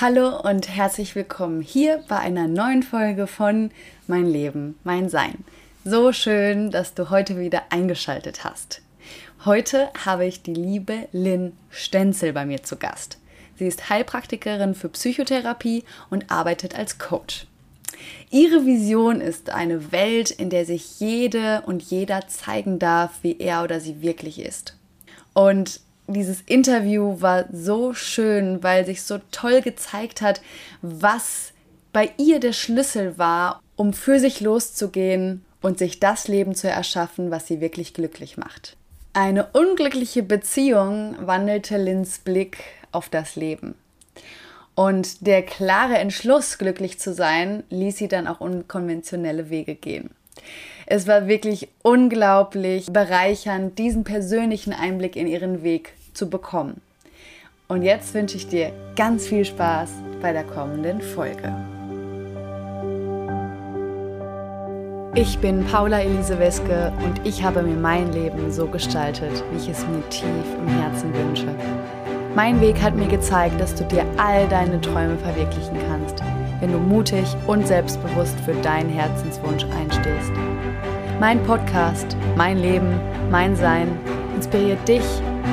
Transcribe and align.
Hallo 0.00 0.40
und 0.40 0.66
herzlich 0.66 1.14
willkommen 1.14 1.60
hier 1.60 2.02
bei 2.08 2.18
einer 2.18 2.48
neuen 2.48 2.82
Folge 2.82 3.26
von 3.26 3.70
Mein 4.06 4.24
Leben, 4.24 4.78
mein 4.82 5.10
Sein. 5.10 5.44
So 5.84 6.14
schön, 6.14 6.70
dass 6.70 6.94
du 6.94 7.10
heute 7.10 7.38
wieder 7.38 7.64
eingeschaltet 7.68 8.42
hast. 8.42 8.80
Heute 9.44 9.90
habe 10.06 10.24
ich 10.24 10.42
die 10.42 10.54
liebe 10.54 11.06
Lynn 11.12 11.52
Stenzel 11.68 12.32
bei 12.32 12.46
mir 12.46 12.62
zu 12.62 12.76
Gast. 12.76 13.18
Sie 13.58 13.66
ist 13.66 13.90
Heilpraktikerin 13.90 14.74
für 14.74 14.88
Psychotherapie 14.88 15.84
und 16.08 16.30
arbeitet 16.30 16.74
als 16.74 16.98
Coach. 16.98 17.46
Ihre 18.30 18.64
Vision 18.64 19.20
ist 19.20 19.50
eine 19.50 19.92
Welt, 19.92 20.30
in 20.30 20.48
der 20.48 20.64
sich 20.64 20.98
jede 20.98 21.60
und 21.66 21.82
jeder 21.82 22.26
zeigen 22.26 22.78
darf, 22.78 23.18
wie 23.20 23.38
er 23.38 23.64
oder 23.64 23.80
sie 23.80 24.00
wirklich 24.00 24.40
ist. 24.40 24.78
Und 25.34 25.82
dieses 26.10 26.42
Interview 26.42 27.20
war 27.20 27.46
so 27.52 27.94
schön, 27.94 28.62
weil 28.62 28.84
sich 28.84 29.02
so 29.02 29.18
toll 29.30 29.62
gezeigt 29.62 30.22
hat, 30.22 30.40
was 30.82 31.52
bei 31.92 32.12
ihr 32.18 32.40
der 32.40 32.52
Schlüssel 32.52 33.18
war, 33.18 33.62
um 33.76 33.92
für 33.92 34.18
sich 34.18 34.40
loszugehen 34.40 35.44
und 35.60 35.78
sich 35.78 36.00
das 36.00 36.28
Leben 36.28 36.54
zu 36.54 36.68
erschaffen, 36.68 37.30
was 37.30 37.46
sie 37.46 37.60
wirklich 37.60 37.94
glücklich 37.94 38.36
macht. 38.36 38.76
Eine 39.12 39.48
unglückliche 39.52 40.22
Beziehung 40.22 41.16
wandelte 41.20 41.76
Lins 41.76 42.18
Blick 42.18 42.58
auf 42.92 43.08
das 43.08 43.36
Leben. 43.36 43.74
Und 44.74 45.26
der 45.26 45.42
klare 45.42 45.98
Entschluss, 45.98 46.58
glücklich 46.58 46.98
zu 46.98 47.12
sein, 47.12 47.64
ließ 47.70 47.96
sie 47.96 48.08
dann 48.08 48.26
auch 48.26 48.40
unkonventionelle 48.40 49.50
Wege 49.50 49.74
gehen. 49.74 50.10
Es 50.86 51.06
war 51.06 51.26
wirklich 51.28 51.68
unglaublich 51.82 52.86
bereichernd, 52.86 53.78
diesen 53.78 54.04
persönlichen 54.04 54.72
Einblick 54.72 55.16
in 55.16 55.26
ihren 55.26 55.62
Weg 55.62 55.92
zu 56.14 56.28
bekommen. 56.28 56.80
Und 57.68 57.82
jetzt 57.82 58.14
wünsche 58.14 58.36
ich 58.36 58.48
dir 58.48 58.72
ganz 58.96 59.26
viel 59.26 59.44
Spaß 59.44 59.90
bei 60.20 60.32
der 60.32 60.44
kommenden 60.44 61.00
Folge. 61.00 61.54
Ich 65.14 65.38
bin 65.38 65.64
Paula 65.64 66.00
Elise 66.00 66.38
Weske 66.38 66.92
und 67.04 67.26
ich 67.26 67.42
habe 67.42 67.62
mir 67.62 67.76
mein 67.76 68.12
Leben 68.12 68.52
so 68.52 68.66
gestaltet, 68.66 69.42
wie 69.50 69.56
ich 69.56 69.68
es 69.68 69.84
mir 69.88 70.08
tief 70.08 70.24
im 70.56 70.68
Herzen 70.80 71.12
wünsche. 71.12 71.52
Mein 72.36 72.60
Weg 72.60 72.80
hat 72.80 72.94
mir 72.94 73.08
gezeigt, 73.08 73.60
dass 73.60 73.74
du 73.74 73.84
dir 73.84 74.04
all 74.16 74.46
deine 74.46 74.80
Träume 74.80 75.18
verwirklichen 75.18 75.76
kannst, 75.88 76.22
wenn 76.60 76.70
du 76.70 76.78
mutig 76.78 77.24
und 77.48 77.66
selbstbewusst 77.66 78.38
für 78.40 78.54
deinen 78.62 78.88
Herzenswunsch 78.88 79.64
einstehst. 79.64 80.30
Mein 81.18 81.42
Podcast, 81.42 82.16
mein 82.36 82.58
Leben, 82.58 83.00
mein 83.30 83.56
Sein 83.56 83.88
inspiriert 84.36 84.86
dich, 84.86 85.02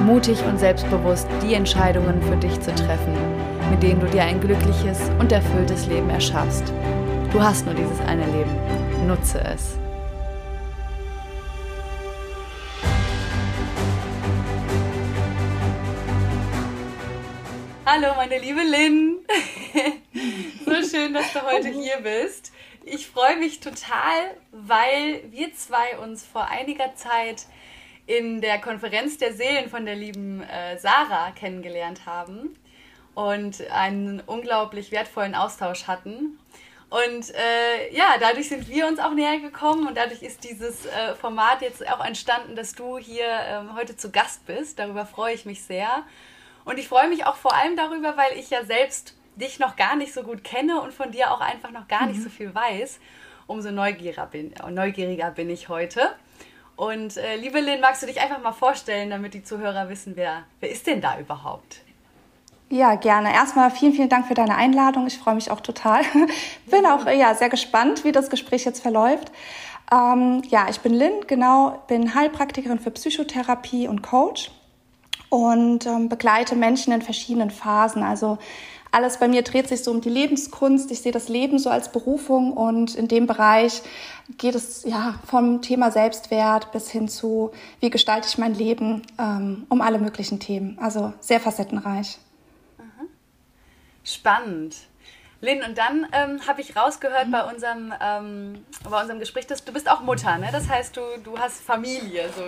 mutig 0.06 0.44
und 0.44 0.58
selbstbewusst 0.58 1.28
die 1.44 1.54
Entscheidungen 1.54 2.22
für 2.22 2.38
dich 2.38 2.60
zu 2.62 2.74
treffen, 2.74 3.14
mit 3.70 3.84
denen 3.84 4.00
du 4.00 4.08
dir 4.08 4.24
ein 4.24 4.40
glückliches 4.40 5.10
und 5.20 5.32
erfülltes 5.32 5.88
Leben 5.88 6.10
erschaffst. 6.10 6.72
Du 7.32 7.42
hast 7.42 7.66
nur 7.66 7.76
dieses 7.76 8.00
eine 8.02 8.26
Leben. 8.26 9.08
Nutze 9.08 9.40
es. 9.42 9.78
Hallo, 17.86 18.14
meine 18.16 18.38
liebe 18.40 18.62
Lynn. 18.62 19.18
so 20.66 20.90
schön, 20.90 21.14
dass 21.14 21.32
du 21.32 21.42
heute 21.42 21.70
hier 21.70 21.98
bist. 22.04 22.52
Ich 22.84 23.08
freue 23.08 23.38
mich 23.38 23.60
total, 23.60 24.36
weil 24.52 25.24
wir 25.32 25.54
zwei 25.54 25.98
uns 25.98 26.26
vor 26.26 26.48
einiger 26.48 26.96
Zeit 26.96 27.46
in 28.08 28.42
der 28.42 28.60
Konferenz 28.60 29.18
der 29.18 29.34
Seelen 29.34 29.70
von 29.70 29.86
der 29.86 29.96
lieben 29.96 30.42
äh, 30.42 30.78
Sarah 30.78 31.32
kennengelernt 31.32 32.06
haben 32.06 32.56
und 33.14 33.70
einen 33.70 34.22
unglaublich 34.26 34.92
wertvollen 34.92 35.36
Austausch 35.36 35.88
hatten. 35.88 36.40
Und 36.90 37.36
äh, 37.36 37.94
ja, 37.94 38.16
dadurch 38.18 38.48
sind 38.48 38.70
wir 38.70 38.88
uns 38.88 39.00
auch 39.00 39.14
näher 39.14 39.40
gekommen 39.40 39.88
und 39.88 39.98
dadurch 39.98 40.22
ist 40.24 40.46
dieses 40.46 40.86
äh, 40.86 41.16
Format 41.16 41.62
jetzt 41.62 41.86
auch 41.90 42.04
entstanden, 42.04 42.56
dass 42.56 42.74
du 42.74 42.98
hier 42.98 43.26
ähm, 43.26 43.76
heute 43.76 43.98
zu 43.98 44.10
Gast 44.10 44.46
bist. 44.48 44.80
Darüber 44.80 45.06
freue 45.06 45.34
ich 45.34 45.46
mich 45.46 45.64
sehr. 45.64 46.04
Und 46.64 46.80
ich 46.80 46.88
freue 46.88 47.10
mich 47.10 47.26
auch 47.26 47.36
vor 47.36 47.54
allem 47.54 47.76
darüber, 47.76 48.16
weil 48.16 48.38
ich 48.38 48.50
ja 48.50 48.64
selbst 48.64 49.16
dich 49.36 49.60
noch 49.60 49.76
gar 49.76 49.98
nicht 49.98 50.14
so 50.14 50.24
gut 50.24 50.46
kenne 50.46 50.82
und 50.82 50.94
von 50.94 51.12
dir 51.12 51.32
auch 51.32 51.42
einfach 51.42 51.72
noch 51.72 51.90
gar 51.90 52.06
nicht 52.06 52.20
mhm. 52.20 52.24
so 52.24 52.30
viel 52.30 52.56
weiß. 52.56 53.00
Umso 53.48 53.72
neugieriger 53.72 54.26
bin, 54.26 54.54
neugieriger 54.70 55.32
bin 55.32 55.50
ich 55.50 55.68
heute. 55.68 56.16
Und 56.78 57.18
äh, 57.18 57.36
liebe 57.36 57.60
Lynn, 57.60 57.82
magst 57.82 58.04
du 58.04 58.08
dich 58.08 58.22
einfach 58.22 58.42
mal 58.42 58.54
vorstellen, 58.54 59.10
damit 59.10 59.34
die 59.34 59.44
Zuhörer 59.44 59.90
wissen, 59.90 60.16
wer, 60.16 60.44
wer 60.60 60.70
ist 60.70 60.86
denn 60.86 61.02
da 61.02 61.20
überhaupt? 61.20 61.82
Ja, 62.70 62.96
gerne. 62.96 63.34
Erstmal 63.34 63.72
vielen, 63.72 63.94
vielen 63.94 64.10
Dank 64.10 64.28
für 64.28 64.36
deine 64.36 64.56
Einladung. 64.56 65.08
Ich 65.08 65.18
freue 65.18 65.36
mich 65.36 65.50
auch 65.50 65.62
total. 65.62 66.02
bin 66.68 66.86
auch 66.86 67.08
ja, 67.08 67.34
sehr 67.34 67.50
gespannt, 67.50 68.04
wie 68.04 68.12
das 68.12 68.30
Gespräch 68.30 68.64
jetzt 68.64 68.82
verläuft. 68.82 69.32
Ähm, 69.92 70.44
ja, 70.50 70.68
ich 70.70 70.80
bin 70.82 70.94
Lynn, 70.94 71.26
genau, 71.26 71.82
bin 71.88 72.14
Heilpraktikerin 72.14 72.80
für 72.80 72.92
Psychotherapie 72.92 73.88
und 73.88 74.04
Coach 74.04 74.52
und 75.30 75.86
ähm, 75.88 76.10
begleite 76.10 76.56
Menschen 76.56 76.94
in 76.94 77.02
verschiedenen 77.02 77.50
Phasen. 77.50 78.04
Also 78.04 78.38
alles 78.98 79.18
bei 79.18 79.28
mir 79.28 79.44
dreht 79.44 79.68
sich 79.68 79.84
so 79.84 79.92
um 79.92 80.02
die 80.02 80.10
Lebenskunst. 80.10 80.90
Ich 80.90 81.02
sehe 81.02 81.12
das 81.12 81.30
Leben 81.30 81.60
so 81.60 81.70
als 81.70 81.92
Berufung 81.92 82.52
und 82.52 82.96
in 82.96 83.08
dem 83.08 83.28
Bereich 83.28 83.84
geht 84.40 84.56
es 84.56 84.86
ja 84.86 85.20
vom 85.24 85.62
Thema 85.62 85.92
Selbstwert 85.92 86.72
bis 86.72 86.90
hin 86.90 87.08
zu, 87.08 87.52
wie 87.80 87.92
gestalte 87.92 88.28
ich 88.28 88.40
mein 88.40 88.56
Leben, 88.56 89.04
ähm, 89.20 89.68
um 89.70 89.82
alle 89.82 90.00
möglichen 90.00 90.40
Themen. 90.40 90.80
Also 90.82 91.14
sehr 91.20 91.40
facettenreich. 91.40 92.18
Spannend. 94.04 94.76
Lynn, 95.42 95.62
und 95.62 95.78
dann 95.78 96.08
ähm, 96.14 96.48
habe 96.48 96.62
ich 96.62 96.76
rausgehört 96.76 97.28
mhm. 97.28 97.32
bei, 97.32 97.44
unserem, 97.44 97.94
ähm, 98.02 98.66
bei 98.90 99.00
unserem 99.00 99.20
Gespräch, 99.20 99.46
dass 99.46 99.64
du 99.64 99.72
bist 99.72 99.88
auch 99.92 100.02
Mutter, 100.02 100.40
ne? 100.40 100.50
Das 100.52 100.68
heißt, 100.68 100.98
du, 100.98 101.02
du 101.24 101.38
hast 101.38 101.62
Familie. 101.62 102.28
So, 102.36 102.42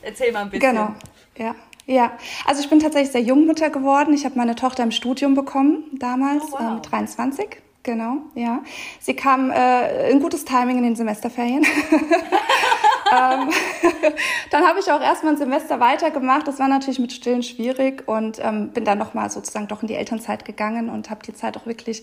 erzähl 0.00 0.32
mal 0.32 0.42
ein 0.42 0.50
bisschen. 0.50 0.70
Genau, 0.70 0.94
ja. 1.36 1.54
Ja, 1.88 2.12
also 2.44 2.60
ich 2.60 2.68
bin 2.68 2.80
tatsächlich 2.80 3.12
sehr 3.12 3.22
jung 3.22 3.46
Mutter 3.46 3.70
geworden. 3.70 4.12
Ich 4.12 4.26
habe 4.26 4.36
meine 4.36 4.54
Tochter 4.54 4.82
im 4.82 4.90
Studium 4.90 5.34
bekommen, 5.34 5.84
damals, 5.94 6.44
oh, 6.52 6.58
wow. 6.58 6.60
ähm, 6.60 6.82
23. 6.82 7.62
Genau, 7.82 8.18
ja. 8.34 8.60
Sie 9.00 9.14
kam 9.14 9.50
äh, 9.50 10.10
in 10.10 10.20
gutes 10.20 10.44
Timing 10.44 10.76
in 10.76 10.82
den 10.82 10.96
Semesterferien. 10.96 11.64
ähm, 13.10 13.48
dann 14.50 14.66
habe 14.66 14.80
ich 14.80 14.92
auch 14.92 15.00
erstmal 15.00 15.32
ein 15.32 15.38
Semester 15.38 15.80
weitergemacht. 15.80 16.46
Das 16.46 16.58
war 16.58 16.68
natürlich 16.68 16.98
mit 16.98 17.10
Stillen 17.10 17.42
schwierig 17.42 18.06
und 18.06 18.38
ähm, 18.42 18.68
bin 18.68 18.84
dann 18.84 18.98
nochmal 18.98 19.30
sozusagen 19.30 19.66
doch 19.66 19.80
in 19.80 19.88
die 19.88 19.94
Elternzeit 19.94 20.44
gegangen 20.44 20.90
und 20.90 21.08
habe 21.08 21.24
die 21.24 21.32
Zeit 21.32 21.56
auch 21.56 21.64
wirklich, 21.64 22.02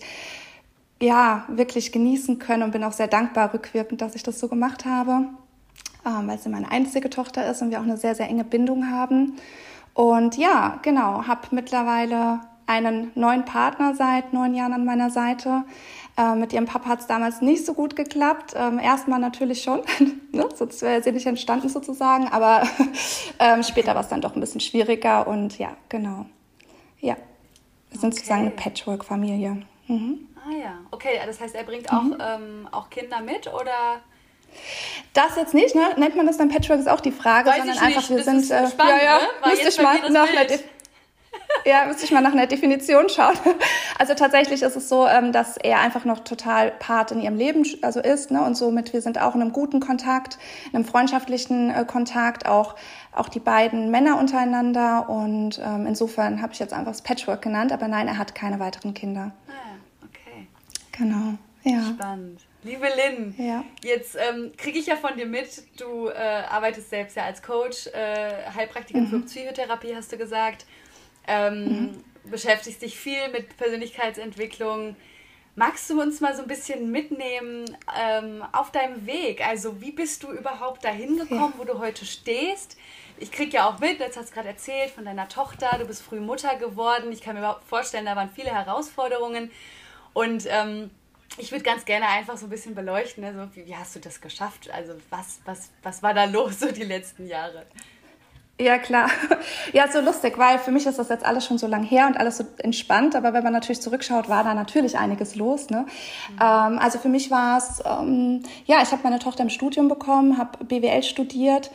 ja, 1.00 1.44
wirklich 1.46 1.92
genießen 1.92 2.40
können 2.40 2.64
und 2.64 2.72
bin 2.72 2.82
auch 2.82 2.90
sehr 2.92 3.06
dankbar 3.06 3.54
rückwirkend, 3.54 4.00
dass 4.00 4.16
ich 4.16 4.24
das 4.24 4.40
so 4.40 4.48
gemacht 4.48 4.84
habe, 4.84 5.28
ähm, 6.04 6.26
weil 6.26 6.40
sie 6.40 6.48
meine 6.48 6.72
einzige 6.72 7.08
Tochter 7.08 7.48
ist 7.48 7.62
und 7.62 7.70
wir 7.70 7.78
auch 7.78 7.84
eine 7.84 7.98
sehr, 7.98 8.16
sehr 8.16 8.28
enge 8.28 8.42
Bindung 8.42 8.90
haben. 8.90 9.38
Und 9.96 10.36
ja, 10.36 10.78
genau, 10.82 11.26
habe 11.26 11.48
mittlerweile 11.52 12.40
einen 12.66 13.12
neuen 13.14 13.46
Partner 13.46 13.94
seit 13.94 14.34
neun 14.34 14.54
Jahren 14.54 14.74
an 14.74 14.84
meiner 14.84 15.08
Seite. 15.08 15.64
Äh, 16.18 16.34
mit 16.34 16.52
ihrem 16.52 16.66
Papa 16.66 16.90
hat 16.90 17.00
es 17.00 17.06
damals 17.06 17.40
nicht 17.40 17.64
so 17.64 17.72
gut 17.72 17.96
geklappt. 17.96 18.52
Ähm, 18.54 18.78
erstmal 18.78 19.18
natürlich 19.18 19.62
schon, 19.62 19.80
ne? 20.32 20.50
sonst 20.54 20.82
wäre 20.82 21.02
sie 21.02 21.12
nicht 21.12 21.24
entstanden 21.24 21.70
sozusagen, 21.70 22.28
aber 22.28 22.64
ähm, 23.38 23.62
später 23.62 23.94
war 23.94 24.02
es 24.02 24.08
dann 24.08 24.20
doch 24.20 24.34
ein 24.34 24.40
bisschen 24.40 24.60
schwieriger 24.60 25.26
und 25.26 25.56
ja, 25.58 25.70
genau. 25.88 26.26
Ja, 27.00 27.16
wir 27.88 27.98
sind 27.98 28.12
okay. 28.12 28.16
sozusagen 28.16 28.40
eine 28.42 28.50
Patchwork-Familie. 28.50 29.62
Mhm. 29.86 30.28
Ah 30.36 30.54
ja, 30.54 30.74
okay, 30.90 31.18
das 31.24 31.40
heißt, 31.40 31.54
er 31.54 31.64
bringt 31.64 31.90
auch, 31.90 32.02
mhm. 32.02 32.18
ähm, 32.20 32.68
auch 32.70 32.90
Kinder 32.90 33.22
mit 33.22 33.46
oder? 33.46 34.02
Das 35.12 35.36
jetzt 35.36 35.54
nicht, 35.54 35.74
ne? 35.74 35.82
Nennt 35.96 36.16
man 36.16 36.26
das 36.26 36.36
dann 36.36 36.48
Patchwork, 36.48 36.78
ist 36.78 36.88
auch 36.88 37.00
die 37.00 37.12
Frage, 37.12 37.48
Weiß 37.48 37.58
sondern 37.58 37.78
einfach, 37.78 38.08
wir 38.10 38.22
sind. 38.22 38.50
Äh, 38.50 38.68
spannend, 38.68 39.02
ja, 39.02 39.04
ja, 39.04 39.18
ne? 39.18 39.50
müsste 39.50 39.68
ich 39.68 39.82
mal 39.82 40.10
nach 40.10 40.28
einer 40.28 40.46
ja, 41.64 41.84
müsste 41.86 42.04
ich 42.04 42.10
mal 42.12 42.20
nach 42.20 42.32
einer 42.32 42.46
Definition 42.46 43.08
schauen. 43.08 43.36
Also 43.98 44.12
tatsächlich 44.12 44.60
ist 44.60 44.76
es 44.76 44.90
so, 44.90 45.06
ähm, 45.06 45.32
dass 45.32 45.56
er 45.56 45.80
einfach 45.80 46.04
noch 46.04 46.20
total 46.20 46.70
Part 46.70 47.12
in 47.12 47.20
ihrem 47.22 47.36
Leben 47.36 47.64
also 47.80 47.98
ist, 47.98 48.30
ne? 48.30 48.44
Und 48.44 48.54
somit 48.54 48.92
wir 48.92 49.00
sind 49.00 49.18
auch 49.18 49.34
in 49.34 49.40
einem 49.40 49.52
guten 49.52 49.80
Kontakt, 49.80 50.36
in 50.66 50.76
einem 50.76 50.84
freundschaftlichen 50.84 51.70
äh, 51.70 51.86
Kontakt, 51.86 52.44
auch 52.44 52.74
auch 53.12 53.30
die 53.30 53.40
beiden 53.40 53.90
Männer 53.90 54.18
untereinander. 54.18 55.08
Und 55.08 55.60
ähm, 55.64 55.86
insofern 55.86 56.42
habe 56.42 56.52
ich 56.52 56.58
jetzt 56.58 56.74
einfach 56.74 56.92
das 56.92 57.00
Patchwork 57.00 57.40
genannt, 57.40 57.72
aber 57.72 57.88
nein, 57.88 58.06
er 58.06 58.18
hat 58.18 58.34
keine 58.34 58.60
weiteren 58.60 58.92
Kinder. 58.92 59.32
Ah, 59.48 60.04
okay. 60.04 60.46
Genau. 60.92 61.38
Ja. 61.66 61.82
Spannend. 61.82 62.42
Liebe 62.62 62.86
Lynn, 62.86 63.34
ja. 63.38 63.64
jetzt 63.82 64.16
ähm, 64.16 64.52
kriege 64.56 64.78
ich 64.78 64.86
ja 64.86 64.96
von 64.96 65.16
dir 65.16 65.26
mit, 65.26 65.64
du 65.78 66.08
äh, 66.08 66.12
arbeitest 66.14 66.90
selbst 66.90 67.16
ja 67.16 67.24
als 67.24 67.42
Coach, 67.42 67.88
äh, 67.88 68.50
Heilpraktikerin 68.54 69.04
mhm. 69.04 69.10
für 69.10 69.20
Psychotherapie, 69.26 69.94
hast 69.94 70.12
du 70.12 70.16
gesagt, 70.16 70.64
ähm, 71.26 71.64
mhm. 71.64 72.04
beschäftigst 72.30 72.82
dich 72.82 72.96
viel 72.98 73.30
mit 73.32 73.56
Persönlichkeitsentwicklung. 73.56 74.96
Magst 75.56 75.90
du 75.90 76.00
uns 76.00 76.20
mal 76.20 76.36
so 76.36 76.42
ein 76.42 76.48
bisschen 76.48 76.90
mitnehmen 76.90 77.64
ähm, 77.98 78.44
auf 78.52 78.70
deinem 78.70 79.06
Weg? 79.06 79.46
Also 79.46 79.80
wie 79.80 79.92
bist 79.92 80.22
du 80.22 80.30
überhaupt 80.30 80.84
dahin 80.84 81.16
gekommen, 81.16 81.54
ja. 81.54 81.58
wo 81.58 81.64
du 81.64 81.78
heute 81.78 82.04
stehst? 82.04 82.76
ich 83.18 83.32
kriege 83.32 83.56
ja 83.56 83.68
auch 83.68 83.78
mit, 83.78 83.98
jetzt 83.98 84.16
hast 84.16 84.30
du 84.30 84.34
gerade 84.34 84.48
erzählt 84.48 84.90
von 84.90 85.04
deiner 85.04 85.28
Tochter, 85.28 85.78
du 85.78 85.86
bist 85.86 86.02
früh 86.02 86.20
Mutter 86.20 86.56
geworden. 86.56 87.12
Ich 87.12 87.22
kann 87.22 87.34
mir 87.34 87.40
überhaupt 87.40 87.64
vorstellen, 87.64 88.04
da 88.04 88.16
waren 88.16 88.30
viele 88.30 88.50
Herausforderungen. 88.50 89.50
Und 90.12 90.44
ähm, 90.48 90.90
ich 91.38 91.52
würde 91.52 91.64
ganz 91.64 91.84
gerne 91.84 92.08
einfach 92.08 92.36
so 92.36 92.46
ein 92.46 92.50
bisschen 92.50 92.74
beleuchten, 92.74 93.24
also 93.24 93.48
wie, 93.54 93.66
wie, 93.66 93.76
hast 93.76 93.94
du 93.96 94.00
das 94.00 94.20
geschafft? 94.20 94.70
Also 94.70 94.94
was, 95.10 95.40
was, 95.44 95.70
was 95.82 96.02
war 96.02 96.14
da 96.14 96.24
los 96.24 96.60
so 96.60 96.70
die 96.70 96.84
letzten 96.84 97.26
Jahre? 97.26 97.66
Ja, 98.58 98.78
klar. 98.78 99.10
Ja, 99.72 99.88
so 99.88 100.00
lustig, 100.00 100.38
weil 100.38 100.58
für 100.58 100.70
mich 100.70 100.86
ist 100.86 100.98
das 100.98 101.08
jetzt 101.08 101.24
alles 101.24 101.44
schon 101.44 101.58
so 101.58 101.66
lang 101.66 101.82
her 101.82 102.06
und 102.06 102.16
alles 102.16 102.38
so 102.38 102.44
entspannt. 102.58 103.14
Aber 103.14 103.34
wenn 103.34 103.42
man 103.42 103.52
natürlich 103.52 103.82
zurückschaut, 103.82 104.28
war 104.28 104.44
da 104.44 104.54
natürlich 104.54 104.96
einiges 104.96 105.34
los. 105.34 105.68
Ne? 105.70 105.86
Mhm. 106.30 106.38
Ähm, 106.40 106.78
also 106.78 106.98
für 106.98 107.08
mich 107.08 107.30
war 107.30 107.58
es, 107.58 107.82
ähm, 107.84 108.42
ja, 108.64 108.80
ich 108.82 108.92
habe 108.92 109.02
meine 109.02 109.18
Tochter 109.18 109.42
im 109.42 109.50
Studium 109.50 109.88
bekommen, 109.88 110.38
habe 110.38 110.64
BWL 110.64 111.02
studiert, 111.02 111.70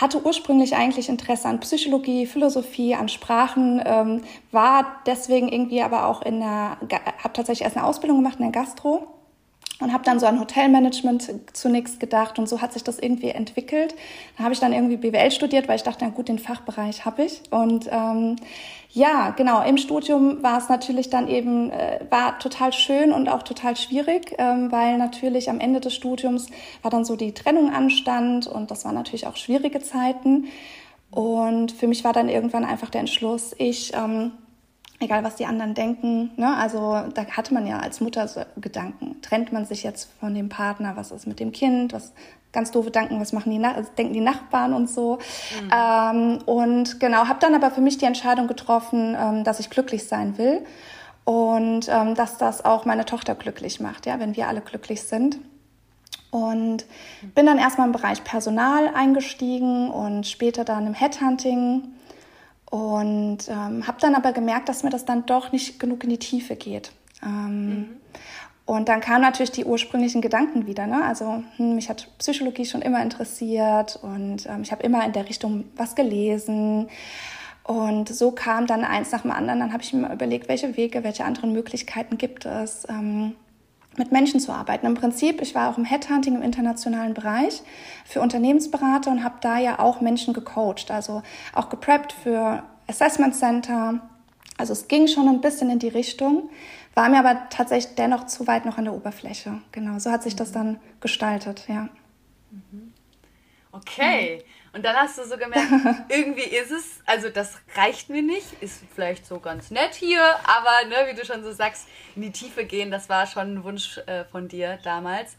hatte 0.00 0.24
ursprünglich 0.24 0.74
eigentlich 0.76 1.08
Interesse 1.08 1.48
an 1.48 1.60
Psychologie, 1.60 2.26
Philosophie, 2.26 2.94
an 2.94 3.08
Sprachen, 3.08 3.82
ähm, 3.84 4.22
war 4.50 5.00
deswegen 5.06 5.48
irgendwie 5.48 5.82
aber 5.82 6.06
auch 6.06 6.22
in 6.22 6.40
der, 6.40 6.78
habe 6.80 7.32
tatsächlich 7.32 7.62
erst 7.62 7.76
eine 7.76 7.86
Ausbildung 7.86 8.18
gemacht 8.18 8.38
in 8.38 8.50
der 8.50 8.62
Gastro 8.62 9.06
und 9.80 9.92
habe 9.92 10.04
dann 10.04 10.20
so 10.20 10.26
an 10.26 10.38
Hotelmanagement 10.38 11.32
zunächst 11.52 11.98
gedacht 11.98 12.38
und 12.38 12.48
so 12.48 12.60
hat 12.60 12.72
sich 12.72 12.84
das 12.84 12.98
irgendwie 12.98 13.30
entwickelt. 13.30 13.94
Da 14.36 14.44
habe 14.44 14.54
ich 14.54 14.60
dann 14.60 14.72
irgendwie 14.72 14.96
BWL 14.96 15.32
studiert, 15.32 15.66
weil 15.66 15.76
ich 15.76 15.82
dachte, 15.82 16.04
na 16.04 16.10
gut, 16.10 16.28
den 16.28 16.38
Fachbereich 16.38 17.04
habe 17.04 17.24
ich. 17.24 17.42
Und 17.50 17.88
ähm, 17.90 18.36
ja, 18.90 19.30
genau, 19.30 19.64
im 19.64 19.76
Studium 19.76 20.44
war 20.44 20.58
es 20.58 20.68
natürlich 20.68 21.10
dann 21.10 21.26
eben, 21.26 21.70
äh, 21.70 22.00
war 22.08 22.38
total 22.38 22.72
schön 22.72 23.12
und 23.12 23.28
auch 23.28 23.42
total 23.42 23.76
schwierig, 23.76 24.36
ähm, 24.38 24.70
weil 24.70 24.96
natürlich 24.96 25.50
am 25.50 25.58
Ende 25.58 25.80
des 25.80 25.94
Studiums 25.94 26.46
war 26.82 26.92
dann 26.92 27.04
so 27.04 27.16
die 27.16 27.32
Trennung 27.32 27.72
anstand 27.72 28.46
und 28.46 28.70
das 28.70 28.84
waren 28.84 28.94
natürlich 28.94 29.26
auch 29.26 29.36
schwierige 29.36 29.80
Zeiten. 29.80 30.46
Und 31.10 31.72
für 31.72 31.88
mich 31.88 32.04
war 32.04 32.12
dann 32.12 32.28
irgendwann 32.28 32.64
einfach 32.64 32.90
der 32.90 33.00
Entschluss, 33.00 33.54
ich 33.58 33.92
ähm, 33.94 34.32
egal 35.04 35.24
was 35.24 35.36
die 35.36 35.46
anderen 35.46 35.74
denken. 35.74 36.30
Ne? 36.36 36.56
Also 36.56 37.02
da 37.14 37.26
hatte 37.26 37.54
man 37.54 37.66
ja 37.66 37.78
als 37.78 38.00
Mutter 38.00 38.26
so 38.28 38.42
Gedanken. 38.56 39.20
Trennt 39.22 39.52
man 39.52 39.64
sich 39.64 39.82
jetzt 39.82 40.10
von 40.20 40.34
dem 40.34 40.48
Partner? 40.48 40.96
Was 40.96 41.10
ist 41.10 41.26
mit 41.26 41.40
dem 41.40 41.52
Kind? 41.52 41.92
Was 41.92 42.12
ganz 42.54 42.70
doofe 42.70 42.86
Gedanken, 42.86 43.20
was 43.20 43.32
machen 43.32 43.50
die, 43.50 43.62
also 43.62 43.90
denken 43.98 44.14
die 44.14 44.20
Nachbarn 44.20 44.72
und 44.72 44.88
so. 44.88 45.18
Mhm. 45.62 45.70
Ähm, 45.76 46.38
und 46.46 47.00
genau, 47.00 47.26
habe 47.26 47.40
dann 47.40 47.54
aber 47.54 47.70
für 47.70 47.82
mich 47.82 47.98
die 47.98 48.06
Entscheidung 48.06 48.46
getroffen, 48.46 49.16
ähm, 49.18 49.44
dass 49.44 49.60
ich 49.60 49.68
glücklich 49.68 50.08
sein 50.08 50.38
will 50.38 50.64
und 51.24 51.88
ähm, 51.88 52.14
dass 52.14 52.38
das 52.38 52.64
auch 52.64 52.86
meine 52.86 53.04
Tochter 53.04 53.34
glücklich 53.34 53.80
macht, 53.80 54.06
ja, 54.06 54.20
wenn 54.20 54.36
wir 54.36 54.48
alle 54.48 54.62
glücklich 54.62 55.02
sind. 55.02 55.38
Und 56.30 56.84
bin 57.36 57.46
dann 57.46 57.58
erstmal 57.58 57.86
im 57.86 57.92
Bereich 57.92 58.24
Personal 58.24 58.88
eingestiegen 58.92 59.88
und 59.88 60.26
später 60.26 60.64
dann 60.64 60.84
im 60.86 60.94
Headhunting 60.94 61.84
und 62.74 63.38
ähm, 63.48 63.86
habe 63.86 64.00
dann 64.00 64.16
aber 64.16 64.32
gemerkt, 64.32 64.68
dass 64.68 64.82
mir 64.82 64.90
das 64.90 65.04
dann 65.04 65.26
doch 65.26 65.52
nicht 65.52 65.78
genug 65.78 66.02
in 66.02 66.10
die 66.10 66.18
Tiefe 66.18 66.56
geht. 66.56 66.90
Ähm, 67.24 67.68
mhm. 67.68 67.88
Und 68.66 68.88
dann 68.88 69.00
kamen 69.00 69.20
natürlich 69.20 69.52
die 69.52 69.64
ursprünglichen 69.64 70.20
Gedanken 70.20 70.66
wieder. 70.66 70.88
Ne? 70.88 71.04
Also 71.04 71.44
hm, 71.56 71.76
mich 71.76 71.88
hat 71.88 72.08
Psychologie 72.18 72.64
schon 72.64 72.82
immer 72.82 73.00
interessiert 73.00 74.00
und 74.02 74.46
ähm, 74.46 74.62
ich 74.62 74.72
habe 74.72 74.82
immer 74.82 75.06
in 75.06 75.12
der 75.12 75.28
Richtung 75.28 75.66
was 75.76 75.94
gelesen. 75.94 76.88
Und 77.62 78.08
so 78.08 78.32
kam 78.32 78.66
dann 78.66 78.82
eins 78.82 79.12
nach 79.12 79.22
dem 79.22 79.30
anderen. 79.30 79.60
Dann 79.60 79.72
habe 79.72 79.84
ich 79.84 79.92
mir 79.92 80.12
überlegt, 80.12 80.48
welche 80.48 80.76
Wege, 80.76 81.04
welche 81.04 81.24
anderen 81.24 81.52
Möglichkeiten 81.52 82.18
gibt 82.18 82.44
es, 82.44 82.88
ähm, 82.88 83.36
mit 83.98 84.12
Menschen 84.12 84.40
zu 84.40 84.52
arbeiten. 84.52 84.86
Im 84.86 84.94
Prinzip, 84.94 85.40
ich 85.40 85.54
war 85.54 85.70
auch 85.70 85.78
im 85.78 85.84
Headhunting 85.84 86.34
im 86.34 86.42
internationalen 86.42 87.14
Bereich 87.14 87.62
für 88.04 88.20
Unternehmensberater 88.20 89.10
und 89.10 89.24
habe 89.24 89.36
da 89.40 89.58
ja 89.58 89.78
auch 89.78 90.00
Menschen 90.00 90.34
gecoacht, 90.34 90.90
also 90.90 91.22
auch 91.52 91.68
gepreppt 91.68 92.12
für 92.12 92.62
Assessment 92.86 93.34
Center. 93.34 94.00
Also 94.58 94.72
es 94.72 94.88
ging 94.88 95.08
schon 95.08 95.28
ein 95.28 95.40
bisschen 95.40 95.70
in 95.70 95.78
die 95.78 95.88
Richtung, 95.88 96.50
war 96.94 97.08
mir 97.08 97.18
aber 97.18 97.48
tatsächlich 97.50 97.94
dennoch 97.96 98.26
zu 98.26 98.46
weit 98.46 98.64
noch 98.66 98.78
an 98.78 98.84
der 98.84 98.94
Oberfläche. 98.94 99.60
Genau, 99.72 99.98
so 99.98 100.10
hat 100.10 100.22
sich 100.22 100.36
das 100.36 100.52
dann 100.52 100.78
gestaltet, 101.00 101.64
ja. 101.68 101.88
Okay. 103.74 104.44
Und 104.72 104.84
dann 104.84 104.96
hast 104.96 105.18
du 105.18 105.24
so 105.24 105.36
gemerkt, 105.36 105.70
irgendwie 106.08 106.42
ist 106.42 106.70
es, 106.70 107.00
also 107.06 107.28
das 107.28 107.58
reicht 107.76 108.08
mir 108.08 108.22
nicht, 108.22 108.46
ist 108.60 108.82
vielleicht 108.94 109.26
so 109.26 109.40
ganz 109.40 109.70
nett 109.70 109.94
hier, 109.94 110.22
aber 110.44 110.88
ne, 110.88 111.10
wie 111.10 111.16
du 111.16 111.24
schon 111.24 111.42
so 111.42 111.52
sagst, 111.52 111.88
in 112.14 112.22
die 112.22 112.30
Tiefe 112.30 112.64
gehen, 112.64 112.90
das 112.90 113.08
war 113.08 113.26
schon 113.26 113.54
ein 113.54 113.64
Wunsch 113.64 113.98
äh, 114.06 114.24
von 114.24 114.48
dir 114.48 114.78
damals. 114.82 115.36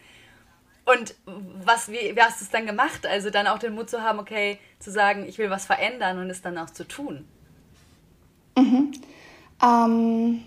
Und 0.85 1.15
was, 1.25 1.89
wie, 1.89 2.15
wie 2.15 2.21
hast 2.21 2.41
du 2.41 2.45
es 2.45 2.51
dann 2.51 2.65
gemacht? 2.65 3.07
Also 3.07 3.29
dann 3.29 3.47
auch 3.47 3.57
den 3.57 3.73
Mut 3.73 3.89
zu 3.89 4.03
haben, 4.03 4.19
okay, 4.19 4.59
zu 4.79 4.91
sagen, 4.91 5.25
ich 5.27 5.37
will 5.37 5.49
was 5.49 5.65
verändern 5.65 6.19
und 6.19 6.29
es 6.29 6.41
dann 6.41 6.57
auch 6.57 6.69
zu 6.69 6.87
tun. 6.87 7.27
Mhm. 8.57 8.91
Ähm, 9.63 10.43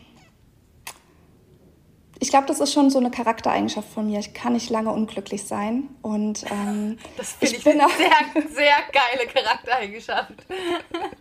ich 2.21 2.31
glaube, 2.31 2.47
das 2.47 2.59
ist 2.59 2.73
schon 2.73 2.91
so 2.91 2.99
eine 2.99 3.11
Charaktereigenschaft 3.11 3.89
von 3.89 4.07
mir. 4.07 4.19
Ich 4.19 4.35
kann 4.35 4.55
nicht 4.55 4.71
lange 4.71 4.91
unglücklich 4.91 5.45
sein. 5.45 5.89
Und 6.03 6.45
ähm, 6.51 6.99
das 7.17 7.33
finde 7.35 7.57
ich, 7.57 7.67
ich 7.67 7.73
eine 7.73 7.89
sehr, 7.97 8.45
sehr 8.51 8.75
geile 8.93 9.29
Charaktereigenschaft. 9.33 10.33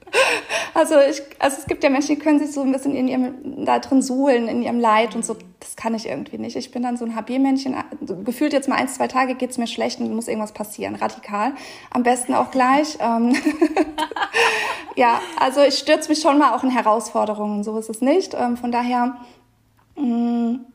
Also, 0.74 1.00
ich, 1.00 1.22
also 1.40 1.58
es 1.60 1.66
gibt 1.66 1.84
ja 1.84 1.90
Menschen, 1.90 2.16
die 2.16 2.22
können 2.22 2.40
sich 2.40 2.54
so 2.54 2.62
ein 2.62 2.72
bisschen 2.72 2.96
in 2.96 3.08
ihrem, 3.08 3.66
da 3.66 3.80
drin 3.80 4.02
suhlen, 4.02 4.48
in 4.48 4.64
ihrem 4.64 4.80
Leid 4.80 5.16
und 5.16 5.26
so. 5.26 5.36
Das 5.60 5.76
kann 5.76 5.94
ich 5.96 6.08
irgendwie 6.08 6.38
nicht. 6.38 6.56
Ich 6.56 6.72
bin 6.72 6.84
dann 6.84 6.98
so 6.98 7.04
ein 7.04 7.16
HB-Männchen. 7.16 7.76
Gefühlt 8.24 8.54
jetzt 8.54 8.70
mal 8.70 8.76
ein, 8.76 8.88
zwei 8.88 9.08
Tage 9.08 9.36
geht 9.36 9.50
es 9.50 9.58
mir 9.58 9.68
schlecht 9.68 10.00
und 10.00 10.14
muss 10.16 10.28
irgendwas 10.28 10.54
passieren. 10.54 10.96
Radikal. 10.96 11.54
Am 11.90 12.04
besten 12.04 12.36
auch 12.36 12.52
gleich. 12.52 12.98
Ähm, 13.02 13.36
ja, 14.96 15.20
also 15.40 15.62
ich 15.62 15.78
stürze 15.78 16.10
mich 16.10 16.22
schon 16.22 16.38
mal 16.38 16.56
auch 16.56 16.64
in 16.64 16.70
Herausforderungen. 16.70 17.64
So 17.64 17.78
ist 17.78 17.90
es 17.90 18.00
nicht. 18.00 18.34
Ähm, 18.34 18.56
von 18.56 18.72
daher... 18.72 19.18
Mh, 19.96 20.06
mm, 20.06 20.66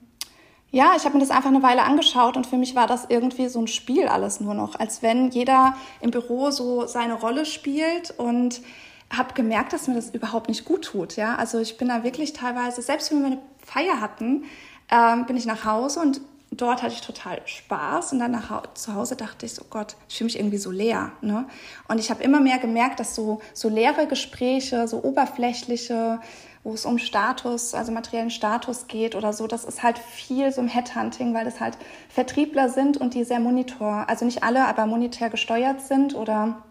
ja, 0.72 0.94
ich 0.96 1.04
habe 1.04 1.14
mir 1.14 1.20
das 1.20 1.30
einfach 1.30 1.50
eine 1.50 1.62
Weile 1.62 1.82
angeschaut 1.82 2.36
und 2.36 2.46
für 2.46 2.56
mich 2.56 2.74
war 2.74 2.86
das 2.86 3.04
irgendwie 3.10 3.48
so 3.48 3.60
ein 3.60 3.69
Spiel 3.69 4.08
alles 4.08 4.40
nur 4.40 4.54
noch, 4.54 4.74
als 4.80 5.02
wenn 5.02 5.30
jeder 5.30 5.76
im 6.00 6.10
Büro 6.10 6.50
so 6.50 6.86
seine 6.86 7.14
Rolle 7.14 7.44
spielt 7.44 8.10
und 8.19 8.62
habe 9.10 9.34
gemerkt, 9.34 9.74
dass 9.74 9.86
mir 9.86 9.94
das 9.94 10.10
überhaupt 10.10 10.48
nicht 10.48 10.64
gut 10.64 10.86
tut. 10.86 11.16
Ja, 11.16 11.36
also 11.36 11.60
ich 11.60 11.76
bin 11.76 11.88
da 11.88 12.04
wirklich 12.04 12.32
teilweise, 12.32 12.80
selbst 12.80 13.12
wenn 13.12 13.20
wir 13.20 13.26
eine 13.26 13.38
Feier 13.58 14.00
hatten, 14.00 14.44
ähm, 14.90 15.26
bin 15.26 15.36
ich 15.36 15.44
nach 15.44 15.66
Hause 15.66 16.00
und 16.00 16.22
dort 16.50 16.82
hatte 16.82 16.94
ich 16.94 17.02
total 17.02 17.40
Spaß 17.44 18.14
und 18.14 18.20
dann 18.20 18.30
nach, 18.30 18.62
zu 18.72 18.94
Hause 18.94 19.14
dachte 19.14 19.44
ich, 19.44 19.60
oh 19.60 19.66
Gott, 19.69 19.96
ich 20.08 20.16
fühle 20.16 20.26
mich 20.26 20.38
irgendwie 20.38 20.58
so 20.58 20.70
leer. 20.70 21.12
Ne? 21.20 21.46
Und 21.88 21.98
ich 21.98 22.10
habe 22.10 22.22
immer 22.22 22.40
mehr 22.40 22.58
gemerkt, 22.58 22.98
dass 22.98 23.14
so, 23.14 23.40
so 23.52 23.69
leere 23.69 24.06
Gespräche, 24.06 24.88
so 24.88 25.02
oberflächliche, 25.02 26.20
wo 26.64 26.75
es 26.75 26.87
um 26.87 26.99
Status, 26.99 27.75
also 27.75 27.91
materiellen 27.91 28.31
Status 28.31 28.87
geht 28.87 29.14
oder 29.14 29.32
so. 29.32 29.47
Das 29.47 29.64
ist 29.64 29.82
halt 29.82 29.99
viel 29.99 30.53
so 30.53 30.60
im 30.60 30.69
Headhunting, 30.69 31.34
weil 31.34 31.44
das 31.44 31.60
halt 31.60 31.77
Vertriebler 32.08 32.69
sind 32.69 32.96
und 32.96 33.15
die 33.15 33.25
sehr 33.25 33.41
monitor, 33.41 34.08
also 34.08 34.25
nicht 34.25 34.43
alle, 34.43 34.67
aber 34.67 34.86
monetär 34.86 35.29
gesteuert 35.29 35.81
sind 35.81 36.15
oder 36.15 36.63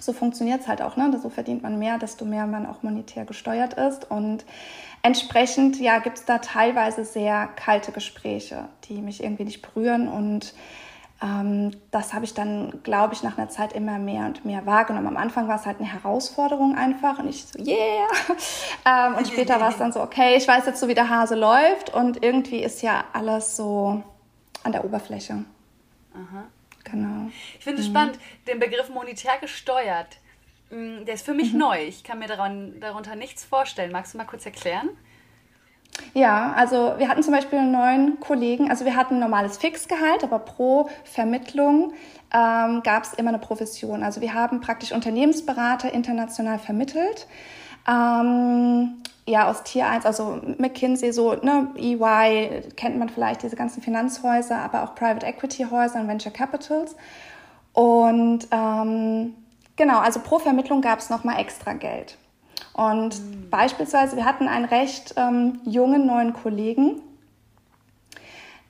so 0.00 0.12
funktioniert 0.12 0.62
es 0.62 0.68
halt 0.68 0.82
auch. 0.82 0.96
Ne? 0.96 1.16
So 1.20 1.28
verdient 1.28 1.62
man 1.62 1.78
mehr, 1.78 1.98
desto 1.98 2.24
mehr 2.24 2.46
man 2.46 2.66
auch 2.66 2.82
monetär 2.82 3.24
gesteuert 3.24 3.74
ist. 3.74 4.10
Und 4.10 4.44
entsprechend 5.02 5.78
ja, 5.80 5.98
gibt 5.98 6.18
es 6.18 6.24
da 6.24 6.38
teilweise 6.38 7.04
sehr 7.04 7.48
kalte 7.56 7.92
Gespräche, 7.92 8.68
die 8.88 9.00
mich 9.00 9.22
irgendwie 9.22 9.44
nicht 9.44 9.62
berühren 9.62 10.08
und 10.08 10.54
das 11.92 12.14
habe 12.14 12.24
ich 12.24 12.34
dann, 12.34 12.82
glaube 12.82 13.14
ich, 13.14 13.22
nach 13.22 13.38
einer 13.38 13.48
Zeit 13.48 13.74
immer 13.74 13.98
mehr 13.98 14.26
und 14.26 14.44
mehr 14.44 14.66
wahrgenommen. 14.66 15.06
Am 15.06 15.16
Anfang 15.16 15.46
war 15.46 15.54
es 15.54 15.66
halt 15.66 15.78
eine 15.78 15.86
Herausforderung 15.86 16.76
einfach 16.76 17.20
und 17.20 17.28
ich 17.28 17.44
so, 17.44 17.58
yeah. 17.60 18.08
Ähm, 18.84 19.14
und 19.14 19.28
später 19.28 19.60
war 19.60 19.70
es 19.70 19.76
dann 19.76 19.92
so, 19.92 20.00
okay, 20.00 20.34
ich 20.36 20.48
weiß 20.48 20.66
jetzt 20.66 20.80
so, 20.80 20.88
wie 20.88 20.94
der 20.94 21.08
Hase 21.08 21.36
läuft 21.36 21.94
und 21.94 22.24
irgendwie 22.24 22.60
ist 22.64 22.82
ja 22.82 23.04
alles 23.12 23.56
so 23.56 24.02
an 24.64 24.72
der 24.72 24.84
Oberfläche. 24.84 25.44
Aha. 26.14 26.44
Genau. 26.82 27.30
Ich 27.56 27.62
finde 27.62 27.80
es 27.80 27.88
mhm. 27.88 27.92
spannend, 27.92 28.18
den 28.48 28.58
Begriff 28.58 28.88
monetär 28.88 29.38
gesteuert. 29.40 30.18
Mm, 30.70 31.04
der 31.04 31.14
ist 31.14 31.24
für 31.24 31.34
mich 31.34 31.52
mhm. 31.52 31.60
neu. 31.60 31.84
Ich 31.84 32.02
kann 32.02 32.18
mir 32.18 32.26
daran, 32.26 32.80
darunter 32.80 33.14
nichts 33.14 33.44
vorstellen. 33.44 33.92
Magst 33.92 34.14
du 34.14 34.18
mal 34.18 34.24
kurz 34.24 34.44
erklären? 34.44 34.90
Ja, 36.14 36.52
also 36.56 36.94
wir 36.98 37.08
hatten 37.08 37.22
zum 37.22 37.32
Beispiel 37.32 37.62
neuen 37.62 38.20
Kollegen, 38.20 38.70
also 38.70 38.84
wir 38.84 38.96
hatten 38.96 39.14
ein 39.14 39.20
normales 39.20 39.56
Fixgehalt, 39.58 40.24
aber 40.24 40.38
pro 40.38 40.88
Vermittlung 41.04 41.92
ähm, 42.32 42.82
gab 42.82 43.04
es 43.04 43.14
immer 43.14 43.30
eine 43.30 43.38
Profession. 43.38 44.02
Also 44.02 44.20
wir 44.20 44.34
haben 44.34 44.60
praktisch 44.60 44.92
Unternehmensberater 44.92 45.92
international 45.92 46.58
vermittelt. 46.58 47.26
Ähm, 47.88 49.02
ja, 49.26 49.48
aus 49.48 49.62
Tier 49.62 49.86
1, 49.86 50.04
also 50.04 50.40
McKinsey, 50.58 51.12
so, 51.12 51.34
ne, 51.34 51.68
EY, 51.76 52.62
kennt 52.76 52.98
man 52.98 53.08
vielleicht 53.08 53.42
diese 53.42 53.56
ganzen 53.56 53.82
Finanzhäuser, 53.82 54.58
aber 54.58 54.82
auch 54.82 54.94
Private 54.94 55.26
Equity 55.26 55.66
Häuser 55.70 56.00
und 56.00 56.08
Venture 56.08 56.32
Capitals. 56.32 56.96
Und 57.72 58.48
ähm, 58.50 59.34
genau, 59.76 59.98
also 60.00 60.20
pro 60.20 60.38
Vermittlung 60.38 60.80
gab 60.80 60.98
es 60.98 61.08
nochmal 61.08 61.40
extra 61.40 61.72
Geld. 61.72 62.18
Und 62.74 63.20
mhm. 63.20 63.50
beispielsweise, 63.50 64.16
wir 64.16 64.24
hatten 64.24 64.48
einen 64.48 64.64
recht 64.64 65.14
ähm, 65.16 65.60
jungen 65.64 66.06
neuen 66.06 66.32
Kollegen, 66.32 67.00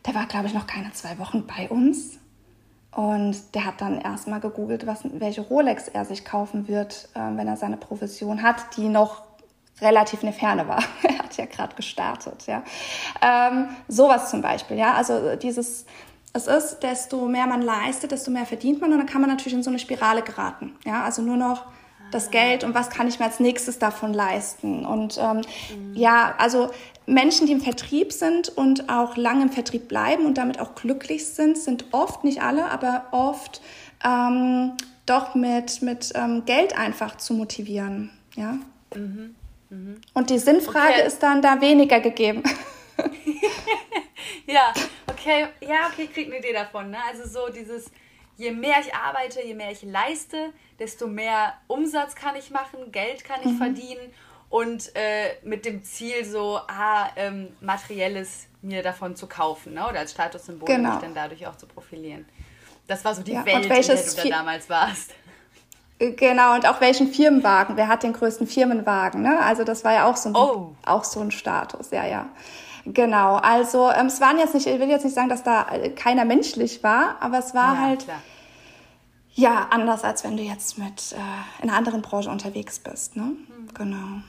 der 0.06 0.14
war, 0.14 0.26
glaube 0.26 0.46
ich, 0.46 0.54
noch 0.54 0.66
keine 0.66 0.92
zwei 0.92 1.18
Wochen 1.18 1.46
bei 1.46 1.68
uns. 1.68 2.18
Und 2.90 3.54
der 3.54 3.64
hat 3.64 3.80
dann 3.80 4.00
erstmal 4.00 4.40
gegoogelt, 4.40 4.86
was, 4.86 5.00
welche 5.04 5.40
Rolex 5.40 5.88
er 5.88 6.04
sich 6.04 6.24
kaufen 6.24 6.68
wird, 6.68 7.08
äh, 7.14 7.20
wenn 7.36 7.48
er 7.48 7.56
seine 7.56 7.78
Profession 7.78 8.42
hat, 8.42 8.76
die 8.76 8.88
noch 8.88 9.22
relativ 9.80 10.22
eine 10.22 10.32
Ferne 10.32 10.68
war. 10.68 10.82
er 11.02 11.18
hat 11.18 11.36
ja 11.36 11.46
gerade 11.46 11.74
gestartet, 11.74 12.46
ja. 12.46 12.62
Ähm, 13.22 13.68
sowas 13.88 14.30
zum 14.30 14.42
Beispiel, 14.42 14.76
ja. 14.76 14.94
Also 14.94 15.36
dieses, 15.36 15.86
es 16.34 16.46
ist, 16.46 16.80
desto 16.80 17.26
mehr 17.28 17.46
man 17.46 17.62
leistet, 17.62 18.12
desto 18.12 18.30
mehr 18.30 18.44
verdient 18.44 18.80
man 18.80 18.92
und 18.92 18.98
dann 18.98 19.06
kann 19.06 19.22
man 19.22 19.30
natürlich 19.30 19.54
in 19.54 19.62
so 19.62 19.70
eine 19.70 19.78
Spirale 19.78 20.22
geraten, 20.22 20.76
ja. 20.84 21.02
Also 21.02 21.22
nur 21.22 21.38
noch 21.38 21.64
das 22.14 22.30
Geld 22.30 22.64
und 22.64 22.74
was 22.74 22.90
kann 22.90 23.08
ich 23.08 23.18
mir 23.18 23.26
als 23.26 23.40
nächstes 23.40 23.78
davon 23.78 24.12
leisten. 24.12 24.86
Und 24.86 25.18
ähm, 25.18 25.38
mhm. 25.38 25.94
ja, 25.94 26.34
also 26.38 26.70
Menschen, 27.06 27.46
die 27.46 27.52
im 27.52 27.60
Vertrieb 27.60 28.12
sind 28.12 28.48
und 28.48 28.88
auch 28.88 29.16
lange 29.16 29.42
im 29.42 29.50
Vertrieb 29.50 29.88
bleiben 29.88 30.26
und 30.26 30.38
damit 30.38 30.60
auch 30.60 30.74
glücklich 30.74 31.26
sind, 31.26 31.58
sind 31.58 31.86
oft, 31.92 32.24
nicht 32.24 32.42
alle, 32.42 32.70
aber 32.70 33.06
oft 33.10 33.60
ähm, 34.04 34.72
doch 35.06 35.34
mit, 35.34 35.82
mit 35.82 36.12
ähm, 36.14 36.44
Geld 36.44 36.76
einfach 36.78 37.16
zu 37.16 37.34
motivieren. 37.34 38.10
Ja? 38.36 38.58
Mhm. 38.94 39.34
Mhm. 39.70 40.00
Und 40.14 40.30
die 40.30 40.38
Sinnfrage 40.38 40.94
okay. 40.94 41.06
ist 41.06 41.22
dann 41.22 41.42
da 41.42 41.60
weniger 41.60 42.00
gegeben. 42.00 42.42
ja, 44.46 44.72
okay, 45.06 45.46
ja, 45.60 45.88
okay, 45.90 46.04
ich 46.04 46.12
kriege 46.12 46.30
eine 46.30 46.38
Idee 46.38 46.52
davon. 46.52 46.90
Ne? 46.90 46.98
Also 47.10 47.28
so 47.28 47.52
dieses, 47.52 47.90
je 48.36 48.52
mehr 48.52 48.76
ich 48.80 48.94
arbeite, 48.94 49.44
je 49.44 49.54
mehr 49.54 49.70
ich 49.70 49.82
leiste, 49.82 50.52
desto 50.78 51.06
mehr 51.06 51.54
Umsatz 51.66 52.14
kann 52.14 52.36
ich 52.36 52.50
machen, 52.50 52.92
Geld 52.92 53.24
kann 53.24 53.40
ich 53.40 53.52
mhm. 53.52 53.58
verdienen 53.58 54.12
und 54.48 54.94
äh, 54.94 55.36
mit 55.44 55.64
dem 55.64 55.82
Ziel 55.82 56.24
so, 56.24 56.60
ah, 56.68 57.08
ähm, 57.16 57.48
materielles 57.60 58.46
mir 58.60 58.82
davon 58.82 59.16
zu 59.16 59.26
kaufen 59.26 59.74
ne? 59.74 59.88
oder 59.88 60.00
als 60.00 60.12
Statussymbol 60.12 60.66
genau. 60.66 60.90
mich 60.90 61.00
dann 61.00 61.14
dadurch 61.14 61.46
auch 61.46 61.56
zu 61.56 61.66
profilieren. 61.66 62.26
Das 62.86 63.04
war 63.04 63.14
so 63.14 63.22
die 63.22 63.32
ja, 63.32 63.44
Welt, 63.46 63.64
in 63.64 63.68
der 63.68 63.80
du 63.80 64.22
da 64.22 64.28
damals 64.28 64.68
warst. 64.68 65.14
Genau, 65.98 66.54
und 66.54 66.66
auch 66.66 66.80
welchen 66.80 67.08
Firmenwagen. 67.08 67.76
Wer 67.76 67.86
hat 67.86 68.02
den 68.02 68.12
größten 68.12 68.46
Firmenwagen? 68.46 69.22
Ne? 69.22 69.40
Also 69.40 69.62
das 69.62 69.84
war 69.84 69.92
ja 69.92 70.10
auch 70.10 70.16
so 70.16 70.30
ein, 70.30 70.34
oh. 70.34 70.74
auch 70.84 71.04
so 71.04 71.20
ein 71.20 71.30
Status, 71.30 71.90
ja, 71.92 72.04
ja. 72.04 72.26
Genau, 72.84 73.36
also 73.36 73.90
ähm, 73.90 74.06
es 74.06 74.20
waren 74.20 74.38
jetzt 74.38 74.54
nicht, 74.54 74.66
ich 74.66 74.80
will 74.80 74.88
jetzt 74.88 75.04
nicht 75.04 75.14
sagen, 75.14 75.28
dass 75.28 75.42
da 75.42 75.68
äh, 75.70 75.90
keiner 75.90 76.24
menschlich 76.24 76.82
war, 76.82 77.16
aber 77.20 77.38
es 77.38 77.54
war 77.54 77.74
ja, 77.74 77.80
halt 77.80 78.04
klar. 78.04 78.22
ja 79.34 79.68
anders, 79.70 80.02
als 80.02 80.24
wenn 80.24 80.36
du 80.36 80.42
jetzt 80.42 80.78
mit 80.78 81.12
äh, 81.12 81.62
in 81.62 81.68
einer 81.68 81.78
anderen 81.78 82.02
Branche 82.02 82.30
unterwegs 82.30 82.80
bist. 82.80 83.16
Ne? 83.16 83.22
Mhm. 83.22 83.74
Genau. 83.74 84.22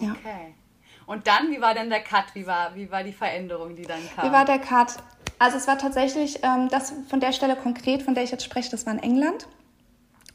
Ja. 0.00 0.12
Okay. 0.12 0.54
Und 1.06 1.26
dann, 1.26 1.50
wie 1.50 1.60
war 1.60 1.74
denn 1.74 1.88
der 1.88 2.02
Cut? 2.02 2.34
Wie 2.34 2.46
war, 2.46 2.74
wie 2.74 2.90
war 2.90 3.04
die 3.04 3.12
Veränderung, 3.12 3.76
die 3.76 3.82
dann 3.82 4.00
kam? 4.14 4.28
Wie 4.28 4.32
war 4.32 4.44
der 4.44 4.58
Cut? 4.58 4.96
Also 5.38 5.58
es 5.58 5.68
war 5.68 5.78
tatsächlich, 5.78 6.40
ähm, 6.42 6.68
das 6.70 6.94
von 7.08 7.20
der 7.20 7.32
Stelle 7.32 7.56
konkret, 7.56 8.02
von 8.02 8.14
der 8.14 8.24
ich 8.24 8.30
jetzt 8.30 8.44
spreche, 8.44 8.70
das 8.70 8.86
war 8.86 8.94
in 8.94 9.00
England. 9.00 9.46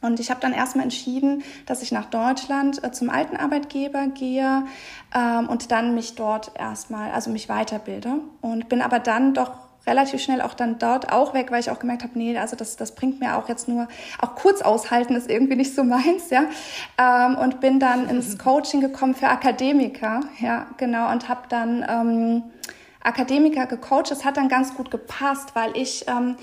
Und 0.01 0.19
ich 0.19 0.29
habe 0.29 0.39
dann 0.39 0.53
erstmal 0.53 0.83
entschieden, 0.83 1.43
dass 1.65 1.81
ich 1.81 1.91
nach 1.91 2.05
Deutschland 2.05 2.83
äh, 2.83 2.91
zum 2.91 3.09
alten 3.09 3.37
Arbeitgeber 3.37 4.07
gehe 4.07 4.63
ähm, 5.15 5.47
und 5.47 5.71
dann 5.71 5.95
mich 5.95 6.15
dort 6.15 6.51
erstmal, 6.57 7.11
also 7.11 7.29
mich 7.29 7.49
weiterbilde. 7.49 8.15
Und 8.41 8.67
bin 8.67 8.81
aber 8.81 8.99
dann 8.99 9.33
doch 9.33 9.51
relativ 9.87 10.21
schnell 10.21 10.41
auch 10.41 10.53
dann 10.53 10.77
dort 10.77 11.11
auch 11.11 11.33
weg, 11.33 11.51
weil 11.51 11.59
ich 11.59 11.71
auch 11.71 11.79
gemerkt 11.79 12.03
habe, 12.03 12.17
nee, 12.17 12.37
also 12.37 12.55
das, 12.55 12.77
das 12.77 12.93
bringt 12.93 13.19
mir 13.19 13.35
auch 13.35 13.49
jetzt 13.49 13.67
nur, 13.67 13.87
auch 14.21 14.35
kurz 14.35 14.61
aushalten 14.61 15.15
ist 15.15 15.29
irgendwie 15.29 15.55
nicht 15.55 15.73
so 15.73 15.83
meins, 15.85 16.29
ja. 16.29 16.45
Ähm, 16.97 17.35
und 17.37 17.59
bin 17.61 17.79
dann 17.79 18.09
ins 18.09 18.37
Coaching 18.43 18.81
gekommen 18.81 19.15
für 19.15 19.27
Akademiker, 19.27 20.21
ja, 20.39 20.67
genau, 20.77 21.11
und 21.11 21.29
habe 21.29 21.41
dann 21.49 21.85
ähm, 21.87 22.43
Akademiker 23.03 23.65
gecoacht. 23.65 24.11
Das 24.11 24.25
hat 24.25 24.37
dann 24.37 24.49
ganz 24.49 24.75
gut 24.75 24.91
gepasst, 24.91 25.55
weil 25.55 25.75
ich 25.75 26.05
ähm, 26.07 26.37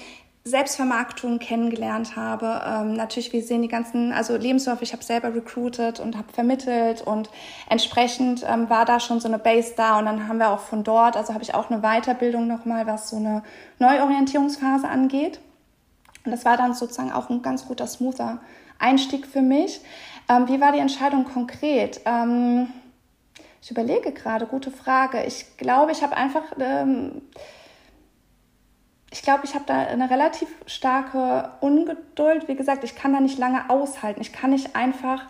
Selbstvermarktung 0.49 1.39
kennengelernt 1.39 2.17
habe. 2.17 2.61
Ähm, 2.67 2.95
natürlich, 2.95 3.33
wir 3.33 3.43
sehen 3.43 3.63
die 3.63 3.69
ganzen, 3.69 4.13
also 4.13 4.37
Lebensläufe, 4.37 4.83
ich 4.83 4.93
habe 4.93 5.05
selber 5.05 5.35
recruited 5.35 6.01
und 6.01 6.17
habe 6.17 6.33
vermittelt 6.33 7.03
und 7.03 7.31
entsprechend 7.69 8.45
ähm, 8.49 8.69
war 8.69 8.85
da 8.85 8.99
schon 8.99 9.21
so 9.21 9.29
eine 9.29 9.39
Base 9.39 9.75
da 9.77 9.99
und 9.99 10.07
dann 10.07 10.27
haben 10.29 10.39
wir 10.39 10.51
auch 10.51 10.61
von 10.61 10.83
dort, 10.85 11.17
also 11.17 11.35
habe 11.35 11.45
ich 11.45 11.55
auch 11.55 11.71
eine 11.71 11.81
Weiterbildung 11.83 12.47
nochmal, 12.47 12.87
was 12.87 13.11
so 13.11 13.17
eine 13.17 13.43
Neuorientierungsphase 13.79 14.89
angeht. 14.89 15.41
Und 16.25 16.33
das 16.33 16.45
war 16.45 16.57
dann 16.57 16.75
sozusagen 16.75 17.13
auch 17.13 17.31
ein 17.31 17.43
ganz 17.43 17.67
guter, 17.67 17.87
smoother 17.87 18.41
Einstieg 18.79 19.27
für 19.27 19.43
mich. 19.43 19.81
Ähm, 20.29 20.49
wie 20.49 20.61
war 20.61 20.73
die 20.73 20.79
Entscheidung 20.79 21.25
konkret? 21.25 22.01
Ähm, 22.05 22.69
ich 23.63 23.71
überlege 23.71 24.13
gerade, 24.13 24.47
gute 24.47 24.71
Frage. 24.71 25.25
Ich 25.25 25.57
glaube, 25.57 25.93
ich 25.93 26.03
habe 26.03 26.17
einfach 26.17 26.45
ähm, 26.59 27.23
ich 29.11 29.23
glaube, 29.23 29.45
ich 29.45 29.55
habe 29.55 29.65
da 29.67 29.81
eine 29.81 30.11
relativ 30.11 30.49
starke 30.67 31.51
Ungeduld. 31.61 32.47
Wie 32.49 32.57
gesagt, 32.57 32.85
ich 32.85 32.95
kann 32.95 33.13
da 33.13 33.21
nicht 33.21 33.39
lange 33.39 33.71
aushalten. 33.71 34.21
Ich 34.21 34.33
kann 34.33 34.51
nicht 34.51 34.77
einfach 34.77 35.25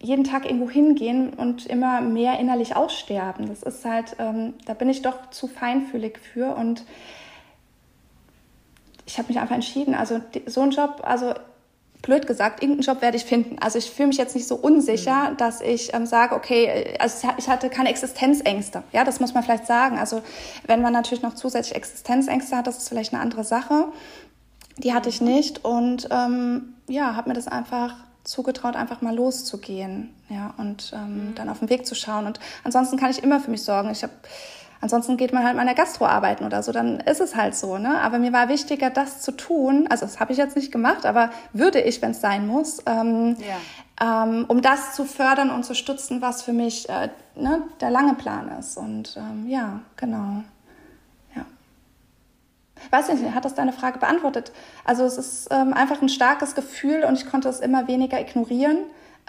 jeden 0.00 0.24
Tag 0.24 0.44
irgendwo 0.44 0.68
hingehen 0.68 1.32
und 1.32 1.66
immer 1.66 2.00
mehr 2.00 2.38
innerlich 2.38 2.76
aussterben. 2.76 3.48
Das 3.48 3.62
ist 3.62 3.84
halt, 3.84 4.16
ähm, 4.18 4.54
da 4.66 4.74
bin 4.74 4.88
ich 4.88 5.02
doch 5.02 5.30
zu 5.30 5.46
feinfühlig 5.46 6.18
für 6.18 6.54
und 6.56 6.84
ich 9.06 9.18
habe 9.18 9.28
mich 9.28 9.38
einfach 9.38 9.54
entschieden. 9.54 9.94
Also 9.94 10.20
so 10.46 10.62
ein 10.62 10.72
Job, 10.72 11.00
also 11.04 11.34
blöd 12.04 12.26
gesagt, 12.26 12.62
irgendeinen 12.62 12.86
Job 12.86 13.02
werde 13.02 13.16
ich 13.16 13.24
finden. 13.24 13.58
Also 13.60 13.78
ich 13.78 13.90
fühle 13.90 14.08
mich 14.08 14.18
jetzt 14.18 14.34
nicht 14.34 14.46
so 14.46 14.54
unsicher, 14.54 15.30
mhm. 15.30 15.36
dass 15.36 15.60
ich 15.60 15.92
ähm, 15.94 16.06
sage, 16.06 16.34
okay, 16.34 16.66
äh, 16.66 16.98
also 16.98 17.28
ich 17.38 17.48
hatte 17.48 17.70
keine 17.70 17.88
Existenzängste. 17.88 18.82
Ja, 18.92 19.04
das 19.04 19.20
muss 19.20 19.34
man 19.34 19.42
vielleicht 19.42 19.66
sagen. 19.66 19.98
Also 19.98 20.22
wenn 20.66 20.82
man 20.82 20.92
natürlich 20.92 21.22
noch 21.22 21.34
zusätzlich 21.34 21.74
Existenzängste 21.74 22.56
hat, 22.56 22.66
das 22.66 22.78
ist 22.78 22.88
vielleicht 22.88 23.12
eine 23.12 23.22
andere 23.22 23.44
Sache. 23.44 23.86
Die 24.76 24.92
hatte 24.92 25.08
ich 25.08 25.20
mhm. 25.20 25.28
nicht 25.28 25.64
und 25.64 26.08
ähm, 26.10 26.74
ja, 26.88 27.16
habe 27.16 27.30
mir 27.30 27.34
das 27.34 27.48
einfach 27.48 27.96
zugetraut, 28.24 28.74
einfach 28.74 29.02
mal 29.02 29.14
loszugehen, 29.14 30.14
ja, 30.30 30.54
und 30.56 30.92
ähm, 30.94 31.28
mhm. 31.28 31.34
dann 31.34 31.48
auf 31.48 31.58
den 31.58 31.68
Weg 31.68 31.86
zu 31.86 31.94
schauen. 31.94 32.26
Und 32.26 32.40
ansonsten 32.64 32.96
kann 32.96 33.10
ich 33.10 33.22
immer 33.22 33.38
für 33.40 33.50
mich 33.50 33.62
sorgen. 33.62 33.90
Ich 33.90 34.02
habe 34.02 34.12
Ansonsten 34.84 35.16
geht 35.16 35.32
man 35.32 35.44
halt 35.44 35.56
mal 35.56 35.62
in 35.62 35.68
der 35.68 35.74
Gastro 35.74 36.04
arbeiten 36.04 36.44
oder 36.44 36.62
so, 36.62 36.70
dann 36.70 37.00
ist 37.00 37.18
es 37.18 37.34
halt 37.34 37.56
so. 37.56 37.78
Ne? 37.78 38.02
Aber 38.02 38.18
mir 38.18 38.34
war 38.34 38.50
wichtiger, 38.50 38.90
das 38.90 39.22
zu 39.22 39.32
tun. 39.32 39.86
Also 39.88 40.04
das 40.04 40.20
habe 40.20 40.32
ich 40.32 40.36
jetzt 40.36 40.56
nicht 40.56 40.70
gemacht, 40.70 41.06
aber 41.06 41.30
würde 41.54 41.80
ich, 41.80 42.02
wenn 42.02 42.10
es 42.10 42.20
sein 42.20 42.46
muss, 42.46 42.82
ähm, 42.84 43.34
ja. 43.98 44.24
ähm, 44.24 44.44
um 44.46 44.60
das 44.60 44.94
zu 44.94 45.06
fördern 45.06 45.48
und 45.48 45.64
zu 45.64 45.74
stützen, 45.74 46.20
was 46.20 46.42
für 46.42 46.52
mich 46.52 46.86
äh, 46.90 47.08
ne, 47.34 47.62
der 47.80 47.88
lange 47.88 48.12
Plan 48.12 48.50
ist. 48.58 48.76
Und 48.76 49.16
ähm, 49.16 49.48
ja, 49.48 49.80
genau. 49.96 50.42
Ja. 51.34 51.46
Weiß 52.90 53.08
nicht, 53.08 53.34
hat 53.34 53.46
das 53.46 53.54
deine 53.54 53.72
Frage 53.72 53.98
beantwortet? 53.98 54.52
Also 54.84 55.04
es 55.04 55.16
ist 55.16 55.48
ähm, 55.50 55.72
einfach 55.72 56.02
ein 56.02 56.10
starkes 56.10 56.54
Gefühl 56.54 57.04
und 57.04 57.14
ich 57.14 57.24
konnte 57.24 57.48
es 57.48 57.60
immer 57.60 57.88
weniger 57.88 58.20
ignorieren, 58.20 58.80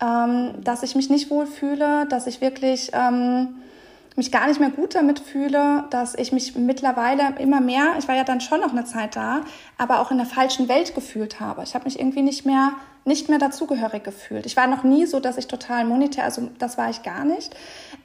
ähm, 0.01 0.61
dass 0.61 0.83
ich 0.83 0.95
mich 0.95 1.09
nicht 1.09 1.29
wohlfühle, 1.29 2.07
dass 2.09 2.27
ich 2.27 2.41
wirklich 2.41 2.91
ähm, 2.91 3.55
mich 4.15 4.31
gar 4.31 4.47
nicht 4.47 4.59
mehr 4.59 4.69
gut 4.69 4.95
damit 4.95 5.19
fühle, 5.19 5.85
dass 5.89 6.15
ich 6.15 6.31
mich 6.31 6.55
mittlerweile 6.55 7.35
immer 7.39 7.59
mehr, 7.59 7.95
ich 7.99 8.07
war 8.07 8.15
ja 8.15 8.23
dann 8.23 8.41
schon 8.41 8.61
noch 8.61 8.71
eine 8.71 8.85
Zeit 8.85 9.15
da, 9.15 9.41
aber 9.77 9.99
auch 9.99 10.11
in 10.11 10.17
der 10.17 10.25
falschen 10.25 10.69
Welt 10.69 10.95
gefühlt 10.95 11.39
habe. 11.39 11.63
Ich 11.63 11.75
habe 11.75 11.85
mich 11.85 11.99
irgendwie 11.99 12.21
nicht 12.21 12.45
mehr 12.45 12.73
nicht 13.05 13.29
mehr 13.29 13.37
dazugehörig 13.37 14.03
gefühlt. 14.03 14.47
Ich 14.47 14.57
war 14.57 14.65
noch 14.65 14.83
nie 14.83 15.05
so, 15.05 15.19
dass 15.19 15.37
ich 15.37 15.47
total 15.47 15.85
monetär, 15.85 16.23
also 16.23 16.49
das 16.57 16.77
war 16.77 16.89
ich 16.89 17.03
gar 17.03 17.23
nicht. 17.23 17.55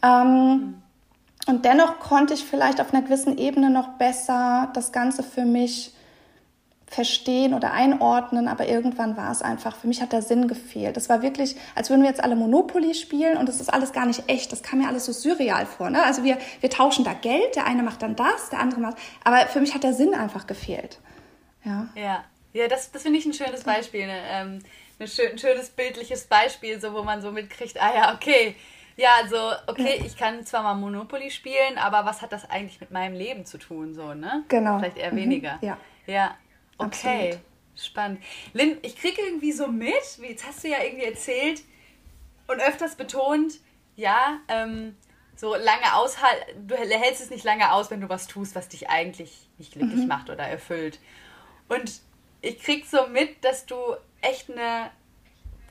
Ähm, 0.02 0.74
und 1.46 1.64
dennoch 1.64 1.98
konnte 2.00 2.34
ich 2.34 2.44
vielleicht 2.44 2.80
auf 2.80 2.92
einer 2.92 3.02
gewissen 3.02 3.38
Ebene 3.38 3.70
noch 3.70 3.88
besser 3.94 4.68
das 4.74 4.92
Ganze 4.92 5.22
für 5.22 5.46
mich 5.46 5.94
verstehen 6.90 7.54
oder 7.54 7.72
einordnen, 7.72 8.48
aber 8.48 8.66
irgendwann 8.66 9.16
war 9.16 9.30
es 9.30 9.42
einfach, 9.42 9.76
für 9.76 9.86
mich 9.86 10.02
hat 10.02 10.12
der 10.12 10.22
Sinn 10.22 10.48
gefehlt. 10.48 10.96
Das 10.96 11.08
war 11.08 11.22
wirklich, 11.22 11.54
als 11.76 11.88
würden 11.88 12.02
wir 12.02 12.10
jetzt 12.10 12.22
alle 12.22 12.34
Monopoly 12.34 12.94
spielen 12.94 13.38
und 13.38 13.48
das 13.48 13.60
ist 13.60 13.72
alles 13.72 13.92
gar 13.92 14.06
nicht 14.06 14.24
echt. 14.26 14.50
Das 14.50 14.64
kam 14.64 14.80
mir 14.80 14.88
alles 14.88 15.06
so 15.06 15.12
surreal 15.12 15.66
vor. 15.66 15.88
Ne? 15.88 16.02
Also 16.02 16.24
wir, 16.24 16.36
wir 16.60 16.68
tauschen 16.68 17.04
da 17.04 17.12
Geld, 17.12 17.54
der 17.54 17.64
eine 17.64 17.84
macht 17.84 18.02
dann 18.02 18.16
das, 18.16 18.50
der 18.50 18.58
andere 18.58 18.80
macht, 18.80 18.96
aber 19.22 19.46
für 19.46 19.60
mich 19.60 19.72
hat 19.72 19.84
der 19.84 19.94
Sinn 19.94 20.14
einfach 20.14 20.48
gefehlt. 20.48 20.98
Ja, 21.64 21.88
ja, 21.94 22.24
ja 22.52 22.66
das, 22.66 22.90
das 22.90 23.02
finde 23.02 23.20
ich 23.20 23.24
ein 23.26 23.34
schönes 23.34 23.62
Beispiel. 23.62 24.08
Ne? 24.08 24.18
Ähm, 24.28 24.58
ein, 24.98 25.06
schön, 25.06 25.30
ein 25.30 25.38
schönes 25.38 25.70
bildliches 25.70 26.24
Beispiel, 26.24 26.80
so 26.80 26.92
wo 26.92 27.04
man 27.04 27.22
so 27.22 27.30
mitkriegt, 27.30 27.80
ah 27.80 27.94
ja, 27.94 28.14
okay, 28.14 28.56
ja, 28.96 29.10
also, 29.22 29.36
okay, 29.68 30.02
ich 30.04 30.16
kann 30.16 30.44
zwar 30.44 30.64
mal 30.64 30.74
Monopoly 30.74 31.30
spielen, 31.30 31.78
aber 31.78 32.04
was 32.04 32.20
hat 32.20 32.32
das 32.32 32.50
eigentlich 32.50 32.80
mit 32.80 32.90
meinem 32.90 33.14
Leben 33.14 33.46
zu 33.46 33.56
tun, 33.58 33.94
so, 33.94 34.12
ne? 34.12 34.44
Genau. 34.48 34.78
Vielleicht 34.78 34.98
eher 34.98 35.12
mhm. 35.12 35.16
weniger. 35.16 35.58
Ja. 35.62 35.78
Ja, 36.06 36.34
Okay, 36.80 37.32
Absolut. 37.32 37.40
spannend. 37.76 38.22
Lynn, 38.52 38.78
ich 38.82 38.96
kriege 38.96 39.20
irgendwie 39.22 39.52
so 39.52 39.66
mit, 39.66 39.94
wie 40.18 40.28
jetzt 40.28 40.46
hast 40.46 40.64
du 40.64 40.68
ja 40.68 40.82
irgendwie 40.82 41.04
erzählt 41.04 41.62
und 42.46 42.60
öfters 42.60 42.96
betont, 42.96 43.54
ja, 43.96 44.40
ähm, 44.48 44.96
so 45.36 45.54
lange 45.54 45.94
aushalten, 45.94 46.66
du 46.66 46.76
hältst 46.76 47.22
es 47.22 47.30
nicht 47.30 47.44
lange 47.44 47.72
aus, 47.72 47.90
wenn 47.90 48.00
du 48.00 48.08
was 48.08 48.26
tust, 48.26 48.54
was 48.54 48.68
dich 48.68 48.90
eigentlich 48.90 49.48
nicht 49.58 49.72
glücklich 49.72 50.00
mhm. 50.00 50.08
macht 50.08 50.30
oder 50.30 50.44
erfüllt. 50.44 50.98
Und 51.68 52.00
ich 52.42 52.62
krieg 52.62 52.86
so 52.86 53.06
mit, 53.06 53.44
dass 53.44 53.66
du 53.66 53.76
echt 54.20 54.50
eine 54.50 54.90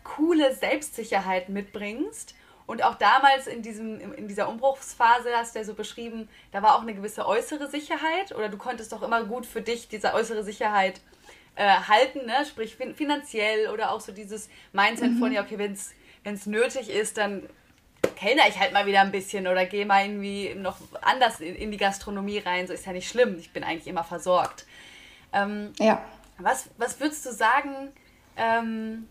coole 0.03 0.55
Selbstsicherheit 0.55 1.49
mitbringst 1.49 2.35
und 2.69 2.83
auch 2.83 2.93
damals 2.93 3.47
in, 3.47 3.63
diesem, 3.63 4.13
in 4.13 4.27
dieser 4.27 4.47
Umbruchsphase 4.47 5.35
hast 5.35 5.55
du 5.55 5.59
ja 5.59 5.65
so 5.65 5.73
beschrieben, 5.73 6.29
da 6.51 6.61
war 6.61 6.75
auch 6.75 6.83
eine 6.83 6.93
gewisse 6.93 7.25
äußere 7.25 7.67
Sicherheit 7.67 8.31
oder 8.31 8.47
du 8.47 8.57
konntest 8.57 8.91
doch 8.91 9.01
immer 9.01 9.23
gut 9.23 9.47
für 9.47 9.63
dich 9.63 9.87
diese 9.87 10.13
äußere 10.13 10.43
Sicherheit 10.43 11.01
äh, 11.55 11.67
halten, 11.67 12.27
ne? 12.27 12.45
sprich 12.45 12.75
fin 12.75 12.93
finanziell 12.93 13.69
oder 13.69 13.91
auch 13.91 14.01
so 14.01 14.11
dieses 14.11 14.49
Mindset 14.71 15.13
mhm. 15.13 15.17
von, 15.17 15.31
ja, 15.31 15.41
okay, 15.41 15.57
wenn 15.57 15.73
es 15.73 16.45
nötig 16.45 16.91
ist, 16.91 17.17
dann 17.17 17.49
kellner 18.15 18.43
ich 18.47 18.59
halt 18.59 18.71
mal 18.71 18.85
wieder 18.85 19.01
ein 19.01 19.11
bisschen 19.11 19.47
oder 19.47 19.65
gehe 19.65 19.87
mal 19.87 20.05
irgendwie 20.05 20.53
noch 20.53 20.77
anders 21.01 21.39
in, 21.39 21.55
in, 21.55 21.71
die 21.71 21.77
Gastronomie 21.77 22.37
rein. 22.37 22.67
So 22.67 22.73
ist 22.73 22.85
ja 22.85 22.93
nicht 22.93 23.09
schlimm. 23.09 23.39
Ich 23.39 23.51
bin 23.51 23.63
eigentlich 23.63 23.87
immer 23.87 24.03
versorgt. 24.03 24.67
Ähm, 25.33 25.73
ja. 25.79 26.05
Was, 26.37 26.69
was 26.77 26.99
würdest 26.99 27.25
du 27.25 27.31
sagen? 27.31 27.91
Ähm, 28.37 29.07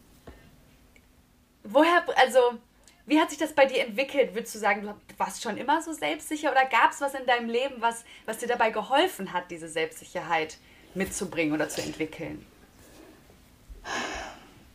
woher, 1.65 2.05
also, 2.19 2.61
wie 3.09 3.19
hat 3.19 3.31
sich 3.31 3.39
das 3.39 3.55
bei 3.55 3.65
dir 3.65 3.87
entwickelt? 3.87 4.35
Würdest 4.35 4.55
du 4.55 4.59
sagen, 4.59 4.83
du 4.83 4.95
warst 5.17 5.43
schon 5.43 5.57
immer 5.57 5.81
so 5.81 5.93
selbstsicher 5.93 6.51
oder 6.51 6.67
gab 6.67 6.93
es 6.93 7.01
was 7.01 7.15
in 7.15 7.25
deinem 7.27 7.49
Leben, 7.49 7.77
was, 7.81 8.05
was 8.27 8.39
dir 8.39 8.47
dabei 8.47 8.71
geholfen 8.71 9.33
hat, 9.33 9.51
diese 9.51 9.67
Selbstsicherheit 9.67 10.59
mitzubringen 10.95 11.55
oder 11.55 11.71
zu 11.71 11.81
entwickeln? 11.81 12.45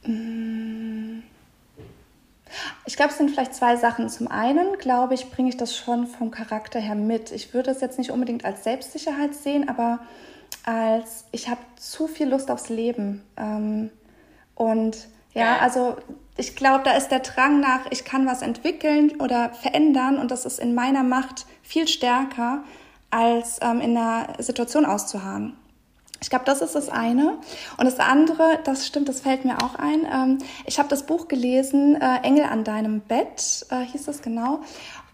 Mm. 0.03 1.21
Ich 2.85 2.95
glaube, 2.95 3.11
es 3.11 3.17
sind 3.17 3.29
vielleicht 3.29 3.55
zwei 3.55 3.75
Sachen. 3.75 4.09
Zum 4.09 4.27
einen, 4.27 4.77
glaube 4.77 5.13
ich, 5.13 5.29
bringe 5.29 5.49
ich 5.49 5.57
das 5.57 5.75
schon 5.75 6.07
vom 6.07 6.31
Charakter 6.31 6.79
her 6.79 6.95
mit. 6.95 7.31
Ich 7.31 7.53
würde 7.53 7.71
es 7.71 7.81
jetzt 7.81 7.97
nicht 7.97 8.11
unbedingt 8.11 8.45
als 8.45 8.63
Selbstsicherheit 8.63 9.35
sehen, 9.35 9.69
aber 9.69 9.99
als 10.63 11.25
ich 11.31 11.49
habe 11.49 11.61
zu 11.75 12.07
viel 12.07 12.29
Lust 12.29 12.49
aufs 12.49 12.69
Leben. 12.69 13.23
Ähm, 13.37 13.91
und 14.55 15.07
ja, 15.33 15.57
also 15.59 15.97
ich 16.37 16.55
glaube, 16.55 16.83
da 16.83 16.91
ist 16.93 17.09
der 17.09 17.19
Drang 17.19 17.59
nach, 17.59 17.81
ich 17.91 18.05
kann 18.05 18.25
was 18.25 18.41
entwickeln 18.41 19.21
oder 19.21 19.53
verändern 19.53 20.17
und 20.17 20.31
das 20.31 20.45
ist 20.45 20.59
in 20.59 20.73
meiner 20.73 21.03
Macht 21.03 21.45
viel 21.61 21.87
stärker, 21.87 22.63
als 23.11 23.59
ähm, 23.61 23.79
in 23.79 23.95
einer 23.95 24.33
Situation 24.39 24.85
auszuharren. 24.85 25.55
Ich 26.23 26.29
glaube, 26.29 26.45
das 26.45 26.61
ist 26.61 26.73
das 26.73 26.87
eine. 26.87 27.37
Und 27.77 27.85
das 27.85 27.99
andere, 27.99 28.59
das 28.63 28.87
stimmt, 28.87 29.09
das 29.09 29.19
fällt 29.19 29.43
mir 29.43 29.57
auch 29.57 29.75
ein. 29.75 30.07
Ähm, 30.11 30.37
ich 30.65 30.79
habe 30.79 30.87
das 30.87 31.05
Buch 31.05 31.27
gelesen, 31.27 32.01
äh, 32.01 32.21
Engel 32.23 32.45
an 32.45 32.63
deinem 32.63 33.01
Bett, 33.01 33.65
äh, 33.69 33.81
hieß 33.81 34.05
das 34.05 34.21
genau. 34.21 34.61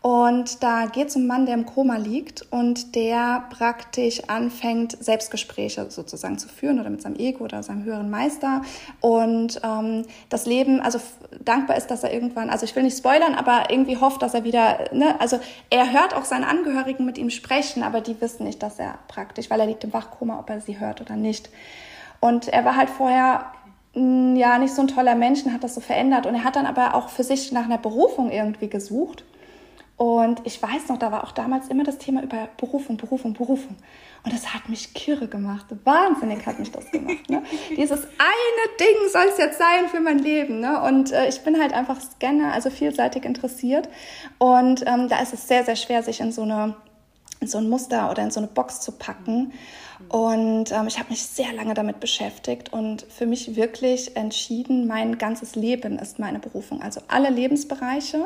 Und 0.01 0.63
da 0.63 0.86
geht 0.86 1.10
es 1.10 1.15
um 1.18 1.24
einen 1.24 1.27
Mann, 1.27 1.46
der 1.46 1.56
im 1.56 1.65
Koma 1.65 1.98
liegt 1.98 2.46
und 2.51 2.96
der 2.96 3.44
praktisch 3.50 4.22
anfängt, 4.29 4.96
Selbstgespräche 5.03 5.91
sozusagen 5.91 6.38
zu 6.38 6.48
führen 6.48 6.79
oder 6.79 6.89
mit 6.89 7.01
seinem 7.01 7.18
Ego 7.18 7.44
oder 7.44 7.63
seinem 7.63 7.84
höheren 7.84 8.10
Meister. 8.10 8.62
Und 9.01 9.60
ähm, 9.62 10.06
das 10.29 10.46
Leben, 10.46 10.79
also 10.79 11.00
dankbar 11.44 11.75
ist, 11.75 11.88
dass 11.88 12.03
er 12.03 12.13
irgendwann, 12.13 12.50
also 12.50 12.63
ich 12.63 12.74
will 12.77 12.84
nicht 12.84 12.98
spoilern, 12.98 13.36
aber 13.36 13.72
irgendwie 13.72 13.98
hofft, 13.98 14.22
dass 14.22 14.34
er 14.34 14.46
wieder, 14.46 14.86
ne, 14.94 15.20
also 15.20 15.38
er 15.70 15.91
hört 15.91 16.15
auch 16.15 16.24
seine 16.24 16.48
Angehörigen 16.48 17.06
mit 17.06 17.18
ihm 17.18 17.29
sprechen, 17.29 17.84
aber 17.84 18.00
die 18.00 18.20
wissen 18.22 18.46
nicht, 18.46 18.63
dass 18.63 18.79
er 18.79 19.00
praktisch, 19.10 19.50
weil 19.50 19.60
er 19.60 19.68
liegt 19.68 19.84
im 19.84 19.91
Wachkoma, 19.91 20.39
ob 20.39 20.50
er 20.50 20.62
sie 20.62 20.79
hört 20.79 21.01
oder 21.01 21.18
nicht. 21.18 21.50
Und 22.22 22.48
er 22.48 22.63
war 22.63 22.77
halt 22.77 22.89
vorher 22.89 23.51
mm, 23.96 24.38
ja 24.38 24.60
nicht 24.60 24.74
so 24.74 24.82
ein 24.82 24.88
toller 24.88 25.15
Mensch 25.15 25.46
hat 25.46 25.65
das 25.65 25.75
so 25.75 25.82
verändert. 25.82 26.25
Und 26.25 26.36
er 26.36 26.46
hat 26.46 26.56
dann 26.56 26.65
aber 26.65 26.96
auch 26.96 27.10
für 27.10 27.24
sich 27.24 27.51
nach 27.51 27.65
einer 27.65 27.77
Berufung 27.77 28.32
irgendwie 28.32 28.70
gesucht 28.70 29.25
und 30.00 30.39
ich 30.46 30.63
weiß 30.63 30.88
noch, 30.88 30.98
da 30.98 31.12
war 31.12 31.25
auch 31.25 31.34
damals 31.34 31.68
immer 31.68 31.84
das 31.84 31.98
Thema 31.98 32.24
über 32.24 32.48
Berufung, 32.56 32.96
Berufung, 32.96 33.34
Berufung. 33.34 33.75
Und 34.24 34.32
das 34.32 34.53
hat 34.53 34.70
mich 34.70 34.94
kirre 34.94 35.27
gemacht. 35.27 35.65
Wahnsinnig 35.84 36.46
hat 36.46 36.58
mich 36.58 36.72
das 36.72 36.89
gemacht. 36.89 37.29
Ne? 37.29 37.44
Dieses 37.75 38.06
eine 38.06 38.77
Ding 38.79 39.10
soll 39.12 39.25
es 39.27 39.38
jetzt 39.38 39.58
sein 39.58 39.89
für 39.91 40.00
mein 40.00 40.20
Leben. 40.20 40.62
Ne? 40.62 40.82
Und 40.84 41.12
äh, 41.12 41.27
ich 41.27 41.41
bin 41.41 41.60
halt 41.60 41.74
einfach 41.74 42.00
Scanner, 42.00 42.53
also 42.53 42.70
vielseitig 42.70 43.25
interessiert. 43.25 43.89
Und 44.38 44.86
ähm, 44.88 45.10
da 45.10 45.20
ist 45.20 45.34
es 45.34 45.50
sehr, 45.50 45.65
sehr 45.65 45.75
schwer, 45.75 46.01
sich 46.01 46.22
in 46.22 46.32
so 46.32 46.44
eine 46.44 46.77
in 47.39 47.48
so 47.48 47.58
ein 47.58 47.69
Muster 47.69 48.12
oder 48.12 48.24
in 48.24 48.31
so 48.31 48.39
eine 48.39 48.48
Box 48.48 48.81
zu 48.81 48.91
packen. 48.91 49.53
Und 50.08 50.72
ähm, 50.72 50.88
ich 50.88 50.98
habe 50.98 51.10
mich 51.10 51.24
sehr 51.24 51.51
lange 51.53 51.74
damit 51.74 52.00
beschäftigt 52.00 52.72
und 52.72 53.05
für 53.10 53.25
mich 53.25 53.55
wirklich 53.55 54.15
entschieden, 54.15 54.88
mein 54.88 55.17
ganzes 55.17 55.55
Leben 55.55 56.00
ist 56.00 56.19
meine 56.19 56.39
Berufung. 56.39 56.81
Also 56.81 57.01
alle 57.08 57.29
Lebensbereiche 57.29 58.25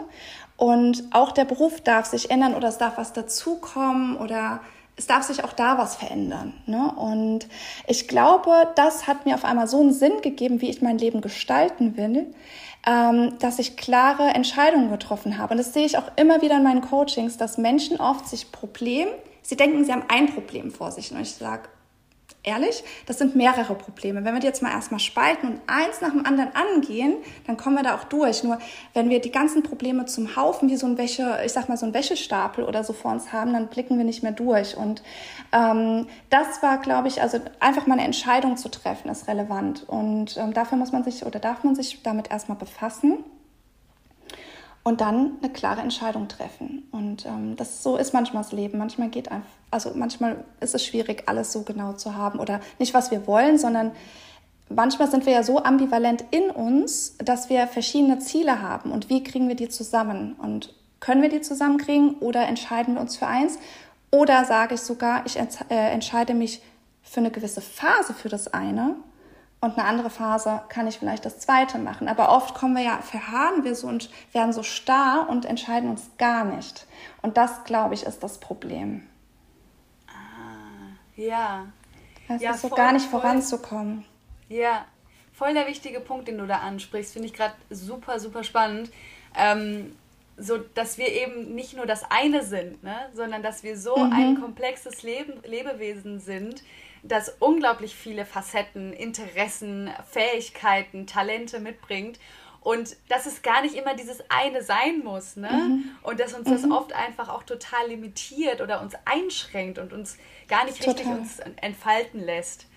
und 0.57 1.03
auch 1.11 1.31
der 1.31 1.45
Beruf 1.45 1.81
darf 1.81 2.05
sich 2.05 2.29
ändern 2.29 2.53
oder 2.53 2.67
es 2.67 2.77
darf 2.77 2.97
was 2.97 3.13
dazukommen 3.13 4.17
oder 4.17 4.61
es 4.95 5.07
darf 5.07 5.23
sich 5.23 5.43
auch 5.43 5.53
da 5.53 5.77
was 5.77 5.95
verändern. 5.95 6.53
Ne? 6.67 6.91
Und 6.95 7.47
ich 7.87 8.07
glaube, 8.07 8.51
das 8.75 9.07
hat 9.07 9.25
mir 9.25 9.35
auf 9.35 9.43
einmal 9.43 9.67
so 9.67 9.79
einen 9.79 9.93
Sinn 9.93 10.21
gegeben, 10.21 10.61
wie 10.61 10.69
ich 10.69 10.81
mein 10.81 10.99
Leben 10.99 11.21
gestalten 11.21 11.97
will, 11.97 12.27
ähm, 12.85 13.37
dass 13.39 13.59
ich 13.59 13.77
klare 13.77 14.29
Entscheidungen 14.29 14.91
getroffen 14.91 15.37
habe. 15.37 15.53
Und 15.53 15.57
das 15.57 15.73
sehe 15.73 15.85
ich 15.85 15.97
auch 15.97 16.11
immer 16.15 16.41
wieder 16.41 16.57
in 16.57 16.63
meinen 16.63 16.81
Coachings, 16.81 17.37
dass 17.37 17.57
Menschen 17.57 17.99
oft 17.99 18.27
sich 18.27 18.51
Problem, 18.51 19.07
sie 19.41 19.55
denken, 19.55 19.83
sie 19.85 19.91
haben 19.91 20.03
ein 20.09 20.33
Problem 20.33 20.71
vor 20.71 20.91
sich. 20.91 21.11
Und 21.11 21.21
ich 21.21 21.33
sage, 21.33 21.69
ehrlich, 22.43 22.83
das 23.05 23.17
sind 23.17 23.35
mehrere 23.35 23.73
Probleme. 23.75 24.23
Wenn 24.23 24.33
wir 24.33 24.41
die 24.41 24.47
jetzt 24.47 24.61
mal 24.61 24.71
erstmal 24.71 24.99
spalten 24.99 25.47
und 25.47 25.61
eins 25.67 26.01
nach 26.01 26.11
dem 26.11 26.25
anderen 26.25 26.51
angehen, 26.53 27.15
dann 27.47 27.57
kommen 27.57 27.77
wir 27.77 27.83
da 27.83 27.95
auch 27.95 28.03
durch. 28.03 28.43
Nur 28.43 28.59
wenn 28.93 29.09
wir 29.09 29.21
die 29.21 29.31
ganzen 29.31 29.63
Probleme 29.63 30.05
zum 30.05 30.35
Haufen 30.35 30.69
wie 30.69 30.75
so 30.75 30.85
ein 30.85 30.97
Wäsche, 30.97 31.39
ich 31.45 31.53
sag 31.53 31.69
mal 31.69 31.77
so 31.77 31.85
ein 31.85 31.93
Wäschestapel 31.93 32.63
oder 32.65 32.83
so 32.83 32.93
vor 32.93 33.11
uns 33.11 33.31
haben, 33.31 33.53
dann 33.53 33.67
blicken 33.67 33.97
wir 33.97 34.05
nicht 34.05 34.23
mehr 34.23 34.33
durch. 34.33 34.75
Und 34.75 35.01
ähm, 35.51 36.07
das 36.29 36.61
war, 36.61 36.79
glaube 36.79 37.07
ich, 37.07 37.21
also 37.21 37.39
einfach 37.59 37.87
mal 37.87 37.95
eine 37.95 38.05
Entscheidung 38.05 38.57
zu 38.57 38.69
treffen, 38.69 39.09
ist 39.09 39.27
relevant. 39.27 39.87
Und 39.87 40.37
ähm, 40.37 40.53
dafür 40.53 40.77
muss 40.77 40.91
man 40.91 41.03
sich 41.03 41.25
oder 41.25 41.39
darf 41.39 41.63
man 41.63 41.75
sich 41.75 42.01
damit 42.03 42.29
erstmal 42.29 42.57
befassen 42.57 43.23
und 44.83 44.99
dann 45.01 45.37
eine 45.41 45.51
klare 45.51 45.81
Entscheidung 45.81 46.27
treffen. 46.27 46.87
Und 46.91 47.25
ähm, 47.25 47.55
das 47.55 47.83
so 47.83 47.95
ist 47.95 48.13
manchmal 48.13 48.43
das 48.43 48.51
Leben. 48.51 48.77
Manchmal 48.77 49.09
geht 49.09 49.31
einfach, 49.31 49.49
also 49.71 49.91
manchmal 49.95 50.43
ist 50.59 50.75
es 50.75 50.85
schwierig, 50.85 51.23
alles 51.27 51.53
so 51.53 51.63
genau 51.63 51.93
zu 51.93 52.15
haben 52.15 52.39
oder 52.39 52.59
nicht, 52.79 52.93
was 52.93 53.09
wir 53.09 53.25
wollen, 53.25 53.57
sondern 53.57 53.91
manchmal 54.69 55.09
sind 55.09 55.25
wir 55.25 55.33
ja 55.33 55.43
so 55.43 55.63
ambivalent 55.63 56.25
in 56.31 56.49
uns, 56.49 57.15
dass 57.17 57.49
wir 57.49 57.67
verschiedene 57.67 58.19
Ziele 58.19 58.61
haben. 58.61 58.91
Und 58.91 59.09
wie 59.09 59.23
kriegen 59.23 59.47
wir 59.47 59.55
die 59.55 59.69
zusammen? 59.69 60.33
Und 60.33 60.73
können 60.99 61.21
wir 61.21 61.29
die 61.29 61.41
zusammenkriegen 61.41 62.15
oder 62.15 62.45
entscheiden 62.47 62.95
wir 62.95 63.01
uns 63.01 63.15
für 63.15 63.27
eins? 63.27 63.59
Oder 64.11 64.45
sage 64.45 64.75
ich 64.75 64.81
sogar, 64.81 65.25
ich 65.25 65.37
äh, 65.37 65.45
entscheide 65.69 66.33
mich 66.33 66.61
für 67.01 67.19
eine 67.19 67.31
gewisse 67.31 67.61
Phase 67.61 68.13
für 68.13 68.29
das 68.29 68.53
eine 68.53 68.95
und 69.63 69.77
eine 69.77 69.87
andere 69.87 70.09
Phase 70.09 70.61
kann 70.67 70.87
ich 70.87 70.99
vielleicht 70.99 71.23
das 71.25 71.39
zweite 71.39 71.77
machen. 71.77 72.09
Aber 72.09 72.35
oft 72.35 72.53
kommen 72.53 72.75
wir 72.75 72.83
ja, 72.83 72.97
verharren 73.01 73.63
wir 73.63 73.75
so 73.75 73.87
und 73.87 74.09
werden 74.33 74.51
so 74.51 74.61
starr 74.61 75.29
und 75.29 75.45
entscheiden 75.45 75.89
uns 75.89 76.11
gar 76.17 76.43
nicht. 76.43 76.85
Und 77.21 77.37
das, 77.37 77.63
glaube 77.63 77.93
ich, 77.93 78.03
ist 78.03 78.21
das 78.23 78.41
Problem. 78.41 79.07
Ah, 80.07 80.97
ja. 81.15 81.67
Es 82.27 82.41
ja, 82.41 82.51
ist 82.51 82.61
so 82.61 82.67
voll, 82.67 82.77
gar 82.77 82.91
nicht 82.91 83.05
voll, 83.05 83.21
voranzukommen. 83.21 84.03
Ja, 84.49 84.83
voll 85.31 85.53
der 85.53 85.65
wichtige 85.65 86.01
Punkt, 86.01 86.27
den 86.27 86.39
du 86.39 86.45
da 86.45 86.57
ansprichst, 86.57 87.13
finde 87.13 87.29
ich 87.29 87.33
gerade 87.33 87.53
super, 87.69 88.19
super 88.19 88.43
spannend. 88.43 88.91
Ähm, 89.33 89.95
so, 90.35 90.57
dass 90.57 90.97
wir 90.97 91.07
eben 91.07 91.55
nicht 91.55 91.73
nur 91.73 91.85
das 91.85 92.03
eine 92.11 92.43
sind, 92.43 92.83
ne, 92.83 92.97
sondern 93.13 93.41
dass 93.41 93.63
wir 93.63 93.77
so 93.77 93.95
mhm. 93.95 94.11
ein 94.11 94.41
komplexes 94.41 95.03
Leben, 95.03 95.41
Lebewesen 95.45 96.19
sind, 96.19 96.63
das 97.03 97.35
unglaublich 97.39 97.95
viele 97.95 98.25
Facetten, 98.25 98.93
Interessen, 98.93 99.91
Fähigkeiten, 100.09 101.05
Talente 101.05 101.59
mitbringt. 101.59 102.17
Und 102.61 102.95
dass 103.09 103.25
es 103.25 103.41
gar 103.41 103.61
nicht 103.61 103.75
immer 103.75 103.93
dieses 103.93 104.23
eine 104.29 104.63
sein 104.63 104.99
muss, 105.03 105.35
ne? 105.35 105.51
Mhm. 105.51 105.83
Und 106.01 106.21
dass 106.21 106.33
uns 106.33 106.49
das 106.49 106.61
mhm. 106.61 106.71
oft 106.71 106.93
einfach 106.93 107.27
auch 107.27 107.43
total 107.43 107.89
limitiert 107.89 108.61
oder 108.61 108.81
uns 108.81 108.93
einschränkt 109.03 109.79
und 109.79 109.91
uns 109.91 110.17
gar 110.47 110.63
nicht 110.63 110.77
total. 110.77 110.93
richtig 110.93 111.07
uns 111.07 111.39
entfalten 111.57 112.21
lässt. 112.21 112.67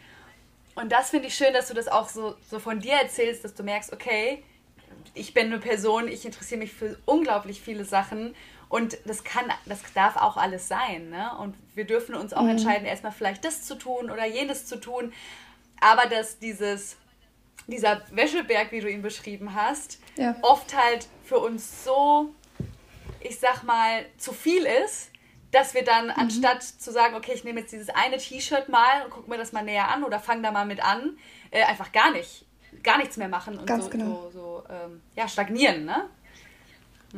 Und 0.75 0.91
das 0.91 1.11
finde 1.11 1.29
ich 1.29 1.37
schön, 1.37 1.55
dass 1.55 1.69
du 1.69 1.75
das 1.75 1.87
auch 1.87 2.09
so, 2.09 2.35
so 2.51 2.59
von 2.59 2.81
dir 2.81 2.95
erzählst, 2.95 3.45
dass 3.45 3.55
du 3.55 3.63
merkst, 3.63 3.93
okay, 3.93 4.43
ich 5.15 5.33
bin 5.33 5.47
eine 5.47 5.59
Person, 5.59 6.09
ich 6.09 6.25
interessiere 6.25 6.59
mich 6.59 6.73
für 6.73 6.99
unglaublich 7.07 7.61
viele 7.61 7.85
Sachen 7.85 8.35
und 8.69 8.99
das 9.05 9.23
kann, 9.25 9.45
das 9.67 9.81
darf 9.95 10.17
auch 10.17 10.37
alles 10.37 10.69
sein. 10.69 11.11
Ne? 11.11 11.31
Und 11.39 11.55
wir 11.75 11.85
dürfen 11.85 12.15
uns 12.15 12.33
auch 12.33 12.43
mhm. 12.43 12.51
entscheiden, 12.51 12.87
erstmal 12.87 13.13
vielleicht 13.13 13.45
das 13.45 13.63
zu 13.63 13.77
tun 13.77 14.11
oder 14.11 14.27
jenes 14.27 14.67
zu 14.67 14.81
tun. 14.81 15.13
Aber 15.81 16.07
dass 16.09 16.39
dieses, 16.39 16.97
dieser 17.67 18.03
Wäscheberg, 18.11 18.73
wie 18.73 18.81
du 18.81 18.91
ihn 18.91 19.03
beschrieben 19.03 19.55
hast, 19.55 19.99
ja. 20.17 20.35
oft 20.43 20.77
halt 20.77 21.07
für 21.25 21.39
uns 21.39 21.85
so, 21.85 22.35
ich 23.21 23.39
sag 23.39 23.63
mal, 23.63 24.05
zu 24.19 24.33
viel 24.33 24.65
ist, 24.85 25.11
dass 25.53 25.75
wir 25.75 25.85
dann, 25.85 26.07
mhm. 26.07 26.13
anstatt 26.17 26.63
zu 26.63 26.91
sagen, 26.91 27.15
okay, 27.15 27.33
ich 27.35 27.45
nehme 27.45 27.61
jetzt 27.61 27.73
dieses 27.73 27.91
eine 27.91 28.19
T-Shirt 28.19 28.69
mal 28.69 29.05
und 29.05 29.11
gucke 29.11 29.31
mir 29.31 29.39
das 29.39 29.53
mal 29.53 29.63
näher 29.63 29.89
an 29.89 30.03
oder 30.03 30.19
fange 30.19 30.43
da 30.43 30.51
mal 30.51 30.67
mit 30.67 30.85
an, 30.85 31.17
äh, 31.51 31.63
einfach 31.63 31.93
gar 31.93 32.11
nicht, 32.11 32.45
gar 32.83 32.99
nichts 32.99 33.17
mehr 33.17 33.29
machen 33.29 33.59
und 33.59 33.67
Ganz 33.67 33.85
so, 33.85 33.91
genau. 33.91 34.31
so, 34.33 34.41
so 34.41 34.65
ähm, 34.69 35.03
ja, 35.15 35.29
stagnieren, 35.29 35.85
ne? 35.85 36.11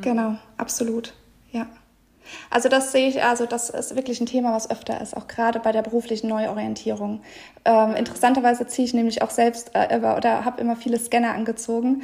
Genau, 0.01 0.37
absolut. 0.59 1.15
Ja. 1.53 1.67
Also 2.51 2.69
das 2.69 2.93
sehe 2.93 3.09
ich, 3.09 3.23
also 3.23 3.47
das 3.47 3.71
ist 3.71 3.95
wirklich 3.95 4.21
ein 4.21 4.27
Thema, 4.27 4.53
was 4.53 4.71
öfter 4.71 5.01
ist, 5.01 5.17
auch 5.17 5.27
gerade 5.27 5.61
bei 5.61 5.73
der 5.73 5.83
beruflichen 5.83 6.29
Neuorientierung. 6.29 7.21
Ähm, 7.65 7.95
interessanterweise 7.95 8.67
ziehe 8.67 8.87
ich 8.87 8.95
nämlich 8.95 9.23
auch 9.23 9.31
selbst 9.31 9.71
äh, 9.75 9.99
oder 9.99 10.45
habe 10.45 10.61
immer 10.61 10.77
viele 10.77 10.99
Scanner 10.99 11.35
angezogen. 11.35 12.03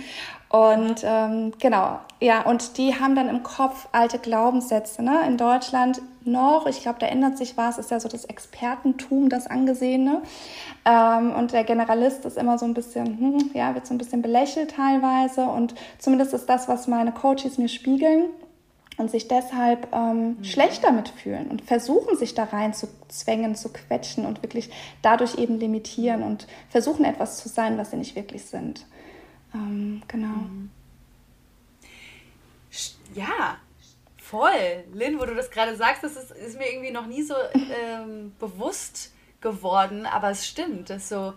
Und 0.48 1.02
ähm, 1.04 1.52
genau, 1.58 1.98
ja, 2.20 2.42
und 2.42 2.78
die 2.78 2.94
haben 2.94 3.16
dann 3.16 3.28
im 3.28 3.42
Kopf 3.42 3.88
alte 3.92 4.18
Glaubenssätze. 4.18 5.02
Ne? 5.02 5.26
In 5.26 5.36
Deutschland 5.36 6.00
noch, 6.24 6.66
ich 6.66 6.80
glaube, 6.80 7.00
da 7.00 7.06
ändert 7.06 7.36
sich 7.36 7.56
was, 7.56 7.76
ist 7.76 7.90
ja 7.90 7.98
so 7.98 8.08
das 8.08 8.24
Expertentum, 8.24 9.28
das 9.28 9.48
Angesehene. 9.48 10.22
Ähm, 10.84 11.32
und 11.32 11.52
der 11.52 11.64
Generalist 11.64 12.24
ist 12.24 12.38
immer 12.38 12.56
so 12.56 12.66
ein 12.66 12.74
bisschen, 12.74 13.18
hm, 13.18 13.50
ja, 13.52 13.74
wird 13.74 13.86
so 13.86 13.94
ein 13.94 13.98
bisschen 13.98 14.22
belächelt 14.22 14.76
teilweise. 14.76 15.44
Und 15.44 15.74
zumindest 15.98 16.32
ist 16.34 16.48
das, 16.48 16.68
was 16.68 16.86
meine 16.86 17.10
Coaches 17.10 17.58
mir 17.58 17.68
spiegeln 17.68 18.26
und 18.96 19.10
sich 19.10 19.28
deshalb 19.28 19.92
ähm, 19.92 20.36
mhm. 20.38 20.44
schlecht 20.44 20.84
damit 20.84 21.08
fühlen 21.08 21.48
und 21.48 21.62
versuchen, 21.62 22.16
sich 22.16 22.34
da 22.34 22.44
rein 22.44 22.74
zu 22.74 22.88
zwängen, 23.08 23.56
zu 23.56 23.72
quetschen 23.72 24.24
und 24.24 24.42
wirklich 24.42 24.70
dadurch 25.02 25.36
eben 25.36 25.58
limitieren 25.58 26.22
und 26.22 26.46
versuchen, 26.68 27.04
etwas 27.04 27.38
zu 27.38 27.48
sein, 27.48 27.76
was 27.78 27.90
sie 27.90 27.96
nicht 27.96 28.16
wirklich 28.16 28.44
sind. 28.44 28.86
Ähm, 29.54 30.02
genau. 30.08 30.28
Mhm. 30.28 30.70
Ja, 33.14 33.58
voll. 34.16 34.84
Lynn, 34.92 35.18
wo 35.20 35.26
du 35.26 35.34
das 35.34 35.50
gerade 35.50 35.76
sagst, 35.76 36.02
das 36.02 36.16
ist, 36.16 36.30
ist, 36.32 36.58
mir 36.58 36.70
irgendwie 36.70 36.90
noch 36.90 37.06
nie 37.06 37.22
so 37.22 37.34
ähm, 37.54 38.32
bewusst 38.38 39.12
geworden, 39.40 40.06
aber 40.06 40.30
es 40.30 40.46
stimmt, 40.46 40.90
dass 40.90 41.08
so 41.08 41.34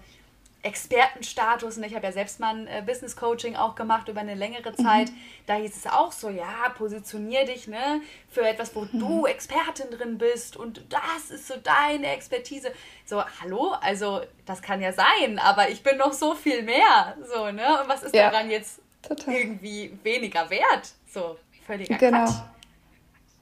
Expertenstatus 0.68 1.78
und 1.78 1.84
ich 1.84 1.96
habe 1.96 2.06
ja 2.06 2.12
selbst 2.12 2.40
mal 2.40 2.56
ein 2.56 2.68
äh, 2.68 2.84
Business 2.86 3.16
Coaching 3.16 3.56
auch 3.56 3.76
gemacht 3.76 4.08
über 4.10 4.22
eine 4.22 4.36
längere 4.36 4.72
mhm. 4.72 4.84
Zeit. 4.84 5.10
Mhm. 5.10 5.18
Da 5.46 5.56
hieß 5.56 5.76
es 5.76 5.88
auch 5.88 6.12
so, 6.12 6.30
ja, 6.30 6.70
positionier 6.78 7.46
dich 7.46 7.68
ne, 7.68 8.02
für 8.30 8.48
etwas, 8.48 8.76
wo 8.76 8.82
mhm. 8.82 9.00
du 9.00 9.26
Expertin 9.26 9.90
drin 9.90 10.18
bist 10.18 10.58
und 10.58 10.84
das 10.90 11.32
ist 11.32 11.48
so 11.48 11.56
deine 11.58 12.08
Expertise. 12.08 12.72
So, 13.06 13.24
hallo, 13.42 13.76
also 13.82 14.22
das 14.46 14.62
kann 14.62 14.82
ja 14.82 14.92
sein, 14.92 15.40
aber 15.40 15.70
ich 15.70 15.82
bin 15.84 15.98
noch 15.98 16.14
so 16.14 16.36
viel 16.36 16.62
mehr. 16.64 17.16
So, 17.34 17.52
ne? 17.52 17.82
Und 17.82 17.90
was 17.90 18.04
ist 18.04 18.14
ja. 18.14 18.30
daran 18.30 18.52
jetzt 18.52 18.82
Total. 19.02 19.34
irgendwie 19.34 19.98
weniger 20.04 20.50
wert? 20.50 20.94
So, 21.08 21.38
völliger 21.66 21.96
genau. 21.96 22.26
Quatsch. 22.26 22.36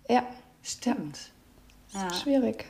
Ja. 0.07 0.25
Stimmt. 0.63 1.31
Ja. 1.93 2.13
Schwierig. 2.13 2.65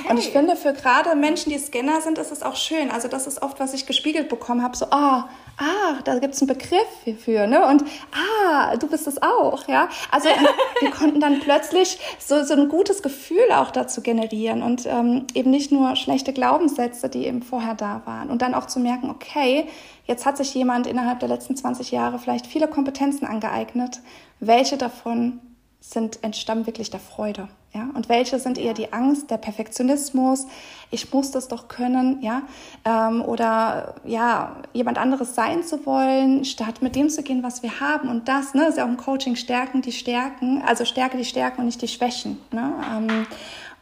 Okay. 0.00 0.10
Und 0.10 0.18
ich 0.18 0.30
finde, 0.30 0.56
für 0.56 0.72
gerade 0.72 1.14
Menschen, 1.14 1.50
die 1.50 1.58
Scanner 1.58 2.00
sind, 2.00 2.18
ist 2.18 2.32
es 2.32 2.42
auch 2.42 2.56
schön. 2.56 2.90
Also 2.90 3.08
das 3.08 3.26
ist 3.26 3.42
oft, 3.42 3.60
was 3.60 3.74
ich 3.74 3.86
gespiegelt 3.86 4.28
bekommen 4.28 4.62
habe, 4.62 4.76
so, 4.76 4.86
ah, 4.90 5.28
ah, 5.58 5.98
da 6.04 6.18
gibt 6.18 6.34
es 6.34 6.40
einen 6.40 6.48
Begriff 6.48 6.86
hierfür, 7.04 7.46
ne? 7.46 7.66
Und 7.66 7.84
ah, 8.12 8.76
du 8.76 8.86
bist 8.86 9.06
es 9.06 9.20
auch, 9.22 9.66
ja. 9.68 9.88
Also 10.10 10.28
wir 10.80 10.90
konnten 10.90 11.20
dann 11.20 11.40
plötzlich 11.40 11.98
so, 12.18 12.44
so 12.44 12.54
ein 12.54 12.68
gutes 12.68 13.02
Gefühl 13.02 13.50
auch 13.52 13.70
dazu 13.70 14.00
generieren 14.00 14.62
und 14.62 14.86
ähm, 14.86 15.26
eben 15.34 15.50
nicht 15.50 15.72
nur 15.72 15.96
schlechte 15.96 16.32
Glaubenssätze, 16.32 17.08
die 17.08 17.26
eben 17.26 17.42
vorher 17.42 17.74
da 17.74 18.02
waren. 18.04 18.30
Und 18.30 18.42
dann 18.42 18.54
auch 18.54 18.66
zu 18.66 18.80
merken, 18.80 19.10
okay, 19.10 19.66
jetzt 20.06 20.26
hat 20.26 20.36
sich 20.36 20.54
jemand 20.54 20.86
innerhalb 20.86 21.20
der 21.20 21.28
letzten 21.28 21.56
20 21.56 21.90
Jahre 21.90 22.18
vielleicht 22.18 22.46
viele 22.46 22.68
Kompetenzen 22.68 23.26
angeeignet. 23.26 24.00
Welche 24.40 24.76
davon 24.76 25.40
sind, 25.80 26.22
entstammen 26.22 26.66
wirklich 26.66 26.90
der 26.90 27.00
Freude. 27.00 27.48
Ja? 27.72 27.88
Und 27.94 28.08
welche 28.08 28.38
sind 28.38 28.58
eher 28.58 28.74
die 28.74 28.92
Angst, 28.92 29.30
der 29.30 29.36
Perfektionismus, 29.36 30.46
ich 30.90 31.12
muss 31.12 31.30
das 31.30 31.48
doch 31.48 31.68
können, 31.68 32.20
ja, 32.22 32.42
ähm, 32.84 33.22
oder 33.22 33.94
ja, 34.04 34.62
jemand 34.72 34.98
anderes 34.98 35.34
sein 35.34 35.62
zu 35.62 35.84
wollen, 35.86 36.44
statt 36.44 36.82
mit 36.82 36.96
dem 36.96 37.08
zu 37.10 37.22
gehen, 37.22 37.42
was 37.42 37.62
wir 37.62 37.80
haben. 37.80 38.08
Und 38.08 38.28
das 38.28 38.54
ne, 38.54 38.68
ist 38.68 38.78
ja 38.78 38.84
auch 38.84 38.88
im 38.88 38.96
Coaching 38.96 39.36
Stärken, 39.36 39.82
die 39.82 39.92
Stärken, 39.92 40.62
also 40.66 40.84
Stärke 40.84 41.16
die 41.16 41.24
Stärken 41.24 41.60
und 41.60 41.66
nicht 41.66 41.82
die 41.82 41.88
Schwächen. 41.88 42.38
Ne? 42.52 42.72
Ähm, 42.90 43.26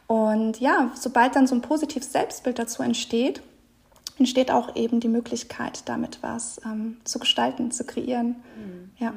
und 0.07 0.59
ja, 0.59 0.91
sobald 0.95 1.35
dann 1.35 1.47
so 1.47 1.55
ein 1.55 1.61
positives 1.61 2.11
Selbstbild 2.11 2.59
dazu 2.59 2.81
entsteht, 2.83 3.41
entsteht 4.17 4.51
auch 4.51 4.75
eben 4.75 4.99
die 4.99 5.09
Möglichkeit, 5.09 5.83
damit 5.85 6.19
was 6.21 6.61
ähm, 6.65 6.97
zu 7.03 7.19
gestalten, 7.19 7.71
zu 7.71 7.83
kreieren. 7.85 8.37
Mhm. 8.57 8.91
Ja. 8.97 9.13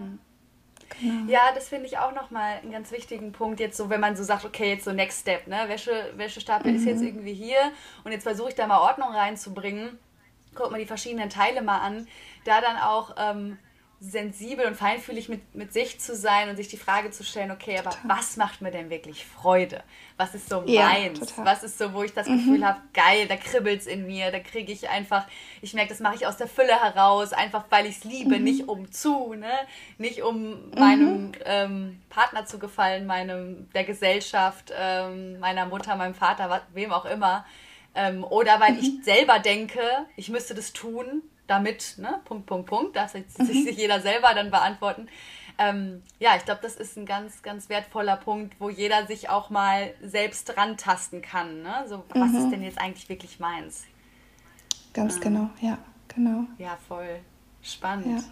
Ja, 1.29 1.53
das 1.55 1.69
finde 1.69 1.87
ich 1.87 1.99
auch 1.99 2.15
nochmal 2.15 2.59
einen 2.59 2.73
ganz 2.73 2.93
wichtigen 2.93 3.33
Punkt, 3.33 3.61
jetzt 3.61 3.77
so, 3.77 3.91
wenn 3.91 4.01
man 4.01 4.17
so 4.17 4.23
sagt, 4.23 4.45
okay, 4.45 4.71
jetzt 4.71 4.85
so 4.85 4.93
Next 4.93 5.21
Step, 5.21 5.47
ne? 5.47 5.65
Wäsche, 5.69 6.13
Wäschestapel 6.17 6.71
mhm. 6.71 6.79
ist 6.79 6.85
jetzt 6.85 7.01
mhm. 7.01 7.09
irgendwie 7.09 7.35
hier 7.35 7.73
und 8.05 8.13
jetzt 8.13 8.25
versuche 8.25 8.51
ich 8.51 8.55
da 8.55 8.67
mal 8.67 8.81
Ordnung 8.81 9.11
reinzubringen. 9.11 9.99
Guck 10.55 10.71
mal 10.71 10.79
die 10.79 10.87
verschiedenen 10.87 11.31
Teile 11.31 11.63
mal 11.63 11.79
an. 11.79 12.09
Da 12.45 12.61
dann 12.61 12.77
auch 12.77 13.15
ähm, 13.17 13.59
sensibel 14.03 14.65
und 14.65 14.77
feinfühlig 14.77 15.29
mit, 15.29 15.55
mit 15.55 15.75
sich 15.75 16.01
zu 16.01 16.17
sein 16.17 16.49
und 16.49 16.57
sich 16.57 16.69
die 16.69 16.79
Frage 16.79 17.11
zu 17.11 17.23
stellen, 17.23 17.51
okay, 17.51 17.79
aber 17.79 17.91
total. 17.91 18.17
was 18.17 18.39
macht 18.39 18.63
mir 18.63 18.71
denn 18.71 18.89
wirklich 18.89 19.27
Freude? 19.27 19.83
Was 20.17 20.35
ist 20.35 20.49
so 20.49 20.63
ja, 20.65 20.87
meins? 20.87 21.21
Total. 21.21 21.45
Was 21.45 21.63
ist 21.63 21.77
so, 21.77 21.93
wo 21.93 22.03
ich 22.03 22.15
das 22.15 22.27
mhm. 22.27 22.39
Gefühl 22.39 22.67
habe, 22.67 22.81
geil, 22.95 23.29
da 23.29 23.37
kribbelt 23.37 23.83
es 23.83 23.87
in 23.87 24.07
mir, 24.07 24.33
da 24.33 24.41
kriege 24.41 24.73
ich 24.73 24.89
einfach, 24.89 25.27
ich 25.61 25.75
merke, 25.75 25.91
das 25.91 26.01
mache 26.01 26.15
ich 26.15 26.27
aus 26.27 26.39
der 26.39 26.49
Fülle 26.49 26.81
heraus, 26.81 27.35
einfach 27.35 27.67
weil 27.69 27.85
ich 27.85 27.99
es 27.99 28.05
liebe, 28.05 28.39
mhm. 28.39 28.45
nicht 28.45 28.69
um 28.69 28.91
zu, 28.91 29.35
ne? 29.35 29.53
nicht 29.99 30.23
um 30.23 30.71
meinem 30.71 31.27
mhm. 31.27 31.33
ähm, 31.45 32.03
Partner 32.09 32.47
zu 32.47 32.59
gefallen, 32.59 33.05
meinem, 33.05 33.69
der 33.75 33.85
Gesellschaft, 33.85 34.73
ähm, 34.75 35.39
meiner 35.41 35.67
Mutter, 35.67 35.95
meinem 35.97 36.15
Vater, 36.15 36.63
wem 36.73 36.91
auch 36.93 37.05
immer. 37.05 37.45
Ähm, 37.95 38.25
oder 38.25 38.61
weil 38.61 38.79
ich 38.79 38.93
mhm. 38.93 39.03
selber 39.03 39.41
denke, 39.41 39.83
ich 40.17 40.31
müsste 40.31 40.55
das 40.55 40.73
tun, 40.73 41.23
damit, 41.51 41.97
ne? 41.99 42.21
Punkt, 42.25 42.47
Punkt, 42.47 42.69
Punkt. 42.69 42.97
Das 42.97 43.13
sich 43.13 43.27
mhm. 43.37 43.69
jeder 43.77 44.01
selber 44.01 44.33
dann 44.35 44.51
beantworten. 44.51 45.09
Ähm, 45.59 46.03
ja, 46.19 46.37
ich 46.37 46.45
glaube, 46.45 46.61
das 46.63 46.77
ist 46.77 46.97
ein 46.97 47.05
ganz, 47.05 47.43
ganz 47.43 47.69
wertvoller 47.69 48.17
Punkt, 48.17 48.55
wo 48.59 48.71
jeder 48.71 49.07
sich 49.07 49.29
auch 49.29 49.51
mal 49.51 49.93
selbst 50.01 50.57
rantasten 50.57 51.21
kann. 51.21 51.63
Ne? 51.63 51.85
So, 51.87 52.05
was 52.15 52.33
ist 52.33 52.47
mhm. 52.47 52.51
denn 52.51 52.63
jetzt 52.63 52.81
eigentlich 52.81 53.09
wirklich 53.09 53.41
meins? 53.41 53.85
Ganz 54.95 55.17
ähm, 55.17 55.21
genau, 55.21 55.51
ja, 55.61 55.79
genau. 56.09 56.45
Ja, 56.57 56.79
voll 56.89 57.21
spannend. 57.63 58.23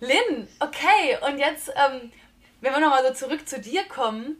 Ja. 0.00 0.08
Lynn, 0.08 0.48
okay, 0.60 1.18
und 1.28 1.38
jetzt, 1.38 1.68
ähm, 1.68 2.12
wenn 2.60 2.72
wir 2.72 2.80
nochmal 2.80 3.04
so 3.06 3.12
zurück 3.12 3.48
zu 3.48 3.60
dir 3.60 3.84
kommen, 3.84 4.36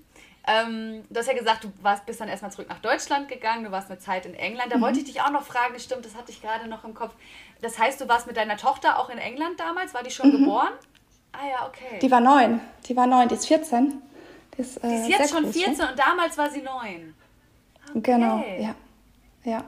ähm, 0.49 1.05
du 1.11 1.21
hast 1.21 1.27
ja 1.27 1.35
gesagt, 1.35 1.65
du 1.65 1.73
warst, 1.83 2.07
bist 2.07 2.21
dann 2.21 2.29
erstmal 2.29 2.51
zurück 2.51 2.69
nach 2.69 2.79
Deutschland 2.79 3.29
gegangen, 3.29 3.65
du 3.65 3.71
warst 3.71 3.91
eine 3.91 3.99
Zeit 3.99 4.25
in 4.25 4.35
England. 4.35 4.73
Da 4.73 4.79
mhm. 4.79 4.83
wollte 4.83 4.99
ich 5.01 5.05
dich 5.05 5.21
auch 5.21 5.31
noch 5.31 5.43
fragen, 5.43 5.79
stimmt, 5.79 6.07
das 6.07 6.15
hatte 6.15 6.33
ich 6.33 6.41
gerade 6.41 6.69
noch 6.69 6.85
im 6.85 6.95
Kopf. 6.95 7.13
Das 7.61 7.79
heißt, 7.79 8.01
du 8.01 8.09
warst 8.09 8.27
mit 8.27 8.37
deiner 8.37 8.57
Tochter 8.57 8.99
auch 8.99 9.11
in 9.11 9.19
England 9.19 9.61
damals? 9.61 9.93
War 9.93 10.03
die 10.03 10.11
schon 10.11 10.29
mhm. 10.29 10.39
geboren? 10.39 10.73
Ah 11.33 11.47
ja, 11.47 11.67
okay. 11.67 11.99
Die 12.01 12.11
war 12.11 12.21
neun. 12.21 12.61
Die 12.87 12.97
war 12.97 13.07
neun, 13.07 13.29
die 13.29 13.35
ist 13.35 13.47
14. 13.47 14.01
Die 14.57 14.63
ist, 14.63 14.79
äh, 14.79 14.89
die 14.89 14.95
ist 14.95 15.09
jetzt 15.09 15.31
schon 15.31 15.45
groß, 15.45 15.55
14 15.55 15.77
ne? 15.77 15.91
und 15.91 15.99
damals 15.99 16.39
war 16.39 16.51
sie 16.51 16.63
neun. 16.63 17.15
Okay. 17.91 18.01
Genau, 18.01 18.45
ja. 18.59 18.75
Ja. 19.45 19.65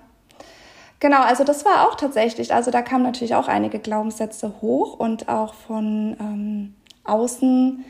Genau, 0.99 1.23
also 1.23 1.45
das 1.45 1.65
war 1.65 1.89
auch 1.89 1.95
tatsächlich, 1.95 2.53
also 2.53 2.71
da 2.71 2.83
kamen 2.83 3.05
natürlich 3.05 3.35
auch 3.35 3.49
einige 3.49 3.79
Glaubenssätze 3.79 4.61
hoch 4.61 4.99
und 4.99 5.29
auch 5.29 5.55
von 5.55 6.17
ähm, 6.21 6.75
außen 7.05 7.85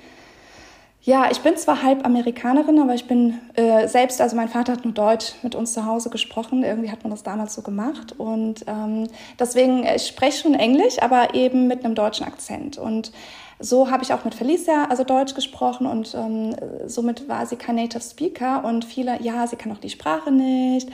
ja, 1.03 1.31
ich 1.31 1.41
bin 1.41 1.57
zwar 1.57 1.83
halb 1.83 2.05
Amerikanerin, 2.05 2.79
aber 2.79 2.95
ich 2.95 3.07
bin 3.07 3.39
äh, 3.55 3.89
selbst, 3.89 4.21
also 4.21 4.37
mein 4.37 4.49
Vater 4.49 4.73
hat 4.73 4.85
nur 4.85 4.93
Deutsch 4.93 5.33
mit 5.43 5.55
uns 5.55 5.73
zu 5.73 5.87
Hause 5.87 6.11
gesprochen. 6.11 6.63
Irgendwie 6.63 6.91
hat 6.91 7.05
man 7.05 7.11
das 7.11 7.23
damals 7.23 7.55
so 7.55 7.63
gemacht. 7.63 8.15
Und 8.19 8.65
ähm, 8.67 9.07
deswegen, 9.39 9.85
ich 9.85 10.07
spreche 10.07 10.43
schon 10.43 10.55
Englisch, 10.55 11.01
aber 11.01 11.35
eben 11.35 11.69
mit 11.69 11.85
einem 11.85 11.95
deutschen 11.95 12.27
Akzent. 12.27 12.77
Und 12.77 13.13
so 13.59 13.91
habe 13.91 14.03
ich 14.03 14.13
auch 14.13 14.25
mit 14.25 14.35
Felicia, 14.35 14.87
also 14.89 15.05
Deutsch 15.05 15.35
gesprochen 15.35 15.87
und 15.87 16.15
ähm, 16.15 16.57
somit 16.87 17.29
war 17.29 17.45
sie 17.45 17.57
kein 17.57 17.77
Native 17.77 18.03
Speaker 18.03 18.65
und 18.65 18.87
viele, 18.87 19.21
ja, 19.21 19.47
sie 19.47 19.57
kann 19.57 19.71
auch 19.71 19.79
die 19.79 19.91
Sprache 19.91 20.33
nicht 20.33 20.89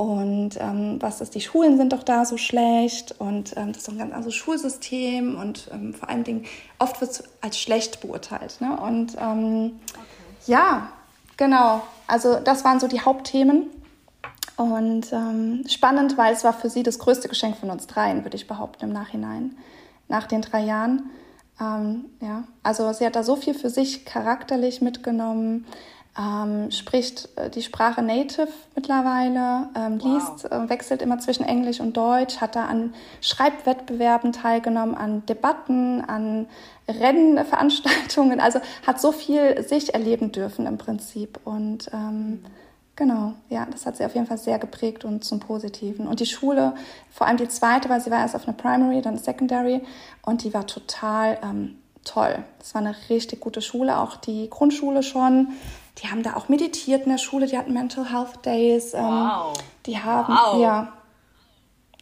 und 0.00 0.52
ähm, 0.58 0.96
was 1.00 1.20
ist, 1.20 1.34
die 1.34 1.42
Schulen 1.42 1.76
sind 1.76 1.92
doch 1.92 2.02
da 2.02 2.24
so 2.24 2.38
schlecht 2.38 3.14
und 3.18 3.54
ähm, 3.58 3.72
das 3.72 3.82
ist 3.82 3.88
doch 3.88 3.92
ein 3.92 3.98
ganz 3.98 4.14
anderes 4.14 4.34
Schulsystem 4.34 5.36
und 5.38 5.68
ähm, 5.74 5.92
vor 5.92 6.08
allen 6.08 6.24
Dingen 6.24 6.46
oft 6.78 7.02
wird 7.02 7.10
es 7.10 7.24
als 7.42 7.58
schlecht 7.58 8.00
beurteilt. 8.00 8.62
Ne? 8.62 8.80
Und 8.80 9.14
ähm, 9.20 9.78
okay. 9.90 10.00
ja, 10.46 10.88
genau, 11.36 11.82
also 12.06 12.40
das 12.40 12.64
waren 12.64 12.80
so 12.80 12.88
die 12.88 13.02
Hauptthemen. 13.02 13.64
Und 14.56 15.12
ähm, 15.12 15.64
spannend, 15.68 16.16
weil 16.16 16.32
es 16.32 16.44
war 16.44 16.54
für 16.54 16.70
sie 16.70 16.82
das 16.82 16.98
größte 16.98 17.28
Geschenk 17.28 17.58
von 17.58 17.68
uns 17.68 17.86
dreien, 17.86 18.24
würde 18.24 18.38
ich 18.38 18.46
behaupten, 18.46 18.86
im 18.86 18.92
Nachhinein, 18.94 19.58
nach 20.08 20.26
den 20.26 20.40
drei 20.40 20.60
Jahren. 20.60 21.10
Ähm, 21.60 22.06
ja, 22.20 22.44
also 22.62 22.90
sie 22.94 23.04
hat 23.04 23.16
da 23.16 23.22
so 23.22 23.36
viel 23.36 23.52
für 23.52 23.68
sich 23.68 24.06
charakterlich 24.06 24.80
mitgenommen, 24.80 25.66
ähm, 26.18 26.70
spricht 26.70 27.28
äh, 27.36 27.50
die 27.50 27.62
Sprache 27.62 28.02
Native 28.02 28.48
mittlerweile, 28.74 29.68
ähm, 29.76 30.00
wow. 30.00 30.14
liest, 30.14 30.50
äh, 30.50 30.68
wechselt 30.68 31.02
immer 31.02 31.18
zwischen 31.18 31.44
Englisch 31.44 31.80
und 31.80 31.96
Deutsch, 31.96 32.40
hat 32.40 32.56
da 32.56 32.66
an 32.66 32.94
Schreibwettbewerben 33.20 34.32
teilgenommen, 34.32 34.94
an 34.96 35.24
Debatten, 35.26 36.04
an 36.04 36.46
Rennveranstaltungen, 36.88 38.40
also 38.40 38.60
hat 38.86 39.00
so 39.00 39.12
viel 39.12 39.62
sich 39.62 39.94
erleben 39.94 40.32
dürfen 40.32 40.66
im 40.66 40.78
Prinzip 40.78 41.40
und 41.44 41.90
ähm. 41.92 42.44
Genau, 42.96 43.32
ja, 43.48 43.66
das 43.70 43.86
hat 43.86 43.96
sie 43.96 44.04
auf 44.04 44.14
jeden 44.14 44.26
Fall 44.26 44.36
sehr 44.36 44.58
geprägt 44.58 45.06
und 45.06 45.24
zum 45.24 45.40
Positiven. 45.40 46.06
Und 46.06 46.20
die 46.20 46.26
Schule, 46.26 46.74
vor 47.10 47.26
allem 47.26 47.38
die 47.38 47.48
zweite, 47.48 47.88
weil 47.88 48.02
sie 48.02 48.10
war 48.10 48.18
erst 48.18 48.36
auf 48.36 48.46
einer 48.46 48.54
Primary, 48.54 49.00
dann 49.00 49.16
Secondary, 49.16 49.80
und 50.20 50.44
die 50.44 50.52
war 50.52 50.66
total 50.66 51.38
ähm, 51.42 51.78
toll. 52.04 52.44
Das 52.58 52.74
war 52.74 52.82
eine 52.82 52.94
richtig 53.08 53.40
gute 53.40 53.62
Schule, 53.62 53.98
auch 53.98 54.16
die 54.16 54.50
Grundschule 54.50 55.02
schon. 55.02 55.48
Die 56.02 56.08
haben 56.08 56.22
da 56.22 56.34
auch 56.34 56.48
meditiert 56.48 57.04
in 57.04 57.10
der 57.10 57.18
Schule, 57.18 57.46
die 57.46 57.58
hatten 57.58 57.72
Mental 57.72 58.10
Health 58.10 58.44
Days. 58.44 58.94
Ähm, 58.94 59.04
wow. 59.04 59.52
Die 59.86 59.98
haben, 59.98 60.32
wow. 60.32 60.60
ja, 60.60 60.92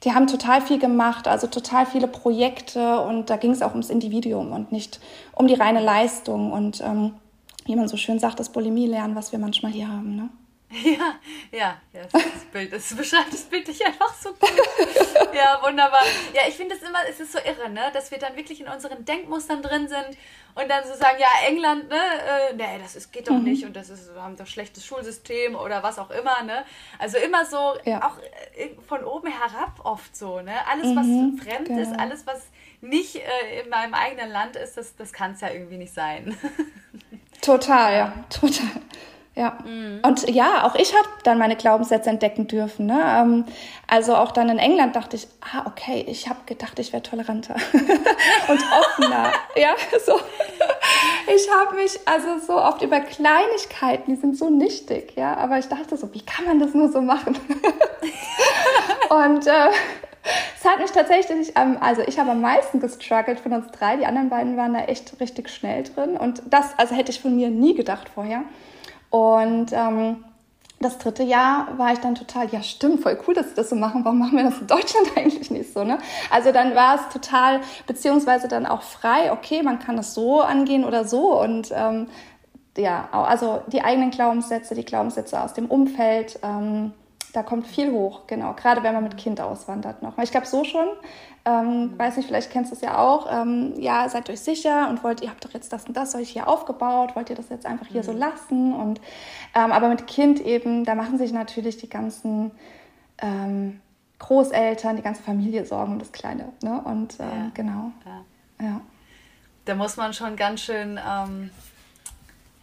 die 0.05 0.13
haben 0.13 0.27
total 0.27 0.61
viel 0.61 0.79
gemacht, 0.79 1.27
also 1.27 1.47
total 1.47 1.87
viele 1.87 2.07
Projekte 2.07 3.01
und 3.01 3.31
da 3.31 3.37
ging 3.37 3.51
es 3.51 3.63
auch 3.63 3.71
ums 3.71 3.91
Individuum 3.91 4.53
und 4.53 4.71
nicht 4.71 5.01
um 5.35 5.49
die 5.49 5.55
reine 5.55 5.81
Leistung 5.81 6.53
und 6.53 6.81
ähm, 6.81 7.15
wie 7.65 7.77
man 7.77 7.89
so 7.89 7.97
schön 7.97 8.19
sagt, 8.19 8.39
das 8.41 8.51
Bulimie 8.51 8.87
lernen, 8.87 9.17
was 9.17 9.33
wir 9.33 9.39
manchmal 9.39 9.73
hier 9.73 9.89
haben. 9.89 10.17
Ne? 10.17 10.29
Ja, 10.85 11.15
ja, 11.51 11.81
ja, 11.93 12.03
das, 12.13 12.45
Bild, 12.53 12.73
das 12.73 12.95
beschreibt 12.95 13.33
das 13.33 13.45
Bild 13.45 13.67
dich 13.67 13.85
einfach 13.85 14.13
so 14.15 14.31
gut. 14.31 14.53
ja, 15.35 15.61
wunderbar. 15.63 16.03
Ja, 16.35 16.43
ich 16.47 16.55
finde 16.55 16.75
es 16.75 16.83
immer, 16.83 16.99
es 17.09 17.21
ist 17.21 17.33
so 17.33 17.39
irre, 17.39 17.71
ne, 17.71 17.91
dass 17.95 18.11
wir 18.11 18.19
dann 18.19 18.37
wirklich 18.37 18.61
in 18.61 18.69
unseren 18.69 19.05
Denkmustern 19.05 19.63
drin 19.63 19.89
sind 19.89 20.19
und 20.55 20.69
dann 20.69 20.85
so 20.87 20.95
sagen, 20.95 21.17
ja, 21.19 21.29
England, 21.47 21.89
ne, 21.89 21.97
äh, 21.97 22.55
nee, 22.55 22.79
das 22.83 22.97
ist, 22.97 23.13
geht 23.13 23.29
doch 23.29 23.35
mhm. 23.35 23.45
nicht 23.45 23.65
und 23.65 23.77
das 23.77 23.89
ist, 23.89 24.15
wir 24.15 24.23
haben 24.23 24.37
doch 24.37 24.47
schlechtes 24.47 24.85
Schulsystem 24.85 25.55
oder 25.55 25.83
was 25.83 25.99
auch 25.99 26.11
immer, 26.11 26.43
ne. 26.43 26.65
Also 26.99 27.17
immer 27.17 27.47
so, 27.47 27.75
ja. 27.85 28.07
auch 28.07 28.19
äh, 28.57 28.71
von 28.87 29.05
oben 29.05 29.29
herab 29.29 29.81
oft 29.85 30.15
so, 30.15 30.41
ne. 30.43 30.67
Alles, 30.71 30.95
was 30.95 31.07
mhm, 31.07 31.39
fremd 31.39 31.69
genau. 31.69 31.81
ist, 31.81 31.99
alles, 31.99 32.27
was 32.27 32.47
nicht 32.83 33.17
äh, 33.17 33.63
in 33.63 33.71
meinem 33.71 33.95
eigenen 33.95 34.31
Land 34.31 34.57
ist, 34.57 34.77
das, 34.77 34.95
das 34.97 35.13
kann 35.15 35.33
es 35.33 35.41
ja 35.41 35.51
irgendwie 35.51 35.79
nicht 35.79 35.95
sein. 35.95 36.37
total, 37.41 37.95
ja, 37.95 38.25
total. 38.29 38.83
Ja. 39.39 39.57
Mhm. 39.65 40.01
Und 40.05 40.29
ja, 40.29 40.67
auch 40.67 40.75
ich 40.75 40.93
habe 40.93 41.07
dann 41.23 41.39
meine 41.39 41.55
Glaubenssätze 41.55 42.11
entdecken 42.11 42.49
dürfen. 42.49 42.87
Ne? 42.87 43.01
Ähm, 43.01 43.45
also 43.87 44.17
auch 44.17 44.33
dann 44.33 44.49
in 44.49 44.59
England 44.59 44.97
dachte 44.97 45.15
ich, 45.15 45.29
ah, 45.41 45.63
okay, 45.65 46.05
ich 46.09 46.29
habe 46.29 46.41
gedacht, 46.45 46.77
ich 46.81 46.93
wäre 46.93 47.05
toleranter 47.05 47.55
und 48.49 48.61
offener. 48.61 49.33
ja, 49.57 49.77
so. 50.05 50.19
Ich 51.33 51.49
habe 51.53 51.77
mich 51.77 52.01
also 52.05 52.45
so 52.45 52.61
oft 52.61 52.83
über 52.83 52.99
Kleinigkeiten, 52.99 54.13
die 54.13 54.21
sind 54.21 54.37
so 54.37 54.51
nichtig, 54.51 55.13
ja, 55.15 55.37
aber 55.37 55.61
ich 55.61 55.69
dachte 55.69 55.97
so, 55.97 56.13
wie 56.15 56.23
kann 56.23 56.47
man 56.47 56.59
das 56.59 56.75
nur 56.75 56.91
so 56.91 57.01
machen? 57.01 57.39
und 59.11 59.47
äh, 59.47 59.69
es 60.59 60.69
hat 60.69 60.81
mich 60.81 60.91
tatsächlich, 60.91 61.57
also 61.57 62.03
ich 62.03 62.19
habe 62.19 62.33
am 62.33 62.41
meisten 62.41 62.81
gestruggelt 62.81 63.39
von 63.39 63.53
uns 63.53 63.71
drei. 63.71 63.99
Die 63.99 64.05
anderen 64.07 64.31
beiden 64.31 64.57
waren 64.57 64.75
da 64.75 64.81
echt 64.81 65.21
richtig 65.21 65.49
schnell 65.49 65.85
drin. 65.85 66.17
Und 66.17 66.43
das, 66.51 66.77
also 66.77 66.97
hätte 66.97 67.13
ich 67.13 67.21
von 67.21 67.37
mir 67.37 67.51
nie 67.51 67.75
gedacht 67.75 68.09
vorher. 68.09 68.43
Und 69.11 69.73
ähm, 69.73 70.25
das 70.81 70.99
dritte 70.99 71.25
Jahr 71.25 71.77
war 71.77 71.93
ich 71.93 71.99
dann 71.99 72.15
total, 72.15 72.49
ja 72.51 72.63
stimmt, 72.63 73.03
voll 73.03 73.19
cool, 73.27 73.35
dass 73.35 73.49
sie 73.49 73.55
das 73.55 73.71
so 73.71 73.77
machen. 73.77 74.05
Warum 74.05 74.19
machen 74.19 74.37
wir 74.37 74.45
das 74.45 74.61
in 74.61 74.67
Deutschland 74.67 75.09
eigentlich 75.17 75.51
nicht 75.51 75.73
so? 75.73 75.85
Ne? 75.85 75.99
Also 76.31 76.53
dann 76.53 76.75
war 76.75 76.97
es 76.97 77.13
total, 77.13 77.61
beziehungsweise 77.87 78.49
dann 78.49 78.67
auch 78.67 78.83
frei, 78.83 79.33
okay, 79.33 79.63
man 79.63 79.79
kann 79.79 79.97
das 79.97 80.15
so 80.15 80.41
angehen 80.41 80.85
oder 80.85 81.05
so. 81.05 81.41
Und 81.41 81.73
ähm, 81.75 82.07
ja, 82.77 83.09
also 83.11 83.63
die 83.67 83.83
eigenen 83.83 84.11
Glaubenssätze, 84.11 84.75
die 84.75 84.85
Glaubenssätze 84.85 85.43
aus 85.43 85.53
dem 85.53 85.67
Umfeld, 85.67 86.39
ähm, 86.45 86.93
da 87.33 87.43
kommt 87.43 87.67
viel 87.67 87.93
hoch, 87.93 88.23
genau. 88.27 88.55
Gerade 88.55 88.83
wenn 88.83 88.95
man 88.95 89.03
mit 89.03 89.17
Kind 89.17 89.41
auswandert 89.41 90.03
noch. 90.03 90.17
Ich 90.19 90.31
glaube 90.31 90.47
so 90.47 90.65
schon. 90.65 90.87
Ähm, 91.49 91.99
weiß 91.99 92.17
nicht, 92.17 92.27
vielleicht 92.27 92.51
kennst 92.51 92.71
du 92.71 92.75
es 92.75 92.83
ja 92.83 92.99
auch. 92.99 93.27
Ähm, 93.31 93.73
ja, 93.79 94.09
seid 94.09 94.29
euch 94.29 94.41
sicher 94.41 94.89
und 94.91 95.03
wollt, 95.03 95.23
ihr 95.23 95.31
habt 95.31 95.45
doch 95.45 95.55
jetzt 95.55 95.73
das 95.73 95.85
und 95.85 95.97
das 95.97 96.15
euch 96.15 96.29
hier 96.29 96.47
aufgebaut, 96.47 97.17
wollt 97.17 97.31
ihr 97.31 97.37
das 97.37 97.49
jetzt 97.49 97.65
einfach 97.65 97.87
hier 97.87 98.03
mhm. 98.03 98.07
so 98.07 98.13
lassen? 98.13 98.75
Und 98.75 99.01
ähm, 99.55 99.73
aber 99.73 99.89
mit 99.89 100.07
Kind 100.07 100.41
eben, 100.41 100.85
da 100.85 100.95
machen 100.95 101.17
sich 101.17 101.33
natürlich 101.33 101.79
die 101.79 101.89
ganzen 101.89 102.51
ähm, 103.23 103.81
Großeltern, 104.19 104.97
die 104.97 105.03
ganze 105.03 105.23
Familie 105.23 105.65
Sorgen 105.65 105.93
um 105.93 105.99
das 105.99 106.13
Kleine. 106.13 106.53
Ne? 106.63 106.83
Und 106.85 107.19
ähm, 107.21 107.27
ja. 107.27 107.51
genau. 107.55 107.93
Ja. 108.05 108.67
ja. 108.67 108.81
Da 109.65 109.75
muss 109.75 109.97
man 109.97 110.13
schon 110.13 110.37
ganz 110.37 110.63
schön 110.63 110.99
ähm, 110.99 111.51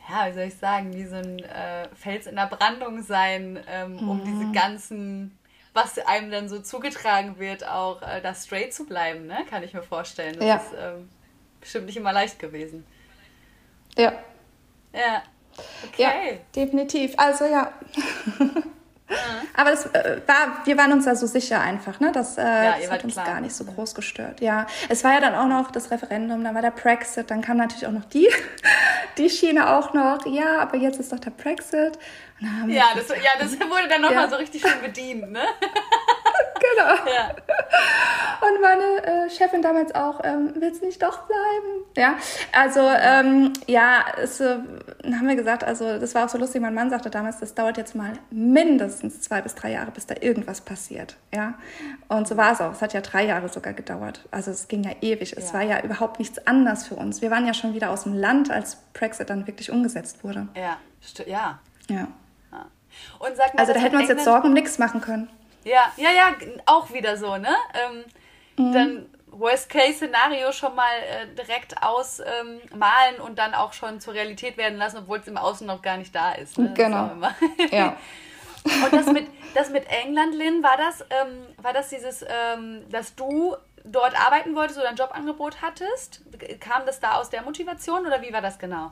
ja, 0.09 0.27
wie 0.29 0.33
soll 0.33 0.43
ich 0.43 0.57
sagen, 0.57 0.93
wie 0.93 1.05
so 1.05 1.15
ein 1.15 1.39
äh, 1.39 1.87
Fels 1.95 2.27
in 2.27 2.35
der 2.35 2.47
Brandung 2.47 3.01
sein, 3.01 3.59
ähm, 3.67 3.97
mhm. 3.97 4.09
um 4.09 4.23
diese 4.23 4.51
ganzen, 4.51 5.37
was 5.75 5.99
einem 5.99 6.31
dann 6.31 6.49
so 6.49 6.59
zugetragen 6.59 7.37
wird, 7.37 7.67
auch 7.67 8.01
äh, 8.01 8.21
da 8.21 8.33
straight 8.33 8.73
zu 8.73 8.85
bleiben, 8.85 9.27
ne? 9.27 9.45
kann 9.49 9.61
ich 9.61 9.73
mir 9.73 9.83
vorstellen. 9.83 10.37
Das 10.39 10.47
ja. 10.47 10.55
ist 10.55 10.73
ähm, 10.79 11.09
bestimmt 11.59 11.85
nicht 11.87 11.97
immer 11.97 12.13
leicht 12.13 12.39
gewesen. 12.39 12.85
Ja. 13.97 14.13
Ja. 14.93 15.23
Okay. 15.87 16.01
Ja, 16.01 16.11
definitiv. 16.55 17.13
Also 17.17 17.45
ja. 17.45 17.73
Aber 19.55 19.71
das 19.71 19.85
äh, 19.87 20.21
war, 20.25 20.65
wir 20.65 20.77
waren 20.77 20.91
uns 20.91 21.05
da 21.05 21.15
so 21.15 21.27
sicher 21.27 21.61
einfach, 21.61 21.99
ne? 21.99 22.11
Das, 22.11 22.37
äh, 22.37 22.41
ja, 22.41 22.75
das 22.79 22.91
hat 22.91 23.03
uns 23.03 23.13
klar. 23.13 23.25
gar 23.25 23.41
nicht 23.41 23.55
so 23.55 23.63
groß 23.63 23.95
gestört. 23.95 24.41
Ja, 24.41 24.67
es 24.89 25.03
war 25.03 25.13
ja 25.13 25.19
dann 25.19 25.35
auch 25.35 25.47
noch 25.47 25.71
das 25.71 25.91
Referendum, 25.91 26.43
dann 26.43 26.55
war 26.55 26.61
der 26.61 26.71
Brexit, 26.71 27.29
dann 27.29 27.41
kam 27.41 27.57
natürlich 27.57 27.85
auch 27.87 27.91
noch 27.91 28.05
die, 28.05 28.29
die 29.17 29.29
Schiene 29.29 29.75
auch 29.75 29.93
noch. 29.93 30.25
Ja, 30.25 30.59
aber 30.59 30.77
jetzt 30.77 30.99
ist 30.99 31.11
doch 31.11 31.19
der 31.19 31.31
Brexit. 31.31 31.97
Ja 32.67 32.87
das, 32.95 33.07
ja, 33.09 33.31
das 33.39 33.51
wurde 33.53 33.87
dann 33.87 34.01
nochmal 34.01 34.25
ja. 34.25 34.29
so 34.29 34.35
richtig 34.35 34.61
schön 34.61 34.81
bedient, 34.81 35.31
ne? 35.31 35.41
genau. 36.73 37.15
Ja. 37.15 37.29
Und 38.47 38.61
meine 38.61 39.25
äh, 39.25 39.29
Chefin 39.29 39.61
damals 39.61 39.93
auch, 39.95 40.21
ähm, 40.23 40.53
willst 40.55 40.81
du 40.81 40.85
nicht 40.85 41.01
doch 41.01 41.23
bleiben? 41.23 41.85
Ja, 41.97 42.15
also 42.51 42.81
ähm, 42.81 43.53
ja, 43.67 44.05
es, 44.21 44.39
äh, 44.39 44.57
haben 45.03 45.27
wir 45.27 45.35
gesagt, 45.35 45.63
also 45.63 45.99
das 45.99 46.13
war 46.15 46.25
auch 46.25 46.29
so 46.29 46.37
lustig, 46.37 46.61
mein 46.61 46.73
Mann 46.73 46.89
sagte 46.89 47.09
damals, 47.09 47.39
das 47.39 47.55
dauert 47.55 47.77
jetzt 47.77 47.95
mal 47.95 48.13
mindestens 48.29 49.21
zwei 49.21 49.41
bis 49.41 49.55
drei 49.55 49.71
Jahre, 49.71 49.91
bis 49.91 50.05
da 50.05 50.15
irgendwas 50.19 50.61
passiert. 50.61 51.15
Ja, 51.33 51.55
und 52.07 52.27
so 52.27 52.37
war 52.37 52.51
es 52.51 52.61
auch. 52.61 52.71
Es 52.71 52.81
hat 52.81 52.93
ja 52.93 53.01
drei 53.01 53.25
Jahre 53.25 53.49
sogar 53.49 53.73
gedauert. 53.73 54.25
Also 54.31 54.51
es 54.51 54.67
ging 54.67 54.83
ja 54.83 54.91
ewig. 55.01 55.31
Ja. 55.31 55.37
Es 55.37 55.53
war 55.53 55.61
ja 55.61 55.81
überhaupt 55.81 56.19
nichts 56.19 56.45
anders 56.45 56.87
für 56.87 56.95
uns. 56.95 57.21
Wir 57.21 57.31
waren 57.31 57.45
ja 57.47 57.53
schon 57.53 57.73
wieder 57.73 57.89
aus 57.89 58.03
dem 58.03 58.13
Land, 58.13 58.51
als 58.51 58.77
Brexit 58.93 59.29
dann 59.29 59.47
wirklich 59.47 59.71
umgesetzt 59.71 60.23
wurde. 60.23 60.47
Ja, 60.55 60.77
ja. 61.25 61.59
Ja. 61.89 62.07
Und 63.19 63.35
sag 63.35 63.53
mal, 63.53 63.61
also 63.61 63.73
da 63.73 63.79
hätten 63.79 63.93
wir 63.93 63.99
uns 63.99 64.09
jetzt 64.09 64.23
Sorgen 64.23 64.47
um 64.47 64.53
nichts 64.53 64.77
machen 64.77 65.01
können. 65.01 65.29
Ja, 65.65 65.91
ja, 65.97 66.09
ja, 66.11 66.35
auch 66.67 66.93
wieder 66.93 67.17
so, 67.17 67.37
ne? 67.37 67.53
Ähm, 67.73 68.05
mhm. 68.65 68.71
Dann 68.71 69.05
Worst-Case-Szenario 69.31 70.51
schon 70.53 70.75
mal 70.75 70.93
äh, 71.09 71.35
direkt 71.35 71.81
ausmalen 71.83 73.15
ähm, 73.17 73.21
und 73.25 73.37
dann 73.37 73.53
auch 73.53 73.73
schon 73.73 73.99
zur 73.99 74.13
Realität 74.13 74.57
werden 74.57 74.77
lassen, 74.77 74.99
obwohl 74.99 75.19
es 75.19 75.27
im 75.27 75.37
Außen 75.37 75.67
noch 75.67 75.81
gar 75.81 75.97
nicht 75.97 76.15
da 76.15 76.31
ist. 76.33 76.57
Ne? 76.57 76.71
Genau. 76.73 77.11
ja. 77.71 77.97
und 78.63 78.93
das 78.93 79.07
mit, 79.07 79.27
das 79.53 79.69
mit 79.71 79.85
England, 79.89 80.35
Lynn, 80.35 80.63
war 80.63 80.77
das, 80.77 81.01
ähm, 81.01 81.45
war 81.61 81.73
das 81.73 81.89
dieses, 81.89 82.23
ähm, 82.23 82.83
dass 82.89 83.15
du 83.15 83.55
dort 83.83 84.19
arbeiten 84.19 84.55
wolltest 84.55 84.79
oder 84.79 84.89
ein 84.89 84.95
Jobangebot 84.95 85.61
hattest? 85.61 86.21
Kam 86.59 86.85
das 86.85 86.99
da 86.99 87.15
aus 87.15 87.29
der 87.29 87.41
Motivation 87.41 88.05
oder 88.05 88.21
wie 88.21 88.31
war 88.31 88.41
das 88.41 88.57
genau? 88.57 88.91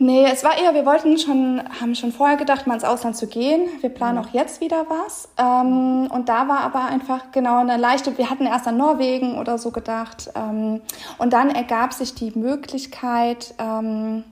Nee, 0.00 0.26
es 0.30 0.44
war 0.44 0.56
eher, 0.56 0.74
wir 0.74 0.86
wollten 0.86 1.18
schon, 1.18 1.60
haben 1.80 1.96
schon 1.96 2.12
vorher 2.12 2.36
gedacht, 2.36 2.68
mal 2.68 2.74
ins 2.74 2.84
Ausland 2.84 3.16
zu 3.16 3.26
gehen. 3.26 3.68
Wir 3.80 3.90
planen 3.90 4.18
mhm. 4.18 4.24
auch 4.24 4.32
jetzt 4.32 4.60
wieder 4.60 4.86
was. 4.88 5.28
Ähm, 5.36 6.08
und 6.12 6.28
da 6.28 6.46
war 6.46 6.60
aber 6.60 6.84
einfach 6.84 7.32
genau 7.32 7.58
eine 7.58 7.76
leichte, 7.76 8.16
wir 8.16 8.30
hatten 8.30 8.46
erst 8.46 8.68
an 8.68 8.76
Norwegen 8.76 9.38
oder 9.38 9.58
so 9.58 9.72
gedacht. 9.72 10.30
Ähm, 10.36 10.82
und 11.18 11.32
dann 11.32 11.50
ergab 11.50 11.92
sich 11.92 12.14
die 12.14 12.30
Möglichkeit, 12.30 13.54
ähm, 13.58 14.22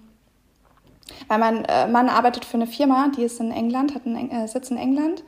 weil 1.27 1.39
mein 1.39 1.65
äh, 1.65 1.89
Mann 1.89 2.09
arbeitet 2.09 2.45
für 2.45 2.59
eine 2.59 2.69
Firma, 2.69 3.09
die 3.17 3.25
ist 3.25 3.41
in 3.41 3.51
England, 3.51 3.97
hat 3.97 4.07
einen 4.07 4.31
äh, 4.31 4.47
Sitz 4.47 4.71
in 4.71 4.77
England. 4.77 5.25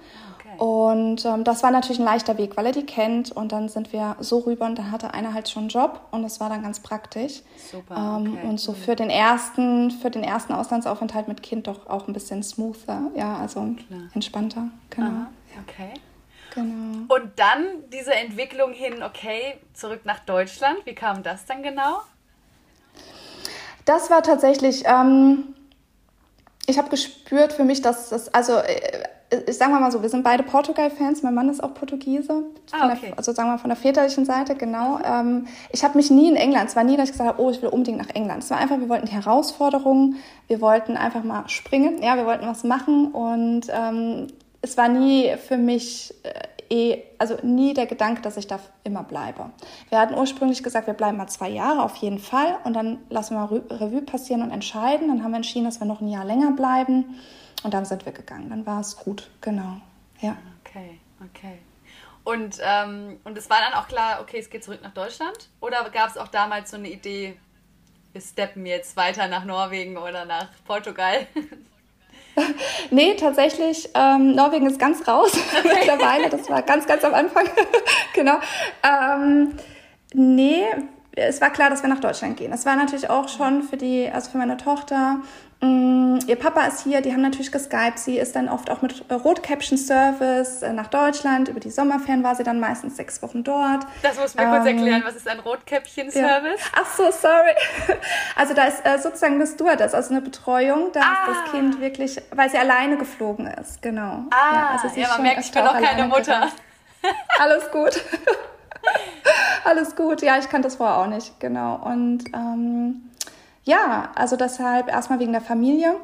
Und 0.59 1.25
ähm, 1.25 1.45
das 1.45 1.63
war 1.63 1.71
natürlich 1.71 2.01
ein 2.01 2.05
leichter 2.05 2.37
Weg, 2.37 2.57
weil 2.57 2.67
er 2.67 2.73
die 2.73 2.85
kennt. 2.85 3.31
Und 3.31 3.53
dann 3.53 3.69
sind 3.69 3.93
wir 3.93 4.17
so 4.19 4.41
rüber 4.41 4.67
und 4.67 4.77
dann 4.77 4.91
hatte 4.91 5.15
einer 5.15 5.33
halt 5.33 5.49
schon 5.49 5.63
einen 5.63 5.69
Job 5.71 6.01
und 6.11 6.23
das 6.25 6.41
war 6.41 6.49
dann 6.49 6.63
ganz 6.63 6.81
praktisch. 6.81 7.43
Super. 7.71 7.95
Ähm, 7.97 8.33
okay. 8.33 8.47
Und 8.49 8.59
so 8.59 8.73
für 8.73 8.97
den 8.97 9.09
ersten, 9.09 9.93
für 9.93 10.11
den 10.11 10.25
ersten 10.25 10.53
Auslandsaufenthalt 10.53 11.29
mit 11.29 11.43
Kind 11.43 11.69
doch 11.69 11.87
auch 11.87 12.09
ein 12.09 12.13
bisschen 12.13 12.43
smoother, 12.43 13.11
ja, 13.15 13.37
also 13.37 13.61
Klar. 13.61 14.01
entspannter. 14.15 14.69
Genau. 14.91 15.07
Aha, 15.07 15.31
okay. 15.63 15.95
Genau. 16.55 17.15
Und 17.15 17.31
dann 17.37 17.65
diese 17.93 18.15
Entwicklung 18.15 18.73
hin, 18.73 19.03
okay, 19.03 19.59
zurück 19.75 20.01
nach 20.05 20.19
Deutschland. 20.21 20.79
Wie 20.85 20.95
kam 20.95 21.23
das 21.23 21.45
dann 21.45 21.63
genau? 21.63 22.01
Das 23.85 24.11
war 24.11 24.23
tatsächlich, 24.23 24.85
ähm, 24.87 25.55
ich 26.67 26.79
habe 26.79 26.89
gespürt 26.89 27.53
für 27.53 27.65
mich, 27.65 27.81
dass 27.81 28.09
das, 28.09 28.35
also 28.35 28.57
äh, 28.57 29.05
sagen 29.51 29.73
wir 29.73 29.81
mal 29.81 29.93
so, 29.93 30.03
wir 30.03 30.09
sind 30.09 30.23
beide 30.23 30.43
Portugal-Fans. 30.43 31.23
Mein 31.23 31.35
Mann 31.35 31.49
ist 31.49 31.63
auch 31.63 31.75
Portugiese. 31.75 32.45
Ah, 32.73 32.91
okay. 32.93 33.09
Der, 33.09 33.19
also 33.19 33.33
sagen 33.33 33.49
wir 33.49 33.53
mal 33.53 33.59
von 33.59 33.71
der 33.71 33.77
väterlichen 33.77 34.25
Seite, 34.25 34.55
genau. 34.55 35.01
Ähm, 35.05 35.47
ich 35.71 35.85
habe 35.85 35.97
mich 35.99 36.11
nie 36.11 36.29
in 36.29 36.37
England, 36.37 36.71
es 36.71 36.77
war 36.77 36.85
nie, 36.85 36.97
dass 36.97 37.07
ich 37.07 37.13
gesagt 37.13 37.29
habe, 37.29 37.43
oh, 37.43 37.51
ich 37.51 37.61
will 37.61 37.69
unbedingt 37.69 37.99
nach 37.99 38.15
England. 38.15 38.43
Es 38.43 38.51
war 38.51 38.59
einfach, 38.59 38.79
wir 38.79 38.89
wollten 38.89 39.07
die 39.07 39.13
Herausforderungen, 39.13 40.17
wir 40.47 40.61
wollten 40.61 40.97
einfach 40.97 41.25
mal 41.25 41.49
springen, 41.49 42.03
ja, 42.03 42.17
wir 42.17 42.25
wollten 42.25 42.47
was 42.47 42.65
machen 42.65 43.13
und 43.13 43.67
ähm, 43.71 44.29
es 44.63 44.77
war 44.77 44.89
nie 44.89 45.35
für 45.37 45.57
mich 45.57 46.15
äh, 46.23 46.95
eh, 46.95 47.03
also 47.19 47.37
nie 47.43 47.75
der 47.75 47.87
Gedanke, 47.87 48.23
dass 48.23 48.37
ich 48.37 48.47
da 48.47 48.59
immer 48.85 49.03
bleibe. 49.03 49.51
Wir 49.91 50.01
hatten 50.01 50.15
ursprünglich 50.15 50.63
gesagt, 50.63 50.87
wir 50.87 50.95
bleiben 50.95 51.19
mal 51.19 51.27
zwei 51.29 51.51
Jahre 51.51 51.83
auf 51.83 51.97
jeden 51.97 52.19
Fall 52.19 52.57
und 52.65 52.75
dann 52.75 52.99
lassen 53.11 53.35
wir 53.35 53.41
mal 53.41 53.63
Revue 53.71 54.03
passieren 54.03 54.43
und 54.43 54.51
entscheiden. 54.51 55.09
Dann 55.09 55.23
haben 55.23 55.33
wir 55.33 55.37
entschieden, 55.37 55.65
dass 55.65 55.81
wir 55.81 55.87
noch 55.87 56.01
ein 56.01 56.09
Jahr 56.09 56.25
länger 56.25 56.53
bleiben. 56.53 57.17
Und 57.63 57.75
dann 57.75 57.85
sind 57.85 58.05
wir 58.05 58.13
gegangen. 58.13 58.51
Dann 58.51 58.67
war 58.67 58.81
es 58.81 58.97
gut, 58.97 59.31
genau. 59.41 59.81
Ja. 60.21 60.37
Okay, 60.65 61.01
okay. 61.25 61.59
Und, 62.25 62.59
ähm, 62.63 63.19
und 63.25 63.39
es 63.39 63.49
war 63.49 63.59
dann 63.61 63.73
auch 63.73 63.89
klar, 63.89 64.21
okay, 64.21 64.39
es 64.39 64.51
geht 64.51 64.63
zurück 64.63 64.81
nach 64.83 64.93
Deutschland? 64.93 65.49
Oder 65.61 65.89
gab 65.91 66.11
es 66.11 66.19
auch 66.19 66.29
damals 66.29 66.71
so 66.71 66.77
eine 66.77 66.91
Idee, 66.91 67.39
wir 68.13 68.21
steppen 68.21 68.67
jetzt 68.67 68.97
weiter 68.97 69.29
nach 69.29 69.45
Norwegen 69.45 69.97
oder 69.97 70.25
nach 70.25 70.49
Portugal? 70.67 71.27
nee, 72.91 73.15
tatsächlich, 73.15 73.89
ähm, 73.95 74.35
Norwegen 74.35 74.67
ist 74.67 74.79
ganz 74.79 75.07
raus 75.09 75.33
mittlerweile. 75.63 76.29
Das 76.29 76.49
war 76.51 76.63
ganz, 76.63 76.87
ganz 76.87 77.03
am 77.05 77.15
Anfang. 77.15 77.49
genau. 78.15 78.39
Ähm, 78.83 79.55
nee, 80.13 80.67
es 81.13 81.41
war 81.41 81.51
klar, 81.51 81.71
dass 81.71 81.83
wir 81.83 81.89
nach 81.89 82.01
Deutschland 82.01 82.37
gehen. 82.37 82.53
Es 82.53 82.67
war 82.67 82.77
natürlich 82.77 83.09
auch 83.11 83.29
schon 83.29 83.63
für 83.63 83.77
die, 83.77 84.09
also 84.11 84.31
für 84.31 84.39
meine 84.39 84.57
Tochter, 84.57 85.21
ihr 85.61 86.37
Papa 86.37 86.67
ist 86.67 86.85
hier, 86.85 87.01
die 87.01 87.13
haben 87.13 87.23
natürlich 87.23 87.51
geskypt. 87.51 87.99
Sie 87.99 88.19
ist 88.19 88.37
dann 88.37 88.49
oft 88.49 88.71
auch 88.71 88.83
mit 88.83 89.05
Rotcaption 89.11 89.79
Service 89.79 90.63
äh, 90.63 90.73
nach 90.73 90.89
Deutschland. 90.89 91.49
Über 91.49 91.59
die 91.59 91.71
Sommerferien 91.71 92.23
war 92.23 92.35
sie 92.35 92.45
dann 92.45 92.61
meistens 92.61 92.97
sechs 92.97 93.23
Wochen 93.23 93.43
dort. 93.43 93.85
Das 94.03 94.19
muss 94.19 94.35
mir 94.35 94.43
ähm, 94.43 94.51
kurz 94.51 94.67
erklären, 94.67 95.03
was 95.05 95.17
ist 95.17 95.27
ein 95.27 95.41
Rotkäppchen 95.41 96.11
Service? 96.11 96.61
Ja. 96.61 96.83
Ach 96.83 96.97
so, 96.97 97.11
sorry. 97.11 97.55
Also 98.37 98.55
da 98.55 98.65
ist 98.65 98.85
äh, 98.85 98.99
sozusagen 98.99 99.35
eine 99.35 99.47
Stewardess, 99.47 99.95
also 99.95 100.11
eine 100.11 100.21
Betreuung, 100.21 100.93
da 100.93 101.01
ah. 101.01 101.27
das 101.27 101.51
Kind 101.51 101.81
wirklich, 101.81 102.21
weil 102.31 102.49
sie 102.49 102.59
alleine 102.59 102.97
geflogen 102.97 103.47
ist, 103.47 103.83
genau. 103.83 104.25
Ah, 104.31 104.55
ja, 104.55 104.69
also 104.73 104.89
sie 104.89 105.01
ja 105.01 105.09
man 105.09 105.23
merkt, 105.23 105.41
ich 105.41 105.51
bin 105.51 105.63
auch 105.63 105.81
keine 105.81 106.07
Mutter. 106.07 106.49
Alles 107.39 107.71
gut. 107.71 108.01
Alles 109.65 109.97
gut, 109.97 110.23
ja, 110.23 110.39
ich 110.39 110.49
kannte 110.49 110.69
das 110.69 110.77
vorher 110.77 110.99
auch 110.99 111.07
nicht, 111.07 111.41
genau. 111.41 111.77
Und 111.85 112.25
ähm, 112.33 113.11
ja, 113.69 114.11
also 114.15 114.37
deshalb 114.37 114.89
erstmal 114.89 115.21
wegen 115.21 115.33
der 115.33 115.43
Familie. 115.43 115.95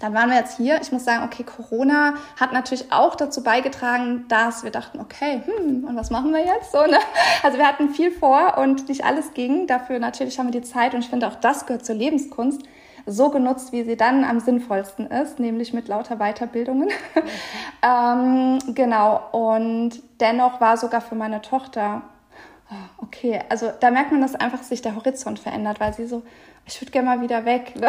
Dann 0.00 0.12
waren 0.12 0.28
wir 0.28 0.36
jetzt 0.36 0.56
hier. 0.56 0.80
Ich 0.82 0.90
muss 0.92 1.04
sagen, 1.04 1.24
okay, 1.24 1.44
Corona 1.44 2.14
hat 2.38 2.52
natürlich 2.52 2.92
auch 2.92 3.14
dazu 3.14 3.42
beigetragen, 3.42 4.26
dass 4.28 4.64
wir 4.64 4.72
dachten, 4.72 4.98
okay, 5.00 5.40
hm, 5.46 5.84
und 5.84 5.96
was 5.96 6.10
machen 6.10 6.32
wir 6.32 6.44
jetzt? 6.44 6.72
So, 6.72 6.84
ne? 6.84 6.98
Also 7.42 7.58
wir 7.58 7.66
hatten 7.66 7.90
viel 7.90 8.10
vor 8.10 8.58
und 8.58 8.88
nicht 8.88 9.04
alles 9.04 9.32
ging. 9.34 9.68
Dafür 9.68 10.00
natürlich 10.00 10.38
haben 10.38 10.52
wir 10.52 10.60
die 10.60 10.66
Zeit 10.66 10.94
und 10.94 11.00
ich 11.00 11.08
finde 11.08 11.28
auch 11.28 11.36
das 11.36 11.64
gehört 11.64 11.86
zur 11.86 11.94
Lebenskunst 11.94 12.62
so 13.06 13.30
genutzt, 13.30 13.70
wie 13.70 13.84
sie 13.84 13.96
dann 13.96 14.24
am 14.24 14.40
sinnvollsten 14.40 15.06
ist, 15.06 15.38
nämlich 15.38 15.72
mit 15.72 15.86
lauter 15.88 16.16
Weiterbildungen. 16.16 16.90
Ähm, 17.82 18.58
genau. 18.74 19.20
Und 19.30 20.02
dennoch 20.18 20.60
war 20.60 20.76
sogar 20.76 21.00
für 21.00 21.14
meine 21.14 21.40
Tochter, 21.40 22.02
oh, 22.68 23.04
okay, 23.04 23.40
also 23.48 23.70
da 23.78 23.92
merkt 23.92 24.10
man, 24.10 24.22
dass 24.22 24.34
einfach 24.34 24.62
sich 24.64 24.82
der 24.82 24.96
Horizont 24.96 25.38
verändert, 25.38 25.78
weil 25.78 25.94
sie 25.94 26.06
so, 26.06 26.22
ich 26.66 26.80
würde 26.80 26.92
gerne 26.92 27.08
mal 27.08 27.20
wieder 27.20 27.44
weg. 27.44 27.74
Ne? 27.76 27.88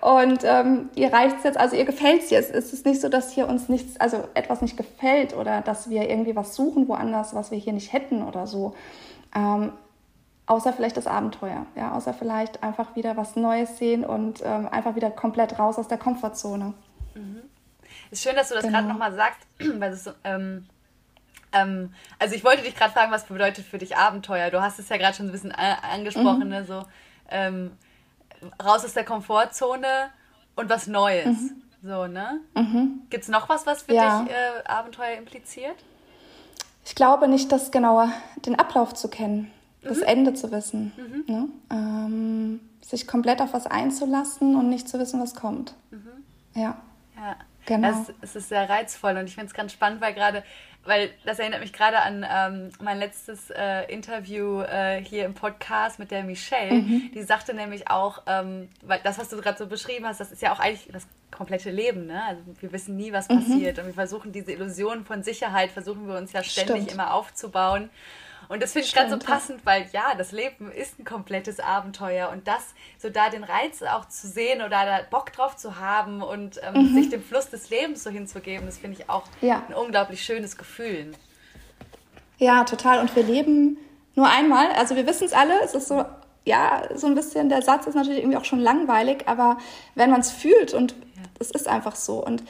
Und 0.00 0.40
ähm, 0.44 0.90
ihr 0.94 1.12
reicht 1.12 1.38
es 1.38 1.44
jetzt, 1.44 1.58
also 1.58 1.76
ihr 1.76 1.86
gefällt 1.86 2.22
es 2.22 2.30
jetzt. 2.30 2.50
Es 2.50 2.72
ist 2.72 2.84
nicht 2.84 3.00
so, 3.00 3.08
dass 3.08 3.32
hier 3.32 3.48
uns 3.48 3.68
nichts, 3.68 3.98
also 3.98 4.28
etwas 4.34 4.60
nicht 4.60 4.76
gefällt 4.76 5.34
oder 5.34 5.62
dass 5.62 5.88
wir 5.88 6.08
irgendwie 6.10 6.36
was 6.36 6.54
suchen 6.54 6.88
woanders, 6.88 7.34
was 7.34 7.50
wir 7.50 7.58
hier 7.58 7.72
nicht 7.72 7.92
hätten 7.92 8.22
oder 8.22 8.46
so. 8.46 8.74
Ähm, 9.34 9.72
außer 10.46 10.74
vielleicht 10.74 10.98
das 10.98 11.06
Abenteuer, 11.06 11.64
ja, 11.74 11.92
außer 11.92 12.12
vielleicht 12.12 12.62
einfach 12.62 12.96
wieder 12.96 13.16
was 13.16 13.34
Neues 13.34 13.78
sehen 13.78 14.04
und 14.04 14.42
ähm, 14.44 14.68
einfach 14.68 14.94
wieder 14.94 15.10
komplett 15.10 15.58
raus 15.58 15.78
aus 15.78 15.88
der 15.88 15.98
Komfortzone. 15.98 16.74
Mhm. 17.14 17.40
Ist 18.10 18.22
schön, 18.22 18.36
dass 18.36 18.48
du 18.48 18.54
das 18.54 18.64
genau. 18.64 18.78
gerade 18.78 18.88
nochmal 18.88 19.14
sagst, 19.14 19.40
weil 19.80 19.92
es 19.92 20.10
ähm, 20.24 20.66
ähm, 21.52 21.94
also 22.18 22.34
ich 22.34 22.44
wollte 22.44 22.62
dich 22.62 22.76
gerade 22.76 22.92
fragen, 22.92 23.10
was 23.10 23.24
bedeutet 23.24 23.64
für 23.64 23.78
dich 23.78 23.96
Abenteuer? 23.96 24.50
Du 24.50 24.60
hast 24.60 24.78
es 24.78 24.88
ja 24.88 24.98
gerade 24.98 25.16
schon 25.16 25.26
ein 25.26 25.32
bisschen 25.32 25.52
angesprochen, 25.52 26.44
mhm. 26.44 26.48
ne? 26.48 26.64
so 26.66 26.82
ähm, 27.30 27.72
raus 28.62 28.84
aus 28.84 28.94
der 28.94 29.04
Komfortzone 29.04 30.10
und 30.56 30.68
was 30.68 30.86
Neues. 30.86 31.26
Mhm. 31.26 31.62
So, 31.82 32.06
ne? 32.06 32.40
Mhm. 32.54 33.02
Gibt 33.10 33.24
es 33.24 33.28
noch 33.28 33.48
was, 33.48 33.66
was 33.66 33.82
für 33.82 33.94
ja. 33.94 34.22
dich 34.22 34.32
äh, 34.32 34.66
Abenteuer 34.66 35.18
impliziert? 35.18 35.76
Ich 36.84 36.94
glaube 36.94 37.28
nicht, 37.28 37.52
das 37.52 37.70
genauer, 37.70 38.10
den 38.46 38.58
Ablauf 38.58 38.94
zu 38.94 39.08
kennen, 39.08 39.50
mhm. 39.82 39.88
das 39.88 39.98
Ende 39.98 40.34
zu 40.34 40.50
wissen. 40.50 40.92
Mhm. 40.96 41.24
Ne? 41.26 41.48
Ähm, 41.70 42.60
sich 42.80 43.06
komplett 43.06 43.40
auf 43.40 43.52
was 43.52 43.66
einzulassen 43.66 44.56
und 44.56 44.68
nicht 44.68 44.88
zu 44.88 44.98
wissen, 44.98 45.20
was 45.20 45.34
kommt. 45.34 45.74
Mhm. 45.90 46.24
Ja. 46.54 46.76
Ja. 47.16 47.36
Genau. 47.66 47.88
Es, 47.88 48.12
es 48.20 48.36
ist 48.36 48.48
sehr 48.48 48.68
reizvoll 48.68 49.16
und 49.16 49.26
ich 49.26 49.34
finde 49.34 49.46
es 49.46 49.54
ganz 49.54 49.72
spannend, 49.72 50.00
weil 50.00 50.14
gerade 50.14 50.42
weil 50.86 51.10
das 51.24 51.38
erinnert 51.38 51.60
mich 51.60 51.72
gerade 51.72 51.98
an 52.00 52.26
ähm, 52.30 52.70
mein 52.80 52.98
letztes 52.98 53.50
äh, 53.50 53.90
Interview 53.92 54.60
äh, 54.60 55.02
hier 55.02 55.24
im 55.24 55.34
Podcast 55.34 55.98
mit 55.98 56.10
der 56.10 56.24
Michelle. 56.24 56.74
Mhm. 56.74 57.10
Die 57.14 57.22
sagte 57.22 57.54
nämlich 57.54 57.88
auch, 57.90 58.22
ähm, 58.26 58.68
weil 58.82 59.00
das, 59.02 59.18
was 59.18 59.28
du 59.28 59.40
gerade 59.40 59.58
so 59.58 59.66
beschrieben 59.66 60.06
hast, 60.06 60.20
das 60.20 60.30
ist 60.30 60.42
ja 60.42 60.52
auch 60.52 60.60
eigentlich 60.60 60.88
das 60.92 61.06
komplette 61.30 61.70
Leben. 61.70 62.06
Ne? 62.06 62.22
Also 62.26 62.42
wir 62.60 62.72
wissen 62.72 62.96
nie, 62.96 63.12
was 63.12 63.28
mhm. 63.28 63.40
passiert 63.40 63.78
und 63.78 63.86
wir 63.86 63.94
versuchen 63.94 64.32
diese 64.32 64.52
Illusion 64.52 65.04
von 65.04 65.22
Sicherheit, 65.22 65.70
versuchen 65.70 66.06
wir 66.06 66.16
uns 66.16 66.32
ja 66.32 66.42
ständig 66.42 66.84
Stimmt. 66.84 66.92
immer 66.92 67.14
aufzubauen. 67.14 67.90
Und 68.48 68.62
das 68.62 68.72
finde 68.72 68.86
ich 68.86 68.94
ganz 68.94 69.10
so 69.10 69.18
passend, 69.18 69.64
weil 69.64 69.88
ja, 69.92 70.14
das 70.16 70.32
Leben 70.32 70.70
ist 70.70 70.98
ein 70.98 71.04
komplettes 71.04 71.60
Abenteuer 71.60 72.30
und 72.30 72.46
das, 72.46 72.74
so 72.98 73.08
da 73.10 73.30
den 73.30 73.44
Reiz 73.44 73.82
auch 73.82 74.06
zu 74.08 74.28
sehen 74.28 74.60
oder 74.62 74.84
da 74.84 75.00
Bock 75.10 75.32
drauf 75.32 75.56
zu 75.56 75.78
haben 75.78 76.22
und 76.22 76.60
ähm, 76.62 76.90
mhm. 76.90 76.94
sich 76.94 77.08
dem 77.10 77.22
Fluss 77.22 77.50
des 77.50 77.70
Lebens 77.70 78.02
so 78.04 78.10
hinzugeben, 78.10 78.66
das 78.66 78.78
finde 78.78 79.00
ich 79.00 79.10
auch 79.10 79.24
ja. 79.40 79.62
ein 79.68 79.74
unglaublich 79.74 80.22
schönes 80.22 80.56
Gefühl. 80.56 81.12
Ja, 82.38 82.64
total. 82.64 83.00
Und 83.00 83.14
wir 83.14 83.22
leben 83.22 83.78
nur 84.14 84.28
einmal. 84.28 84.70
Also 84.72 84.96
wir 84.96 85.06
wissen 85.06 85.24
es 85.24 85.32
alle, 85.32 85.54
es 85.62 85.74
ist 85.74 85.88
so, 85.88 86.04
ja, 86.44 86.82
so 86.94 87.06
ein 87.06 87.14
bisschen, 87.14 87.48
der 87.48 87.62
Satz 87.62 87.86
ist 87.86 87.94
natürlich 87.94 88.18
irgendwie 88.18 88.36
auch 88.36 88.44
schon 88.44 88.60
langweilig, 88.60 89.24
aber 89.26 89.58
wenn 89.94 90.10
man 90.10 90.20
es 90.20 90.30
fühlt 90.30 90.74
und 90.74 90.94
es 91.38 91.48
ja. 91.48 91.54
ist 91.54 91.68
einfach 91.68 91.96
so. 91.96 92.24
Und 92.24 92.42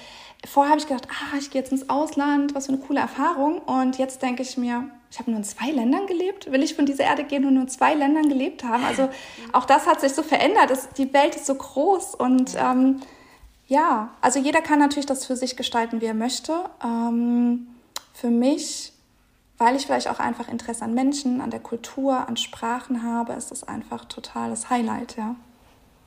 vorher 0.47 0.71
habe 0.71 0.81
ich 0.81 0.87
gedacht, 0.87 1.09
ah, 1.11 1.37
ich 1.39 1.51
gehe 1.51 1.61
jetzt 1.61 1.73
ins 1.73 1.89
Ausland, 1.89 2.55
was 2.55 2.67
für 2.67 2.73
eine 2.73 2.83
coole 2.83 3.01
Erfahrung. 3.01 3.59
Und 3.59 3.99
jetzt 3.99 4.23
denke 4.23 4.43
ich 4.43 4.57
mir, 4.57 4.91
ich 5.15 5.21
habe 5.21 5.31
nur 5.31 5.39
in 5.39 5.45
zwei 5.45 5.71
Ländern 5.71 6.09
gelebt. 6.09 6.51
Will 6.51 6.65
ich 6.65 6.75
von 6.75 6.87
dieser 6.87 7.05
Erde 7.05 7.23
gehen 7.23 7.45
und 7.45 7.55
nur 7.55 7.63
in 7.63 7.69
zwei 7.69 7.95
Ländern 7.95 8.29
gelebt 8.29 8.65
haben? 8.65 8.85
Also 8.85 9.09
auch 9.53 9.65
das 9.65 9.87
hat 9.87 10.01
sich 10.01 10.13
so 10.13 10.25
verändert. 10.25 10.73
Es, 10.73 10.89
die 10.89 11.15
Welt 11.15 11.37
ist 11.37 11.47
so 11.47 11.55
groß 11.55 12.17
und 12.17 12.57
ähm, 12.57 13.01
ja, 13.69 14.11
also 14.21 14.41
jeder 14.41 14.61
kann 14.61 14.81
natürlich 14.81 15.07
das 15.07 15.25
für 15.25 15.37
sich 15.37 15.57
gestalten, 15.57 16.01
wie 16.01 16.07
er 16.07 16.15
möchte. 16.15 16.69
Ähm, 16.83 17.69
für 18.13 18.29
mich, 18.29 18.93
weil 19.57 19.77
ich 19.77 19.87
vielleicht 19.87 20.09
auch 20.09 20.19
einfach 20.19 20.49
Interesse 20.49 20.85
an 20.85 20.95
Menschen, 20.95 21.41
an 21.41 21.53
der 21.53 21.61
Kultur, 21.61 22.27
an 22.27 22.37
Sprachen 22.37 23.05
habe, 23.05 23.35
ist 23.35 23.53
das 23.53 23.63
einfach 23.63 24.07
total 24.07 24.51
das 24.51 24.69
Highlight, 24.69 25.17
ja. 25.17 25.37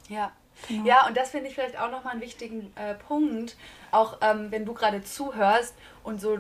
Ja, 0.10 0.34
Genau. 0.68 0.86
Ja, 0.86 1.08
und 1.08 1.16
das 1.16 1.30
finde 1.30 1.48
ich 1.48 1.54
vielleicht 1.56 1.80
auch 1.80 1.92
nochmal 1.92 2.14
einen 2.14 2.22
wichtigen 2.22 2.74
äh, 2.76 2.96
Punkt, 2.96 3.56
auch 3.92 4.18
ähm, 4.22 4.48
wenn 4.50 4.66
du 4.66 4.74
gerade 4.74 5.04
zuhörst 5.04 5.76
und 6.04 6.20
so 6.20 6.40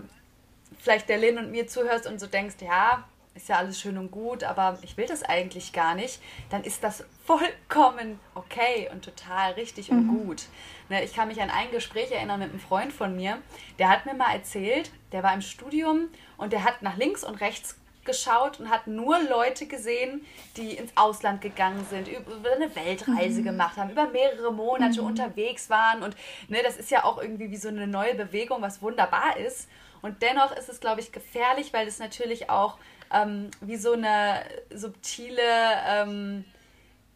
vielleicht 0.80 1.10
der 1.10 1.17
Lynn 1.17 1.38
und 1.38 1.51
mir 1.51 1.67
zuhörst 1.67 2.08
und 2.08 2.19
so 2.19 2.27
denkst, 2.27 2.56
ja, 2.62 3.03
ist 3.38 3.49
ja 3.49 3.58
alles 3.58 3.80
schön 3.80 3.97
und 3.97 4.12
gut, 4.12 4.43
aber 4.43 4.80
ich 4.82 4.97
will 4.97 5.06
das 5.06 5.23
eigentlich 5.23 5.71
gar 5.71 5.95
nicht, 5.95 6.19
dann 6.49 6.63
ist 6.63 6.84
das 6.84 7.06
vollkommen 7.23 8.19
okay 8.34 8.89
und 8.91 9.06
total 9.06 9.53
richtig 9.53 9.91
mhm. 9.91 9.97
und 9.97 10.08
gut. 10.08 10.43
Ne, 10.89 11.03
ich 11.03 11.13
kann 11.13 11.27
mich 11.27 11.41
an 11.41 11.49
ein 11.49 11.71
Gespräch 11.71 12.12
erinnern 12.12 12.39
mit 12.39 12.49
einem 12.49 12.60
Freund 12.60 12.91
von 12.91 13.15
mir, 13.15 13.38
der 13.80 13.89
hat 13.89 14.06
mir 14.06 14.15
mal 14.15 14.34
erzählt, 14.34 14.91
der 15.12 15.23
war 15.23 15.34
im 15.34 15.41
Studium 15.41 16.08
und 16.38 16.51
der 16.51 16.63
hat 16.63 16.82
nach 16.82 16.97
links 16.97 17.23
und 17.23 17.36
rechts 17.36 17.75
geschaut 18.08 18.60
und 18.60 18.71
hat 18.71 18.88
nur 18.88 19.19
Leute 19.21 19.67
gesehen, 19.67 20.25
die 20.56 20.71
ins 20.71 20.91
Ausland 20.95 21.41
gegangen 21.41 21.86
sind, 21.89 22.08
über 22.08 22.53
eine 22.56 22.75
Weltreise 22.75 23.41
mhm. 23.41 23.45
gemacht 23.45 23.77
haben, 23.77 23.91
über 23.91 24.08
mehrere 24.08 24.51
Monate 24.51 25.01
mhm. 25.01 25.08
unterwegs 25.08 25.69
waren. 25.69 26.01
Und 26.01 26.15
ne, 26.47 26.63
das 26.63 26.77
ist 26.77 26.89
ja 26.89 27.03
auch 27.03 27.21
irgendwie 27.21 27.51
wie 27.51 27.58
so 27.58 27.67
eine 27.67 27.86
neue 27.86 28.15
Bewegung, 28.15 28.62
was 28.62 28.82
wunderbar 28.82 29.38
ist. 29.38 29.67
Und 30.02 30.22
dennoch 30.22 30.56
ist 30.56 30.70
es, 30.70 30.80
glaube 30.80 31.02
ich, 31.02 31.12
gefährlich, 31.12 31.74
weil 31.74 31.88
es 31.88 32.00
natürlich 32.00 32.50
auch 32.50 32.78
ähm, 33.14 33.50
wie 33.62 33.78
so 33.78 33.94
eine 33.94 34.42
subtile, 34.74 35.42
ähm, 35.88 36.46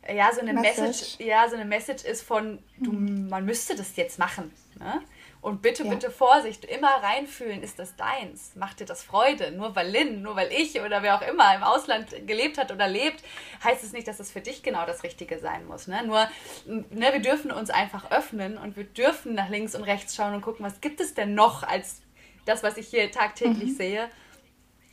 ja, 0.07 0.31
so 0.33 0.41
eine 0.41 0.53
Message. 0.53 0.87
Message. 0.87 1.19
ja, 1.19 1.47
so 1.49 1.55
eine 1.55 1.65
Message 1.65 2.03
ist 2.03 2.21
von, 2.23 2.59
du, 2.77 2.91
mhm. 2.91 3.29
man 3.29 3.45
müsste 3.45 3.75
das 3.75 3.95
jetzt 3.95 4.19
machen. 4.19 4.51
Ne? 4.79 5.01
Und 5.41 5.63
bitte, 5.63 5.83
ja. 5.83 5.89
bitte 5.89 6.11
Vorsicht, 6.11 6.65
immer 6.65 6.89
reinfühlen, 7.01 7.63
ist 7.63 7.79
das 7.79 7.95
deins? 7.95 8.55
Macht 8.55 8.79
dir 8.79 8.85
das 8.85 9.01
Freude? 9.01 9.51
Nur 9.51 9.75
weil 9.75 9.89
Lynn, 9.89 10.21
nur 10.21 10.35
weil 10.35 10.51
ich 10.51 10.79
oder 10.79 11.01
wer 11.01 11.17
auch 11.17 11.27
immer 11.27 11.55
im 11.55 11.63
Ausland 11.63 12.27
gelebt 12.27 12.59
hat 12.59 12.71
oder 12.71 12.87
lebt, 12.87 13.23
heißt 13.63 13.83
es 13.83 13.91
nicht, 13.91 14.07
dass 14.07 14.19
es 14.19 14.31
für 14.31 14.41
dich 14.41 14.61
genau 14.61 14.85
das 14.85 15.03
Richtige 15.03 15.39
sein 15.39 15.65
muss. 15.65 15.87
Ne? 15.87 16.05
Nur, 16.05 16.29
ne, 16.67 17.11
wir 17.11 17.21
dürfen 17.21 17.51
uns 17.51 17.71
einfach 17.71 18.11
öffnen 18.11 18.59
und 18.59 18.77
wir 18.77 18.83
dürfen 18.83 19.33
nach 19.33 19.49
links 19.49 19.73
und 19.73 19.83
rechts 19.83 20.15
schauen 20.15 20.35
und 20.35 20.41
gucken, 20.41 20.63
was 20.63 20.79
gibt 20.79 21.01
es 21.01 21.15
denn 21.15 21.33
noch 21.33 21.63
als 21.63 22.03
das, 22.45 22.63
was 22.63 22.77
ich 22.77 22.87
hier 22.87 23.11
tagtäglich 23.11 23.71
mhm. 23.71 23.75
sehe. 23.75 24.09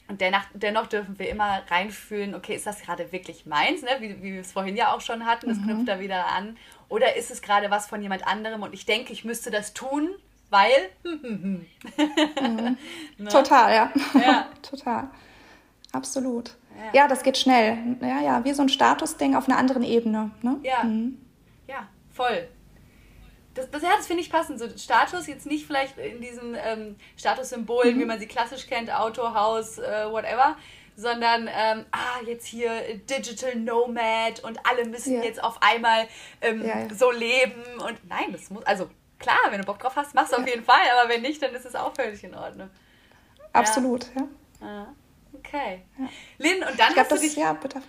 Und 0.09 0.23
dennoch, 0.23 0.45
dennoch, 0.55 0.87
dürfen 0.87 1.19
wir 1.19 1.29
immer 1.29 1.63
reinfühlen, 1.69 2.35
okay, 2.35 2.55
ist 2.55 2.67
das 2.67 2.81
gerade 2.81 3.13
wirklich 3.13 3.45
meins, 3.45 3.83
ne? 3.83 3.91
wie, 4.01 4.23
wie 4.23 4.33
wir 4.33 4.41
es 4.41 4.53
vorhin 4.53 4.75
ja 4.75 4.95
auch 4.95 5.03
schon 5.03 5.27
hatten, 5.27 5.49
das 5.49 5.59
mhm. 5.59 5.65
knüpft 5.65 5.89
da 5.89 6.01
wieder 6.01 6.33
an. 6.33 6.57
Oder 6.89 7.17
ist 7.17 7.31
es 7.31 7.43
gerade 7.43 7.71
was 7.71 7.87
von 7.87 8.01
jemand 8.01 8.27
anderem 8.27 8.63
und 8.63 8.73
ich 8.73 8.87
denke, 8.87 9.13
ich 9.13 9.25
müsste 9.25 9.51
das 9.51 9.75
tun, 9.75 10.09
weil. 10.49 10.71
mhm. 11.03 11.67
ne? 13.19 13.29
Total, 13.29 13.75
ja. 13.75 13.93
ja. 14.19 14.49
Total. 14.63 15.11
Absolut. 15.93 16.55
Ja. 16.95 17.03
ja. 17.03 17.09
das 17.09 17.23
geht 17.23 17.37
schnell. 17.37 17.77
Ja, 18.01 18.23
ja, 18.23 18.45
wie 18.45 18.55
so 18.55 18.63
ein 18.63 18.71
Statusding 18.71 19.35
auf 19.35 19.47
einer 19.47 19.59
anderen 19.59 19.83
Ebene. 19.83 20.31
Ne? 20.41 20.59
Ja. 20.63 20.85
Mhm. 20.85 21.19
Ja, 21.67 21.87
voll 22.11 22.49
das, 23.59 23.71
das, 23.71 23.83
ja, 23.83 23.91
das 23.97 24.07
finde 24.07 24.23
ich 24.23 24.31
passend. 24.31 24.59
So 24.59 24.69
Status 24.77 25.27
jetzt 25.27 25.47
nicht 25.47 25.67
vielleicht 25.67 25.99
in 25.99 26.21
diesen 26.21 26.57
ähm, 26.57 26.97
Statussymbolen, 27.17 27.97
mhm. 27.97 28.01
wie 28.01 28.05
man 28.05 28.19
sie 28.19 28.27
klassisch 28.27 28.67
kennt, 28.67 28.93
Auto, 28.95 29.35
Haus, 29.35 29.79
äh, 29.79 30.11
whatever, 30.11 30.57
sondern 30.97 31.49
ähm, 31.53 31.85
ah, 31.91 32.23
jetzt 32.27 32.47
hier 32.47 32.71
Digital 33.11 33.57
Nomad 33.57 34.41
und 34.45 34.59
alle 34.65 34.85
müssen 34.87 35.15
ja. 35.15 35.23
jetzt 35.23 35.43
auf 35.43 35.61
einmal 35.61 36.09
ähm, 36.41 36.65
ja, 36.65 36.81
ja. 36.81 36.95
so 36.95 37.11
leben 37.11 37.63
und 37.87 38.09
nein, 38.09 38.33
das 38.33 38.51
muss, 38.51 38.65
also 38.65 38.89
klar, 39.19 39.39
wenn 39.51 39.61
du 39.61 39.67
Bock 39.67 39.79
drauf 39.79 39.97
hast, 39.97 40.15
machst 40.15 40.33
du 40.33 40.37
auf 40.37 40.47
jeden 40.47 40.65
Fall, 40.65 40.87
aber 40.99 41.09
wenn 41.11 41.23
nicht, 41.23 41.43
dann 41.43 41.55
ist 41.55 41.67
es 41.67 41.75
auch 41.75 41.95
völlig 41.95 42.23
in 42.23 42.35
Ordnung. 42.35 42.71
Absolut, 43.53 44.07
ja. 44.15 44.29
Ah, 44.61 44.87
okay. 45.35 45.83
Lynn, 46.39 46.63
und 46.63 46.79
dann 46.79 46.89
ich 46.89 46.95
glaub, 46.95 47.11
hast 47.11 47.13
du 47.13 47.17
dich... 47.17 47.37
Ja, 47.37 47.53
bitte. 47.53 47.81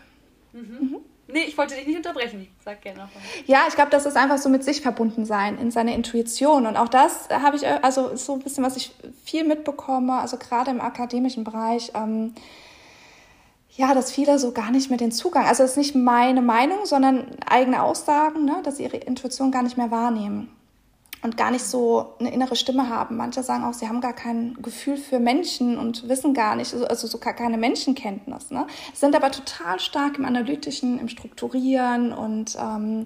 Mhm. 0.53 0.61
Mhm. 0.61 0.99
Nee, 1.32 1.43
ich 1.47 1.57
wollte 1.57 1.75
dich 1.75 1.86
nicht 1.86 1.97
unterbrechen. 1.97 2.47
Sag 2.63 2.82
gerne 2.82 3.01
noch. 3.01 3.09
Ja, 3.45 3.65
ich 3.67 3.75
glaube, 3.75 3.91
das 3.91 4.05
ist 4.05 4.17
einfach 4.17 4.38
so 4.38 4.49
mit 4.49 4.63
sich 4.63 4.82
verbunden 4.82 5.25
sein, 5.25 5.57
in 5.57 5.71
seiner 5.71 5.93
Intuition. 5.93 6.65
Und 6.65 6.75
auch 6.75 6.88
das 6.88 7.30
habe 7.30 7.55
ich, 7.55 7.67
also 7.67 8.15
so 8.15 8.34
ein 8.34 8.39
bisschen, 8.39 8.63
was 8.63 8.75
ich 8.77 8.91
viel 9.23 9.43
mitbekomme, 9.43 10.13
also 10.13 10.38
gerade 10.38 10.71
im 10.71 10.82
akademischen 10.82 11.43
Bereich, 11.43 11.91
ähm, 11.93 12.34
ja, 13.71 13.93
dass 13.93 14.11
viele 14.11 14.39
so 14.39 14.51
gar 14.51 14.71
nicht 14.71 14.89
mehr 14.89 14.97
den 14.97 15.11
Zugang, 15.11 15.45
also 15.45 15.63
das 15.63 15.71
ist 15.71 15.77
nicht 15.77 15.95
meine 15.95 16.41
Meinung, 16.41 16.86
sondern 16.86 17.27
eigene 17.45 17.82
Aussagen, 17.82 18.43
ne, 18.43 18.57
dass 18.63 18.77
sie 18.77 18.84
ihre 18.84 18.97
Intuition 18.97 19.51
gar 19.51 19.63
nicht 19.63 19.77
mehr 19.77 19.89
wahrnehmen 19.89 20.51
und 21.22 21.36
gar 21.36 21.51
nicht 21.51 21.65
so 21.65 22.13
eine 22.20 22.32
innere 22.32 22.55
Stimme 22.55 22.89
haben. 22.89 23.17
Manche 23.17 23.43
sagen 23.43 23.63
auch, 23.63 23.74
sie 23.74 23.88
haben 23.88 23.99
gar 23.99 24.13
kein 24.13 24.55
Gefühl 24.61 24.97
für 24.97 25.20
Menschen 25.20 25.78
und 25.78 26.07
wissen 26.07 26.34
gar 26.34 26.55
nicht, 26.55 26.74
also 26.74 27.07
so 27.07 27.17
gar 27.17 27.34
keine 27.34 27.57
Menschenkenntnis. 27.57 28.51
Ne? 28.51 28.67
Sind 28.93 29.15
aber 29.15 29.32
total 29.32 29.80
stark 29.80 30.17
im 30.17 30.26
Analytischen, 30.26 30.99
im 30.99 31.09
Strukturieren 31.09 32.13
und 32.13 32.57
ähm, 32.59 33.03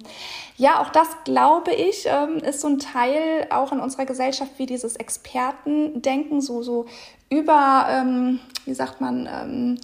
ja, 0.56 0.80
auch 0.80 0.90
das 0.90 1.08
glaube 1.24 1.72
ich 1.72 2.06
ähm, 2.06 2.36
ist 2.38 2.60
so 2.60 2.68
ein 2.68 2.78
Teil 2.78 3.48
auch 3.50 3.72
in 3.72 3.80
unserer 3.80 4.06
Gesellschaft 4.06 4.52
wie 4.58 4.66
dieses 4.66 4.96
Expertendenken, 4.96 6.40
so 6.40 6.62
so 6.62 6.86
über, 7.30 7.86
ähm, 7.90 8.38
wie 8.64 8.74
sagt 8.74 9.00
man, 9.00 9.28
ähm, 9.30 9.78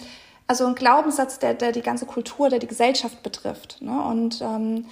also 0.47 0.67
ein 0.67 0.75
Glaubenssatz, 0.75 1.39
der, 1.39 1.55
der 1.55 1.71
die 1.71 1.81
ganze 1.81 2.07
Kultur, 2.07 2.49
der 2.49 2.59
die 2.59 2.67
Gesellschaft 2.67 3.23
betrifft. 3.23 3.81
Ne? 3.81 4.03
Und 4.03 4.41
ähm, 4.41 4.87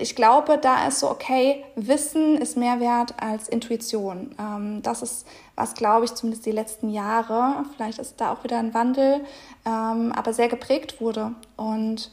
ich 0.00 0.16
glaube, 0.16 0.58
da 0.58 0.86
ist 0.86 1.00
so, 1.00 1.10
okay, 1.10 1.64
Wissen 1.76 2.38
ist 2.38 2.56
mehr 2.56 2.80
wert 2.80 3.14
als 3.20 3.48
Intuition. 3.48 4.34
Ähm, 4.38 4.82
das 4.82 5.02
ist, 5.02 5.26
was, 5.56 5.74
glaube 5.74 6.04
ich, 6.04 6.14
zumindest 6.14 6.46
die 6.46 6.52
letzten 6.52 6.90
Jahre, 6.90 7.64
vielleicht 7.74 7.98
ist 7.98 8.20
da 8.20 8.32
auch 8.32 8.44
wieder 8.44 8.58
ein 8.58 8.74
Wandel, 8.74 9.24
ähm, 9.64 10.12
aber 10.12 10.32
sehr 10.32 10.48
geprägt 10.48 11.00
wurde. 11.00 11.32
Und 11.56 12.10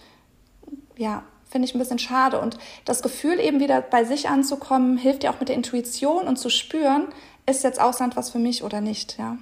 ja, 0.98 1.24
finde 1.50 1.68
ich 1.68 1.76
ein 1.76 1.80
bisschen 1.80 2.00
schade. 2.00 2.40
Und 2.40 2.58
das 2.86 3.02
Gefühl, 3.02 3.40
eben 3.40 3.60
wieder 3.60 3.82
bei 3.82 4.04
sich 4.04 4.30
anzukommen, 4.30 4.98
hilft 4.98 5.24
ja 5.24 5.32
auch 5.32 5.40
mit 5.40 5.50
der 5.50 5.56
Intuition 5.56 6.28
und 6.28 6.38
zu 6.38 6.50
spüren, 6.50 7.08
ist 7.46 7.64
jetzt 7.64 7.82
Ausland 7.82 8.16
was 8.16 8.30
für 8.30 8.40
mich 8.40 8.64
oder 8.64 8.82
nicht. 8.82 9.18
Ja. 9.18 9.38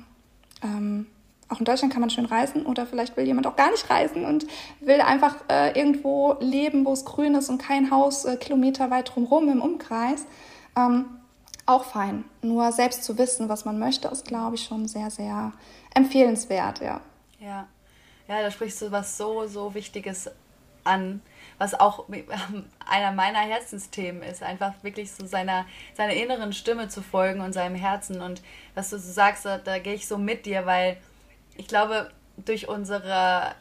Ähm, 0.64 1.08
auch 1.50 1.60
in 1.60 1.66
Deutschland 1.66 1.92
kann 1.92 2.02
man 2.02 2.10
schön 2.10 2.26
reisen 2.26 2.66
oder 2.66 2.86
vielleicht 2.86 3.18
will 3.18 3.26
jemand 3.26 3.48
auch 3.48 3.56
gar 3.56 3.72
nicht 3.72 3.90
reisen 3.90 4.26
und 4.26 4.46
will 4.80 5.02
einfach 5.02 5.36
äh, 5.50 5.78
irgendwo 5.78 6.38
leben, 6.40 6.86
wo 6.86 6.94
es 6.94 7.06
grün 7.06 7.36
ist 7.36 7.50
und 7.50 7.58
kein 7.60 7.92
Haus 7.92 8.26
äh, 8.26 8.38
kilometerweit 8.38 9.14
drumherum 9.14 9.50
im 9.50 9.62
Umkreis. 9.62 10.26
Ähm, 10.78 11.06
auch 11.66 11.84
fein. 11.86 12.26
Nur 12.42 12.72
selbst 12.72 13.04
zu 13.04 13.18
wissen, 13.18 13.48
was 13.50 13.66
man 13.66 13.78
möchte, 13.78 14.08
ist, 14.08 14.26
glaube 14.26 14.56
ich, 14.56 14.64
schon 14.64 14.88
sehr, 14.88 15.12
sehr 15.12 15.54
empfehlenswert, 15.94 16.82
ja. 16.82 17.02
Ja, 17.40 17.68
ja 18.28 18.42
da 18.42 18.50
sprichst 18.50 18.82
du 18.82 18.92
was 18.92 19.18
so, 19.18 19.46
so 19.48 19.74
Wichtiges 19.76 20.32
an, 20.84 21.22
was 21.58 21.80
auch 21.80 22.06
einer 22.90 23.12
meiner 23.12 23.40
Herzensthemen 23.40 24.24
ist, 24.24 24.42
einfach 24.42 24.74
wirklich 24.82 25.12
so 25.12 25.26
seiner, 25.26 25.66
seiner 25.96 26.14
inneren 26.14 26.54
Stimme 26.54 26.90
zu 26.90 27.02
folgen 27.02 27.42
und 27.42 27.54
seinem 27.54 27.76
Herzen. 27.76 28.22
Und 28.22 28.42
was 28.74 28.90
du 28.90 28.98
so 28.98 29.12
sagst, 29.12 29.46
da, 29.46 29.58
da 29.58 29.78
gehe 29.80 29.94
ich 29.94 30.08
so 30.08 30.18
mit 30.18 30.46
dir, 30.46 30.66
weil 30.66 30.98
ich 31.60 31.68
glaube, 31.68 32.10
durch 32.38 32.70
unsere 32.70 33.54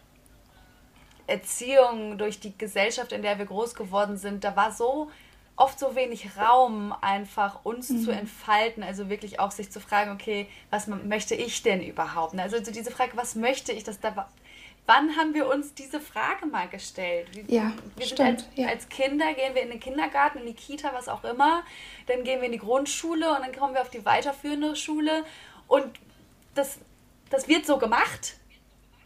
Erziehung, 1.26 2.16
durch 2.16 2.38
die 2.38 2.56
Gesellschaft, 2.56 3.12
in 3.12 3.22
der 3.22 3.38
wir 3.38 3.46
groß 3.46 3.74
geworden 3.74 4.16
sind, 4.16 4.44
da 4.44 4.54
war 4.54 4.72
so 4.72 5.10
oft 5.56 5.80
so 5.80 5.96
wenig 5.96 6.38
Raum, 6.38 6.94
einfach 7.00 7.64
uns 7.64 7.90
mhm. 7.90 8.04
zu 8.04 8.10
entfalten. 8.12 8.84
Also 8.84 9.10
wirklich 9.10 9.40
auch 9.40 9.50
sich 9.50 9.72
zu 9.72 9.80
fragen, 9.80 10.12
okay, 10.12 10.46
was 10.70 10.86
möchte 10.86 11.34
ich 11.34 11.62
denn 11.64 11.82
überhaupt? 11.82 12.38
Also 12.38 12.62
so 12.62 12.70
diese 12.70 12.92
Frage, 12.92 13.16
was 13.16 13.34
möchte 13.34 13.72
ich, 13.72 13.82
dass 13.82 13.98
da 13.98 14.28
Wann 14.86 15.16
haben 15.16 15.34
wir 15.34 15.46
uns 15.48 15.74
diese 15.74 16.00
Frage 16.00 16.46
mal 16.46 16.66
gestellt? 16.66 17.28
Ja, 17.46 17.72
wir 17.96 18.06
stimmt. 18.06 18.20
Als, 18.20 18.48
ja. 18.54 18.68
als, 18.68 18.88
Kinder 18.88 19.34
gehen 19.34 19.54
wir 19.54 19.60
in 19.60 19.68
den 19.68 19.80
Kindergarten, 19.80 20.38
in 20.38 20.46
die 20.46 20.54
Kita, 20.54 20.94
was 20.94 21.10
auch 21.10 21.24
immer. 21.24 21.62
Dann 22.06 22.24
gehen 22.24 22.40
wir 22.40 22.46
in 22.46 22.52
die 22.52 22.58
Grundschule 22.58 23.28
und 23.34 23.42
dann 23.42 23.54
kommen 23.54 23.74
wir 23.74 23.82
auf 23.82 23.90
die 23.90 24.06
weiterführende 24.06 24.76
Schule. 24.76 25.24
Und 25.66 25.84
das 26.54 26.78
das 27.30 27.48
wird 27.48 27.66
so 27.66 27.78
gemacht. 27.78 28.34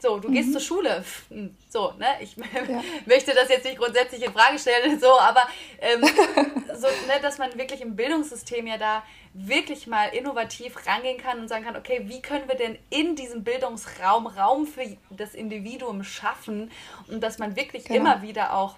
So, 0.03 0.18
du 0.18 0.29
mhm. 0.29 0.33
gehst 0.33 0.53
zur 0.53 0.61
Schule. 0.61 1.05
Hm, 1.29 1.57
so, 1.68 1.93
ne? 1.93 2.07
Ich 2.20 2.37
ja. 2.68 2.83
möchte 3.07 3.33
das 3.35 3.49
jetzt 3.49 3.64
nicht 3.64 3.79
grundsätzlich 3.79 4.25
in 4.25 4.33
Frage 4.33 4.59
stellen, 4.59 4.99
so, 4.99 5.18
aber 5.18 5.47
ähm, 5.81 6.03
so, 6.75 6.89
ne, 6.89 7.20
dass 7.23 7.39
man 7.39 7.57
wirklich 7.57 7.81
im 7.81 7.95
Bildungssystem 7.95 8.66
ja 8.66 8.79
da 8.79 9.05
wirklich 9.33 9.87
mal 9.87 10.09
innovativ 10.09 10.77
rangehen 10.89 11.18
kann 11.18 11.39
und 11.39 11.49
sagen 11.49 11.64
kann, 11.64 11.77
okay, 11.77 12.03
wie 12.07 12.20
können 12.20 12.49
wir 12.49 12.57
denn 12.57 12.77
in 12.91 13.14
diesem 13.14 13.45
Bildungsraum 13.45 14.27
Raum 14.27 14.66
für 14.66 14.85
das 15.11 15.35
Individuum 15.35 16.03
schaffen 16.03 16.73
und 17.07 17.23
dass 17.23 17.39
man 17.39 17.55
wirklich 17.55 17.85
genau. 17.85 18.01
immer 18.01 18.23
wieder 18.23 18.55
auch 18.55 18.77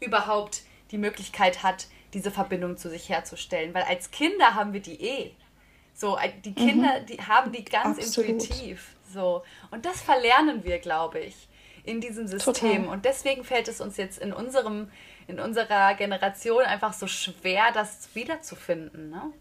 überhaupt 0.00 0.62
die 0.90 0.98
Möglichkeit 0.98 1.62
hat, 1.62 1.86
diese 2.14 2.30
Verbindung 2.30 2.78
zu 2.78 2.88
sich 2.88 3.10
herzustellen. 3.10 3.74
Weil 3.74 3.82
als 3.82 4.10
Kinder 4.10 4.54
haben 4.54 4.72
wir 4.72 4.80
die 4.80 5.00
eh. 5.02 5.32
So, 5.94 6.16
äh, 6.16 6.30
die 6.44 6.54
Kinder, 6.54 7.00
mhm. 7.00 7.06
die 7.06 7.18
haben 7.18 7.52
die 7.52 7.64
ganz 7.64 7.98
Absolut. 7.98 8.30
intuitiv. 8.30 8.96
So. 9.12 9.42
Und 9.70 9.84
das 9.86 10.00
verlernen 10.00 10.64
wir, 10.64 10.78
glaube 10.78 11.20
ich, 11.20 11.48
in 11.84 12.00
diesem 12.00 12.26
System. 12.26 12.54
Total. 12.54 12.86
Und 12.86 13.04
deswegen 13.04 13.44
fällt 13.44 13.68
es 13.68 13.80
uns 13.80 13.96
jetzt 13.96 14.18
in 14.18 14.32
unserem, 14.32 14.90
in 15.26 15.40
unserer 15.40 15.94
Generation 15.94 16.62
einfach 16.62 16.92
so 16.92 17.06
schwer, 17.06 17.72
das 17.72 18.08
wiederzufinden. 18.14 19.10
Ne? 19.10 19.32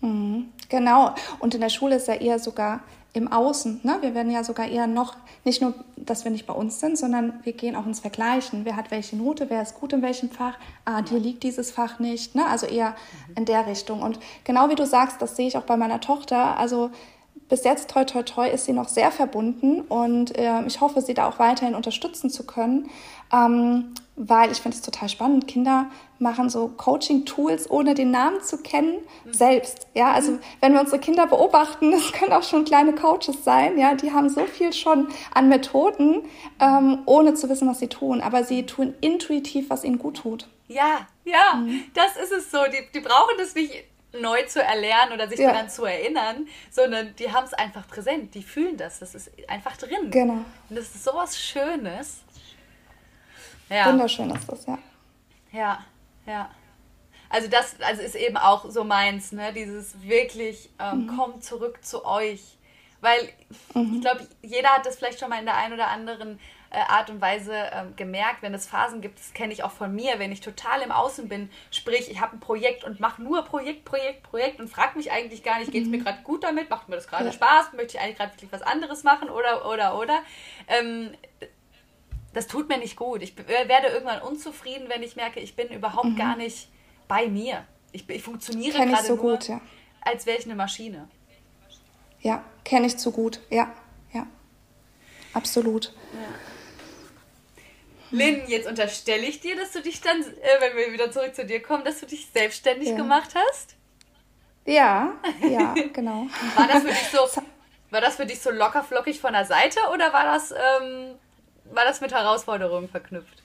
Mhm. 0.00 0.52
Genau. 0.68 1.14
Und 1.38 1.54
in 1.54 1.60
der 1.60 1.70
Schule 1.70 1.96
ist 1.96 2.08
ja 2.08 2.14
eher 2.14 2.38
sogar 2.38 2.82
im 3.16 3.32
Außen. 3.32 3.80
Ne? 3.82 3.98
Wir 4.00 4.14
werden 4.14 4.30
ja 4.30 4.44
sogar 4.44 4.68
eher 4.68 4.86
noch, 4.86 5.16
nicht 5.44 5.62
nur, 5.62 5.74
dass 5.96 6.24
wir 6.24 6.30
nicht 6.30 6.46
bei 6.46 6.54
uns 6.54 6.80
sind, 6.80 6.98
sondern 6.98 7.40
wir 7.42 7.52
gehen 7.52 7.76
auch 7.76 7.86
ins 7.86 8.00
Vergleichen. 8.00 8.64
Wer 8.64 8.76
hat 8.76 8.90
welche 8.90 9.16
Note, 9.16 9.50
wer 9.50 9.62
ist 9.62 9.78
gut 9.78 9.92
in 9.92 10.02
welchem 10.02 10.30
Fach, 10.30 10.58
ah, 10.84 11.02
dir 11.02 11.18
liegt 11.18 11.42
dieses 11.42 11.70
Fach 11.70 11.98
nicht. 11.98 12.34
Ne? 12.34 12.46
Also 12.46 12.66
eher 12.66 12.94
in 13.36 13.44
der 13.44 13.66
Richtung. 13.66 14.02
Und 14.02 14.18
genau 14.44 14.68
wie 14.68 14.74
du 14.74 14.86
sagst, 14.86 15.20
das 15.22 15.36
sehe 15.36 15.48
ich 15.48 15.56
auch 15.56 15.62
bei 15.62 15.76
meiner 15.76 16.00
Tochter. 16.00 16.58
Also 16.58 16.90
bis 17.48 17.64
jetzt, 17.64 17.90
toi, 17.90 18.04
toi, 18.04 18.22
toi, 18.22 18.48
ist 18.48 18.64
sie 18.64 18.72
noch 18.72 18.88
sehr 18.88 19.10
verbunden 19.10 19.82
und 19.82 20.36
äh, 20.36 20.64
ich 20.66 20.80
hoffe, 20.80 21.00
sie 21.00 21.14
da 21.14 21.28
auch 21.28 21.38
weiterhin 21.38 21.74
unterstützen 21.74 22.28
zu 22.28 22.44
können. 22.44 22.90
Ähm, 23.32 23.94
weil 24.16 24.50
ich 24.50 24.58
finde 24.58 24.76
es 24.76 24.82
total 24.82 25.08
spannend. 25.08 25.46
Kinder 25.46 25.86
machen 26.18 26.48
so 26.48 26.68
Coaching-Tools, 26.68 27.70
ohne 27.70 27.94
den 27.94 28.10
Namen 28.10 28.42
zu 28.42 28.58
kennen, 28.58 28.98
mhm. 29.24 29.32
selbst. 29.32 29.86
Ja, 29.94 30.12
also 30.12 30.32
mhm. 30.32 30.40
wenn 30.60 30.72
wir 30.72 30.80
unsere 30.80 30.98
Kinder 30.98 31.26
beobachten, 31.26 31.90
das 31.92 32.12
können 32.12 32.32
auch 32.32 32.42
schon 32.42 32.64
kleine 32.64 32.94
Coaches 32.94 33.44
sein, 33.44 33.78
ja, 33.78 33.94
die 33.94 34.12
haben 34.12 34.28
so 34.28 34.46
viel 34.46 34.72
schon 34.72 35.08
an 35.32 35.48
Methoden, 35.48 36.22
ähm, 36.60 37.02
ohne 37.06 37.34
zu 37.34 37.48
wissen, 37.48 37.68
was 37.68 37.78
sie 37.78 37.88
tun. 37.88 38.20
Aber 38.20 38.44
sie 38.44 38.66
tun 38.66 38.94
intuitiv, 39.00 39.70
was 39.70 39.84
ihnen 39.84 39.98
gut 39.98 40.18
tut. 40.18 40.48
Ja, 40.68 41.06
ja, 41.24 41.54
mhm. 41.56 41.84
das 41.94 42.16
ist 42.16 42.32
es 42.32 42.50
so. 42.50 42.58
Die, 42.64 42.90
die 42.92 43.00
brauchen 43.00 43.36
das 43.38 43.54
nicht 43.54 43.84
neu 44.20 44.42
zu 44.46 44.62
erlernen 44.62 45.12
oder 45.12 45.28
sich 45.28 45.38
ja. 45.38 45.52
daran 45.52 45.68
zu 45.68 45.84
erinnern, 45.84 46.48
sondern 46.70 47.14
die 47.16 47.32
haben 47.32 47.44
es 47.44 47.52
einfach 47.54 47.86
präsent, 47.86 48.34
die 48.34 48.42
fühlen 48.42 48.76
das, 48.76 48.98
das 49.00 49.14
ist 49.14 49.30
einfach 49.48 49.76
drin. 49.76 50.10
Genau. 50.10 50.44
Und 50.68 50.76
das 50.76 50.94
ist 50.94 51.04
sowas 51.04 51.38
Schönes. 51.38 52.22
Ja. 53.68 53.86
Wunderschön 53.86 54.30
ist 54.30 54.50
das, 54.50 54.66
ja. 54.66 54.78
Ja, 55.52 55.84
ja. 56.26 56.50
Also 57.28 57.48
das 57.48 57.80
also 57.80 58.02
ist 58.02 58.14
eben 58.14 58.36
auch 58.36 58.70
so 58.70 58.84
meins, 58.84 59.32
ne? 59.32 59.52
Dieses 59.52 60.00
wirklich, 60.02 60.70
ähm, 60.78 61.06
mhm. 61.06 61.16
kommt 61.16 61.44
zurück 61.44 61.84
zu 61.84 62.04
euch. 62.04 62.56
Weil 63.00 63.28
mhm. 63.74 63.96
ich 63.96 64.00
glaube, 64.00 64.26
jeder 64.42 64.70
hat 64.70 64.86
das 64.86 64.96
vielleicht 64.96 65.20
schon 65.20 65.28
mal 65.28 65.38
in 65.38 65.44
der 65.44 65.56
einen 65.56 65.74
oder 65.74 65.88
anderen 65.88 66.38
äh, 66.70 66.78
Art 66.88 67.10
und 67.10 67.20
Weise 67.20 67.52
ähm, 67.72 67.94
gemerkt, 67.96 68.42
wenn 68.42 68.54
es 68.54 68.66
Phasen 68.66 69.00
gibt, 69.00 69.18
das 69.18 69.32
kenne 69.32 69.52
ich 69.52 69.62
auch 69.62 69.70
von 69.70 69.94
mir, 69.94 70.18
wenn 70.18 70.32
ich 70.32 70.40
total 70.40 70.82
im 70.82 70.90
Außen 70.90 71.28
bin, 71.28 71.50
sprich, 71.70 72.10
ich 72.10 72.20
habe 72.20 72.36
ein 72.36 72.40
Projekt 72.40 72.84
und 72.84 73.00
mache 73.00 73.22
nur 73.22 73.44
Projekt, 73.44 73.84
Projekt, 73.84 74.22
Projekt 74.22 74.60
und 74.60 74.68
frage 74.68 74.96
mich 74.96 75.12
eigentlich 75.12 75.42
gar 75.42 75.58
nicht, 75.58 75.72
geht 75.72 75.82
es 75.82 75.88
mhm. 75.88 75.98
mir 75.98 76.04
gerade 76.04 76.22
gut 76.22 76.42
damit, 76.42 76.68
macht 76.70 76.88
mir 76.88 76.96
das 76.96 77.06
gerade 77.06 77.26
ja. 77.26 77.32
Spaß, 77.32 77.72
möchte 77.74 77.96
ich 77.96 78.02
eigentlich 78.02 78.16
gerade 78.16 78.32
wirklich 78.32 78.52
was 78.52 78.62
anderes 78.62 79.04
machen 79.04 79.30
oder, 79.30 79.70
oder, 79.70 79.98
oder. 79.98 80.22
Ähm, 80.68 81.10
das 82.36 82.46
tut 82.46 82.68
mir 82.68 82.78
nicht 82.78 82.96
gut. 82.96 83.22
Ich 83.22 83.36
werde 83.36 83.88
irgendwann 83.88 84.20
unzufrieden, 84.20 84.88
wenn 84.88 85.02
ich 85.02 85.16
merke, 85.16 85.40
ich 85.40 85.56
bin 85.56 85.68
überhaupt 85.68 86.10
mhm. 86.10 86.16
gar 86.16 86.36
nicht 86.36 86.68
bei 87.08 87.28
mir. 87.28 87.66
Ich, 87.92 88.08
ich 88.08 88.22
funktioniere 88.22 88.78
gerade 88.86 89.04
so 89.04 89.14
nur, 89.16 89.32
gut, 89.32 89.48
ja. 89.48 89.60
als 90.02 90.26
wäre 90.26 90.38
ich 90.38 90.44
eine 90.44 90.54
Maschine. 90.54 91.08
Ja, 92.20 92.44
kenne 92.64 92.86
ich 92.86 92.98
zu 92.98 93.10
gut. 93.10 93.40
Ja, 93.48 93.72
ja. 94.12 94.26
Absolut. 95.32 95.94
Lynn, 98.10 98.42
jetzt 98.48 98.68
unterstelle 98.68 99.24
ich 99.24 99.40
dir, 99.40 99.56
dass 99.56 99.72
du 99.72 99.80
dich 99.80 100.00
dann, 100.02 100.20
äh, 100.20 100.60
wenn 100.60 100.76
wir 100.76 100.92
wieder 100.92 101.10
zurück 101.10 101.34
zu 101.34 101.46
dir 101.46 101.62
kommen, 101.62 101.84
dass 101.84 102.00
du 102.00 102.06
dich 102.06 102.28
selbstständig 102.32 102.90
ja. 102.90 102.96
gemacht 102.96 103.34
hast? 103.34 103.76
Ja, 104.66 105.14
ja, 105.40 105.74
genau. 105.92 106.26
War 106.54 106.68
das 106.68 106.82
für 106.82 106.88
dich 106.88 107.08
so, 107.10 107.42
war 107.90 108.00
das 108.00 108.16
für 108.16 108.26
dich 108.26 108.40
so 108.40 108.50
locker 108.50 108.82
flockig 108.84 109.20
von 109.20 109.32
der 109.32 109.44
Seite 109.46 109.80
oder 109.92 110.12
war 110.12 110.24
das, 110.24 110.52
ähm, 110.52 111.18
war 111.72 111.84
das 111.84 112.00
mit 112.00 112.12
Herausforderungen 112.12 112.88
verknüpft? 112.88 113.42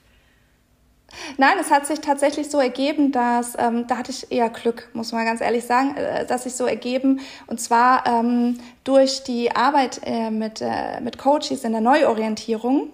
Nein, 1.36 1.58
es 1.60 1.70
hat 1.70 1.86
sich 1.86 2.00
tatsächlich 2.00 2.50
so 2.50 2.58
ergeben, 2.58 3.12
dass 3.12 3.54
ähm, 3.58 3.86
da 3.86 3.98
hatte 3.98 4.10
ich 4.10 4.32
eher 4.32 4.48
Glück, 4.48 4.88
muss 4.94 5.12
man 5.12 5.24
ganz 5.26 5.40
ehrlich 5.40 5.64
sagen, 5.64 5.96
äh, 5.96 6.26
dass 6.26 6.44
sich 6.44 6.54
so 6.54 6.64
ergeben 6.64 7.20
und 7.46 7.60
zwar 7.60 8.06
ähm, 8.06 8.58
durch 8.84 9.22
die 9.24 9.54
Arbeit 9.54 10.00
äh, 10.04 10.30
mit 10.30 10.60
äh, 10.62 11.00
mit 11.00 11.18
Coaches 11.18 11.64
in 11.64 11.72
der 11.72 11.80
Neuorientierung 11.80 12.92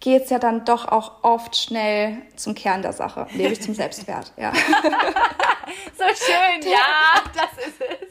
geht 0.00 0.24
es 0.24 0.30
ja 0.30 0.38
dann 0.38 0.64
doch 0.64 0.88
auch 0.88 1.22
oft 1.22 1.56
schnell 1.56 2.18
zum 2.36 2.54
Kern 2.54 2.82
der 2.82 2.92
Sache, 2.92 3.26
nämlich 3.32 3.62
zum 3.62 3.74
Selbstwert. 3.74 4.32
Ja. 4.36 4.52
so 5.96 6.04
schön, 6.04 6.70
ja, 6.70 7.22
das 7.34 7.66
ist 7.66 7.80
es. 7.80 8.08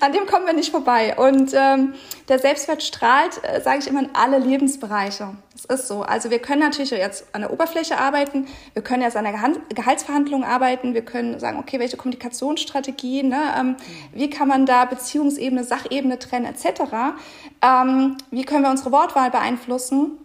An 0.00 0.12
dem 0.12 0.26
kommen 0.26 0.46
wir 0.46 0.52
nicht 0.52 0.70
vorbei. 0.70 1.14
Und 1.16 1.52
ähm, 1.54 1.94
der 2.28 2.38
Selbstwert 2.38 2.82
strahlt, 2.82 3.40
äh, 3.44 3.60
sage 3.60 3.78
ich 3.80 3.86
immer, 3.86 4.00
in 4.00 4.10
alle 4.14 4.38
Lebensbereiche. 4.38 5.36
Das 5.52 5.80
ist 5.80 5.88
so. 5.88 6.02
Also 6.02 6.30
wir 6.30 6.38
können 6.38 6.60
natürlich 6.60 6.90
jetzt 6.90 7.26
an 7.32 7.42
der 7.42 7.52
Oberfläche 7.52 7.98
arbeiten, 7.98 8.46
wir 8.72 8.82
können 8.82 9.02
jetzt 9.02 9.16
an 9.16 9.24
der 9.24 9.34
Gehaltsverhandlung 9.74 10.44
arbeiten, 10.44 10.94
wir 10.94 11.04
können 11.04 11.38
sagen, 11.38 11.58
okay, 11.58 11.78
welche 11.78 11.96
Kommunikationsstrategien, 11.96 13.28
ne, 13.28 13.54
ähm, 13.58 13.76
wie 14.12 14.30
kann 14.30 14.48
man 14.48 14.66
da 14.66 14.84
Beziehungsebene, 14.86 15.62
Sachebene 15.62 16.18
trennen, 16.18 16.46
etc. 16.46 17.14
Ähm, 17.60 18.16
wie 18.30 18.44
können 18.44 18.64
wir 18.64 18.70
unsere 18.70 18.92
Wortwahl 18.92 19.30
beeinflussen? 19.30 20.18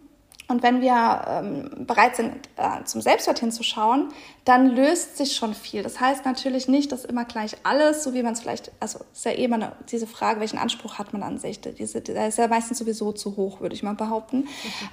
Und 0.50 0.64
wenn 0.64 0.80
wir 0.80 1.26
ähm, 1.28 1.86
bereit 1.86 2.16
sind, 2.16 2.34
äh, 2.56 2.84
zum 2.86 3.02
Selbstwert 3.02 3.40
hinzuschauen, 3.40 4.10
dann 4.46 4.76
löst 4.76 5.18
sich 5.18 5.36
schon 5.36 5.54
viel. 5.54 5.84
Das 5.84 6.00
heißt 6.00 6.24
natürlich 6.24 6.70
nicht, 6.70 6.92
dass 6.94 7.04
immer 7.04 7.26
gleich 7.26 7.58
alles, 7.64 8.04
so 8.04 8.14
wie 8.14 8.24
man 8.24 8.32
es 8.34 8.42
vielleicht, 8.42 8.72
also 8.80 9.00
ist 9.12 9.26
ja 9.26 9.32
eh 9.32 9.44
immer 9.44 9.56
eine, 9.58 9.74
diese 9.92 10.08
Frage, 10.08 10.40
welchen 10.40 10.58
Anspruch 10.58 11.00
hat 11.00 11.12
man 11.12 11.22
an 11.22 11.38
sich? 11.38 11.60
Diese, 11.60 12.00
der 12.00 12.30
ist 12.30 12.38
ja 12.38 12.48
meistens 12.48 12.78
sowieso 12.78 13.12
zu 13.12 13.36
hoch, 13.36 13.60
würde 13.60 13.76
ich 13.76 13.84
mal 13.84 13.96
behaupten. 13.96 14.38
Mhm. 14.38 14.48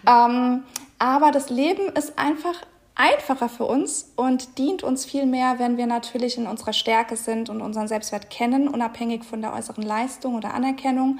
Ähm, 0.08 0.62
aber 0.98 1.30
das 1.30 1.50
Leben 1.50 1.88
ist 1.94 2.18
einfach 2.18 2.56
einfacher 2.96 3.48
für 3.48 3.64
uns 3.64 4.12
und 4.16 4.58
dient 4.58 4.82
uns 4.82 5.04
viel 5.04 5.26
mehr, 5.26 5.58
wenn 5.58 5.76
wir 5.76 5.86
natürlich 5.86 6.38
in 6.38 6.46
unserer 6.46 6.72
Stärke 6.72 7.16
sind 7.16 7.48
und 7.50 7.60
unseren 7.60 7.88
Selbstwert 7.88 8.30
kennen, 8.30 8.68
unabhängig 8.68 9.24
von 9.24 9.40
der 9.40 9.52
äußeren 9.52 9.82
Leistung 9.82 10.36
oder 10.36 10.54
Anerkennung. 10.54 11.18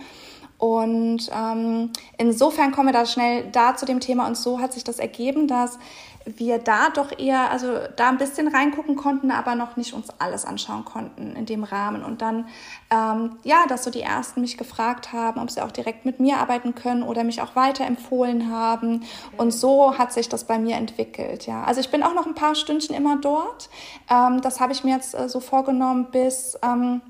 Und 0.59 1.31
ähm, 1.33 1.91
insofern 2.17 2.73
kommen 2.73 2.89
wir 2.89 2.93
da 2.93 3.07
schnell 3.07 3.51
da 3.51 3.77
zu 3.77 3.87
dem 3.87 4.01
Thema 4.01 4.27
und 4.27 4.37
so 4.37 4.61
hat 4.61 4.73
sich 4.73 4.85
das 4.85 4.99
ergeben, 4.99 5.49
dass 5.49 5.79
wir 6.27 6.59
da 6.59 6.89
doch 6.89 7.19
eher, 7.19 7.51
also 7.51 7.79
da 7.97 8.09
ein 8.09 8.17
bisschen 8.17 8.49
reingucken 8.49 8.97
konnten, 8.97 9.31
aber 9.31 9.55
noch 9.55 9.77
nicht 9.77 9.93
uns 9.93 10.09
alles 10.19 10.45
anschauen 10.45 10.85
konnten 10.85 11.37
in 11.37 11.47
dem 11.47 11.65
Rahmen. 11.65 12.03
Und 12.03 12.23
dann, 12.23 12.49
ähm, 12.91 13.37
ja, 13.43 13.67
dass 13.69 13.85
so 13.85 13.91
die 13.91 14.01
Ersten 14.01 14.41
mich 14.41 14.57
gefragt 14.57 15.13
haben, 15.13 15.41
ob 15.41 15.51
sie 15.51 15.61
auch 15.61 15.71
direkt 15.71 16.05
mit 16.05 16.21
mir 16.21 16.39
arbeiten 16.39 16.75
können 16.75 17.03
oder 17.03 17.25
mich 17.25 17.43
auch 17.43 17.57
weiterempfohlen 17.57 18.51
haben. 18.51 19.05
Und 19.37 19.53
so 19.53 19.99
hat 19.99 20.13
sich 20.13 20.29
das 20.29 20.45
bei 20.45 20.59
mir 20.59 20.77
entwickelt, 20.77 21.47
ja. 21.47 21.65
Also 21.65 21.81
ich 21.81 21.91
bin 21.91 22.03
auch 22.03 22.15
noch 22.15 22.27
ein 22.27 22.35
paar 22.35 22.55
Stündchen 22.55 22.97
immer 22.97 23.17
dort. 23.17 23.69
Ähm, 24.11 24.41
das 24.41 24.61
habe 24.61 24.73
ich 24.73 24.85
mir 24.85 24.95
jetzt 24.95 25.15
äh, 25.15 25.29
so 25.29 25.41
vorgenommen 25.41 26.09
bis... 26.11 26.59
Ähm, 26.63 27.03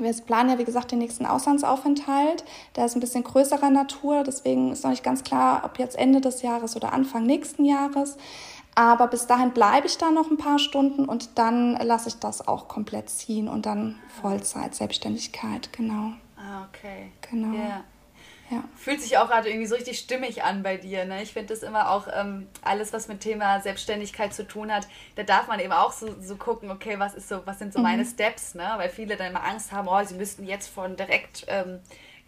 wir 0.00 0.12
planen 0.12 0.50
ja, 0.50 0.58
wie 0.58 0.64
gesagt, 0.64 0.92
den 0.92 0.98
nächsten 0.98 1.26
Auslandsaufenthalt. 1.26 2.44
Der 2.76 2.86
ist 2.86 2.96
ein 2.96 3.00
bisschen 3.00 3.24
größerer 3.24 3.70
Natur, 3.70 4.22
deswegen 4.24 4.72
ist 4.72 4.84
noch 4.84 4.90
nicht 4.90 5.04
ganz 5.04 5.22
klar, 5.22 5.62
ob 5.64 5.78
jetzt 5.78 5.98
Ende 5.98 6.20
des 6.20 6.42
Jahres 6.42 6.76
oder 6.76 6.92
Anfang 6.92 7.24
nächsten 7.24 7.64
Jahres. 7.64 8.16
Aber 8.74 9.08
bis 9.08 9.26
dahin 9.26 9.50
bleibe 9.50 9.86
ich 9.86 9.98
da 9.98 10.10
noch 10.10 10.30
ein 10.30 10.36
paar 10.36 10.58
Stunden 10.58 11.04
und 11.04 11.38
dann 11.38 11.76
lasse 11.76 12.08
ich 12.08 12.18
das 12.18 12.46
auch 12.46 12.68
komplett 12.68 13.10
ziehen 13.10 13.48
und 13.48 13.66
dann 13.66 13.96
Vollzeit, 14.20 14.74
Selbstständigkeit, 14.74 15.72
genau. 15.72 16.12
Ah, 16.36 16.66
okay. 16.68 17.12
Genau. 17.30 17.52
Yeah. 17.52 17.84
Ja. 18.50 18.64
Fühlt 18.76 19.00
sich 19.00 19.16
auch 19.16 19.28
gerade 19.28 19.48
irgendwie 19.48 19.66
so 19.66 19.76
richtig 19.76 19.98
stimmig 19.98 20.42
an 20.42 20.64
bei 20.64 20.76
dir. 20.76 21.04
Ne? 21.04 21.22
Ich 21.22 21.32
finde 21.32 21.54
das 21.54 21.62
immer 21.62 21.90
auch 21.90 22.08
ähm, 22.12 22.48
alles, 22.62 22.92
was 22.92 23.06
mit 23.06 23.20
Thema 23.20 23.60
Selbstständigkeit 23.60 24.34
zu 24.34 24.46
tun 24.46 24.72
hat, 24.72 24.88
da 25.14 25.22
darf 25.22 25.46
man 25.46 25.60
eben 25.60 25.72
auch 25.72 25.92
so, 25.92 26.16
so 26.20 26.36
gucken, 26.36 26.70
okay, 26.70 26.98
was 26.98 27.14
ist 27.14 27.28
so, 27.28 27.42
was 27.44 27.60
sind 27.60 27.72
so 27.72 27.78
mhm. 27.78 27.84
meine 27.84 28.04
Steps, 28.04 28.54
ne? 28.54 28.72
Weil 28.76 28.88
viele 28.88 29.16
dann 29.16 29.28
immer 29.28 29.44
Angst 29.44 29.70
haben, 29.70 29.86
oh, 29.86 30.02
sie 30.04 30.14
müssten 30.14 30.44
jetzt 30.44 30.68
von 30.68 30.96
direkt 30.96 31.46
ähm, 31.46 31.78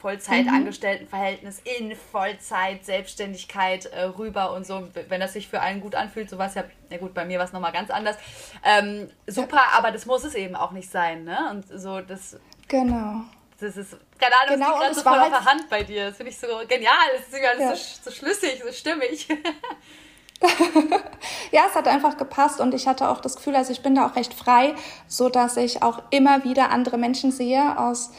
Vollzeitangestelltenverhältnis 0.03 1.63
in 1.79 1.95
Vollzeit 1.97 2.85
Selbstständigkeit 2.85 3.87
äh, 3.87 4.03
rüber 4.03 4.53
und 4.53 4.67
so, 4.67 4.89
wenn 5.09 5.21
das 5.21 5.33
sich 5.33 5.49
für 5.49 5.61
einen 5.61 5.81
gut 5.81 5.95
anfühlt, 5.95 6.29
so 6.29 6.39
was 6.39 6.55
ja, 6.55 6.65
na 6.91 6.99
gut, 6.99 7.15
bei 7.15 7.25
mir 7.25 7.39
war 7.39 7.47
es 7.47 7.53
nochmal 7.53 7.73
ganz 7.73 7.91
anders. 7.91 8.17
Ähm, 8.65 9.09
super, 9.27 9.61
aber 9.77 9.93
das 9.93 10.07
muss 10.07 10.25
es 10.25 10.35
eben 10.35 10.57
auch 10.57 10.73
nicht 10.73 10.91
sein, 10.91 11.25
ne? 11.25 11.51
Und 11.51 11.67
so 11.69 12.01
das. 12.01 12.39
Genau. 12.69 13.23
Das 13.61 13.77
ist, 13.77 13.97
keine 14.23 14.35
Ahnung, 14.43 14.55
genau, 14.55 14.81
das 14.81 14.97
so 14.97 15.03
voll 15.03 15.13
halt 15.19 15.33
auf 15.33 15.43
der 15.43 15.45
Hand 15.45 15.69
bei 15.69 15.83
dir. 15.83 16.07
Das 16.07 16.17
finde 16.17 16.31
ich 16.31 16.39
so 16.39 16.47
genial. 16.69 16.95
Das 17.17 17.29
ist 17.29 17.47
alles 17.47 17.61
ja. 17.61 17.77
so, 17.77 18.11
so 18.11 18.17
schlüssig, 18.17 18.63
so 18.65 18.73
stimmig. 18.73 19.29
ja, 21.51 21.63
es 21.69 21.75
hat 21.75 21.89
einfach 21.89 22.17
gepasst 22.17 22.61
und 22.61 22.75
ich 22.75 22.87
hatte 22.87 23.09
auch 23.09 23.21
das 23.21 23.37
Gefühl, 23.37 23.57
also 23.57 23.73
ich 23.73 23.83
bin 23.83 23.95
da 23.95 24.07
auch 24.07 24.17
recht 24.17 24.35
frei, 24.35 24.75
so 25.07 25.29
dass 25.29 25.57
ich 25.57 25.83
auch 25.83 26.03
immer 26.11 26.45
wieder 26.45 26.71
andere 26.71 26.99
Menschen 26.99 27.33
sehe 27.33 27.79
aus 27.79 28.11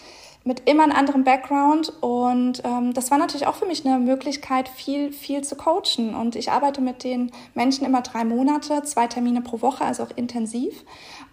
mit 0.44 0.68
immer 0.68 0.84
einem 0.84 0.92
anderen 0.92 1.24
Background 1.24 1.94
und 2.02 2.62
ähm, 2.66 2.94
das 2.94 3.12
war 3.12 3.18
natürlich 3.18 3.48
auch 3.48 3.56
für 3.56 3.66
mich 3.66 3.86
eine 3.86 3.98
Möglichkeit, 3.98 4.68
viel, 4.68 5.14
viel 5.14 5.42
zu 5.44 5.56
coachen 5.56 6.16
und 6.16 6.36
ich 6.36 6.52
arbeite 6.52 6.82
mit 6.82 7.04
den 7.04 7.32
Menschen 7.54 7.86
immer 7.86 8.02
drei 8.02 8.26
Monate, 8.26 8.84
zwei 8.84 9.08
Termine 9.08 9.42
pro 9.42 9.62
Woche, 9.62 9.86
also 9.86 10.04
auch 10.04 10.12
intensiv 10.16 10.84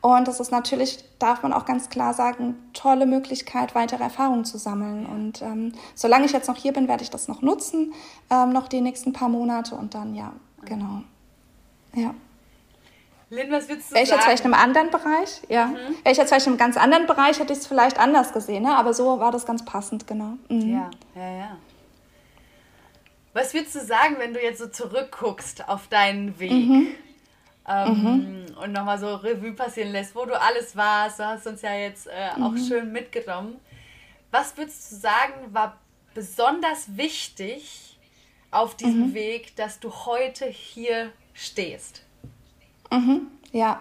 und 0.02 0.28
das 0.28 0.40
ist 0.40 0.50
natürlich, 0.50 1.04
darf 1.18 1.42
man 1.42 1.52
auch 1.52 1.66
ganz 1.66 1.90
klar 1.90 2.14
sagen, 2.14 2.56
tolle 2.72 3.04
Möglichkeit, 3.04 3.74
weitere 3.74 4.02
Erfahrungen 4.02 4.46
zu 4.46 4.56
sammeln. 4.56 5.04
Und 5.04 5.42
ähm, 5.42 5.72
solange 5.94 6.24
ich 6.24 6.32
jetzt 6.32 6.48
noch 6.48 6.56
hier 6.56 6.72
bin, 6.72 6.88
werde 6.88 7.02
ich 7.02 7.10
das 7.10 7.28
noch 7.28 7.42
nutzen, 7.42 7.92
ähm, 8.30 8.50
noch 8.50 8.68
die 8.68 8.80
nächsten 8.80 9.12
paar 9.12 9.28
Monate 9.28 9.74
und 9.74 9.94
dann, 9.94 10.14
ja, 10.14 10.32
genau. 10.64 11.02
Ja. 11.94 12.14
Lynn, 13.30 13.50
was 13.50 13.68
würdest 13.68 13.90
du 13.90 13.94
Wäre 13.94 14.04
ich 14.04 14.10
jetzt 14.10 14.24
vielleicht 14.24 14.44
in 14.44 14.52
einem 14.52 14.62
anderen 14.62 14.90
Bereich? 14.90 15.40
Ja. 15.48 15.66
Mhm. 15.66 15.76
Wäre 15.76 16.12
ich 16.12 16.18
jetzt 16.18 16.28
vielleicht 16.28 16.46
in 16.46 16.52
einem 16.52 16.58
ganz 16.58 16.76
anderen 16.76 17.06
Bereich, 17.06 17.38
hätte 17.38 17.52
ich 17.52 17.60
es 17.60 17.66
vielleicht 17.66 17.98
anders 17.98 18.32
gesehen, 18.32 18.64
ne? 18.64 18.76
aber 18.76 18.92
so 18.92 19.20
war 19.20 19.30
das 19.30 19.46
ganz 19.46 19.64
passend, 19.64 20.06
genau. 20.06 20.34
Mhm. 20.48 20.72
Ja, 20.72 20.90
ja, 21.14 21.30
ja. 21.38 21.56
Was 23.32 23.54
würdest 23.54 23.76
du 23.76 23.80
sagen, 23.80 24.16
wenn 24.18 24.34
du 24.34 24.42
jetzt 24.42 24.58
so 24.58 24.66
zurückguckst 24.66 25.68
auf 25.68 25.86
deinen 25.86 26.38
Weg? 26.40 26.50
Mhm 26.50 26.88
ähm, 27.70 28.02
mhm. 28.02 28.56
und 28.58 28.72
nochmal 28.72 28.98
so 28.98 29.14
Revue 29.14 29.52
passieren 29.52 29.92
lässt, 29.92 30.14
wo 30.14 30.24
du 30.24 30.38
alles 30.38 30.74
warst. 30.76 31.20
Du 31.20 31.24
hast 31.24 31.46
uns 31.46 31.62
ja 31.62 31.74
jetzt 31.74 32.06
äh, 32.06 32.30
auch 32.40 32.50
mhm. 32.50 32.66
schön 32.66 32.92
mitgenommen. 32.92 33.60
Was 34.30 34.56
würdest 34.56 34.90
du 34.90 34.96
sagen, 34.96 35.34
war 35.52 35.78
besonders 36.14 36.96
wichtig 36.96 37.98
auf 38.50 38.76
diesem 38.76 39.08
mhm. 39.08 39.14
Weg, 39.14 39.56
dass 39.56 39.78
du 39.78 39.90
heute 39.90 40.46
hier 40.46 41.12
stehst? 41.32 42.02
Mhm. 42.90 43.28
Ja, 43.52 43.80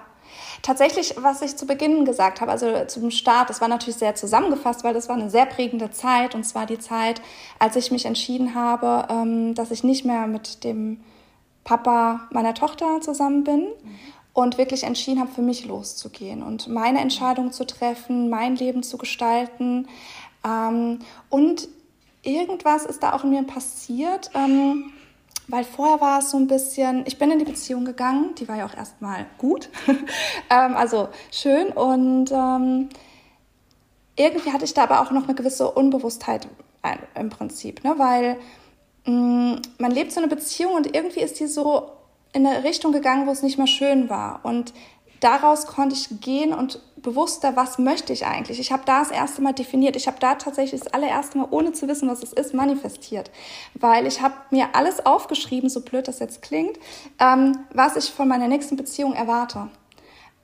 Tatsächlich, 0.61 1.15
was 1.17 1.41
ich 1.41 1.55
zu 1.55 1.65
Beginn 1.65 2.05
gesagt 2.05 2.41
habe, 2.41 2.51
also 2.51 2.85
zum 2.87 3.11
Start, 3.11 3.49
das 3.49 3.61
war 3.61 3.67
natürlich 3.67 3.97
sehr 3.97 4.15
zusammengefasst, 4.15 4.83
weil 4.83 4.93
das 4.93 5.09
war 5.09 5.15
eine 5.15 5.29
sehr 5.29 5.45
prägende 5.45 5.91
Zeit 5.91 6.35
und 6.35 6.43
zwar 6.43 6.65
die 6.65 6.79
Zeit, 6.79 7.21
als 7.59 7.75
ich 7.75 7.91
mich 7.91 8.05
entschieden 8.05 8.55
habe, 8.55 9.07
ähm, 9.09 9.55
dass 9.55 9.71
ich 9.71 9.83
nicht 9.83 10.05
mehr 10.05 10.27
mit 10.27 10.63
dem 10.63 10.99
Papa 11.63 12.27
meiner 12.31 12.53
Tochter 12.53 13.01
zusammen 13.01 13.43
bin 13.43 13.67
und 14.33 14.57
wirklich 14.57 14.83
entschieden 14.83 15.19
habe, 15.19 15.31
für 15.31 15.41
mich 15.41 15.65
loszugehen 15.65 16.43
und 16.43 16.67
meine 16.67 16.99
Entscheidung 16.99 17.51
zu 17.51 17.65
treffen, 17.65 18.29
mein 18.29 18.55
Leben 18.55 18.83
zu 18.83 18.97
gestalten. 18.97 19.87
Ähm, 20.45 20.99
und 21.29 21.67
irgendwas 22.23 22.85
ist 22.85 23.03
da 23.03 23.13
auch 23.13 23.23
in 23.23 23.31
mir 23.31 23.43
passiert, 23.43 24.31
ähm, 24.33 24.91
weil 25.49 25.63
vorher 25.63 25.99
war 26.01 26.19
es 26.19 26.31
so 26.31 26.37
ein 26.37 26.47
bisschen, 26.47 27.03
ich 27.05 27.17
bin 27.17 27.31
in 27.31 27.39
die 27.39 27.45
Beziehung 27.45 27.85
gegangen, 27.85 28.35
die 28.35 28.47
war 28.47 28.57
ja 28.57 28.65
auch 28.65 28.75
erstmal 28.75 29.25
gut, 29.37 29.69
ähm, 30.49 30.75
also 30.75 31.09
schön 31.31 31.69
und 31.69 32.31
ähm, 32.31 32.89
irgendwie 34.15 34.51
hatte 34.51 34.65
ich 34.65 34.73
da 34.73 34.83
aber 34.83 35.01
auch 35.01 35.11
noch 35.11 35.23
eine 35.23 35.35
gewisse 35.35 35.69
Unbewusstheit 35.71 36.47
im 37.15 37.29
Prinzip, 37.29 37.83
ne? 37.83 37.95
weil 37.97 38.37
Mm, 39.09 39.55
man 39.79 39.91
lebt 39.91 40.11
so 40.11 40.19
eine 40.19 40.27
Beziehung 40.27 40.73
und 40.73 40.95
irgendwie 40.95 41.21
ist 41.21 41.39
die 41.39 41.47
so 41.47 41.91
in 42.33 42.45
eine 42.45 42.63
Richtung 42.63 42.91
gegangen, 42.91 43.25
wo 43.27 43.31
es 43.31 43.41
nicht 43.41 43.57
mehr 43.57 43.67
schön 43.67 44.09
war. 44.09 44.41
Und 44.43 44.73
daraus 45.19 45.65
konnte 45.65 45.95
ich 45.95 46.21
gehen 46.21 46.53
und 46.53 46.79
bewusster, 47.01 47.55
was 47.55 47.79
möchte 47.79 48.13
ich 48.13 48.25
eigentlich? 48.25 48.59
Ich 48.59 48.71
habe 48.71 48.83
da 48.85 48.99
das 48.99 49.11
erste 49.11 49.41
Mal 49.41 49.53
definiert. 49.53 49.95
Ich 49.95 50.07
habe 50.07 50.19
da 50.19 50.35
tatsächlich 50.35 50.81
das 50.81 50.93
allererste 50.93 51.37
Mal, 51.37 51.47
ohne 51.51 51.73
zu 51.73 51.87
wissen, 51.87 52.09
was 52.09 52.23
es 52.23 52.33
ist, 52.33 52.53
manifestiert. 52.53 53.31
Weil 53.73 54.07
ich 54.07 54.21
habe 54.21 54.35
mir 54.51 54.69
alles 54.73 55.05
aufgeschrieben, 55.05 55.69
so 55.69 55.81
blöd 55.81 56.07
das 56.07 56.19
jetzt 56.19 56.41
klingt, 56.41 56.77
ähm, 57.19 57.57
was 57.73 57.95
ich 57.95 58.11
von 58.11 58.27
meiner 58.27 58.47
nächsten 58.47 58.75
Beziehung 58.75 59.13
erwarte. 59.13 59.69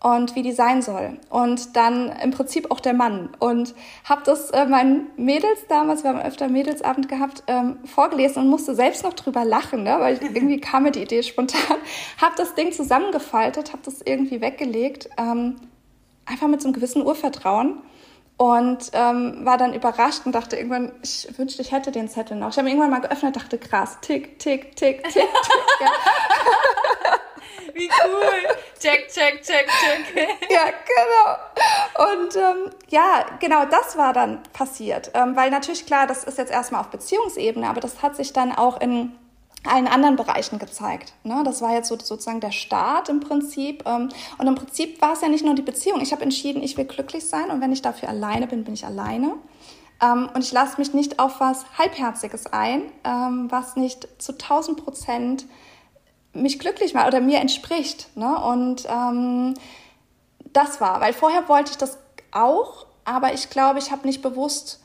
und 0.03 0.35
wie 0.35 0.43
die 0.43 0.51
sein 0.51 0.83
soll. 0.83 1.17
Und 1.29 1.75
dann 1.75 2.11
im 2.21 2.29
Prinzip 2.29 2.69
auch 2.69 2.79
der 2.79 2.93
Mann. 2.93 3.29
Und 3.39 3.73
habe 4.03 4.21
das 4.23 4.51
äh, 4.51 4.67
meinen 4.67 5.07
Mädels 5.17 5.65
damals, 5.67 6.03
wir 6.03 6.11
haben 6.11 6.19
öfter 6.19 6.47
Mädelsabend 6.47 7.09
gehabt, 7.09 7.43
ähm, 7.47 7.79
vorgelesen 7.85 8.43
und 8.43 8.49
musste 8.49 8.75
selbst 8.75 9.03
noch 9.03 9.13
drüber 9.13 9.43
lachen, 9.45 9.81
ne? 9.81 9.95
weil 9.99 10.19
irgendwie 10.33 10.59
kam 10.59 10.83
mir 10.83 10.91
die 10.91 11.01
Idee 11.01 11.23
spontan. 11.23 11.77
habe 12.21 12.35
das 12.37 12.53
Ding 12.53 12.71
zusammengefaltet, 12.71 13.73
habe 13.73 13.81
das 13.83 14.01
irgendwie 14.03 14.41
weggelegt, 14.41 15.09
ähm, 15.17 15.55
einfach 16.25 16.47
mit 16.47 16.61
so 16.61 16.67
einem 16.67 16.73
gewissen 16.73 17.05
Urvertrauen. 17.05 17.81
Und 18.37 18.91
ähm, 18.91 19.45
war 19.45 19.57
dann 19.57 19.73
überrascht 19.73 20.25
und 20.25 20.33
dachte 20.33 20.57
irgendwann, 20.57 20.91
ich 21.01 21.25
wünschte, 21.37 21.61
ich 21.61 21.71
hätte 21.71 21.91
den 21.91 22.09
Zettel 22.09 22.35
noch. 22.35 22.49
Ich 22.49 22.57
habe 22.57 22.67
ihn 22.67 22.75
irgendwann 22.75 22.91
mal 22.91 23.07
geöffnet, 23.07 23.37
dachte, 23.37 23.57
krass, 23.57 23.97
tick, 24.01 24.37
tick, 24.39 24.75
tick, 24.75 25.03
tick, 25.03 25.13
tick. 25.13 25.23
Ja. 25.79 25.87
Wie 27.73 27.89
cool. 28.03 28.55
Check, 28.77 29.07
check, 29.07 29.41
check, 29.41 29.67
check. 29.67 30.27
ja, 30.49 30.65
genau. 30.85 32.13
Und 32.13 32.35
ähm, 32.35 32.71
ja, 32.89 33.25
genau 33.39 33.65
das 33.65 33.97
war 33.97 34.11
dann 34.11 34.43
passiert. 34.51 35.11
Ähm, 35.13 35.37
weil 35.37 35.49
natürlich, 35.49 35.85
klar, 35.85 36.05
das 36.05 36.25
ist 36.25 36.37
jetzt 36.37 36.51
erstmal 36.51 36.81
auf 36.81 36.87
Beziehungsebene, 36.87 37.67
aber 37.69 37.79
das 37.79 38.01
hat 38.01 38.17
sich 38.17 38.33
dann 38.33 38.51
auch 38.53 38.81
in 38.81 39.13
allen 39.67 39.87
anderen 39.87 40.15
Bereichen 40.15 40.59
gezeigt. 40.59 41.13
Ne? 41.23 41.41
Das 41.43 41.61
war 41.61 41.73
jetzt 41.73 41.89
so, 41.89 41.97
sozusagen 41.97 42.39
der 42.39 42.51
Start 42.51 43.09
im 43.09 43.19
Prinzip. 43.19 43.83
Ähm, 43.85 44.09
und 44.37 44.47
im 44.47 44.55
Prinzip 44.55 45.01
war 45.01 45.13
es 45.13 45.21
ja 45.21 45.29
nicht 45.29 45.45
nur 45.45 45.55
die 45.55 45.61
Beziehung. 45.61 46.01
Ich 46.01 46.11
habe 46.11 46.23
entschieden, 46.23 46.63
ich 46.63 46.77
will 46.77 46.85
glücklich 46.85 47.25
sein 47.27 47.49
und 47.51 47.61
wenn 47.61 47.71
ich 47.71 47.81
dafür 47.81 48.09
alleine 48.09 48.47
bin, 48.47 48.63
bin 48.63 48.73
ich 48.73 48.85
alleine. 48.85 49.33
Ähm, 50.01 50.29
und 50.33 50.43
ich 50.43 50.51
lasse 50.51 50.77
mich 50.77 50.93
nicht 50.93 51.19
auf 51.19 51.39
was 51.39 51.65
Halbherziges 51.77 52.47
ein, 52.47 52.83
ähm, 53.03 53.47
was 53.49 53.75
nicht 53.75 54.07
zu 54.21 54.33
1000 54.33 54.83
Prozent 54.83 55.45
mich 56.33 56.59
glücklich 56.59 56.93
macht 56.93 57.07
oder 57.07 57.21
mir 57.21 57.39
entspricht. 57.39 58.15
Ne? 58.15 58.37
Und 58.37 58.85
ähm, 58.89 59.53
das 60.53 60.81
war, 60.81 61.01
weil 61.01 61.13
vorher 61.13 61.47
wollte 61.47 61.71
ich 61.71 61.77
das 61.77 61.97
auch, 62.31 62.85
aber 63.05 63.33
ich 63.33 63.49
glaube, 63.49 63.79
ich 63.79 63.91
habe 63.91 64.05
nicht 64.05 64.21
bewusst 64.21 64.81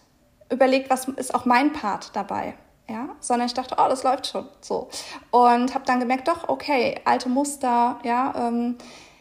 überlegt, 0.50 0.90
was 0.90 1.06
ist 1.08 1.34
auch 1.34 1.44
mein 1.44 1.72
Part 1.72 2.14
dabei. 2.14 2.54
Ja, 2.90 3.10
sondern 3.20 3.46
ich 3.46 3.54
dachte, 3.54 3.76
oh, 3.78 3.88
das 3.88 4.02
läuft 4.02 4.26
schon 4.26 4.48
so. 4.60 4.88
Und 5.30 5.74
habe 5.74 5.84
dann 5.84 6.00
gemerkt, 6.00 6.26
doch, 6.26 6.48
okay, 6.48 7.00
alte 7.04 7.28
Muster, 7.28 8.00
ja, 8.02 8.34
ähm, 8.36 8.78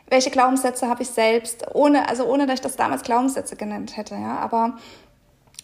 welche 0.10 0.32
Glaubenssätze 0.32 0.88
habe 0.88 1.04
ich 1.04 1.10
selbst, 1.10 1.68
ohne, 1.76 2.10
also 2.10 2.26
ohne, 2.26 2.48
dass 2.48 2.56
ich 2.56 2.62
das 2.62 2.78
damals 2.78 3.04
Glaubenssätze 3.04 3.56
genannt 3.56 3.96
hätte, 3.96 4.16
ja, 4.16 4.40
aber 4.40 4.78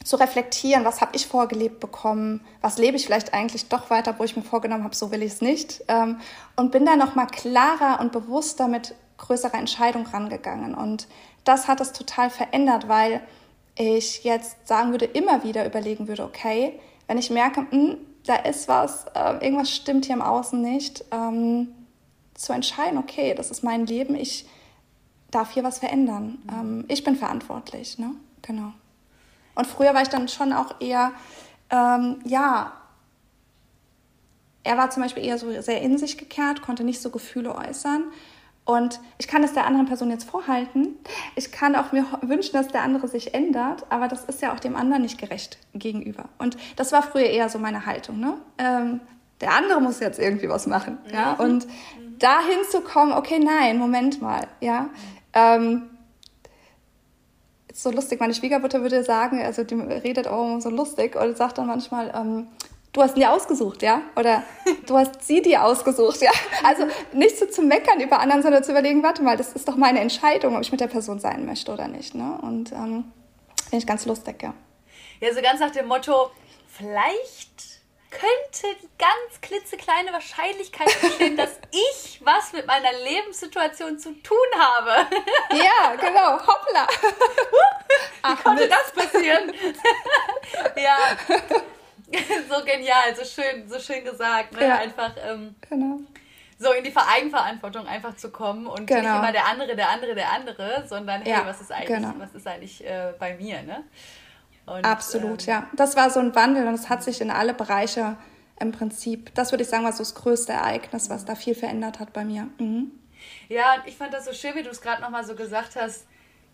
zu 0.04 0.18
reflektieren, 0.18 0.86
was 0.86 1.02
habe 1.02 1.16
ich 1.16 1.26
vorgelebt 1.26 1.80
bekommen, 1.80 2.46
was 2.62 2.78
lebe 2.78 2.96
ich 2.96 3.08
vielleicht 3.08 3.34
eigentlich 3.34 3.70
doch 3.70 3.90
weiter, 3.90 4.20
wo 4.20 4.24
ich 4.24 4.36
mir 4.36 4.44
vorgenommen 4.44 4.84
habe, 4.84 4.96
so 4.96 5.10
will 5.10 5.24
ich 5.24 5.34
es 5.34 5.42
nicht. 5.42 5.84
Ähm, 5.88 6.20
und 6.56 6.72
bin 6.72 6.86
da 6.86 6.96
nochmal 6.96 7.26
klarer 7.26 8.00
und 8.00 8.12
bewusster 8.12 8.68
mit 8.68 8.94
größerer 9.18 9.58
Entscheidung 9.58 10.06
rangegangen. 10.06 10.76
Und 10.76 11.08
das 11.44 11.68
hat 11.68 11.82
es 11.82 11.92
total 11.92 12.30
verändert, 12.30 12.88
weil 12.88 13.22
ich 13.76 14.24
jetzt 14.24 14.68
sagen 14.68 14.92
würde, 14.92 15.06
immer 15.06 15.44
wieder 15.44 15.66
überlegen 15.66 16.08
würde, 16.08 16.24
okay, 16.24 16.80
wenn 17.08 17.18
ich 17.18 17.30
merke, 17.30 17.62
mh, 17.62 17.72
hm, 17.72 17.98
da 18.26 18.36
ist 18.36 18.68
was, 18.68 19.06
äh, 19.14 19.34
irgendwas 19.46 19.72
stimmt 19.72 20.06
hier 20.06 20.16
im 20.16 20.22
Außen 20.22 20.60
nicht, 20.62 21.06
ähm, 21.12 21.68
zu 22.34 22.54
entscheiden, 22.54 22.98
okay, 22.98 23.34
das 23.34 23.52
ist 23.52 23.64
mein 23.64 23.86
Leben, 23.86 24.16
ich 24.16 24.48
darf 25.32 25.52
hier 25.52 25.64
was 25.64 25.80
verändern. 25.80 26.40
Ähm, 26.52 26.86
ich 26.88 27.04
bin 27.04 27.16
verantwortlich, 27.16 27.98
ne? 28.00 28.12
Genau. 28.42 28.74
Und 29.56 29.68
früher 29.68 29.94
war 29.94 30.02
ich 30.02 30.10
dann 30.10 30.28
schon 30.28 30.54
auch 30.54 30.80
eher, 30.82 31.12
ähm, 31.70 32.20
ja, 32.26 32.74
er 34.64 34.78
war 34.78 34.90
zum 34.90 35.04
Beispiel 35.04 35.24
eher 35.24 35.38
so 35.38 35.50
sehr 35.62 35.82
in 35.82 35.98
sich 35.98 36.18
gekehrt, 36.18 36.62
konnte 36.62 36.84
nicht 36.84 37.02
so 37.02 37.10
Gefühle 37.10 37.56
äußern. 37.56 38.06
Und 38.66 39.00
ich 39.20 39.28
kann 39.28 39.44
es 39.44 39.54
der 39.54 39.68
anderen 39.68 39.86
Person 39.86 40.10
jetzt 40.10 40.28
vorhalten. 40.28 40.96
Ich 41.36 41.52
kann 41.52 41.76
auch 41.76 41.92
mir 41.92 42.06
wünschen, 42.22 42.54
dass 42.54 42.68
der 42.68 42.82
andere 42.82 43.08
sich 43.08 43.36
ändert, 43.36 43.86
aber 43.90 44.08
das 44.08 44.26
ist 44.26 44.42
ja 44.42 44.54
auch 44.54 44.60
dem 44.60 44.76
anderen 44.76 45.04
nicht 45.04 45.20
gerecht 45.20 45.60
gegenüber. 45.76 46.26
Und 46.40 46.58
das 46.76 46.92
war 46.92 47.04
früher 47.04 47.28
eher 47.28 47.48
so 47.48 47.60
meine 47.60 47.86
Haltung. 47.86 48.20
Ne? 48.20 48.38
Ähm, 48.58 49.02
der 49.40 49.54
andere 49.54 49.82
muss 49.82 50.00
jetzt 50.00 50.18
irgendwie 50.18 50.50
was 50.50 50.66
machen. 50.66 50.98
Ja? 51.14 51.34
Mhm. 51.34 51.40
Und 51.40 51.68
mhm. 51.68 52.18
dahin 52.18 52.58
zu 52.72 52.82
kommen, 52.82 53.14
okay, 53.14 53.38
nein, 53.38 53.78
Moment 53.78 54.20
mal. 54.20 54.48
Ja? 54.62 54.90
Ähm, 55.34 55.84
so 57.72 57.92
lustig. 57.92 58.20
Meine 58.20 58.34
Schwiegermutter 58.34 58.82
würde 58.82 59.04
sagen, 59.04 59.42
also 59.44 59.64
die 59.64 59.76
redet 59.76 60.28
auch 60.28 60.60
so 60.60 60.70
lustig 60.70 61.16
und 61.16 61.38
sagt 61.38 61.60
dann 61.60 61.68
manchmal, 61.68 62.12
ähm, 62.16 62.48
du 62.96 63.02
hast 63.02 63.16
ihn 63.16 63.20
dir 63.20 63.32
ausgesucht, 63.32 63.82
ja? 63.84 64.02
Oder 64.16 64.44
du 64.88 64.98
hast 64.98 65.22
sie 65.24 65.42
dir 65.42 65.64
ausgesucht, 65.64 66.22
ja? 66.22 66.32
Also 66.64 66.88
nicht 67.14 67.38
so 67.38 67.46
zu 67.46 67.62
meckern 67.62 68.00
über 68.00 68.20
anderen, 68.20 68.42
sondern 68.42 68.64
zu 68.64 68.72
überlegen, 68.72 69.04
warte 69.04 69.22
mal, 69.22 69.38
das 69.38 69.54
ist 69.54 69.68
doch 69.68 69.76
meine 69.76 70.00
Entscheidung, 70.00 70.56
ob 70.56 70.62
ich 70.62 70.72
mit 70.72 70.82
der 70.82 70.88
Person 70.88 71.20
sein 71.20 71.46
möchte 71.46 71.72
oder 71.72 71.88
nicht, 71.88 72.16
ne? 72.16 72.40
Und 72.42 72.72
ähm, 72.72 73.12
finde 73.64 73.78
ich 73.78 73.88
ganz 73.88 74.06
lustig, 74.06 74.42
ja. 74.42 74.54
Ja, 75.20 75.34
so 75.34 75.42
ganz 75.42 75.60
nach 75.60 75.72
dem 75.72 75.88
Motto, 75.88 76.32
vielleicht 76.68 77.76
könnte 78.12 78.78
die 78.82 78.90
ganz 78.98 79.42
klitzekleine 79.42 80.14
Wahrscheinlichkeit 80.14 80.88
bestehen, 81.02 81.36
dass 81.36 81.52
ich 81.72 82.22
was 82.24 82.54
mit 82.54 82.66
meiner 82.66 82.94
Lebenssituation 83.04 84.00
zu 84.00 84.14
tun 84.22 84.38
habe. 84.58 85.08
Ja, 85.52 85.96
genau. 85.96 86.40
Hoppla. 86.48 86.88
Wie 88.28 88.42
konnte 88.42 88.70
das 88.70 88.92
passieren? 88.92 89.52
ja. 90.78 90.98
So 92.50 92.64
genial, 92.64 93.16
so 93.16 93.24
schön, 93.24 93.68
so 93.68 93.80
schön 93.80 94.04
gesagt. 94.04 94.54
Ne? 94.54 94.68
Ja. 94.68 94.78
Einfach 94.78 95.12
ähm, 95.28 95.56
genau. 95.70 96.00
so 96.60 96.72
in 96.72 96.84
die 96.84 96.94
Eigenverantwortung 96.96 97.88
einfach 97.88 98.16
zu 98.16 98.32
kommen 98.32 98.68
und 98.68 98.86
genau. 98.86 99.02
nicht 99.02 99.10
immer 99.10 99.32
der 99.32 99.46
andere, 99.46 99.76
der 99.76 99.90
andere, 99.90 100.16
der 100.16 100.32
andere, 100.32 100.86
sondern 100.88 101.22
hey, 101.22 101.32
ja, 101.32 101.46
was 101.46 101.62
ist 101.62 101.72
eigentlich, 101.72 101.98
genau. 101.98 102.14
was 102.18 102.34
ist 102.36 102.48
eigentlich 102.48 102.86
äh, 102.86 103.14
bei 103.20 103.36
mir, 103.36 103.64
ne? 103.64 103.84
Und, 104.66 104.84
Absolut, 104.84 105.48
ähm, 105.48 105.54
ja. 105.54 105.68
Das 105.74 105.96
war 105.96 106.10
so 106.10 106.20
ein 106.20 106.34
Wandel 106.34 106.68
und 106.68 106.74
es 106.74 106.90
hat 106.90 107.04
sich 107.04 107.22
in 107.22 107.30
alle 107.30 107.54
Bereiche 107.54 108.18
im 108.60 108.72
Prinzip, 108.72 109.34
das 109.36 109.52
würde 109.52 109.64
ich 109.64 109.70
sagen, 109.70 109.84
war 109.84 109.92
so 109.92 110.00
das 110.00 110.16
größte 110.16 110.54
Ereignis, 110.54 111.10
was 111.10 111.26
da 111.26 111.36
viel 111.36 111.56
verändert 111.56 112.00
hat 112.00 112.14
bei 112.14 112.24
mir. 112.24 112.48
Mhm. 112.58 112.92
Ja, 113.50 113.76
und 113.76 113.88
ich 113.88 113.98
fand 113.98 114.14
das 114.14 114.26
so 114.26 114.34
schön, 114.34 114.56
wie 114.56 114.64
du 114.64 114.70
es 114.70 114.82
gerade 114.82 115.02
nochmal 115.02 115.26
so 115.26 115.36
gesagt 115.36 115.76
hast, 115.76 116.06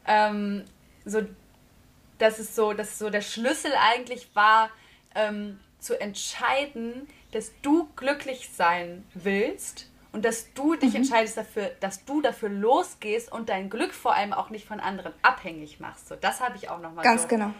ähm, 0.06 0.66
so, 1.06 1.22
dass 2.18 2.40
es 2.40 2.56
so, 2.56 2.74
dass 2.74 2.98
so 2.98 3.10
der 3.10 3.22
Schlüssel 3.22 3.72
eigentlich 3.80 4.36
war, 4.36 4.70
ähm, 5.16 5.60
zu 5.80 6.00
entscheiden, 6.00 7.08
dass 7.32 7.52
du 7.62 7.90
glücklich 7.96 8.50
sein 8.54 9.06
willst 9.14 9.90
und 10.12 10.26
dass 10.26 10.54
du 10.54 10.76
dich 10.76 10.92
mhm. 10.92 10.98
entscheidest 10.98 11.38
dafür, 11.38 11.72
dass 11.80 12.06
du 12.06 12.22
dafür 12.22 12.50
losgehst 12.50 13.32
und 13.32 13.50
dein 13.50 13.70
Glück 13.70 13.94
vor 13.94 14.16
allem 14.16 14.34
auch 14.34 14.50
nicht 14.50 14.68
von 14.68 14.80
anderen 14.80 15.14
abhängig 15.22 15.80
machst. 15.80 16.08
So, 16.08 16.16
das 16.16 16.42
habe 16.42 16.58
ich 16.58 16.70
auch 16.70 16.80
nochmal 16.80 17.04
Ganz 17.04 17.24
so 17.24 17.28
genau 17.28 17.54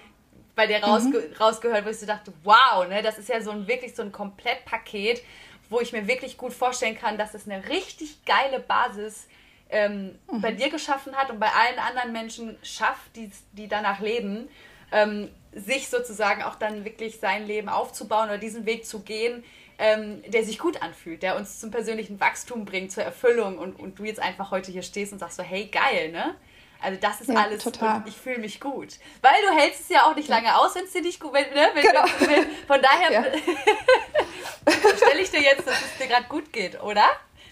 bei 0.56 0.68
dir 0.68 0.84
rausge 0.84 1.20
mhm. 1.30 1.36
rausgehört, 1.38 1.86
wo 1.86 1.90
ich 1.90 2.00
so 2.00 2.06
dachte, 2.06 2.34
wow, 2.44 2.88
ne, 2.88 3.02
das 3.02 3.18
ist 3.18 3.30
ja 3.30 3.42
so 3.42 3.52
ein 3.52 3.68
wirklich 3.68 3.96
so 3.96 4.02
ein 4.02 4.12
Komplettpaket, 4.12 5.22
wo 5.70 5.80
ich 5.80 5.94
mir 5.94 6.08
wirklich 6.08 6.38
gut 6.38 6.54
vorstellen 6.54 6.98
kann, 6.98 7.18
dass 7.18 7.34
es 7.34 7.48
eine 7.48 7.68
richtig 7.70 8.26
geile 8.26 8.60
Basis 8.60 9.28
ähm, 9.70 10.20
mhm. 10.30 10.42
bei 10.42 10.52
dir 10.52 10.70
geschaffen 10.70 11.16
hat 11.16 11.30
und 11.30 11.40
bei 11.40 11.48
allen 11.48 11.80
anderen 11.80 12.12
Menschen 12.12 12.58
schafft, 12.62 13.16
die, 13.16 13.32
die 13.54 13.68
danach 13.68 14.00
leben, 14.00 14.50
ähm, 14.92 15.30
sich 15.54 15.90
sozusagen 15.90 16.44
auch 16.44 16.56
dann 16.56 16.86
wirklich 16.86 17.20
sein 17.20 17.46
Leben 17.46 17.70
aufzubauen 17.70 18.30
oder 18.30 18.38
diesen 18.38 18.66
Weg 18.66 18.86
zu 18.86 19.02
gehen, 19.02 19.44
ähm, 19.78 20.22
der 20.28 20.44
sich 20.44 20.60
gut 20.60 20.82
anfühlt, 20.82 21.24
der 21.24 21.36
uns 21.36 21.60
zum 21.60 21.72
persönlichen 21.72 22.20
Wachstum 22.20 22.66
bringt, 22.66 22.92
zur 22.92 23.04
Erfüllung 23.04 23.58
und, 23.58 23.80
und 23.80 24.00
du 24.00 24.04
jetzt 24.04 24.20
einfach 24.20 24.52
heute 24.52 24.72
hier 24.72 24.84
stehst 24.84 25.12
und 25.12 25.20
sagst 25.20 25.38
so, 25.38 25.44
hey, 25.44 25.66
geil, 25.66 26.12
ne? 26.12 26.36
Also 26.84 27.00
das 27.00 27.22
ist 27.22 27.30
ja, 27.30 27.36
alles 27.36 27.64
total. 27.64 28.04
ich 28.08 28.16
fühle 28.16 28.40
mich 28.40 28.60
gut. 28.60 28.98
Weil 29.22 29.34
du 29.48 29.56
hältst 29.56 29.82
es 29.82 29.90
ja 29.90 30.04
auch 30.04 30.16
nicht 30.16 30.30
ja. 30.30 30.36
lange 30.36 30.58
aus, 30.58 30.74
wenn 30.76 30.86
es 30.86 30.92
dir 30.92 31.02
nicht 31.02 31.20
gut, 31.20 31.32
wenn, 31.34 31.50
ne? 31.54 31.70
wenn, 31.74 31.84
genau. 31.84 32.04
wenn, 32.20 32.48
von 32.66 32.82
daher 32.82 33.12
ja. 33.12 33.24
stelle 34.98 35.22
ich 35.22 35.30
dir 35.30 35.42
jetzt, 35.42 35.68
dass 35.68 35.80
es 35.80 35.98
dir 36.00 36.08
gerade 36.08 36.26
gut 36.28 36.52
geht, 36.52 36.82
oder? 36.82 37.06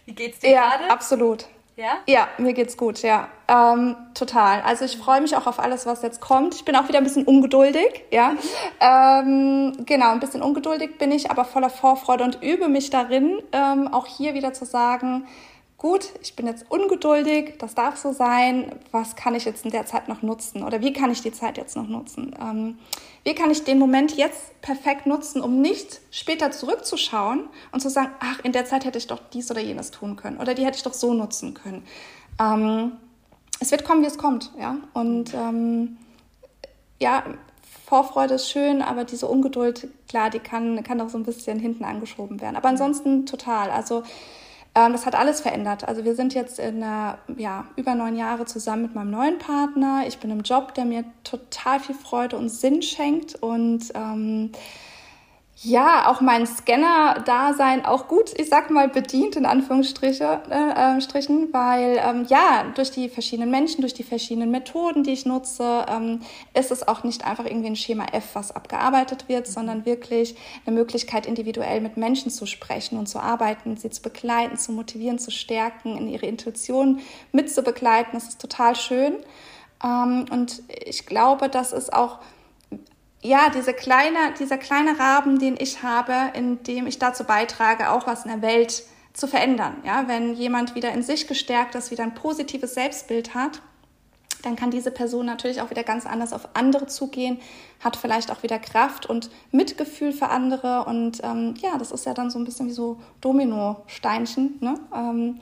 Wie 0.06 0.14
geht's 0.14 0.40
dir 0.40 0.50
ja, 0.50 0.70
gerade? 0.70 0.86
Ja, 0.86 0.90
absolut. 0.90 1.46
Ja? 1.80 2.00
Ja, 2.08 2.28
mir 2.38 2.52
geht's 2.52 2.76
gut, 2.76 3.02
ja. 3.04 3.30
Ähm, 3.48 3.96
total. 4.14 4.62
Also 4.64 4.84
ich 4.84 4.98
freue 4.98 5.22
mich 5.22 5.38
auch 5.38 5.48
auf 5.48 5.60
alles, 5.60 5.86
was 5.86 6.02
jetzt 6.02 6.20
kommt. 6.20 6.54
Ich 6.56 6.66
bin 6.66 6.76
auch 6.76 6.90
wieder 6.90 6.98
ein 6.98 7.06
bisschen 7.06 7.24
ungeduldig, 7.24 8.04
ja. 8.12 8.34
Ähm, 8.82 9.86
genau, 9.86 10.12
ein 10.12 10.20
bisschen 10.20 10.42
ungeduldig 10.42 10.98
bin 10.98 11.12
ich, 11.12 11.32
aber 11.32 11.44
voller 11.44 11.70
Vorfreude 11.70 12.24
und 12.24 12.42
übe 12.42 12.70
mich 12.70 12.90
darin, 12.90 13.42
ähm, 13.52 13.94
auch 13.94 14.06
hier 14.06 14.34
wieder 14.34 14.54
zu 14.54 14.66
sagen, 14.66 15.28
gut, 15.80 16.10
ich 16.22 16.36
bin 16.36 16.46
jetzt 16.46 16.66
ungeduldig, 16.70 17.56
das 17.58 17.74
darf 17.74 17.98
so 17.98 18.12
sein, 18.12 18.72
was 18.92 19.16
kann 19.16 19.34
ich 19.34 19.46
jetzt 19.46 19.64
in 19.66 19.72
der 19.72 19.86
Zeit 19.86 20.10
noch 20.10 20.22
nutzen 20.22 20.64
oder 20.64 20.82
wie 20.82 20.94
kann 20.94 21.10
ich 21.10 21.22
die 21.22 21.32
Zeit 21.32 21.58
jetzt 21.58 21.76
noch 21.76 21.88
nutzen? 21.88 22.36
Ähm, 22.40 22.78
wie 23.24 23.34
kann 23.34 23.50
ich 23.50 23.64
den 23.64 23.80
Moment 23.80 24.16
jetzt 24.16 24.62
perfekt 24.62 25.06
nutzen, 25.08 25.42
um 25.42 25.62
nicht 25.62 26.02
später 26.12 26.52
zurückzuschauen 26.52 27.48
und 27.72 27.80
zu 27.80 27.90
sagen, 27.90 28.12
ach, 28.20 28.40
in 28.44 28.52
der 28.52 28.66
Zeit 28.66 28.84
hätte 28.84 28.98
ich 28.98 29.08
doch 29.08 29.20
dies 29.34 29.50
oder 29.50 29.62
jenes 29.62 29.92
tun 29.92 30.18
können 30.18 30.38
oder 30.38 30.54
die 30.54 30.66
hätte 30.66 30.78
ich 30.78 30.84
doch 30.84 30.94
so 30.94 31.14
nutzen 31.14 31.54
können. 31.54 31.86
Ähm, 32.40 32.94
es 33.62 33.72
wird 33.72 33.86
kommen, 33.86 34.02
wie 34.02 34.08
es 34.08 34.18
kommt, 34.18 34.52
ja. 34.60 34.78
Und 34.94 35.34
ähm, 35.34 35.98
ja, 37.02 37.24
Vorfreude 37.86 38.36
ist 38.36 38.50
schön, 38.50 38.82
aber 38.82 39.06
diese 39.06 39.28
Ungeduld, 39.28 39.88
klar, 40.08 40.30
die 40.30 40.40
kann, 40.40 40.84
kann 40.84 41.00
auch 41.02 41.10
so 41.10 41.18
ein 41.18 41.24
bisschen 41.24 41.58
hinten 41.60 41.86
angeschoben 41.86 42.42
werden. 42.42 42.56
Aber 42.56 42.70
ansonsten 42.70 43.26
total. 43.26 43.72
Also 43.72 44.04
Ähm, 44.80 44.94
das 44.94 45.06
hat 45.06 45.16
alles 45.16 45.42
verändert. 45.42 45.88
Also 45.88 46.06
wir 46.06 46.16
sind 46.16 46.34
jetzt 46.34 46.60
in 46.60 46.84
einer, 46.84 47.18
ja, 47.38 47.66
über 47.76 47.96
neun 47.96 48.16
Jahre 48.16 48.46
zusammen 48.46 48.84
mit 48.84 48.96
meinem 48.96 49.12
neuen 49.12 49.38
Partner. 49.38 50.04
Ich 50.08 50.20
bin 50.20 50.32
im 50.32 50.42
Job, 50.42 50.74
der 50.74 50.86
mir 50.86 51.04
total 51.24 51.80
viel 51.80 51.96
Freude 51.96 52.38
und 52.38 52.50
Sinn 52.50 52.82
schenkt 52.82 53.36
und 53.36 53.92
ähm, 53.94 54.52
ja, 55.62 56.10
auch 56.10 56.22
mein 56.22 56.48
Scanner-Dasein 56.48 57.84
auch 57.84 58.08
gut, 58.08 58.32
ich 58.40 58.48
sag 58.48 58.70
mal, 58.70 58.88
bedient, 58.88 59.36
in 59.36 59.46
Anführungsstrichen, 59.46 60.26
äh, 60.50 60.98
äh, 60.98 61.02
Strichen, 61.02 61.52
weil 61.52 62.00
ähm, 62.02 62.26
ja, 62.30 62.64
durch 62.76 62.92
die 62.92 63.10
verschiedenen 63.10 63.52
Menschen, 63.52 63.82
durch 63.82 63.94
die 63.94 64.04
verschiedenen 64.04 64.52
Methoden, 64.52 65.04
die 65.04 65.12
ich 65.12 65.26
nutze, 65.26 65.86
ähm, 65.90 66.22
ist 66.54 66.72
es 66.72 66.88
auch 66.88 67.04
nicht 67.04 67.26
einfach 67.26 67.44
irgendwie 67.46 67.68
ein 67.68 67.76
Schema 67.76 68.06
F, 68.14 68.36
was 68.36 68.56
abgearbeitet 68.56 69.28
wird, 69.28 69.48
sondern 69.48 69.86
wirklich 69.86 70.36
eine 70.66 70.78
Möglichkeit, 70.78 71.26
individuell 71.26 71.82
mit 71.82 71.98
Menschen 71.98 72.32
zu 72.32 72.46
sprechen 72.46 72.98
und 72.98 73.08
zu 73.08 73.20
arbeiten, 73.20 73.76
sie 73.76 73.90
zu 73.90 74.02
begleiten, 74.02 74.56
zu 74.56 74.72
motivieren, 74.72 75.20
zu 75.20 75.30
stärken, 75.30 75.98
in 75.98 76.08
ihre 76.08 76.26
Intuition 76.26 77.02
mitzubegleiten. 77.34 78.14
Das 78.14 78.30
ist 78.30 78.40
total 78.40 78.78
schön. 78.78 79.18
Ähm, 79.84 80.26
und 80.32 80.64
ich 80.86 81.06
glaube, 81.06 81.50
das 81.50 81.74
ist 81.74 81.92
auch 81.92 82.20
ja, 83.22 83.50
diese 83.50 83.74
kleine, 83.74 84.34
dieser 84.40 84.58
kleine 84.58 84.98
Rahmen, 84.98 85.40
den 85.40 85.58
ich 85.60 85.84
habe, 85.84 86.32
in 86.34 86.64
dem 86.64 86.88
ich 86.88 87.00
dazu 87.00 87.24
beitrage, 87.26 87.90
auch 87.90 88.08
was 88.08 88.26
in 88.26 88.32
der 88.32 88.42
Welt 88.42 88.84
zu 89.14 89.28
verändern. 89.28 89.78
Ja, 89.86 90.08
wenn 90.08 90.34
jemand 90.34 90.76
wieder 90.76 90.92
in 90.92 91.04
sich 91.04 91.28
gestärkt 91.28 91.76
ist, 91.76 91.92
wieder 91.92 92.04
ein 92.04 92.16
positives 92.16 92.74
Selbstbild 92.74 93.36
hat, 93.36 93.62
dann 94.44 94.56
kann 94.56 94.72
diese 94.72 94.92
Person 94.92 95.26
natürlich 95.26 95.62
auch 95.62 95.70
wieder 95.70 95.84
ganz 95.84 96.06
anders 96.06 96.32
auf 96.32 96.50
andere 96.54 96.88
zugehen, 96.88 97.40
hat 97.82 97.98
vielleicht 97.98 98.32
auch 98.32 98.42
wieder 98.42 98.58
Kraft 98.58 99.06
und 99.06 99.30
Mitgefühl 99.52 100.14
für 100.14 100.30
andere. 100.30 100.86
Und 100.86 101.20
ähm, 101.24 101.56
ja, 101.58 101.78
das 101.78 101.92
ist 101.92 102.06
ja 102.06 102.14
dann 102.14 102.30
so 102.30 102.40
ein 102.40 102.46
bisschen 102.46 102.68
wie 102.68 102.74
so 102.74 103.02
Domino-Steinchen. 103.20 104.58
Ne? 104.62 104.80
Ähm, 104.96 105.40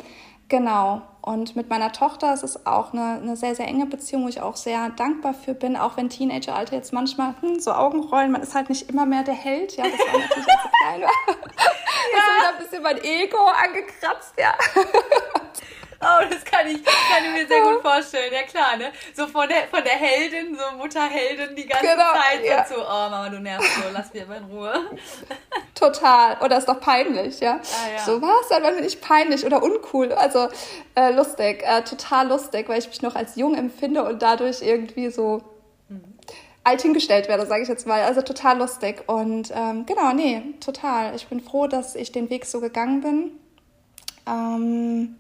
Genau. 0.49 1.01
Und 1.21 1.57
mit 1.57 1.69
meiner 1.69 1.91
Tochter 1.91 2.33
ist 2.33 2.43
es 2.43 2.65
auch 2.65 2.93
eine, 2.93 3.19
eine 3.21 3.35
sehr, 3.35 3.53
sehr 3.53 3.67
enge 3.67 3.85
Beziehung, 3.85 4.23
wo 4.23 4.29
ich 4.29 4.39
auch 4.39 4.55
sehr 4.55 4.89
dankbar 4.91 5.33
für 5.33 5.53
bin, 5.53 5.75
auch 5.75 5.97
wenn 5.97 6.09
Teenageralter 6.09 6.75
jetzt 6.75 6.93
manchmal 6.93 7.33
hm, 7.41 7.59
so 7.59 7.73
Augenrollen, 7.73 8.31
man 8.31 8.41
ist 8.41 8.55
halt 8.55 8.69
nicht 8.69 8.89
immer 8.89 9.05
mehr 9.05 9.23
der 9.23 9.33
Held. 9.33 9.75
Ja, 9.75 9.83
das 9.83 9.99
war 9.99 10.19
natürlich, 10.19 10.47
als 10.47 10.65
ich 10.65 10.79
klein 10.81 11.01
war. 11.01 11.09
Ja. 11.09 11.33
Ist 12.17 12.37
wieder 12.37 12.49
ein 12.49 12.63
bisschen 12.63 12.83
mein 12.83 12.97
Ego 13.03 13.37
angekratzt, 13.45 14.33
ja. 14.39 14.53
Oh, 15.99 16.23
das 16.29 16.45
kann 16.45 16.67
ich, 16.67 16.83
kann 16.83 17.25
ich 17.25 17.31
mir 17.31 17.47
sehr 17.47 17.61
gut 17.61 17.81
vorstellen. 17.81 18.31
Ja 18.31 18.43
klar, 18.43 18.77
ne? 18.77 18.91
So 19.15 19.27
von 19.27 19.47
der, 19.49 19.67
von 19.67 19.83
der 19.83 19.93
Heldin, 19.93 20.55
so 20.55 20.77
Mutterheldin 20.77 21.55
die 21.55 21.65
ganze 21.65 21.87
genau, 21.87 22.13
Zeit 22.13 22.45
ja. 22.45 22.65
so, 22.65 22.75
oh 22.75 23.09
Mama, 23.09 23.29
du 23.29 23.39
nervst 23.39 23.75
so, 23.75 23.81
lass 23.91 24.13
mich 24.13 24.21
aber 24.21 24.37
in 24.37 24.43
Ruhe. 24.45 24.91
Total. 25.73 26.37
Oder 26.41 26.59
ist 26.59 26.67
doch 26.67 26.79
peinlich, 26.79 27.39
ja? 27.39 27.53
Ah, 27.53 27.91
ja. 27.95 28.03
So 28.03 28.21
was, 28.21 28.47
dann 28.49 28.75
bin 28.75 28.83
ich 28.83 29.01
peinlich 29.01 29.43
oder 29.43 29.63
uncool. 29.63 30.13
Also 30.13 30.49
äh, 30.95 31.11
lustig, 31.11 31.63
äh, 31.63 31.81
total 31.83 32.27
lustig, 32.27 32.69
weil 32.69 32.77
ich 32.77 32.87
mich 32.87 33.01
noch 33.01 33.15
als 33.15 33.35
jung 33.35 33.55
empfinde 33.55 34.03
und 34.03 34.21
dadurch 34.21 34.61
irgendwie 34.61 35.09
so 35.09 35.41
mhm. 35.89 36.03
alt 36.63 36.81
hingestellt 36.81 37.27
werde, 37.27 37.47
sage 37.47 37.63
ich 37.63 37.69
jetzt 37.69 37.87
mal. 37.87 38.03
Also 38.03 38.21
total 38.21 38.59
lustig. 38.59 39.03
Und 39.07 39.51
ähm, 39.55 39.87
genau, 39.87 40.13
nee, 40.13 40.43
total. 40.59 41.15
Ich 41.15 41.25
bin 41.27 41.39
froh, 41.39 41.65
dass 41.65 41.95
ich 41.95 42.11
den 42.11 42.29
Weg 42.29 42.45
so 42.45 42.59
gegangen 42.59 43.01
bin. 43.01 43.31
Ähm, 44.27 45.15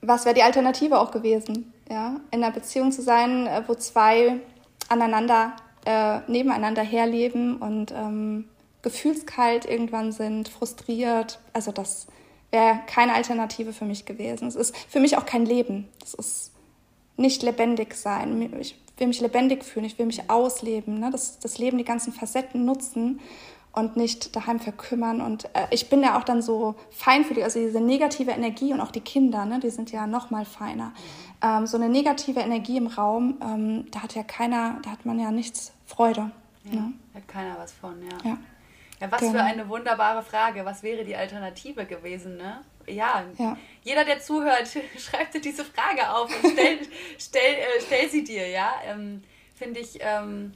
was 0.00 0.24
wäre 0.24 0.34
die 0.34 0.42
Alternative 0.42 0.98
auch 0.98 1.10
gewesen? 1.10 1.72
Ja, 1.90 2.20
in 2.30 2.42
einer 2.42 2.52
Beziehung 2.52 2.92
zu 2.92 3.02
sein, 3.02 3.46
äh, 3.46 3.62
wo 3.66 3.74
zwei 3.74 4.40
aneinander, 4.88 5.54
äh, 5.86 6.20
nebeneinander 6.30 6.82
herleben 6.82 7.56
und 7.56 7.92
ähm, 7.92 8.48
gefühlskalt 8.82 9.64
irgendwann 9.64 10.12
sind, 10.12 10.48
frustriert. 10.48 11.40
Also 11.52 11.72
das 11.72 12.06
wäre 12.50 12.80
keine 12.86 13.14
Alternative 13.14 13.72
für 13.72 13.84
mich 13.84 14.04
gewesen. 14.04 14.48
Es 14.48 14.56
ist 14.56 14.76
für 14.88 15.00
mich 15.00 15.16
auch 15.16 15.26
kein 15.26 15.46
Leben. 15.46 15.88
Das 16.00 16.14
ist 16.14 16.52
nicht 17.16 17.42
lebendig 17.42 17.94
sein. 17.94 18.54
Ich 18.60 18.76
will 18.96 19.08
mich 19.08 19.20
lebendig 19.20 19.64
fühlen, 19.64 19.86
ich 19.86 19.98
will 19.98 20.06
mich 20.06 20.30
ausleben, 20.30 21.00
ne? 21.00 21.10
das, 21.10 21.38
das 21.38 21.58
Leben, 21.58 21.78
die 21.78 21.84
ganzen 21.84 22.12
Facetten 22.12 22.64
nutzen 22.64 23.20
und 23.72 23.96
nicht 23.96 24.34
daheim 24.34 24.60
verkümmern. 24.60 25.20
Und 25.20 25.44
äh, 25.54 25.66
ich 25.70 25.88
bin 25.88 26.02
ja 26.02 26.18
auch 26.18 26.24
dann 26.24 26.42
so 26.42 26.74
feinfühlig, 26.90 27.44
also 27.44 27.58
diese 27.58 27.80
negative 27.80 28.30
Energie 28.30 28.72
und 28.72 28.80
auch 28.80 28.90
die 28.90 29.00
Kinder, 29.00 29.44
ne, 29.44 29.60
die 29.60 29.70
sind 29.70 29.92
ja 29.92 30.06
noch 30.06 30.30
mal 30.30 30.44
feiner. 30.44 30.92
Ähm, 31.42 31.66
so 31.66 31.76
eine 31.76 31.88
negative 31.88 32.40
Energie 32.40 32.76
im 32.76 32.88
Raum, 32.88 33.38
ähm, 33.42 33.90
da 33.90 34.02
hat 34.02 34.14
ja 34.14 34.22
keiner, 34.22 34.80
da 34.82 34.90
hat 34.90 35.06
man 35.06 35.18
ja 35.18 35.30
nichts 35.30 35.72
Freude. 35.86 36.30
Ja, 36.64 36.80
ne? 36.80 36.92
Hat 37.14 37.28
keiner 37.28 37.56
was 37.58 37.72
von, 37.72 38.02
ja. 38.02 38.30
ja. 38.30 38.38
Ja, 39.00 39.12
was 39.12 39.20
genau. 39.20 39.32
für 39.32 39.42
eine 39.42 39.68
wunderbare 39.68 40.22
Frage. 40.22 40.64
Was 40.64 40.82
wäre 40.82 41.04
die 41.04 41.14
Alternative 41.14 41.86
gewesen, 41.86 42.36
ne? 42.36 42.62
Ja, 42.86 43.22
ja. 43.36 43.56
jeder, 43.84 44.04
der 44.04 44.18
zuhört, 44.18 44.68
schreibt 44.98 45.34
dir 45.34 45.40
diese 45.40 45.64
Frage 45.64 46.10
auf 46.10 46.30
und 46.42 46.52
stell, 46.52 46.78
stell, 47.18 47.54
äh, 47.54 47.80
stell 47.86 48.08
sie 48.08 48.24
dir, 48.24 48.48
ja. 48.48 48.72
Ähm, 48.86 49.22
Finde 49.54 49.80
ich, 49.80 49.98
ähm, 50.00 50.52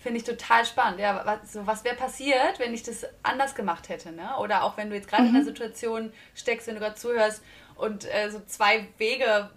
Finde 0.00 0.18
ich 0.18 0.24
total 0.24 0.64
spannend. 0.64 0.98
Ja, 0.98 1.22
was, 1.24 1.52
so, 1.52 1.66
was 1.66 1.84
wäre 1.84 1.94
passiert, 1.94 2.58
wenn 2.58 2.72
ich 2.72 2.82
das 2.82 3.04
anders 3.22 3.54
gemacht 3.54 3.90
hätte? 3.90 4.12
Ne? 4.12 4.30
Oder 4.38 4.64
auch 4.64 4.78
wenn 4.78 4.88
du 4.88 4.96
jetzt 4.96 5.08
gerade 5.08 5.24
mhm. 5.24 5.28
in 5.28 5.34
einer 5.36 5.44
Situation 5.44 6.12
steckst, 6.34 6.66
wenn 6.66 6.74
du 6.74 6.80
gerade 6.80 6.94
zuhörst 6.94 7.42
und 7.76 8.06
äh, 8.06 8.30
so 8.30 8.40
zwei 8.46 8.88
Wege 8.96 9.50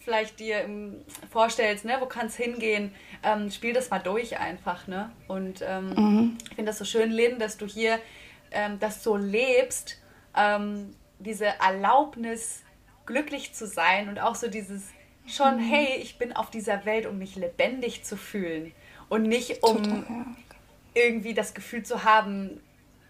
vielleicht 0.00 0.38
dir 0.38 0.60
im, 0.60 1.02
vorstellst, 1.30 1.86
ne? 1.86 1.96
wo 1.98 2.06
kann 2.06 2.26
es 2.26 2.36
hingehen, 2.36 2.94
ähm, 3.22 3.50
spiel 3.50 3.72
das 3.72 3.88
mal 3.88 3.98
durch 3.98 4.38
einfach. 4.38 4.86
Ne? 4.86 5.10
Und 5.28 5.64
ähm, 5.66 5.94
mhm. 5.94 6.38
ich 6.42 6.56
finde 6.56 6.70
das 6.70 6.78
so 6.78 6.84
schön, 6.84 7.10
Lynn, 7.10 7.38
dass 7.38 7.56
du 7.56 7.66
hier 7.66 7.98
ähm, 8.50 8.78
das 8.78 9.02
so 9.02 9.16
lebst, 9.16 9.98
ähm, 10.36 10.94
diese 11.18 11.46
Erlaubnis, 11.46 12.62
glücklich 13.06 13.54
zu 13.54 13.66
sein 13.66 14.08
und 14.08 14.18
auch 14.18 14.34
so 14.34 14.48
dieses 14.48 14.90
schon, 15.26 15.56
mhm. 15.56 15.60
hey, 15.60 15.96
ich 16.02 16.18
bin 16.18 16.34
auf 16.34 16.50
dieser 16.50 16.84
Welt, 16.84 17.06
um 17.06 17.16
mich 17.18 17.34
lebendig 17.36 18.04
zu 18.04 18.16
fühlen 18.16 18.72
und 19.08 19.22
nicht 19.24 19.62
um 19.62 19.82
Total, 19.82 20.04
ja. 20.08 20.26
irgendwie 20.94 21.34
das 21.34 21.54
Gefühl 21.54 21.82
zu 21.82 22.04
haben, 22.04 22.60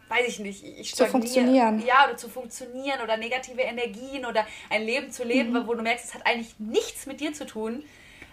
weiß 0.09 0.29
ich 0.29 0.39
nicht, 0.39 0.65
ich 0.65 0.95
zu 0.95 1.07
funktionieren. 1.07 1.83
Ja, 1.85 2.07
oder 2.07 2.17
zu 2.17 2.29
funktionieren 2.29 3.01
oder 3.03 3.17
negative 3.17 3.63
Energien 3.63 4.25
oder 4.27 4.47
ein 4.71 4.83
Leben 4.85 5.11
zu 5.11 5.25
leben, 5.25 5.53
mhm. 5.53 5.67
wo 5.67 5.75
du 5.75 5.83
merkst, 5.83 6.05
es 6.05 6.15
hat 6.15 6.27
eigentlich 6.27 6.59
nichts 6.59 7.07
mit 7.07 7.21
dir 7.21 7.33
zu 7.33 7.47
tun. 7.47 7.83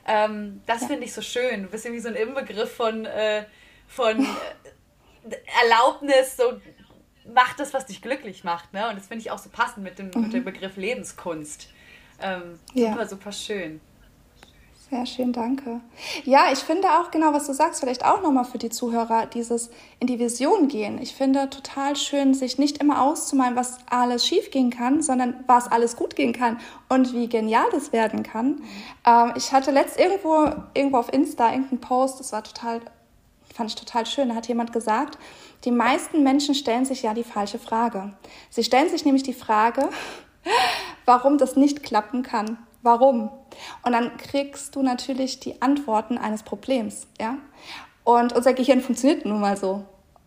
Ähm, 0.05 0.61
das 0.65 0.81
ja. 0.81 0.87
finde 0.87 1.05
ich 1.05 1.13
so 1.13 1.21
schön. 1.21 1.63
Du 1.63 1.69
bist 1.69 1.85
irgendwie 1.85 2.01
so 2.01 2.09
ein 2.09 2.15
Inbegriff 2.15 2.75
von, 2.75 3.05
äh, 3.05 3.45
von 3.87 4.19
äh, 4.19 5.35
Erlaubnis, 5.63 6.35
so 6.35 6.59
mach 7.33 7.55
das, 7.55 7.73
was 7.73 7.85
dich 7.85 8.01
glücklich 8.01 8.43
macht. 8.43 8.73
Ne? 8.73 8.87
Und 8.89 8.97
das 8.97 9.07
finde 9.07 9.21
ich 9.21 9.31
auch 9.31 9.37
so 9.37 9.49
passend 9.49 9.83
mit 9.83 9.97
dem, 9.97 10.11
mhm. 10.13 10.21
mit 10.23 10.33
dem 10.33 10.43
Begriff 10.43 10.75
Lebenskunst. 10.75 11.69
Ähm, 12.21 12.59
super, 12.73 12.99
ja. 12.99 13.07
super 13.07 13.31
schön. 13.31 13.81
Sehr 14.93 15.07
schön, 15.07 15.33
danke. 15.33 15.81
Ja, 16.23 16.51
ich 16.53 16.59
finde 16.59 16.87
auch 16.87 17.09
genau, 17.09 17.33
was 17.33 17.47
du 17.47 17.53
sagst, 17.53 17.79
vielleicht 17.79 18.05
auch 18.05 18.21
nochmal 18.21 18.45
für 18.45 18.59
die 18.59 18.69
Zuhörer, 18.69 19.25
dieses 19.25 19.71
in 19.99 20.05
die 20.05 20.19
Vision 20.19 20.67
gehen. 20.67 21.01
Ich 21.01 21.15
finde 21.15 21.49
total 21.49 21.95
schön, 21.95 22.35
sich 22.35 22.59
nicht 22.59 22.77
immer 22.77 23.01
auszumalen, 23.01 23.55
was 23.55 23.79
alles 23.89 24.23
schief 24.23 24.51
gehen 24.51 24.69
kann, 24.69 25.01
sondern 25.01 25.43
was 25.47 25.67
alles 25.67 25.95
gut 25.95 26.15
gehen 26.15 26.31
kann 26.31 26.59
und 26.89 27.11
wie 27.11 27.27
genial 27.27 27.65
das 27.71 27.91
werden 27.91 28.21
kann. 28.21 28.61
Ähm, 29.03 29.33
ich 29.35 29.51
hatte 29.51 29.71
letzt 29.71 29.99
irgendwo, 29.99 30.45
irgendwo 30.75 30.97
auf 30.97 31.11
Insta 31.11 31.49
irgendeinen 31.49 31.81
Post, 31.81 32.19
das 32.19 32.31
war 32.31 32.43
total, 32.43 32.79
fand 33.51 33.71
ich 33.71 33.75
total 33.75 34.05
schön. 34.05 34.29
Da 34.29 34.35
hat 34.35 34.47
jemand 34.47 34.73
gesagt, 34.73 35.17
die 35.63 35.71
meisten 35.71 36.21
Menschen 36.21 36.53
stellen 36.53 36.85
sich 36.85 37.01
ja 37.01 37.15
die 37.15 37.23
falsche 37.23 37.57
Frage. 37.57 38.13
Sie 38.51 38.63
stellen 38.63 38.89
sich 38.89 39.05
nämlich 39.05 39.23
die 39.23 39.33
Frage, 39.33 39.89
warum 41.05 41.39
das 41.39 41.55
nicht 41.55 41.81
klappen 41.81 42.21
kann. 42.21 42.59
Warum? 42.83 43.31
Und 43.83 43.93
dann 43.93 44.17
kriegst 44.17 44.75
du 44.75 44.83
natürlich 44.83 45.39
die 45.39 45.61
Antworten 45.61 46.17
eines 46.17 46.43
Problems, 46.43 47.07
ja? 47.19 47.37
Und 48.03 48.33
unser 48.33 48.53
Gehirn 48.53 48.81
funktioniert 48.81 49.25
nun 49.25 49.39
mal 49.39 49.55
so. 49.55 49.85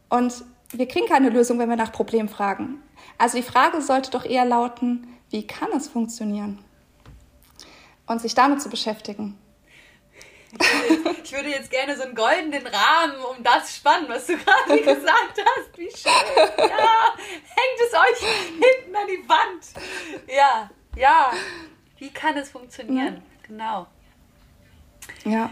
Und 0.09 0.42
wir 0.70 0.88
kriegen 0.88 1.07
keine 1.07 1.28
Lösung, 1.28 1.59
wenn 1.59 1.68
wir 1.68 1.76
nach 1.76 1.92
Problemen 1.92 2.30
fragen. 2.30 2.82
Also 3.18 3.36
die 3.36 3.42
Frage 3.42 3.82
sollte 3.82 4.11
doch 4.11 4.24
eher 4.24 4.46
lauten, 4.46 5.07
wie 5.28 5.46
kann 5.46 5.70
es 5.76 5.86
funktionieren? 5.86 6.59
Und 8.07 8.22
sich 8.22 8.34
damit 8.34 8.62
zu 8.62 8.70
beschäftigen. 8.70 9.38
Ich 11.22 11.32
würde 11.32 11.50
jetzt 11.50 11.70
gerne 11.70 11.94
so 11.96 12.04
einen 12.04 12.14
goldenen 12.14 12.66
Rahmen 12.66 13.16
um 13.36 13.42
das 13.42 13.76
spannen, 13.76 14.09
was 14.09 14.26
du 14.26 14.38
gerade 14.38 14.76
gesagt 14.78 15.44
hast. 15.44 15.76
Wie 15.76 15.90
schön. 15.90 16.12
Ja, 16.57 17.14
hängt 17.18 17.80
es 17.84 17.92
euch 17.92 18.28
hinten 18.48 18.96
an 18.96 19.07
die 19.09 19.28
Wand. 19.28 20.24
Ja, 20.28 20.70
ja. 20.96 21.32
Wie 21.99 22.11
kann 22.11 22.36
es 22.36 22.51
funktionieren? 22.51 23.14
Ja. 23.14 23.22
Genau. 23.47 23.86
Ja. 25.24 25.51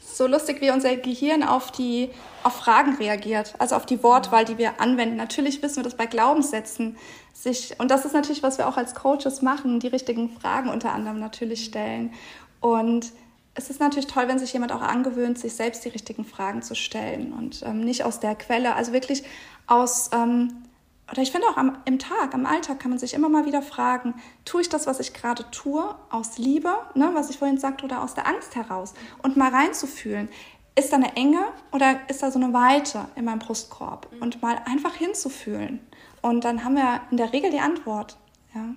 So 0.00 0.26
lustig, 0.26 0.60
wie 0.60 0.70
unser 0.70 0.96
Gehirn 0.96 1.42
auf 1.42 1.70
die 1.70 2.10
auf 2.42 2.56
Fragen 2.56 2.96
reagiert, 2.96 3.54
also 3.58 3.76
auf 3.76 3.84
die 3.84 4.02
Wortwahl, 4.02 4.44
die 4.44 4.58
wir 4.58 4.80
anwenden. 4.80 5.16
Natürlich 5.16 5.62
wissen 5.62 5.76
wir 5.76 5.82
das 5.84 5.96
bei 5.96 6.06
Glaubenssätzen 6.06 6.96
sich 7.34 7.78
und 7.78 7.90
das 7.90 8.04
ist 8.04 8.14
natürlich, 8.14 8.42
was 8.42 8.58
wir 8.58 8.68
auch 8.68 8.76
als 8.76 8.94
Coaches 8.94 9.42
machen, 9.42 9.80
die 9.80 9.86
richtigen 9.88 10.30
Fragen 10.30 10.70
unter 10.70 10.92
anderem 10.92 11.20
natürlich 11.20 11.64
stellen. 11.64 12.12
Und 12.60 13.12
es 13.54 13.70
ist 13.70 13.80
natürlich 13.80 14.06
toll, 14.06 14.28
wenn 14.28 14.38
sich 14.38 14.52
jemand 14.52 14.72
auch 14.72 14.82
angewöhnt, 14.82 15.38
sich 15.38 15.54
selbst 15.54 15.84
die 15.84 15.88
richtigen 15.88 16.24
Fragen 16.24 16.62
zu 16.62 16.74
stellen 16.74 17.32
und 17.32 17.62
ähm, 17.64 17.80
nicht 17.80 18.04
aus 18.04 18.20
der 18.20 18.34
Quelle, 18.34 18.74
also 18.74 18.92
wirklich 18.92 19.24
aus 19.66 20.10
ähm, 20.12 20.64
oder 21.10 21.22
ich 21.22 21.32
finde 21.32 21.48
auch 21.48 21.56
am, 21.56 21.78
im 21.86 21.98
Tag, 21.98 22.34
am 22.34 22.44
Alltag 22.44 22.80
kann 22.80 22.90
man 22.90 22.98
sich 22.98 23.14
immer 23.14 23.28
mal 23.28 23.46
wieder 23.46 23.62
fragen, 23.62 24.14
tue 24.44 24.60
ich 24.60 24.68
das, 24.68 24.86
was 24.86 25.00
ich 25.00 25.14
gerade 25.14 25.50
tue, 25.50 25.94
aus 26.10 26.38
Liebe, 26.38 26.74
ne, 26.94 27.10
was 27.14 27.30
ich 27.30 27.38
vorhin 27.38 27.58
sagte, 27.58 27.84
oder 27.84 28.02
aus 28.02 28.14
der 28.14 28.26
Angst 28.26 28.56
heraus? 28.56 28.94
Und 29.22 29.36
mal 29.36 29.50
reinzufühlen, 29.50 30.28
ist 30.74 30.92
da 30.92 30.96
eine 30.96 31.16
Enge 31.16 31.48
oder 31.72 32.00
ist 32.08 32.22
da 32.22 32.30
so 32.30 32.38
eine 32.38 32.52
Weite 32.52 33.06
in 33.16 33.24
meinem 33.24 33.38
Brustkorb? 33.38 34.12
Mhm. 34.12 34.22
Und 34.22 34.42
mal 34.42 34.60
einfach 34.66 34.94
hinzufühlen. 34.94 35.80
Und 36.20 36.44
dann 36.44 36.64
haben 36.64 36.76
wir 36.76 37.00
in 37.10 37.16
der 37.16 37.32
Regel 37.32 37.50
die 37.50 37.60
Antwort. 37.60 38.16
Ja. 38.54 38.74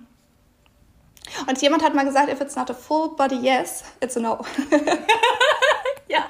Und 1.46 1.62
jemand 1.62 1.84
hat 1.84 1.94
mal 1.94 2.04
gesagt, 2.04 2.30
if 2.30 2.40
it's 2.40 2.56
not 2.56 2.70
a 2.70 2.74
full 2.74 3.10
body 3.10 3.36
yes, 3.36 3.84
it's 4.00 4.16
a 4.16 4.20
no. 4.20 4.44
ja, 6.08 6.26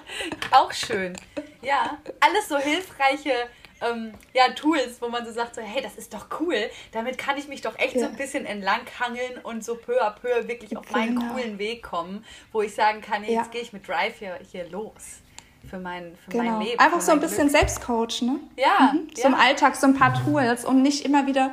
auch 0.51 0.73
schön. 0.73 1.17
Ja, 1.63 1.97
alles 2.21 2.49
so 2.49 2.59
hilfreiche 2.59 3.49
ähm, 3.83 4.13
ja, 4.35 4.49
Tools, 4.55 5.01
wo 5.01 5.09
man 5.09 5.25
so 5.25 5.33
sagt, 5.33 5.55
so, 5.55 5.61
hey, 5.61 5.83
das 5.83 5.97
ist 5.97 6.15
doch 6.15 6.27
cool, 6.41 6.71
damit 6.93 7.19
kann 7.19 7.37
ich 7.37 7.49
mich 7.49 7.61
doch 7.61 7.79
echt 7.79 7.95
ja. 7.95 8.03
so 8.03 8.07
ein 8.07 8.17
bisschen 8.17 8.47
entlanghangeln 8.47 9.39
und 9.43 9.65
so 9.65 9.77
peu 9.77 10.01
à 10.03 10.11
peu 10.11 10.49
wirklich 10.49 10.77
auf 10.77 10.91
meinen 10.91 11.19
genau. 11.19 11.35
coolen 11.35 11.59
Weg 11.59 11.83
kommen, 11.83 12.25
wo 12.53 12.63
ich 12.63 12.75
sagen 12.75 13.01
kann, 13.01 13.23
jetzt 13.23 13.33
ja. 13.33 13.45
gehe 13.45 13.61
ich 13.61 13.73
mit 13.73 13.87
Drive 13.87 14.19
hier, 14.19 14.39
hier 14.51 14.69
los 14.71 15.23
für 15.69 15.79
mein, 15.79 16.17
für 16.25 16.31
genau. 16.31 16.45
mein 16.45 16.67
Leben. 16.67 16.79
Einfach 16.79 17.01
so 17.01 17.13
ein 17.13 17.21
bisschen 17.21 17.49
Glück. 17.49 17.59
Selbstcoach, 17.59 18.23
ne? 18.23 18.41
Ja. 18.57 18.93
Mhm. 18.93 19.09
So 19.15 19.23
ja. 19.23 19.29
im 19.29 19.35
Alltag 19.35 19.77
so 19.77 19.87
ein 19.87 19.95
paar 19.95 20.15
Tools, 20.25 20.65
um 20.65 20.83
nicht 20.83 21.05
immer 21.05 21.27
wieder 21.27 21.53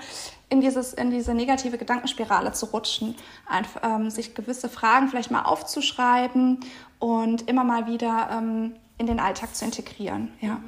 in, 0.50 0.62
dieses, 0.62 0.94
in 0.94 1.12
diese 1.12 1.34
negative 1.34 1.78
Gedankenspirale 1.78 2.52
zu 2.54 2.68
rutschen. 2.68 3.16
Einfach, 3.46 3.82
ähm, 3.84 4.10
sich 4.10 4.34
gewisse 4.34 4.70
Fragen 4.70 5.08
vielleicht 5.10 5.32
mal 5.32 5.44
aufzuschreiben 5.44 6.60
und 6.98 7.48
immer 7.48 7.64
mal 7.64 7.88
wieder 7.88 8.30
ähm, 8.32 8.76
in 8.98 9.06
den 9.06 9.20
Alltag 9.20 9.56
zu 9.56 9.66
integrieren. 9.66 10.34
Ja. 10.42 10.60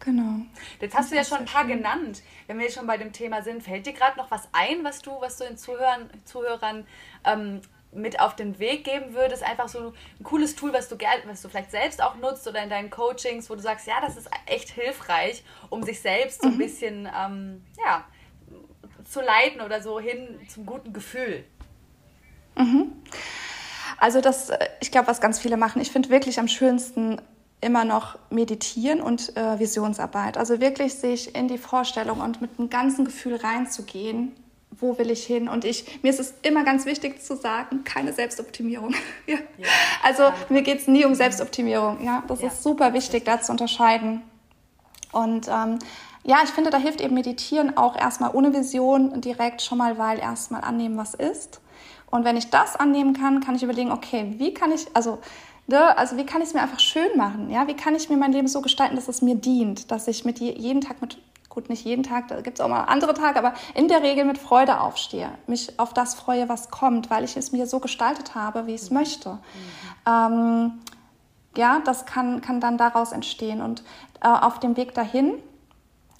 Genau. 0.00 0.40
Jetzt 0.80 0.96
hast 0.96 1.12
du 1.12 1.16
ja 1.16 1.24
schon 1.24 1.38
ein 1.38 1.44
paar 1.44 1.66
genannt. 1.66 2.22
Wenn 2.46 2.58
wir 2.58 2.70
schon 2.70 2.86
bei 2.86 2.96
dem 2.96 3.12
Thema 3.12 3.42
sind, 3.42 3.62
fällt 3.62 3.86
dir 3.86 3.92
gerade 3.92 4.18
noch 4.18 4.30
was 4.30 4.48
ein, 4.52 4.82
was 4.82 5.02
du, 5.02 5.12
was 5.20 5.36
du 5.36 5.44
den 5.44 5.58
Zuhörern, 5.58 6.10
Zuhörern 6.24 6.86
ähm, 7.24 7.60
mit 7.92 8.18
auf 8.18 8.34
den 8.34 8.58
Weg 8.58 8.84
geben 8.84 9.12
würdest? 9.14 9.42
Einfach 9.42 9.68
so 9.68 9.92
ein 10.18 10.24
cooles 10.24 10.56
Tool, 10.56 10.72
was 10.72 10.88
du, 10.88 10.96
was 11.26 11.42
du 11.42 11.48
vielleicht 11.48 11.70
selbst 11.70 12.02
auch 12.02 12.16
nutzt 12.16 12.48
oder 12.48 12.62
in 12.62 12.70
deinen 12.70 12.88
Coachings, 12.88 13.50
wo 13.50 13.54
du 13.54 13.60
sagst, 13.60 13.86
ja, 13.86 14.00
das 14.00 14.16
ist 14.16 14.30
echt 14.46 14.70
hilfreich, 14.70 15.44
um 15.68 15.82
sich 15.82 16.00
selbst 16.00 16.40
so 16.40 16.48
ein 16.48 16.54
mhm. 16.54 16.58
bisschen 16.58 17.08
ähm, 17.14 17.64
ja, 17.84 18.04
zu 19.04 19.20
leiten 19.20 19.60
oder 19.60 19.82
so 19.82 20.00
hin 20.00 20.40
zum 20.48 20.64
guten 20.64 20.94
Gefühl. 20.94 21.44
Mhm. 22.56 22.92
Also 23.98 24.22
das, 24.22 24.48
äh, 24.48 24.68
ich 24.80 24.90
glaube, 24.90 25.08
was 25.08 25.20
ganz 25.20 25.38
viele 25.38 25.58
machen, 25.58 25.82
ich 25.82 25.90
finde 25.90 26.08
wirklich 26.08 26.38
am 26.38 26.48
schönsten 26.48 27.20
immer 27.60 27.84
noch 27.84 28.18
meditieren 28.30 29.00
und 29.00 29.36
äh, 29.36 29.58
Visionsarbeit. 29.58 30.38
Also 30.38 30.60
wirklich 30.60 30.94
sich 30.94 31.34
in 31.34 31.48
die 31.48 31.58
Vorstellung 31.58 32.20
und 32.20 32.40
mit 32.40 32.58
einem 32.58 32.70
ganzen 32.70 33.04
Gefühl 33.04 33.36
reinzugehen, 33.36 34.32
wo 34.70 34.96
will 34.98 35.10
ich 35.10 35.24
hin? 35.24 35.48
Und 35.48 35.64
ich, 35.64 36.02
mir 36.02 36.10
ist 36.10 36.20
es 36.20 36.34
immer 36.42 36.64
ganz 36.64 36.86
wichtig 36.86 37.22
zu 37.22 37.36
sagen, 37.36 37.84
keine 37.84 38.12
Selbstoptimierung. 38.12 38.94
ja. 39.26 39.36
Ja, 39.58 39.66
also 40.02 40.32
mir 40.48 40.62
geht 40.62 40.80
es 40.80 40.86
nie 40.86 41.04
um 41.04 41.14
Selbstoptimierung. 41.14 42.02
Ja, 42.04 42.22
das 42.28 42.40
ja, 42.40 42.48
ist 42.48 42.62
super 42.62 42.94
wichtig, 42.94 43.24
da 43.24 43.40
zu 43.40 43.52
unterscheiden. 43.52 44.22
Und 45.12 45.48
ähm, 45.48 45.78
ja, 46.22 46.38
ich 46.44 46.50
finde, 46.50 46.70
da 46.70 46.78
hilft 46.78 47.00
eben 47.00 47.14
Meditieren 47.14 47.76
auch 47.76 47.96
erstmal 47.96 48.30
ohne 48.34 48.54
Vision 48.54 49.20
direkt 49.20 49.62
schon 49.62 49.78
mal, 49.78 49.98
weil 49.98 50.18
erstmal 50.18 50.62
annehmen, 50.62 50.96
was 50.96 51.14
ist. 51.14 51.60
Und 52.10 52.24
wenn 52.24 52.36
ich 52.36 52.50
das 52.50 52.76
annehmen 52.76 53.14
kann, 53.14 53.40
kann 53.40 53.54
ich 53.54 53.62
überlegen, 53.62 53.92
okay, 53.92 54.34
wie 54.36 54.52
kann 54.52 54.72
ich, 54.72 54.86
also 54.94 55.18
Ne? 55.70 55.96
Also 55.96 56.16
wie 56.16 56.26
kann 56.26 56.42
ich 56.42 56.48
es 56.48 56.54
mir 56.54 56.62
einfach 56.62 56.80
schön 56.80 57.16
machen? 57.16 57.48
Ja? 57.48 57.68
Wie 57.68 57.76
kann 57.76 57.94
ich 57.94 58.10
mir 58.10 58.16
mein 58.16 58.32
Leben 58.32 58.48
so 58.48 58.60
gestalten, 58.60 58.96
dass 58.96 59.06
es 59.06 59.22
mir 59.22 59.36
dient, 59.36 59.92
dass 59.92 60.08
ich 60.08 60.24
mit 60.24 60.40
je, 60.40 60.52
jeden 60.52 60.80
Tag 60.80 61.00
mit 61.00 61.18
gut, 61.48 61.68
nicht 61.68 61.84
jeden 61.84 62.02
Tag, 62.02 62.28
da 62.28 62.40
gibt 62.40 62.58
es 62.58 62.64
auch 62.64 62.68
mal 62.68 62.84
andere 62.84 63.14
Tage, 63.14 63.38
aber 63.38 63.54
in 63.74 63.88
der 63.88 64.02
Regel 64.02 64.24
mit 64.24 64.38
Freude 64.38 64.80
aufstehe, 64.80 65.30
mich 65.46 65.78
auf 65.78 65.92
das 65.92 66.14
freue, 66.14 66.48
was 66.48 66.70
kommt, 66.70 67.10
weil 67.10 67.24
ich 67.24 67.36
es 67.36 67.52
mir 67.52 67.66
so 67.66 67.80
gestaltet 67.80 68.34
habe, 68.34 68.66
wie 68.66 68.74
ich 68.74 68.82
es 68.82 68.90
mhm. 68.90 68.96
möchte. 68.96 69.30
Mhm. 69.30 69.38
Ähm, 70.06 70.72
ja, 71.56 71.80
das 71.84 72.06
kann, 72.06 72.40
kann 72.40 72.60
dann 72.60 72.76
daraus 72.76 73.12
entstehen. 73.12 73.60
Und 73.60 73.82
äh, 74.22 74.28
auf 74.28 74.58
dem 74.58 74.76
Weg 74.76 74.94
dahin 74.94 75.34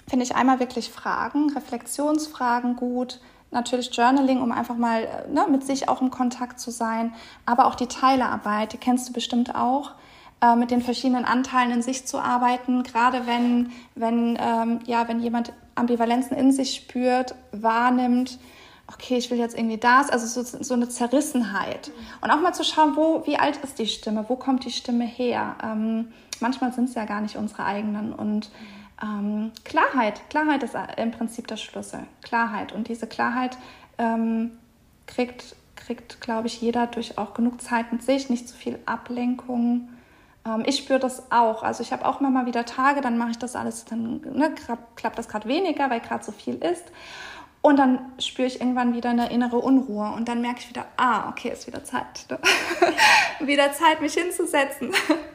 finde 0.09 0.25
ich 0.25 0.35
einmal 0.35 0.61
wirklich 0.61 0.91
Fragen, 0.91 1.51
Reflexionsfragen 1.51 2.77
gut, 2.77 3.21
natürlich 3.51 3.95
Journaling, 3.95 4.41
um 4.41 4.53
einfach 4.53 4.77
mal 4.77 5.03
äh, 5.03 5.33
ne, 5.33 5.47
mit 5.51 5.65
sich 5.65 5.89
auch 5.89 6.01
im 6.01 6.11
Kontakt 6.11 6.61
zu 6.61 6.71
sein, 6.71 7.13
aber 7.47 7.67
auch 7.67 7.75
die 7.75 7.87
Teilearbeit, 7.87 8.73
die 8.73 8.79
kennst 8.79 9.09
du 9.09 9.13
bestimmt 9.13 9.55
auch, 9.55 9.93
äh, 10.41 10.57
mit 10.57 10.71
den 10.71 10.83
verschiedenen 10.83 11.25
Anteilen 11.25 11.71
in 11.71 11.83
sich 11.83 12.07
zu 12.07 12.19
arbeiten, 12.19 12.83
gerade 12.83 13.27
wenn, 13.27 13.73
wenn, 13.95 14.39
ähm, 14.41 14.79
ja, 14.87 15.09
wenn 15.09 15.21
jemand 15.21 15.53
Ambivalenzen 15.75 16.37
in 16.37 16.53
sich 16.53 16.75
spürt, 16.75 17.35
wahrnimmt, 17.53 18.39
okay, 18.87 19.17
ich 19.17 19.31
will 19.31 19.39
jetzt 19.39 19.57
irgendwie 19.57 19.79
das, 19.79 20.11
also 20.11 20.43
so, 20.43 20.59
so 20.63 20.75
eine 20.75 20.89
Zerrissenheit. 20.89 21.93
Und 22.21 22.31
auch 22.31 22.41
mal 22.41 22.53
zu 22.53 22.65
schauen, 22.65 22.97
wo, 22.97 23.27
wie 23.27 23.37
alt 23.39 23.59
ist 23.59 23.79
die 23.79 23.87
Stimme, 23.87 24.25
wo 24.29 24.37
kommt 24.37 24.65
die 24.65 24.73
Stimme 24.73 25.05
her? 25.05 25.57
Ähm, 25.63 26.13
manchmal 26.41 26.73
sind 26.73 26.89
es 26.89 26.95
ja 26.95 27.05
gar 27.05 27.21
nicht 27.21 27.37
unsere 27.37 27.65
eigenen 27.65 28.13
und 28.13 28.51
ähm, 29.03 29.53
Klarheit. 29.65 30.29
Klarheit 30.31 30.63
ist 30.63 30.77
im 30.97 31.11
Prinzip 31.11 31.47
der 31.47 31.57
Schlüssel. 31.57 32.07
Klarheit. 32.23 32.73
Und 32.73 32.89
diese 32.89 33.07
Klarheit 33.07 33.57
ähm, 33.99 34.53
kriegt, 35.07 35.57
kriegt 35.77 36.21
glaube 36.21 36.47
ich, 36.47 36.61
jeder 36.61 36.87
durch 36.87 37.19
auch 37.19 37.35
genug 37.35 37.61
Zeit 37.61 37.93
mit 37.93 38.03
sich, 38.03 38.31
nicht 38.31 38.49
zu 38.49 38.57
viel 38.57 38.79
Ablenkung. 38.87 39.89
Ähm, 40.47 40.63
ich 40.67 40.77
spüre 40.77 40.99
das 40.99 41.31
auch. 41.31 41.63
Also 41.63 41.83
ich 41.83 41.93
habe 41.93 42.05
auch 42.07 42.21
immer 42.21 42.31
mal 42.31 42.47
wieder 42.47 42.65
Tage, 42.65 43.01
dann 43.01 43.19
mache 43.19 43.33
ich 43.33 43.39
das 43.39 43.57
alles, 43.57 43.85
dann 43.85 44.21
ne, 44.33 44.55
klappt 44.97 45.19
das 45.19 45.29
gerade 45.29 45.49
weniger, 45.49 45.91
weil 45.91 46.01
gerade 46.01 46.25
so 46.25 46.33
viel 46.33 46.57
ist. 46.57 46.85
Und 47.63 47.79
dann 47.79 47.99
spüre 48.19 48.49
ich 48.49 48.61
irgendwann 48.61 48.95
wieder 48.95 49.11
eine 49.11 49.31
innere 49.31 49.59
Unruhe 49.59 50.13
und 50.13 50.29
dann 50.29 50.41
merke 50.41 50.61
ich 50.61 50.71
wieder, 50.71 50.87
ah, 50.97 51.29
okay, 51.29 51.51
ist 51.51 51.67
wieder 51.67 51.85
Zeit. 51.85 52.27
Ne? 52.31 52.39
wieder 53.47 53.73
Zeit, 53.73 54.01
mich 54.01 54.15
hinzusetzen. 54.15 54.93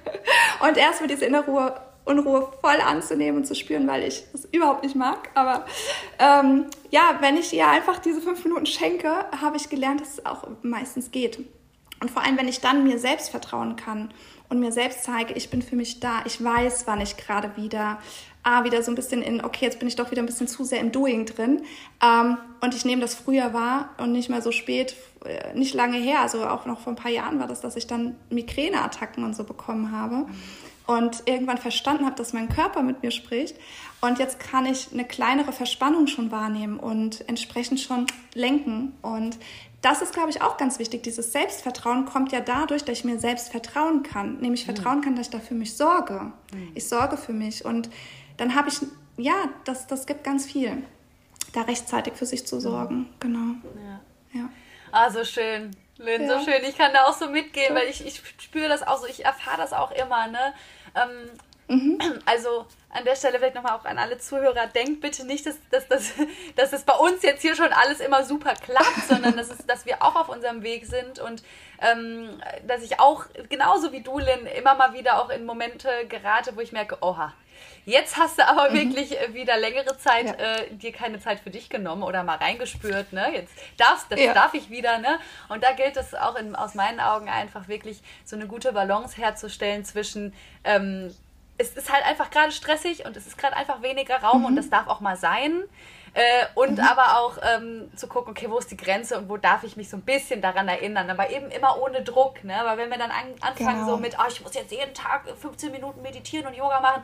und 0.68 0.78
erst 0.78 1.01
mit 1.01 1.11
dieser 1.11 1.28
innere 1.28 1.80
Unruhe 2.06 2.47
voll 2.62 2.80
anzunehmen 2.82 3.41
und 3.41 3.45
zu 3.45 3.56
spüren, 3.56 3.88
weil 3.88 4.03
ich 4.03 4.24
das 4.32 4.45
überhaupt 4.45 4.84
nicht 4.84 4.95
mag. 4.95 5.30
Aber 5.34 5.66
ähm, 6.20 6.66
ja, 6.91 7.18
wenn 7.20 7.36
ich 7.36 7.51
ihr 7.51 7.68
einfach 7.68 7.97
diese 7.99 8.22
fünf 8.22 8.43
Minuten 8.45 8.68
schenke, 8.68 9.12
habe 9.41 9.58
ich 9.58 9.70
gelernt, 9.70 10.01
dass 10.01 10.14
es 10.14 10.26
auch 10.26 10.47
meistens 10.62 11.12
geht. 11.12 11.39
Und 12.01 12.12
vor 12.12 12.24
allem, 12.24 12.38
wenn 12.38 12.47
ich 12.47 12.62
dann 12.62 12.84
mir 12.84 12.99
selbst 12.99 13.30
vertrauen 13.30 13.76
kann 13.76 14.14
und 14.49 14.60
mir 14.60 14.72
selbst 14.72 15.03
zeige, 15.03 15.34
ich 15.34 15.49
bin 15.49 15.64
für 15.64 15.76
mich 15.76 15.99
da, 15.99 16.22
ich 16.26 16.43
weiß, 16.43 16.86
wann 16.86 17.01
ich 17.01 17.18
gerade 17.18 17.58
wieder, 17.58 17.99
ah, 18.43 18.64
wieder 18.64 18.84
so 18.84 18.91
ein 18.91 18.95
bisschen 18.95 19.24
in, 19.24 19.43
okay, 19.43 19.66
jetzt 19.66 19.80
bin 19.80 19.88
ich 19.88 19.95
doch 19.95 20.12
wieder 20.12 20.22
ein 20.22 20.28
bisschen 20.28 20.47
zu 20.47 20.64
sehr 20.64 20.82
im 20.82 20.91
Doing 20.91 21.26
drin. 21.26 21.64
Ähm, 22.03 22.38
und 22.62 22.76
ich 22.76 22.86
nehme 22.86 23.01
das 23.01 23.16
früher 23.16 23.53
wahr 23.53 23.89
und 23.97 24.12
nicht 24.12 24.30
mal 24.30 24.43
so 24.43 24.51
spät, 24.51 24.95
äh, 25.26 25.58
nicht 25.58 25.74
lange 25.74 25.97
her, 25.97 26.20
also 26.20 26.45
auch 26.45 26.68
noch 26.68 26.82
vor 26.82 26.93
ein 26.93 26.97
paar 26.97 27.12
Jahren 27.12 27.39
war 27.39 27.47
das, 27.47 27.62
dass 27.62 27.76
ich 27.76 27.88
dann 27.88 28.16
Migräneattacken 28.30 29.24
und 29.24 29.36
so 29.36 29.43
bekommen 29.43 29.91
habe 29.91 30.28
und 30.88 31.23
irgendwann 31.25 31.57
verstanden 31.57 32.05
habe, 32.05 32.15
dass 32.15 32.33
mein 32.33 32.49
Körper 32.49 32.83
mit 32.83 33.01
mir 33.01 33.11
spricht. 33.11 33.57
Und 34.01 34.19
jetzt 34.19 34.39
kann 34.39 34.65
ich 34.65 34.89
eine 34.93 35.05
kleinere 35.05 35.51
Verspannung 35.51 36.07
schon 36.07 36.31
wahrnehmen 36.31 36.79
und 36.79 37.27
entsprechend 37.27 37.79
schon 37.79 38.05
lenken. 38.33 38.93
Und 39.01 39.38
das 39.81 40.01
ist, 40.01 40.13
glaube 40.13 40.29
ich, 40.29 40.41
auch 40.41 40.57
ganz 40.57 40.79
wichtig. 40.79 41.03
Dieses 41.03 41.31
Selbstvertrauen 41.31 42.05
kommt 42.05 42.31
ja 42.31 42.39
dadurch, 42.39 42.83
dass 42.83 42.99
ich 42.99 43.03
mir 43.03 43.19
selbst 43.19 43.49
vertrauen 43.49 44.03
kann. 44.03 44.38
Nämlich 44.39 44.67
mhm. 44.67 44.75
vertrauen 44.75 45.01
kann, 45.01 45.15
dass 45.15 45.27
ich 45.27 45.31
da 45.31 45.39
für 45.39 45.55
mich 45.55 45.75
sorge. 45.75 46.31
Mhm. 46.53 46.71
Ich 46.75 46.88
sorge 46.88 47.17
für 47.17 47.33
mich. 47.33 47.65
Und 47.65 47.89
dann 48.38 48.55
habe 48.55 48.69
ich, 48.69 48.79
ja, 49.17 49.49
das, 49.63 49.88
das 49.88 50.05
gibt 50.05 50.23
ganz 50.23 50.45
viel, 50.45 50.83
da 51.53 51.61
rechtzeitig 51.61 52.13
für 52.13 52.25
sich 52.25 52.45
zu 52.45 52.59
sorgen. 52.59 52.97
Mhm. 52.97 53.07
Genau. 53.19 53.55
Ja. 53.83 54.39
ja. 54.39 54.49
Ah, 54.91 55.09
so 55.09 55.23
schön. 55.23 55.71
Lynn, 55.97 56.23
ja. 56.23 56.39
so 56.39 56.45
schön. 56.45 56.63
Ich 56.67 56.77
kann 56.77 56.93
da 56.93 57.05
auch 57.05 57.13
so 57.13 57.29
mitgehen, 57.29 57.73
weil 57.73 57.88
ich, 57.88 58.05
ich 58.05 58.21
spüre 58.39 58.67
das 58.67 58.83
auch 58.83 58.99
so, 58.99 59.07
ich 59.07 59.23
erfahre 59.23 59.57
das 59.57 59.73
auch 59.73 59.91
immer, 59.91 60.27
ne? 60.27 60.53
Ähm, 60.95 61.29
mhm. 61.67 61.99
Also 62.25 62.65
an 62.89 63.03
der 63.03 63.15
Stelle 63.15 63.39
vielleicht 63.39 63.55
nochmal 63.55 63.77
auch 63.77 63.85
an 63.85 63.97
alle 63.97 64.17
Zuhörer, 64.17 64.67
denkt 64.67 65.01
bitte 65.01 65.25
nicht, 65.25 65.45
dass, 65.45 65.57
dass, 65.69 65.87
dass, 65.87 66.13
dass 66.55 66.71
das 66.71 66.83
bei 66.83 66.93
uns 66.93 67.23
jetzt 67.23 67.41
hier 67.41 67.55
schon 67.55 67.73
alles 67.73 67.99
immer 67.99 68.23
super 68.23 68.53
klappt, 68.53 69.03
sondern 69.07 69.35
dass, 69.35 69.49
es, 69.49 69.65
dass 69.65 69.85
wir 69.85 70.01
auch 70.01 70.15
auf 70.15 70.29
unserem 70.29 70.63
Weg 70.63 70.85
sind 70.85 71.19
und 71.19 71.43
ähm, 71.81 72.41
dass 72.67 72.83
ich 72.83 72.99
auch, 72.99 73.25
genauso 73.49 73.91
wie 73.91 74.01
du, 74.01 74.19
Lynn, 74.19 74.45
immer 74.57 74.75
mal 74.75 74.93
wieder 74.93 75.21
auch 75.21 75.29
in 75.29 75.45
Momente 75.45 75.89
gerate, 76.07 76.55
wo 76.55 76.61
ich 76.61 76.71
merke, 76.71 76.97
oha, 77.01 77.33
Jetzt 77.86 78.17
hast 78.17 78.39
du 78.39 78.47
aber 78.47 78.71
mhm. 78.71 78.75
wirklich 78.75 79.19
äh, 79.19 79.33
wieder 79.33 79.57
längere 79.57 79.97
Zeit 79.97 80.25
ja. 80.25 80.33
äh, 80.33 80.73
dir 80.73 80.91
keine 80.91 81.19
Zeit 81.19 81.39
für 81.39 81.51
dich 81.51 81.69
genommen 81.69 82.03
oder 82.03 82.23
mal 82.23 82.38
reingespürt. 82.38 83.13
Ne? 83.13 83.31
Jetzt 83.33 83.53
darfst, 83.77 84.11
das 84.11 84.19
ja. 84.19 84.33
darf 84.33 84.53
ich 84.53 84.69
wieder. 84.69 84.97
Ne? 84.97 85.19
Und 85.49 85.63
da 85.63 85.71
gilt 85.73 85.95
es 85.95 86.13
auch 86.15 86.36
in, 86.36 86.55
aus 86.55 86.73
meinen 86.73 86.99
Augen 86.99 87.29
einfach 87.29 87.67
wirklich 87.67 88.01
so 88.23 88.36
eine 88.36 88.47
gute 88.47 88.73
Balance 88.73 89.15
herzustellen 89.17 89.86
zwischen 89.86 90.33
ähm, 90.63 91.15
es 91.57 91.69
ist 91.75 91.91
halt 91.91 92.05
einfach 92.05 92.29
gerade 92.31 92.51
stressig 92.51 93.05
und 93.05 93.15
es 93.15 93.27
ist 93.27 93.38
gerade 93.38 93.55
einfach 93.55 93.81
weniger 93.81 94.17
Raum 94.17 94.39
mhm. 94.39 94.45
und 94.45 94.55
das 94.57 94.69
darf 94.69 94.88
auch 94.88 94.99
mal 94.99 95.15
sein. 95.15 95.63
Äh, 96.13 96.45
und 96.53 96.77
mhm. 96.77 96.83
aber 96.83 97.19
auch 97.19 97.38
ähm, 97.41 97.91
zu 97.95 98.07
gucken, 98.07 98.31
okay, 98.31 98.49
wo 98.49 98.57
ist 98.57 98.71
die 98.71 98.77
Grenze 98.77 99.17
und 99.17 99.27
wo 99.27 99.36
darf 99.36 99.63
ich 99.63 99.75
mich 99.75 99.89
so 99.89 99.97
ein 99.97 100.01
bisschen 100.01 100.41
daran 100.41 100.67
erinnern. 100.67 101.09
Aber 101.09 101.29
eben 101.29 101.51
immer 101.51 101.81
ohne 101.81 102.03
Druck. 102.03 102.43
Ne? 102.43 102.57
Aber 102.57 102.77
wenn 102.77 102.89
wir 102.89 102.97
dann 102.97 103.11
an, 103.11 103.33
anfangen 103.41 103.81
genau. 103.81 103.91
so 103.91 103.97
mit, 103.97 104.17
oh, 104.17 104.25
ich 104.29 104.41
muss 104.41 104.53
jetzt 104.53 104.71
jeden 104.71 104.93
Tag 104.93 105.23
15 105.38 105.71
Minuten 105.71 106.01
meditieren 106.01 106.47
und 106.47 106.55
Yoga 106.55 106.79
machen, 106.79 107.03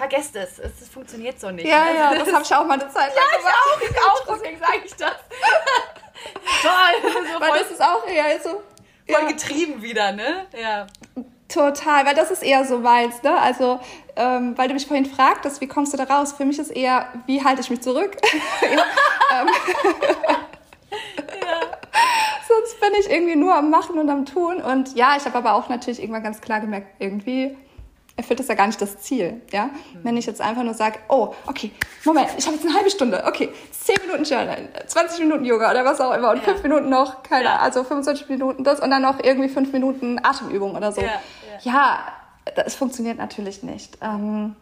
vergesst 0.00 0.34
es. 0.34 0.58
es. 0.58 0.88
Funktioniert 0.88 1.38
so 1.38 1.50
nicht. 1.50 1.68
Ja, 1.68 1.84
ne? 1.84 1.94
ja, 1.94 2.14
das 2.14 2.32
habe 2.32 2.42
ich 2.42 2.54
auch 2.54 2.64
mal 2.64 2.80
eine 2.80 2.88
Zeit 2.88 3.14
lang 3.14 3.24
Ja, 3.32 3.38
ich 3.38 3.46
auch, 3.46 3.90
ich 3.90 3.98
auch, 4.02 4.34
deswegen 4.34 4.58
sage 4.58 4.80
ich 4.84 4.94
das. 4.94 5.12
Toll. 6.62 7.12
So 7.32 7.40
Weil 7.40 7.58
das 7.58 7.70
ist 7.70 7.82
auch 7.82 8.06
eher 8.06 8.40
so... 8.40 8.62
Voll 9.10 9.22
ja. 9.22 9.28
getrieben 9.28 9.82
wieder, 9.82 10.12
ne? 10.12 10.46
Ja. 10.58 10.86
Total, 11.48 12.06
weil 12.06 12.14
das 12.14 12.30
ist 12.30 12.42
eher 12.42 12.64
so 12.64 12.78
meins, 12.78 13.22
ne? 13.24 13.36
Also, 13.36 13.80
ähm, 14.14 14.56
weil 14.56 14.68
du 14.68 14.74
mich 14.74 14.86
vorhin 14.86 15.04
fragtest, 15.04 15.60
wie 15.60 15.66
kommst 15.66 15.92
du 15.92 15.96
da 15.96 16.04
raus? 16.04 16.32
Für 16.32 16.44
mich 16.44 16.60
ist 16.60 16.70
eher, 16.70 17.08
wie 17.26 17.42
halte 17.42 17.60
ich 17.60 17.70
mich 17.70 17.80
zurück? 17.80 18.16
ja. 18.62 18.84
Ähm. 19.40 19.48
ja. 21.42 21.60
Sonst 22.46 22.80
bin 22.80 22.90
ich 23.00 23.10
irgendwie 23.10 23.36
nur 23.36 23.54
am 23.54 23.68
Machen 23.68 23.98
und 23.98 24.08
am 24.08 24.26
Tun. 24.26 24.62
Und 24.62 24.94
ja, 24.94 25.16
ich 25.16 25.24
habe 25.24 25.36
aber 25.38 25.54
auch 25.54 25.68
natürlich 25.68 26.00
irgendwann 26.00 26.22
ganz 26.22 26.40
klar 26.40 26.60
gemerkt, 26.60 26.86
irgendwie 27.00 27.56
erfüllt 28.20 28.40
das 28.40 28.48
ja 28.48 28.54
gar 28.54 28.66
nicht 28.66 28.80
das 28.80 28.98
Ziel. 28.98 29.40
Ja? 29.50 29.66
Mhm. 29.66 29.70
Wenn 30.02 30.16
ich 30.16 30.26
jetzt 30.26 30.40
einfach 30.40 30.62
nur 30.62 30.74
sage, 30.74 30.98
oh, 31.08 31.34
okay, 31.46 31.72
Moment, 32.04 32.28
ich 32.38 32.46
habe 32.46 32.56
jetzt 32.56 32.66
eine 32.66 32.74
halbe 32.74 32.90
Stunde, 32.90 33.24
okay, 33.26 33.48
10 33.72 33.96
Minuten 34.06 34.24
Journal, 34.24 34.68
20 34.86 35.20
Minuten 35.20 35.44
Yoga 35.44 35.70
oder 35.70 35.84
was 35.84 36.00
auch 36.00 36.14
immer 36.14 36.30
und 36.30 36.38
ja. 36.38 36.44
5 36.44 36.62
Minuten 36.62 36.88
noch, 36.88 37.22
keine 37.22 37.44
ja. 37.44 37.56
also 37.58 37.82
25 37.82 38.28
Minuten 38.28 38.64
das 38.64 38.80
und 38.80 38.90
dann 38.90 39.02
noch 39.02 39.22
irgendwie 39.22 39.48
5 39.48 39.72
Minuten 39.72 40.18
Atemübung 40.22 40.76
oder 40.76 40.92
so. 40.92 41.00
Ja, 41.00 41.20
ja. 41.62 41.98
das 42.54 42.74
funktioniert 42.74 43.18
natürlich 43.18 43.62
nicht. 43.62 43.98
Ähm, 44.02 44.54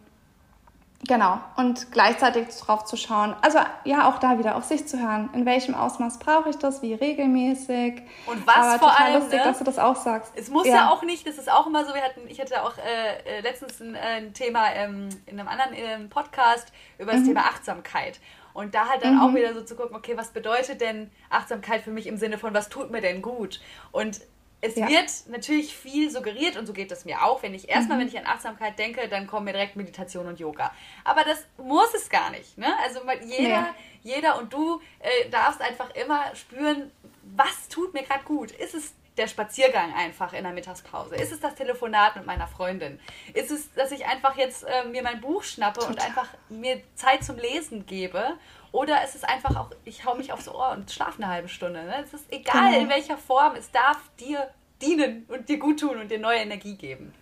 Genau. 1.07 1.39
Und 1.55 1.91
gleichzeitig 1.91 2.49
drauf 2.57 2.83
zu 2.83 2.97
schauen. 2.97 3.33
Also 3.41 3.59
ja, 3.85 4.09
auch 4.09 4.19
da 4.19 4.37
wieder 4.37 4.57
auf 4.57 4.65
sich 4.65 4.87
zu 4.87 4.99
hören. 4.99 5.29
In 5.33 5.45
welchem 5.45 5.73
Ausmaß 5.73 6.19
brauche 6.19 6.49
ich 6.49 6.57
das? 6.57 6.81
Wie 6.81 6.93
regelmäßig? 6.93 8.01
Und 8.25 8.45
was 8.45 8.55
Aber 8.55 8.79
vor 8.79 8.99
allem, 8.99 9.21
lustig, 9.21 9.39
ne? 9.39 9.45
dass 9.45 9.59
du 9.59 9.63
das 9.63 9.79
auch 9.79 9.95
sagst. 9.95 10.33
Es 10.35 10.49
muss 10.49 10.67
ja. 10.67 10.75
ja. 10.75 10.89
auch 10.89 11.01
nicht, 11.03 11.25
das 11.25 11.37
ist 11.37 11.49
auch 11.49 11.67
immer 11.67 11.85
so, 11.85 11.93
wir 11.93 12.01
hatten, 12.01 12.21
ich 12.27 12.41
hatte 12.41 12.61
auch 12.63 12.73
äh, 12.77 13.37
äh 13.37 13.41
letztens 13.41 13.79
ein, 13.79 13.95
äh, 13.95 13.99
ein 13.99 14.33
Thema 14.33 14.73
ähm, 14.73 15.07
in 15.25 15.39
einem 15.39 15.47
anderen 15.47 15.73
äh, 15.73 15.99
Podcast 16.09 16.73
über 16.97 17.13
das 17.13 17.21
mhm. 17.21 17.27
Thema 17.27 17.41
Achtsamkeit. 17.41 18.19
Und 18.53 18.75
da 18.75 18.89
halt 18.89 19.05
dann 19.05 19.15
mhm. 19.15 19.21
auch 19.21 19.33
wieder 19.33 19.53
so 19.53 19.61
zu 19.61 19.75
gucken, 19.75 19.95
okay, 19.95 20.17
was 20.17 20.31
bedeutet 20.31 20.81
denn 20.81 21.11
Achtsamkeit 21.29 21.81
für 21.81 21.91
mich 21.91 22.07
im 22.07 22.17
Sinne 22.17 22.37
von, 22.37 22.53
was 22.53 22.67
tut 22.67 22.91
mir 22.91 22.99
denn 22.99 23.21
gut? 23.21 23.61
Und 23.91 24.19
es 24.61 24.75
ja. 24.75 24.89
wird 24.89 25.09
natürlich 25.27 25.75
viel 25.75 26.11
suggeriert 26.11 26.57
und 26.57 26.65
so 26.65 26.73
geht 26.73 26.91
es 26.91 27.05
mir 27.05 27.23
auch. 27.23 27.41
Wenn 27.43 27.53
ich 27.53 27.69
erstmal, 27.69 27.97
mhm. 27.97 28.01
wenn 28.01 28.07
ich 28.09 28.17
an 28.17 28.25
Achtsamkeit 28.25 28.77
denke, 28.77 29.07
dann 29.07 29.25
kommen 29.25 29.45
mir 29.45 29.53
direkt 29.53 29.75
Meditation 29.75 30.27
und 30.27 30.39
Yoga. 30.39 30.73
Aber 31.05 31.23
das 31.23 31.45
muss 31.57 31.93
es 31.93 32.09
gar 32.09 32.29
nicht. 32.31 32.57
Ne? 32.57 32.67
Also 32.83 32.99
jeder, 33.25 33.61
nee. 33.61 34.15
jeder 34.15 34.37
und 34.37 34.51
du 34.51 34.81
äh, 34.99 35.29
darfst 35.29 35.61
einfach 35.61 35.89
immer 35.95 36.35
spüren, 36.35 36.91
was 37.23 37.69
tut 37.69 37.93
mir 37.93 38.03
gerade 38.03 38.23
gut. 38.25 38.51
Ist 38.51 38.73
es 38.73 38.93
der 39.19 39.27
Spaziergang 39.27 39.93
einfach 39.93 40.33
in 40.33 40.43
der 40.43 40.53
Mittagspause? 40.53 41.15
Ist 41.15 41.31
es 41.31 41.39
das 41.39 41.55
Telefonat 41.55 42.15
mit 42.15 42.25
meiner 42.25 42.47
Freundin? 42.47 42.99
Ist 43.33 43.51
es, 43.51 43.71
dass 43.73 43.91
ich 43.91 44.05
einfach 44.05 44.37
jetzt 44.37 44.63
äh, 44.63 44.85
mir 44.85 45.03
mein 45.03 45.21
Buch 45.21 45.43
schnappe 45.43 45.81
Total. 45.81 45.93
und 45.93 46.01
einfach 46.01 46.27
mir 46.49 46.81
Zeit 46.95 47.23
zum 47.23 47.37
Lesen 47.37 47.85
gebe? 47.85 48.37
Oder 48.71 49.03
ist 49.03 49.15
es 49.15 49.23
einfach 49.23 49.55
auch, 49.55 49.71
ich 49.85 50.05
hau 50.05 50.15
mich 50.15 50.31
aufs 50.31 50.47
Ohr 50.47 50.71
und 50.71 50.91
schlafe 50.91 51.21
eine 51.21 51.31
halbe 51.31 51.49
Stunde. 51.49 51.83
Ne? 51.83 52.03
Es 52.03 52.13
ist 52.13 52.31
egal, 52.31 52.71
genau. 52.71 52.83
in 52.83 52.89
welcher 52.89 53.17
Form, 53.17 53.55
es 53.55 53.71
darf 53.71 53.97
dir 54.19 54.47
dienen 54.81 55.25
und 55.27 55.49
dir 55.49 55.57
gut 55.57 55.79
tun 55.79 55.97
und 55.97 56.09
dir 56.11 56.19
neue 56.19 56.39
Energie 56.39 56.75
geben. 56.75 57.13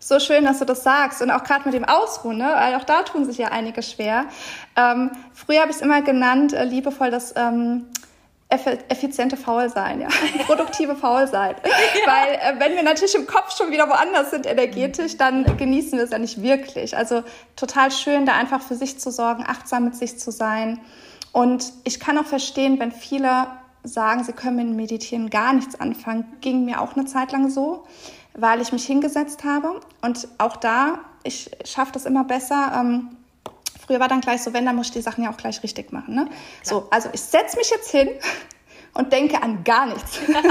So 0.00 0.20
schön, 0.20 0.44
dass 0.44 0.60
du 0.60 0.64
das 0.64 0.84
sagst. 0.84 1.20
Und 1.22 1.30
auch 1.30 1.42
gerade 1.42 1.64
mit 1.64 1.74
dem 1.74 1.84
Ausruhen, 1.84 2.38
ne? 2.38 2.52
weil 2.54 2.74
auch 2.76 2.84
da 2.84 3.02
tun 3.02 3.24
sich 3.24 3.38
ja 3.38 3.48
einige 3.48 3.82
schwer. 3.82 4.26
Ähm, 4.76 5.10
früher 5.34 5.60
habe 5.60 5.70
ich 5.70 5.76
es 5.76 5.82
immer 5.82 6.02
genannt, 6.02 6.52
äh, 6.52 6.64
liebevoll, 6.64 7.10
das 7.10 7.34
ähm, 7.36 7.86
effiziente 8.48 9.36
Faulsein, 9.36 10.00
ja. 10.00 10.08
Produktive 10.46 10.96
Faulsein. 10.96 11.54
ja. 11.64 12.12
Weil 12.12 12.34
äh, 12.34 12.60
wenn 12.60 12.74
wir 12.74 12.82
natürlich 12.82 13.14
im 13.14 13.26
Kopf 13.26 13.56
schon 13.56 13.70
wieder 13.70 13.88
woanders 13.88 14.30
sind 14.30 14.46
energetisch, 14.46 15.18
dann 15.18 15.56
genießen 15.58 15.98
wir 15.98 16.04
es 16.04 16.10
ja 16.10 16.18
nicht 16.18 16.42
wirklich. 16.42 16.96
Also 16.96 17.22
total 17.56 17.90
schön, 17.90 18.24
da 18.24 18.34
einfach 18.34 18.62
für 18.62 18.74
sich 18.74 18.98
zu 18.98 19.10
sorgen, 19.10 19.44
achtsam 19.46 19.84
mit 19.84 19.96
sich 19.96 20.18
zu 20.18 20.30
sein. 20.30 20.80
Und 21.32 21.72
ich 21.84 22.00
kann 22.00 22.16
auch 22.16 22.24
verstehen, 22.24 22.78
wenn 22.80 22.90
viele 22.90 23.48
sagen, 23.84 24.24
sie 24.24 24.32
können 24.32 24.56
mit 24.56 24.76
Meditieren 24.76 25.28
gar 25.28 25.52
nichts 25.52 25.78
anfangen, 25.78 26.24
ging 26.40 26.64
mir 26.64 26.80
auch 26.80 26.96
eine 26.96 27.04
Zeit 27.04 27.32
lang 27.32 27.50
so, 27.50 27.84
weil 28.34 28.62
ich 28.62 28.72
mich 28.72 28.86
hingesetzt 28.86 29.44
habe. 29.44 29.80
Und 30.00 30.26
auch 30.38 30.56
da, 30.56 31.00
ich 31.22 31.50
schaffe 31.64 31.92
das 31.92 32.06
immer 32.06 32.24
besser. 32.24 32.72
Ähm, 32.74 33.10
Früher 33.88 34.00
war 34.00 34.08
dann 34.08 34.20
gleich 34.20 34.42
so, 34.42 34.52
wenn, 34.52 34.66
dann 34.66 34.76
muss 34.76 34.88
ich 34.88 34.92
die 34.92 35.00
Sachen 35.00 35.24
ja 35.24 35.30
auch 35.30 35.38
gleich 35.38 35.62
richtig 35.62 35.92
machen. 35.92 36.14
Ne? 36.14 36.28
So, 36.62 36.88
also 36.90 37.08
ich 37.14 37.22
setze 37.22 37.56
mich 37.56 37.70
jetzt 37.70 37.90
hin 37.90 38.10
und 38.92 39.10
denke 39.14 39.42
an 39.42 39.64
gar 39.64 39.86
nichts. 39.86 40.20
ja, 40.28 40.42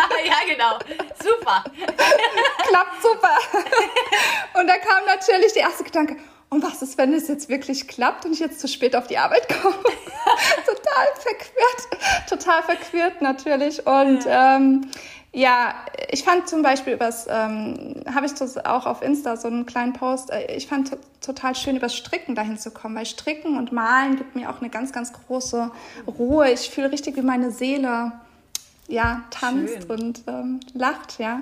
genau. 0.50 0.80
Super. 1.24 1.64
Klappt 2.68 3.02
super. 3.04 3.38
und 4.60 4.66
da 4.66 4.78
kam 4.80 5.06
natürlich 5.06 5.54
der 5.54 5.64
erste 5.64 5.84
Gedanke, 5.84 6.18
und 6.50 6.64
was 6.64 6.82
ist, 6.82 6.98
wenn 6.98 7.14
es 7.14 7.28
jetzt 7.28 7.50
wirklich 7.50 7.88
klappt 7.88 8.26
und 8.26 8.32
ich 8.32 8.40
jetzt 8.40 8.60
zu 8.60 8.68
spät 8.68 8.96
auf 8.96 9.06
die 9.06 9.18
Arbeit 9.18 9.48
komme? 9.50 9.76
total 10.66 11.08
verquert, 11.20 12.30
total 12.30 12.64
verquert 12.64 13.22
natürlich. 13.22 13.86
Und 13.86 14.24
ja. 14.24 14.56
ähm, 14.56 14.90
ja, 15.38 15.76
ich 16.10 16.24
fand 16.24 16.50
zum 16.50 16.64
Beispiel 16.64 16.94
übers, 16.94 17.28
ähm, 17.30 18.02
habe 18.12 18.26
ich 18.26 18.34
das 18.34 18.58
auch 18.58 18.88
auf 18.88 19.04
Insta 19.04 19.38
so 19.38 19.48
einen 19.48 19.68
kleinen 19.68 19.94
Post, 19.94 20.32
äh, 20.32 20.56
ich 20.56 20.66
fand 20.66 20.98
total 21.22 21.54
schön, 21.54 21.76
übers 21.76 21.96
Stricken 21.96 22.34
dahin 22.34 22.58
zu 22.58 22.72
kommen, 22.72 22.96
weil 22.96 23.06
Stricken 23.06 23.56
und 23.56 23.72
Malen 23.72 24.16
gibt 24.16 24.36
mir 24.36 24.50
auch 24.50 24.62
eine 24.62 24.72
ganz, 24.72 24.92
ganz 24.92 25.14
große 25.14 25.70
Ruhe. 26.08 26.52
Ich 26.52 26.72
fühle 26.72 26.92
richtig, 26.92 27.18
wie 27.18 27.22
meine 27.22 27.52
Seele, 27.52 28.14
ja, 28.88 29.26
tanzt 29.30 29.84
schön. 29.84 29.92
und 29.92 30.24
ähm, 30.26 30.60
lacht, 30.74 31.20
ja. 31.20 31.42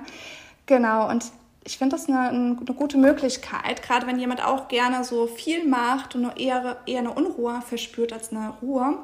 Genau, 0.65 1.09
und 1.09 1.23
ich 1.63 1.77
finde 1.77 1.95
das 1.95 2.09
eine, 2.09 2.27
eine, 2.27 2.55
gute 2.55 2.97
Möglichkeit, 2.97 3.81
gerade 3.81 4.07
wenn 4.07 4.19
jemand 4.19 4.43
auch 4.43 4.67
gerne 4.67 5.05
so 5.05 5.25
viel 5.27 5.65
macht 5.65 6.15
und 6.15 6.23
nur 6.23 6.35
eher, 6.35 6.79
eher 6.85 6.99
eine 6.99 7.13
Unruhe 7.13 7.61
verspürt 7.61 8.11
als 8.11 8.33
eine 8.33 8.55
Ruhe, 8.61 8.97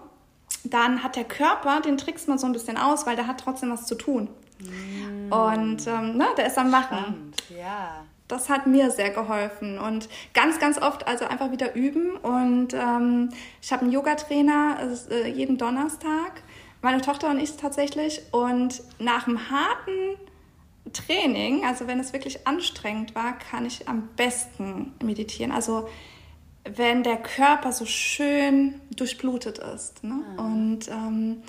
dann 0.66 1.02
hat 1.02 1.16
der 1.16 1.24
Körper, 1.24 1.80
den 1.80 1.98
trickst 1.98 2.28
man 2.28 2.38
so 2.38 2.46
ein 2.46 2.52
bisschen 2.52 2.76
aus, 2.76 3.06
weil 3.06 3.16
der 3.16 3.28
hat 3.28 3.40
trotzdem 3.40 3.72
was 3.72 3.86
zu 3.86 3.96
tun. 3.96 4.28
Mm. 4.62 5.32
Und 5.32 5.88
ähm, 5.88 6.18
ne, 6.18 6.28
der 6.38 6.48
ist 6.48 6.58
am 6.58 6.72
Machen. 6.72 6.98
Spannend. 6.98 7.44
Ja. 7.58 8.04
Das 8.28 8.50
hat 8.50 8.66
mir 8.66 8.92
sehr 8.92 9.10
geholfen 9.10 9.78
und 9.78 10.08
ganz, 10.34 10.58
ganz 10.58 10.82
oft 10.82 11.06
also 11.06 11.26
einfach 11.26 11.52
wieder 11.52 11.76
üben. 11.76 12.16
Und 12.16 12.74
ähm, 12.74 13.30
ich 13.62 13.74
habe 13.74 13.82
einen 13.84 13.92
Yoga-Trainer 13.92 14.78
äh, 15.10 15.30
jeden 15.30 15.58
Donnerstag, 15.58 16.42
meine 16.82 17.02
Tochter 17.02 17.30
und 17.30 17.40
ich 17.40 17.58
tatsächlich. 17.58 18.22
Und 18.32 18.82
nach 19.00 19.28
einem 19.28 19.52
harten 19.52 20.18
Training, 20.94 21.66
also 21.66 21.88
wenn 21.88 22.00
es 22.00 22.14
wirklich 22.14 22.48
anstrengend 22.48 23.16
war, 23.16 23.38
kann 23.38 23.66
ich 23.66 23.90
am 23.90 24.08
besten 24.16 24.94
meditieren. 25.04 25.52
Also 25.52 25.90
wenn 26.64 27.04
der 27.04 27.18
Körper 27.18 27.72
so 27.72 27.86
schön 27.86 28.80
durchblutet 28.96 29.58
ist. 29.58 30.04
Ne? 30.04 30.14
Mhm. 30.14 30.40
Und 30.40 30.88
ähm, 30.90 31.44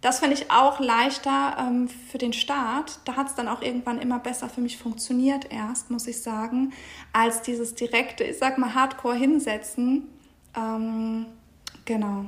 das 0.00 0.20
finde 0.20 0.34
ich 0.34 0.50
auch 0.50 0.78
leichter 0.78 1.56
ähm, 1.58 1.88
für 1.88 2.18
den 2.18 2.32
Start. 2.32 3.00
Da 3.04 3.16
hat 3.16 3.28
es 3.28 3.34
dann 3.34 3.48
auch 3.48 3.62
irgendwann 3.62 3.98
immer 4.00 4.20
besser 4.20 4.48
für 4.48 4.60
mich 4.60 4.78
funktioniert 4.78 5.50
erst, 5.50 5.90
muss 5.90 6.06
ich 6.06 6.22
sagen, 6.22 6.72
als 7.12 7.42
dieses 7.42 7.74
direkte, 7.74 8.24
ich 8.24 8.38
sag 8.38 8.58
mal, 8.58 8.74
Hardcore 8.74 9.16
hinsetzen. 9.16 10.08
Ähm, 10.56 11.26
genau. 11.84 12.26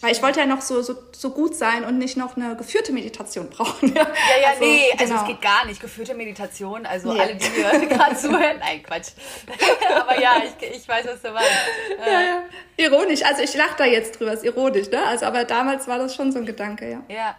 Weil 0.00 0.12
ich 0.12 0.22
wollte 0.22 0.40
ja 0.40 0.46
noch 0.46 0.62
so, 0.62 0.80
so, 0.80 0.94
so 1.12 1.30
gut 1.30 1.54
sein 1.54 1.84
und 1.84 1.98
nicht 1.98 2.16
noch 2.16 2.36
eine 2.36 2.56
geführte 2.56 2.92
Meditation 2.92 3.50
brauchen. 3.50 3.94
Ja, 3.94 4.02
ja, 4.02 4.48
also, 4.50 4.64
nee, 4.64 4.84
also 4.92 5.04
genau. 5.04 5.22
es 5.22 5.28
geht 5.28 5.42
gar 5.42 5.66
nicht. 5.66 5.80
Geführte 5.80 6.14
Meditation, 6.14 6.86
also 6.86 7.12
nee. 7.12 7.20
alle, 7.20 7.34
die 7.34 7.48
mir 7.50 7.86
gerade 7.88 8.16
zuhören, 8.16 8.58
nein, 8.60 8.82
Quatsch. 8.82 9.10
Aber 10.00 10.18
ja, 10.20 10.42
ich, 10.44 10.76
ich 10.76 10.88
weiß, 10.88 11.06
was 11.06 11.20
du 11.20 11.30
meinst. 11.30 11.50
Ja, 11.98 12.20
ja. 12.20 12.42
Ironisch, 12.76 13.22
also 13.22 13.42
ich 13.42 13.54
lache 13.54 13.76
da 13.76 13.84
jetzt 13.84 14.18
drüber, 14.18 14.32
ist 14.32 14.44
ironisch, 14.44 14.90
ne? 14.90 15.04
Also, 15.04 15.26
aber 15.26 15.44
damals 15.44 15.86
war 15.86 15.98
das 15.98 16.14
schon 16.14 16.32
so 16.32 16.38
ein 16.38 16.46
Gedanke, 16.46 16.90
ja. 16.90 17.02
Ja. 17.08 17.36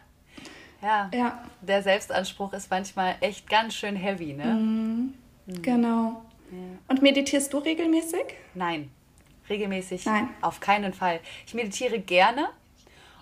Ja. 0.83 1.09
ja. 1.13 1.43
Der 1.61 1.81
Selbstanspruch 1.81 2.53
ist 2.53 2.69
manchmal 2.69 3.15
echt 3.21 3.49
ganz 3.49 3.73
schön 3.73 3.95
heavy, 3.95 4.33
ne? 4.33 4.45
Mhm. 4.45 5.13
Mhm. 5.47 5.61
Genau. 5.63 6.21
Ja. 6.51 6.57
Und 6.89 7.01
meditierst 7.01 7.51
du 7.53 7.57
regelmäßig? 7.57 8.25
Nein 8.53 8.91
regelmäßig 9.51 10.05
Nein. 10.05 10.29
auf 10.41 10.59
keinen 10.59 10.93
Fall. 10.93 11.19
Ich 11.45 11.53
meditiere 11.53 11.99
gerne 11.99 12.49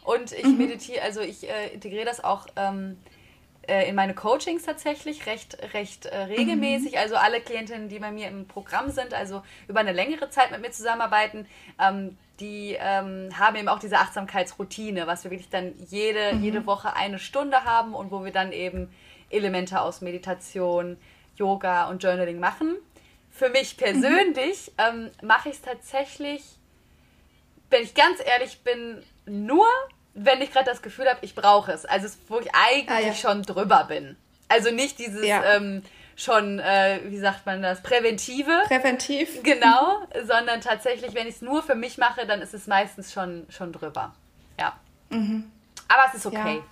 und 0.04 0.32
ich 0.32 0.46
mhm. 0.46 0.58
meditiere, 0.58 1.02
also 1.02 1.20
ich 1.20 1.50
äh, 1.50 1.74
integriere 1.74 2.06
das 2.06 2.24
auch 2.24 2.48
ähm, 2.56 2.98
äh, 3.68 3.90
in 3.90 3.96
meine 3.96 4.16
Coachings 4.16 4.64
tatsächlich 4.64 5.26
recht, 5.26 5.58
recht 5.74 6.06
äh, 6.06 6.18
regelmäßig. 6.18 6.94
Mhm. 6.94 6.98
Also 6.98 7.16
alle 7.16 7.42
Klientinnen, 7.42 7.90
die 7.90 8.00
bei 8.00 8.12
mir 8.12 8.28
im 8.28 8.48
Programm 8.48 8.90
sind, 8.90 9.14
also 9.14 9.44
über 9.68 9.80
eine 9.80 9.92
längere 9.92 10.30
Zeit 10.30 10.52
mit 10.52 10.62
mir 10.62 10.72
zusammenarbeiten, 10.72 11.46
ähm, 11.80 12.18
die 12.40 12.78
ähm, 12.80 13.30
haben 13.38 13.58
eben 13.58 13.68
auch 13.68 13.80
diese 13.80 13.98
Achtsamkeitsroutine, 13.98 15.08
was 15.08 15.26
wir 15.26 15.32
wirklich 15.32 15.50
dann 15.50 15.74
jede, 15.90 16.36
mhm. 16.36 16.44
jede 16.44 16.66
Woche 16.66 16.96
eine 16.96 17.20
Stunde 17.20 17.66
haben 17.66 17.94
und 17.94 18.12
wo 18.12 18.24
wir 18.24 18.32
dann 18.32 18.54
eben 18.54 18.90
Elemente 19.30 19.82
aus 19.82 20.02
Meditation, 20.02 20.98
Yoga 21.36 21.90
und 21.90 22.02
Journaling 22.02 22.40
machen 22.40 22.78
für 23.32 23.50
mich 23.50 23.78
persönlich 23.78 24.72
ähm, 24.78 25.12
mache 25.22 25.50
ich 25.50 25.56
es 25.56 25.62
tatsächlich, 25.62 26.44
wenn 27.70 27.84
ich 27.84 27.94
ganz 27.94 28.20
ehrlich 28.26 28.62
bin, 28.64 29.04
nur, 29.26 29.66
wenn 30.14 30.42
ich 30.42 30.52
gerade 30.52 30.66
das 30.66 30.82
Gefühl 30.82 31.08
habe, 31.08 31.20
ich 31.22 31.36
brauche 31.36 31.72
es. 31.72 31.86
Also 31.86 32.10
wo 32.28 32.40
ich 32.40 32.50
eigentlich 32.54 32.90
ah, 32.90 33.00
ja. 33.00 33.14
schon 33.14 33.44
drüber 33.44 33.86
bin. 33.86 34.18
Also 34.48 34.72
nicht 34.72 35.00
dieses 35.00 35.26
ja. 35.26 35.56
ähm, 35.56 35.84
schon, 36.16 36.60
äh, 36.60 37.00
wie 37.06 37.20
sagt 37.20 37.46
man 37.46 37.62
das, 37.62 37.82
präventive. 37.82 38.64
Präventiv. 38.68 39.42
Genau, 39.44 40.02
sondern 40.26 40.62
tatsächlich, 40.62 41.14
wenn 41.14 41.28
ich 41.28 41.36
es 41.36 41.42
nur 41.42 41.64
für 41.64 41.76
mich 41.76 41.98
mache, 41.98 42.26
dann 42.26 42.42
ist 42.42 42.54
es 42.54 42.68
meistens 42.68 43.14
schon, 43.14 43.46
schon 43.50 43.72
drüber. 43.72 44.14
Ja. 44.60 44.78
Mhm. 45.10 45.52
Aber 45.88 46.04
es 46.08 46.16
ist 46.16 46.26
okay. 46.26 46.58
Ja. 46.58 46.64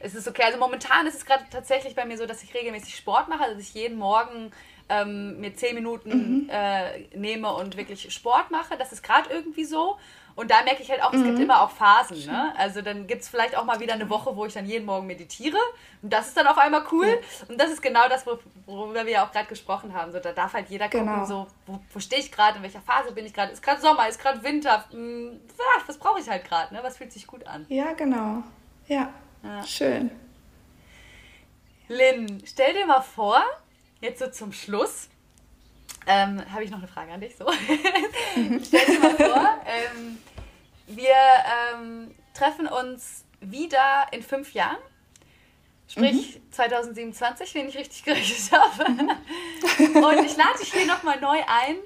Es 0.00 0.14
ist 0.14 0.28
okay. 0.28 0.42
Also 0.44 0.58
momentan 0.58 1.06
ist 1.06 1.14
es 1.14 1.24
gerade 1.24 1.44
tatsächlich 1.50 1.94
bei 1.94 2.04
mir 2.04 2.18
so, 2.18 2.26
dass 2.26 2.42
ich 2.42 2.52
regelmäßig 2.54 2.96
Sport 2.96 3.28
mache, 3.28 3.50
dass 3.50 3.58
ich 3.58 3.74
jeden 3.74 3.96
Morgen 3.96 4.52
ähm, 4.88 5.40
mir 5.40 5.54
zehn 5.54 5.74
Minuten 5.74 6.44
mhm. 6.44 6.50
äh, 6.50 7.00
nehme 7.16 7.52
und 7.52 7.76
wirklich 7.76 8.12
Sport 8.12 8.50
mache. 8.50 8.76
Das 8.76 8.92
ist 8.92 9.02
gerade 9.02 9.30
irgendwie 9.30 9.64
so. 9.64 9.98
Und 10.36 10.50
da 10.50 10.62
merke 10.64 10.82
ich 10.82 10.90
halt 10.90 11.00
auch, 11.02 11.12
es 11.12 11.20
mhm. 11.20 11.26
gibt 11.26 11.38
immer 11.38 11.62
auch 11.62 11.70
Phasen. 11.70 12.26
Ne? 12.26 12.52
Also 12.56 12.82
dann 12.82 13.06
gibt 13.06 13.22
es 13.22 13.28
vielleicht 13.28 13.56
auch 13.56 13.64
mal 13.64 13.78
wieder 13.78 13.94
eine 13.94 14.10
Woche, 14.10 14.34
wo 14.34 14.44
ich 14.46 14.52
dann 14.52 14.66
jeden 14.66 14.84
Morgen 14.84 15.06
meditiere. 15.06 15.56
Und 16.02 16.12
das 16.12 16.28
ist 16.28 16.36
dann 16.36 16.48
auf 16.48 16.58
einmal 16.58 16.84
cool. 16.90 17.06
Ja. 17.06 17.46
Und 17.48 17.60
das 17.60 17.70
ist 17.70 17.80
genau 17.80 18.08
das, 18.08 18.26
worüber 18.66 19.06
wir 19.06 19.12
ja 19.12 19.26
auch 19.26 19.30
gerade 19.30 19.46
gesprochen 19.46 19.94
haben. 19.94 20.10
So, 20.10 20.18
da 20.18 20.32
darf 20.32 20.54
halt 20.54 20.68
jeder 20.68 20.88
gucken, 20.88 21.06
genau. 21.06 21.24
so, 21.24 21.46
wo, 21.66 21.78
wo 21.92 22.00
stehe 22.00 22.20
ich 22.20 22.32
gerade, 22.32 22.56
in 22.56 22.64
welcher 22.64 22.80
Phase 22.80 23.12
bin 23.12 23.24
ich 23.26 23.32
gerade. 23.32 23.52
Ist 23.52 23.62
gerade 23.62 23.80
Sommer, 23.80 24.08
ist 24.08 24.20
gerade 24.20 24.42
Winter. 24.42 24.84
Hm, 24.90 25.40
was 25.86 25.98
brauche 25.98 26.18
ich 26.18 26.28
halt 26.28 26.44
gerade? 26.44 26.74
Ne? 26.74 26.80
Was 26.82 26.96
fühlt 26.96 27.12
sich 27.12 27.28
gut 27.28 27.46
an? 27.46 27.64
Ja, 27.68 27.92
genau. 27.92 28.42
Ja. 28.88 29.10
ja. 29.44 29.62
Schön. 29.62 30.10
Lynn, 31.86 32.42
stell 32.44 32.72
dir 32.72 32.86
mal 32.86 33.02
vor, 33.02 33.40
jetzt 34.04 34.20
so 34.20 34.28
zum 34.28 34.52
Schluss, 34.52 35.08
ähm, 36.06 36.42
habe 36.52 36.62
ich 36.62 36.70
noch 36.70 36.78
eine 36.78 36.88
Frage 36.88 37.12
an 37.12 37.20
dich. 37.20 37.34
So. 37.36 37.50
Stell 38.64 38.86
dir 38.86 39.00
mal 39.00 39.16
vor, 39.16 39.60
ähm, 39.66 40.18
wir 40.86 41.14
ähm, 41.72 42.14
treffen 42.34 42.68
uns 42.68 43.24
wieder 43.40 44.06
in 44.12 44.22
fünf 44.22 44.52
Jahren. 44.52 44.78
Sprich 45.88 46.36
mhm. 46.36 46.52
2027, 46.52 47.54
wenn 47.54 47.68
ich 47.68 47.76
richtig 47.76 48.04
gerechnet 48.04 48.52
habe. 48.52 48.90
Mhm. 48.90 49.08
und 50.04 50.24
ich 50.24 50.36
lade 50.36 50.58
dich 50.60 50.72
hier 50.72 50.86
nochmal 50.86 51.20
neu 51.20 51.38
ein 51.46 51.76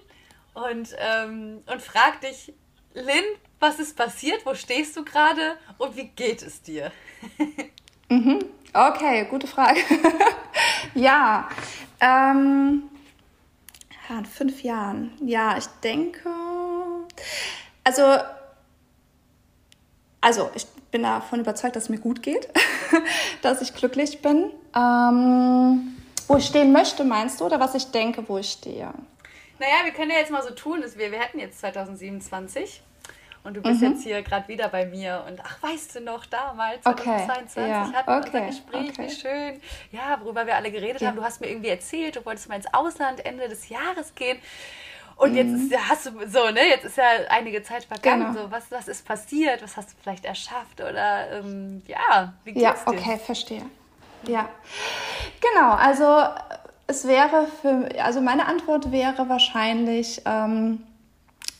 und, 0.55 0.95
ähm, 0.99 1.63
und 1.67 1.83
frag 1.83 2.21
dich, 2.21 2.53
Lynn, 2.95 3.25
was 3.61 3.79
ist 3.79 3.97
passiert? 3.97 4.45
Wo 4.47 4.55
stehst 4.55 4.97
du 4.97 5.05
gerade 5.05 5.57
und 5.79 5.97
wie 5.97 6.09
geht 6.09 6.43
es 6.43 6.63
dir? 6.63 6.91
mhm. 8.09 8.45
Okay, 8.73 9.27
gute 9.31 9.47
Frage. 9.47 9.81
ja, 10.95 11.49
ähm, 12.01 12.85
ja, 14.09 14.19
in 14.19 14.25
fünf 14.25 14.63
Jahren. 14.63 15.13
Ja, 15.21 15.57
ich 15.57 15.67
denke, 15.83 16.29
also, 17.85 18.03
also 20.21 20.51
ich 20.55 20.67
bin 20.91 21.03
davon 21.03 21.41
überzeugt, 21.41 21.77
dass 21.77 21.85
es 21.85 21.89
mir 21.89 21.99
gut 21.99 22.23
geht, 22.23 22.49
dass 23.43 23.61
ich 23.61 23.75
glücklich 23.75 24.23
bin. 24.23 24.51
Ähm, 24.75 25.97
wo 26.27 26.37
ich 26.37 26.47
stehen 26.47 26.73
möchte, 26.73 27.05
meinst 27.05 27.41
du, 27.41 27.47
oder 27.47 27.59
was 27.59 27.75
ich 27.75 27.91
denke, 27.91 28.29
wo 28.29 28.39
ich 28.39 28.51
stehe? 28.51 28.93
Naja, 29.59 29.85
wir 29.85 29.93
können 29.93 30.11
ja 30.11 30.19
jetzt 30.19 30.31
mal 30.31 30.43
so 30.43 30.51
tun, 30.51 30.83
dass 30.83 30.97
wir, 30.99 31.11
wir 31.11 31.19
hätten 31.19 31.39
jetzt 31.39 31.59
2027 31.61 32.83
und 33.49 33.55
du 33.55 33.63
bist 33.63 33.81
mhm. 33.81 33.93
jetzt 33.93 34.03
hier 34.03 34.23
gerade 34.23 34.47
wieder 34.47 34.69
bei 34.69 34.85
mir 34.85 35.25
und 35.27 35.41
ach, 35.43 35.63
weißt 35.63 35.97
du 35.97 36.01
noch, 36.03 36.27
damals, 36.27 36.83
2022 36.83 37.57
okay. 37.57 37.71
ja. 37.71 37.93
hatten 37.95 38.11
wir 38.11 38.17
okay. 38.19 38.27
unser 38.27 38.47
Gespräch, 38.47 38.91
okay. 38.91 39.07
wie 39.07 39.11
schön. 39.11 39.61
Ja, 39.91 40.21
worüber 40.23 40.47
wir 40.47 40.55
alle 40.55 40.71
geredet 40.71 41.01
ja. 41.01 41.09
haben. 41.09 41.17
Du 41.17 41.25
hast 41.25 41.41
mir 41.41 41.49
irgendwie 41.49 41.71
erzählt, 41.71 42.17
du 42.17 42.25
wolltest 42.27 42.51
mal 42.51 42.57
ins 42.57 42.73
Ausland 42.75 43.25
Ende 43.25 43.49
des 43.49 43.71
Jahres 43.71 44.15
gehen. 44.15 44.39
Und 45.17 45.35
jetzt 45.35 45.49
mhm. 45.49 45.73
ist, 45.73 45.89
hast 45.89 46.07
du 46.07 46.11
so, 46.29 46.51
ne, 46.51 46.69
jetzt 46.69 46.85
ist 46.85 46.99
ja 46.99 47.05
einige 47.31 47.63
Zeit 47.63 47.85
vergangen. 47.85 48.35
Genau. 48.35 48.45
So, 48.45 48.51
was, 48.51 48.71
was 48.71 48.87
ist 48.87 49.07
passiert? 49.07 49.63
Was 49.63 49.79
hast 49.79 49.91
du 49.91 49.95
vielleicht 50.03 50.27
erschafft? 50.27 50.81
Oder 50.81 51.33
ähm, 51.33 51.83
ja, 51.87 52.35
wie 52.45 52.53
geht's 52.53 52.63
ja, 52.63 52.73
dir? 52.73 52.93
Ja, 52.93 53.01
okay, 53.01 53.19
verstehe. 53.19 53.63
Ja. 54.27 54.49
Genau, 55.41 55.73
also 55.73 56.23
es 56.87 57.07
wäre 57.07 57.47
für, 57.63 57.89
also 58.03 58.21
meine 58.21 58.47
Antwort 58.47 58.93
wäre 58.93 59.29
wahrscheinlich, 59.29 60.21
ähm, 60.25 60.83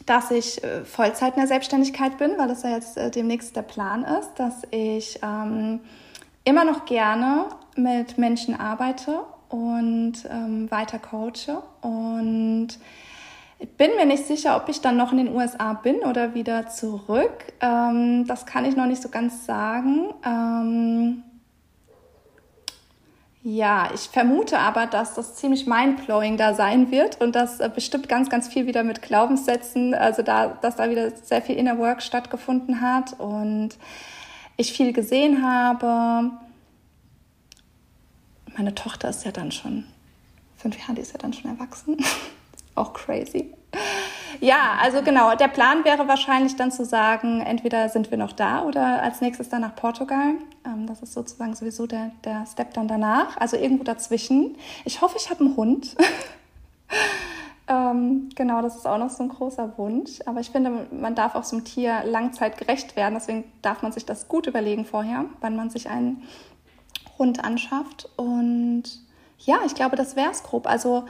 dass 0.09 0.31
ich 0.31 0.63
äh, 0.65 0.85
Vollzeit 0.85 1.35
in 1.35 1.41
der 1.41 1.49
Selbstständigkeit 1.49 2.17
bin, 2.17 2.39
weil 2.39 2.49
das 2.49 2.63
ja 2.63 2.71
jetzt 2.71 2.97
äh, 2.97 3.11
demnächst 3.11 3.55
der 3.55 3.63
Plan 3.63 4.05
ist, 4.05 4.35
dass 4.37 4.63
ich 4.71 5.21
ähm, 5.23 5.81
immer 6.45 6.65
noch 6.65 6.87
gerne 6.87 7.47
mit 7.77 8.17
Menschen 8.17 8.59
arbeite 8.59 9.21
und 9.51 10.15
ähm, 10.31 10.71
weiter 10.71 10.99
coache 10.99 11.63
und 11.83 12.69
bin 13.77 13.97
mir 13.97 14.07
nicht 14.07 14.27
sicher, 14.27 14.57
ob 14.57 14.69
ich 14.69 14.81
dann 14.81 14.97
noch 14.97 15.13
in 15.13 15.19
den 15.19 15.35
USA 15.35 15.75
bin 15.75 15.97
oder 15.97 16.35
wieder 16.35 16.69
zurück. 16.69 17.53
Ähm, 17.61 18.27
das 18.27 18.47
kann 18.47 18.65
ich 18.65 18.77
noch 18.77 18.87
nicht 18.87 19.03
so 19.03 19.11
ganz 19.11 19.45
sagen. 19.45 20.15
Ja, 23.51 23.89
ich 23.95 24.11
vermute 24.11 24.59
aber, 24.59 24.85
dass 24.85 25.15
das 25.15 25.37
ziemlich 25.37 25.67
mindblowing 25.67 26.37
da 26.37 26.53
sein 26.53 26.91
wird 26.91 27.19
und 27.19 27.35
dass 27.35 27.61
äh, 27.61 27.71
bestimmt 27.75 28.07
ganz, 28.07 28.29
ganz 28.29 28.47
viel 28.47 28.67
wieder 28.67 28.85
mit 28.85 29.01
Glaubenssätzen, 29.01 29.95
also 29.95 30.21
da, 30.21 30.49
dass 30.49 30.77
da 30.77 30.91
wieder 30.91 31.17
sehr 31.17 31.41
viel 31.41 31.57
Inner 31.57 31.79
Work 31.79 32.03
stattgefunden 32.03 32.83
hat 32.83 33.19
und 33.19 33.71
ich 34.59 34.75
viel 34.75 34.93
gesehen 34.93 35.43
habe. 35.43 36.31
Meine 38.55 38.75
Tochter 38.75 39.09
ist 39.09 39.25
ja 39.25 39.33
dann 39.33 39.51
schon 39.51 39.87
fünf 40.59 40.79
Jahre, 40.79 40.97
die 40.97 41.01
ist 41.01 41.13
ja 41.13 41.19
dann 41.19 41.33
schon 41.33 41.51
erwachsen. 41.51 41.97
Auch 42.75 42.93
crazy. 42.93 43.55
Ja, 44.41 44.79
also 44.81 45.03
genau. 45.03 45.35
Der 45.35 45.49
Plan 45.49 45.85
wäre 45.85 46.07
wahrscheinlich 46.07 46.57
dann 46.57 46.71
zu 46.71 46.85
sagen, 46.85 47.41
entweder 47.41 47.89
sind 47.89 48.11
wir 48.11 48.19
noch 48.19 48.33
da 48.33 48.63
oder 48.63 49.03
als 49.03 49.21
nächstes 49.21 49.49
dann 49.49 49.63
nach 49.63 49.75
Portugal. 49.75 50.35
Ähm, 50.65 50.87
das 50.87 51.03
ist 51.03 51.13
sozusagen 51.13 51.55
sowieso 51.55 51.87
der, 51.87 52.13
der 52.25 52.47
Step 52.47 52.75
dann 52.75 52.89
danach. 52.89 53.37
Also 53.37 53.57
irgendwo 53.57 53.85
dazwischen. 53.85 54.57
Ich 54.85 55.01
hoffe, 55.03 55.17
ich 55.19 55.31
habe 55.31 55.41
einen 55.41 55.57
Hund. 55.57 55.97
ähm, 57.69 58.29
genau, 58.37 58.63
das 58.63 58.77
ist 58.77 58.87
auch 58.87 58.99
noch 58.99 59.11
so 59.11 59.25
ein 59.25 59.29
großer 59.29 59.77
Wunsch. 59.77 60.21
Aber 60.27 60.41
ich 60.41 60.51
finde, 60.51 60.87
man 60.93 61.17
darf 61.17 61.35
auch 61.35 61.45
so 61.45 61.57
einem 61.57 61.65
Tier 61.65 62.05
langzeitgerecht 62.05 62.95
werden. 62.95 63.15
Deswegen 63.15 63.45
darf 63.63 63.83
man 63.83 63.91
sich 63.91 64.07
das 64.07 64.29
gut 64.29 64.47
überlegen 64.47 64.85
vorher, 64.85 65.25
wann 65.41 65.57
man 65.57 65.71
sich 65.71 65.91
einen 65.91 66.23
Hund 67.19 67.45
anschafft. 67.45 68.09
Und 68.17 68.85
ja, 69.41 69.59
ich 69.67 69.75
glaube, 69.75 69.97
das 69.97 70.15
wäre 70.15 70.31
es 70.31 70.45
grob. 70.45 70.69
Also 70.69 71.07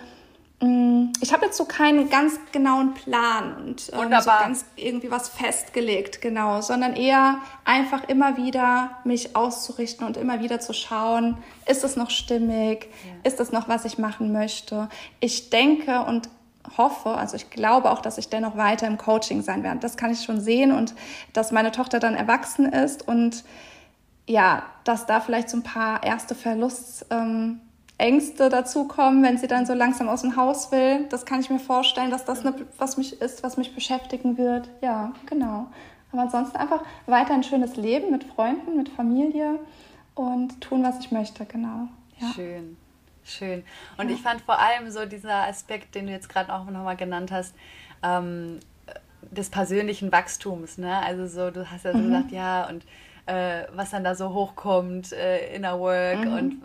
ich 0.60 1.32
habe 1.32 1.46
jetzt 1.46 1.56
so 1.56 1.66
keinen 1.66 2.10
ganz 2.10 2.38
genauen 2.50 2.94
Plan 2.94 3.54
und 3.58 3.90
ähm, 3.92 4.20
so 4.20 4.28
ganz 4.28 4.64
irgendwie 4.74 5.08
was 5.08 5.28
festgelegt, 5.28 6.20
genau, 6.20 6.60
sondern 6.62 6.96
eher 6.96 7.38
einfach 7.64 8.08
immer 8.08 8.36
wieder 8.36 8.90
mich 9.04 9.36
auszurichten 9.36 10.04
und 10.04 10.16
immer 10.16 10.40
wieder 10.40 10.58
zu 10.58 10.72
schauen, 10.72 11.38
ist 11.66 11.84
es 11.84 11.94
noch 11.94 12.10
stimmig, 12.10 12.88
ja. 13.04 13.12
ist 13.22 13.38
es 13.38 13.52
noch, 13.52 13.68
was 13.68 13.84
ich 13.84 13.98
machen 13.98 14.32
möchte. 14.32 14.88
Ich 15.20 15.50
denke 15.50 16.00
und 16.02 16.28
hoffe, 16.76 17.10
also 17.10 17.36
ich 17.36 17.50
glaube 17.50 17.92
auch, 17.92 18.02
dass 18.02 18.18
ich 18.18 18.28
dennoch 18.28 18.56
weiter 18.56 18.88
im 18.88 18.98
Coaching 18.98 19.42
sein 19.42 19.62
werde. 19.62 19.78
Das 19.78 19.96
kann 19.96 20.10
ich 20.10 20.24
schon 20.24 20.40
sehen 20.40 20.72
und 20.72 20.94
dass 21.32 21.52
meine 21.52 21.70
Tochter 21.70 22.00
dann 22.00 22.16
erwachsen 22.16 22.66
ist 22.66 23.06
und 23.06 23.44
ja, 24.26 24.64
dass 24.82 25.06
da 25.06 25.20
vielleicht 25.20 25.50
so 25.50 25.56
ein 25.56 25.62
paar 25.62 26.02
erste 26.02 26.34
Verlusts 26.34 27.06
ähm, 27.10 27.60
Ängste 27.98 28.48
dazukommen, 28.48 29.24
wenn 29.24 29.38
sie 29.38 29.48
dann 29.48 29.66
so 29.66 29.74
langsam 29.74 30.08
aus 30.08 30.22
dem 30.22 30.36
Haus 30.36 30.70
will. 30.70 31.06
Das 31.08 31.26
kann 31.26 31.40
ich 31.40 31.50
mir 31.50 31.58
vorstellen, 31.58 32.10
dass 32.10 32.24
das 32.24 32.46
eine, 32.46 32.54
was 32.78 32.96
mich 32.96 33.20
ist, 33.20 33.42
was 33.42 33.56
mich 33.56 33.74
beschäftigen 33.74 34.38
wird. 34.38 34.68
Ja, 34.80 35.12
genau. 35.26 35.66
Aber 36.12 36.22
ansonsten 36.22 36.56
einfach 36.56 36.82
weiter 37.06 37.34
ein 37.34 37.42
schönes 37.42 37.76
Leben 37.76 38.10
mit 38.10 38.24
Freunden, 38.24 38.76
mit 38.76 38.88
Familie 38.88 39.58
und 40.14 40.60
tun, 40.60 40.82
was 40.84 41.00
ich 41.00 41.10
möchte, 41.10 41.44
genau. 41.44 41.88
Ja. 42.18 42.28
Schön, 42.34 42.76
schön. 43.24 43.64
Und 43.98 44.08
ja. 44.08 44.14
ich 44.14 44.22
fand 44.22 44.40
vor 44.42 44.58
allem 44.58 44.90
so 44.90 45.04
dieser 45.04 45.46
Aspekt, 45.48 45.94
den 45.94 46.06
du 46.06 46.12
jetzt 46.12 46.28
gerade 46.28 46.52
auch 46.54 46.64
nochmal 46.66 46.96
genannt 46.96 47.30
hast, 47.32 47.54
ähm, 48.02 48.60
des 49.30 49.50
persönlichen 49.50 50.12
Wachstums. 50.12 50.78
Ne? 50.78 50.96
Also 50.96 51.26
so, 51.26 51.50
du 51.50 51.70
hast 51.70 51.84
ja 51.84 51.92
so 51.92 51.98
mhm. 51.98 52.04
gesagt, 52.04 52.30
ja, 52.30 52.68
und 52.68 52.84
äh, 53.28 53.66
was 53.74 53.90
dann 53.90 54.04
da 54.04 54.14
so 54.14 54.32
hochkommt, 54.32 55.12
äh, 55.12 55.54
Inner 55.54 55.78
Work 55.78 56.24
mhm. 56.24 56.32
und 56.32 56.62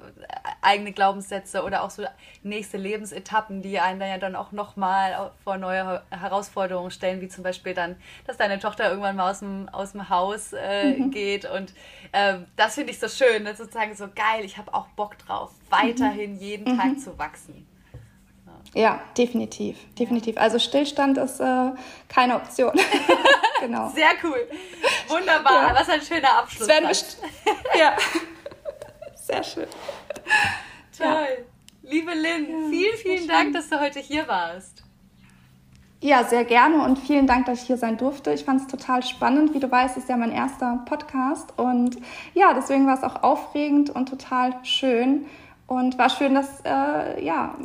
eigene 0.62 0.94
Glaubenssätze 0.94 1.64
oder 1.64 1.84
auch 1.84 1.90
so 1.90 2.04
nächste 2.42 2.78
Lebensetappen, 2.78 3.62
die 3.62 3.80
einen 3.80 4.00
dann 4.00 4.10
ja 4.10 4.18
dann 4.18 4.36
auch 4.38 4.54
nochmal 4.54 5.32
vor 5.44 5.58
neue 5.58 6.02
Herausforderungen 6.10 6.90
stellen, 6.90 7.20
wie 7.20 7.28
zum 7.28 7.44
Beispiel 7.44 7.74
dann, 7.74 7.98
dass 8.26 8.38
deine 8.38 8.60
Tochter 8.60 8.90
irgendwann 8.90 9.18
mal 9.18 9.30
aus 9.30 9.40
dem, 9.40 9.68
aus 9.70 9.92
dem 9.92 10.08
Haus 10.08 10.54
äh, 10.54 10.94
mhm. 10.94 11.12
geht 11.12 11.44
und 11.44 11.74
äh, 12.14 12.36
das 12.56 12.76
finde 12.76 12.92
ich 12.92 13.00
so 13.00 13.10
schön, 13.10 13.44
ne? 13.44 13.54
sozusagen 13.56 13.94
so 13.96 14.08
geil, 14.08 14.46
ich 14.46 14.58
habe 14.58 14.74
auch 14.74 14.88
Bock 14.96 15.18
drauf, 15.18 15.52
weiterhin 15.70 16.36
mhm. 16.36 16.40
jeden 16.40 16.78
Tag 16.78 16.94
mhm. 16.94 16.98
zu 16.98 17.20
wachsen. 17.20 17.68
Ja, 18.74 19.02
definitiv, 19.18 19.78
definitiv. 19.96 20.38
Also 20.38 20.58
Stillstand 20.58 21.18
ist 21.18 21.40
äh, 21.40 21.72
keine 22.10 22.36
Option. 22.36 22.72
genau. 23.60 23.90
Sehr 23.90 24.12
cool. 24.24 24.48
Wunderbar. 25.08 25.70
Ja. 25.70 25.76
Was 25.80 25.90
ein 25.90 26.02
schöner 26.02 26.40
Abschluss. 26.40 26.68
ja. 27.80 27.96
Sehr 29.16 29.44
schön. 29.44 29.68
Toll. 30.98 31.08
Ja. 31.08 31.28
Liebe 31.84 32.14
Lynn, 32.14 32.48
ja, 32.50 32.70
vielen, 32.70 32.98
vielen 32.98 33.28
Dank, 33.28 33.54
dass 33.54 33.70
du 33.70 33.80
heute 33.80 34.00
hier 34.00 34.28
warst. 34.28 34.84
Ja, 36.00 36.24
sehr 36.24 36.44
gerne 36.44 36.84
und 36.84 36.98
vielen 36.98 37.28
Dank, 37.28 37.46
dass 37.46 37.62
ich 37.62 37.68
hier 37.68 37.78
sein 37.78 37.98
durfte. 37.98 38.34
Ich 38.34 38.44
fand 38.44 38.62
es 38.62 38.68
total 38.68 39.04
spannend. 39.04 39.54
Wie 39.54 39.60
du 39.60 39.72
weißt, 39.72 39.96
ist 39.98 40.10
ja 40.10 40.18
mein 40.18 40.32
erster 40.32 40.84
Podcast 40.86 41.58
und 41.58 41.98
ja, 42.34 42.54
deswegen 42.54 42.88
war 42.88 42.96
es 42.96 43.04
auch 43.04 43.24
aufregend 43.24 43.90
und 43.90 44.10
total 44.10 44.54
schön. 44.64 45.26
Und 45.66 45.98
war 45.98 46.10
schön, 46.10 46.36
das 46.36 46.62
äh, 46.66 47.24
ja, 47.24 47.56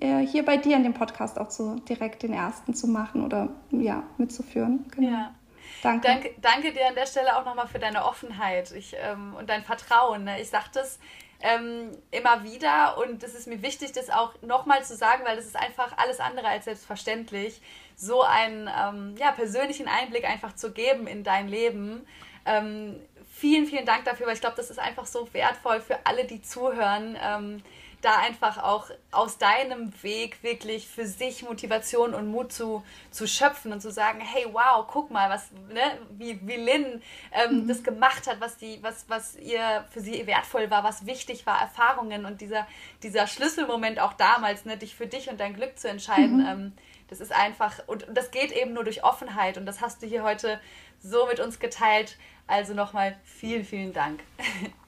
hier 0.00 0.44
bei 0.44 0.56
dir 0.56 0.76
in 0.76 0.82
dem 0.82 0.94
Podcast 0.94 1.38
auch 1.38 1.50
so 1.50 1.76
direkt 1.88 2.22
den 2.22 2.32
ersten 2.32 2.74
zu 2.74 2.86
machen 2.86 3.24
oder 3.24 3.48
ja, 3.70 4.02
mitzuführen. 4.16 4.86
Genau. 4.94 5.10
Ja. 5.10 5.34
Danke. 5.82 6.08
danke. 6.08 6.34
Danke 6.40 6.72
dir 6.72 6.88
an 6.88 6.94
der 6.94 7.06
Stelle 7.06 7.36
auch 7.36 7.44
nochmal 7.44 7.68
für 7.68 7.78
deine 7.78 8.04
Offenheit 8.04 8.72
ich, 8.72 8.96
ähm, 8.98 9.34
und 9.34 9.48
dein 9.48 9.62
Vertrauen. 9.64 10.24
Ne? 10.24 10.40
Ich 10.40 10.48
sage 10.48 10.66
das 10.72 10.98
ähm, 11.40 11.90
immer 12.10 12.42
wieder 12.42 12.98
und 12.98 13.22
es 13.22 13.34
ist 13.34 13.46
mir 13.46 13.62
wichtig, 13.62 13.92
das 13.92 14.10
auch 14.10 14.34
nochmal 14.42 14.84
zu 14.84 14.96
sagen, 14.96 15.24
weil 15.24 15.36
das 15.36 15.46
ist 15.46 15.56
einfach 15.56 15.96
alles 15.96 16.20
andere 16.20 16.48
als 16.48 16.64
selbstverständlich, 16.64 17.60
so 17.96 18.22
einen 18.22 18.68
ähm, 18.68 19.14
ja, 19.18 19.30
persönlichen 19.32 19.88
Einblick 19.88 20.24
einfach 20.24 20.54
zu 20.54 20.72
geben 20.72 21.06
in 21.06 21.22
dein 21.22 21.48
Leben. 21.48 22.06
Ähm, 22.44 22.96
vielen, 23.30 23.66
vielen 23.66 23.86
Dank 23.86 24.04
dafür, 24.04 24.26
weil 24.26 24.34
ich 24.34 24.40
glaube, 24.40 24.56
das 24.56 24.70
ist 24.70 24.78
einfach 24.78 25.06
so 25.06 25.32
wertvoll 25.32 25.80
für 25.80 26.06
alle, 26.06 26.24
die 26.24 26.42
zuhören 26.42 27.16
ähm, 27.22 27.62
da 28.00 28.16
einfach 28.18 28.62
auch 28.62 28.90
aus 29.10 29.38
deinem 29.38 29.92
Weg 30.02 30.42
wirklich 30.42 30.86
für 30.86 31.06
sich 31.06 31.42
Motivation 31.42 32.14
und 32.14 32.28
Mut 32.28 32.52
zu, 32.52 32.84
zu 33.10 33.26
schöpfen 33.26 33.72
und 33.72 33.80
zu 33.80 33.90
sagen, 33.90 34.20
hey, 34.20 34.46
wow, 34.52 34.86
guck 34.86 35.10
mal, 35.10 35.28
was, 35.30 35.50
ne, 35.72 35.98
wie, 36.10 36.38
wie 36.46 36.56
Lynn 36.56 37.02
ähm, 37.32 37.62
mhm. 37.62 37.68
das 37.68 37.82
gemacht 37.82 38.28
hat, 38.28 38.40
was, 38.40 38.56
die, 38.56 38.78
was, 38.82 39.08
was 39.08 39.36
ihr 39.36 39.84
für 39.90 40.00
sie 40.00 40.26
wertvoll 40.26 40.70
war, 40.70 40.84
was 40.84 41.06
wichtig 41.06 41.44
war, 41.44 41.60
Erfahrungen 41.60 42.24
und 42.24 42.40
dieser, 42.40 42.66
dieser 43.02 43.26
Schlüsselmoment 43.26 43.98
auch 43.98 44.12
damals, 44.12 44.64
ne, 44.64 44.76
dich 44.76 44.94
für 44.94 45.06
dich 45.06 45.28
und 45.28 45.40
dein 45.40 45.54
Glück 45.54 45.78
zu 45.78 45.88
entscheiden, 45.88 46.38
mhm. 46.38 46.46
ähm, 46.46 46.72
das 47.08 47.20
ist 47.20 47.32
einfach, 47.32 47.80
und 47.86 48.06
das 48.12 48.30
geht 48.30 48.52
eben 48.52 48.74
nur 48.74 48.84
durch 48.84 49.02
Offenheit 49.02 49.56
und 49.56 49.66
das 49.66 49.80
hast 49.80 50.02
du 50.02 50.06
hier 50.06 50.22
heute 50.22 50.60
so 51.00 51.26
mit 51.26 51.40
uns 51.40 51.58
geteilt. 51.58 52.16
Also 52.46 52.74
nochmal 52.74 53.18
vielen, 53.24 53.64
vielen 53.64 53.92
Dank. 53.92 54.20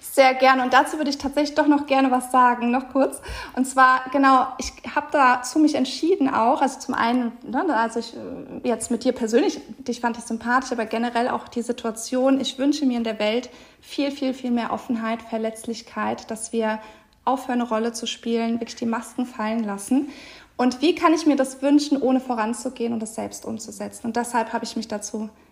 Sehr 0.00 0.34
gerne. 0.34 0.62
Und 0.62 0.72
dazu 0.72 0.96
würde 0.98 1.10
ich 1.10 1.18
tatsächlich 1.18 1.54
doch 1.54 1.66
noch 1.66 1.86
gerne 1.86 2.10
was 2.10 2.30
sagen, 2.30 2.70
noch 2.70 2.90
kurz. 2.90 3.20
Und 3.54 3.66
zwar, 3.66 4.02
genau, 4.12 4.46
ich 4.58 4.72
habe 4.94 5.06
dazu 5.12 5.58
mich 5.58 5.74
entschieden 5.74 6.28
auch, 6.28 6.60
also 6.60 6.78
zum 6.80 6.94
einen, 6.94 7.32
ne, 7.42 7.64
also 7.74 8.00
ich 8.00 8.14
äh, 8.14 8.68
jetzt 8.68 8.90
mit 8.90 9.04
dir 9.04 9.12
persönlich, 9.12 9.60
dich 9.78 10.00
fand 10.00 10.18
ich 10.18 10.24
sympathisch, 10.24 10.72
aber 10.72 10.84
generell 10.84 11.28
auch 11.28 11.48
die 11.48 11.62
Situation, 11.62 12.40
ich 12.40 12.58
wünsche 12.58 12.84
mir 12.86 12.98
in 12.98 13.04
der 13.04 13.18
Welt 13.18 13.50
viel, 13.80 14.10
viel, 14.10 14.34
viel 14.34 14.50
mehr 14.50 14.72
Offenheit, 14.72 15.22
Verletzlichkeit, 15.22 16.30
dass 16.30 16.52
wir 16.52 16.80
aufhören, 17.24 17.60
eine 17.60 17.68
Rolle 17.68 17.92
zu 17.92 18.06
spielen, 18.06 18.54
wirklich 18.54 18.76
die 18.76 18.86
Masken 18.86 19.26
fallen 19.26 19.64
lassen. 19.64 20.08
Und 20.56 20.82
wie 20.82 20.94
kann 20.94 21.14
ich 21.14 21.24
mir 21.24 21.36
das 21.36 21.62
wünschen, 21.62 22.00
ohne 22.02 22.20
voranzugehen 22.20 22.92
und 22.92 23.00
das 23.00 23.14
selbst 23.14 23.46
umzusetzen? 23.46 24.08
Und 24.08 24.16
deshalb 24.16 24.52
habe 24.52 24.64
ich 24.64 24.76
mich 24.76 24.88
dazu 24.88 25.18
entschieden. 25.18 25.49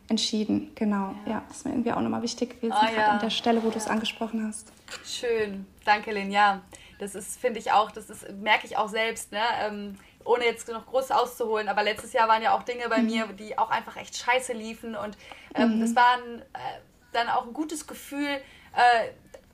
Genau, 0.75 1.15
ja, 1.27 1.33
ja 1.33 1.45
das 1.49 1.59
ist 1.59 1.67
mir 1.67 1.73
irgendwie 1.73 1.93
auch 1.93 2.01
nochmal 2.01 2.23
wichtig 2.23 2.61
gewesen, 2.61 2.77
oh, 2.79 2.97
ja. 2.97 3.09
an 3.09 3.21
der 3.21 3.31
Stelle, 3.31 3.63
wo 3.63 3.71
du 3.71 3.77
es 3.77 3.87
angesprochen 3.87 4.47
hast. 4.47 4.73
Schön, 5.05 5.67
danke, 5.85 6.13
Lynn. 6.13 6.31
Ja, 6.31 6.63
das 6.99 7.15
ist, 7.15 7.39
finde 7.41 7.61
ich 7.61 7.73
auch, 7.73 7.91
das 7.91 8.11
ist, 8.11 8.31
merke 8.41 8.67
ich 8.67 8.77
auch 8.77 8.89
selbst, 8.89 9.33
ne? 9.33 9.43
Ähm, 9.61 9.99
ohne 10.25 10.45
jetzt 10.45 10.69
noch 10.69 10.87
groß 10.87 11.11
auszuholen, 11.11 11.69
aber 11.69 11.83
letztes 11.83 12.13
Jahr 12.13 12.29
waren 12.29 12.43
ja 12.43 12.55
auch 12.55 12.63
Dinge 12.63 12.89
bei 12.89 12.99
mhm. 12.99 13.07
mir, 13.07 13.27
die 13.29 13.57
auch 13.57 13.71
einfach 13.71 13.97
echt 13.97 14.17
scheiße 14.17 14.53
liefen 14.53 14.95
und 14.95 15.17
ähm, 15.55 15.77
mhm. 15.77 15.81
das 15.81 15.97
war 15.97 16.19
ein, 16.19 16.41
äh, 16.41 16.81
dann 17.13 17.29
auch 17.29 17.47
ein 17.47 17.55
gutes 17.55 17.87
Gefühl, 17.87 18.29
äh, 18.29 19.09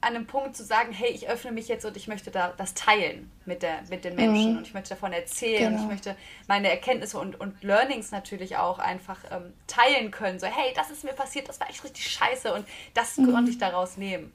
an 0.04 0.14
einem 0.14 0.26
Punkt 0.26 0.56
zu 0.56 0.64
sagen, 0.64 0.92
hey, 0.92 1.10
ich 1.10 1.28
öffne 1.28 1.50
mich 1.50 1.68
jetzt 1.68 1.84
und 1.84 1.96
ich 1.96 2.08
möchte 2.08 2.30
da 2.30 2.52
das 2.56 2.74
teilen 2.74 3.30
mit, 3.46 3.62
der, 3.62 3.82
mit 3.88 4.04
den 4.04 4.14
Menschen 4.14 4.52
mhm. 4.52 4.58
und 4.58 4.66
ich 4.66 4.74
möchte 4.74 4.90
davon 4.90 5.12
erzählen 5.12 5.70
genau. 5.70 5.76
und 5.76 5.82
ich 5.82 5.90
möchte 5.90 6.16
meine 6.46 6.70
Erkenntnisse 6.70 7.18
und, 7.18 7.40
und 7.40 7.62
Learnings 7.62 8.10
natürlich 8.10 8.56
auch 8.56 8.78
einfach 8.78 9.18
ähm, 9.30 9.52
teilen 9.66 10.10
können. 10.10 10.38
So, 10.38 10.46
hey, 10.46 10.72
das 10.76 10.90
ist 10.90 11.04
mir 11.04 11.14
passiert, 11.14 11.48
das 11.48 11.58
war 11.58 11.70
echt 11.70 11.82
richtig 11.82 12.08
scheiße 12.10 12.52
und 12.52 12.66
das 12.92 13.16
mhm. 13.16 13.32
konnte 13.32 13.50
ich 13.50 13.58
daraus 13.58 13.96
nehmen. 13.96 14.32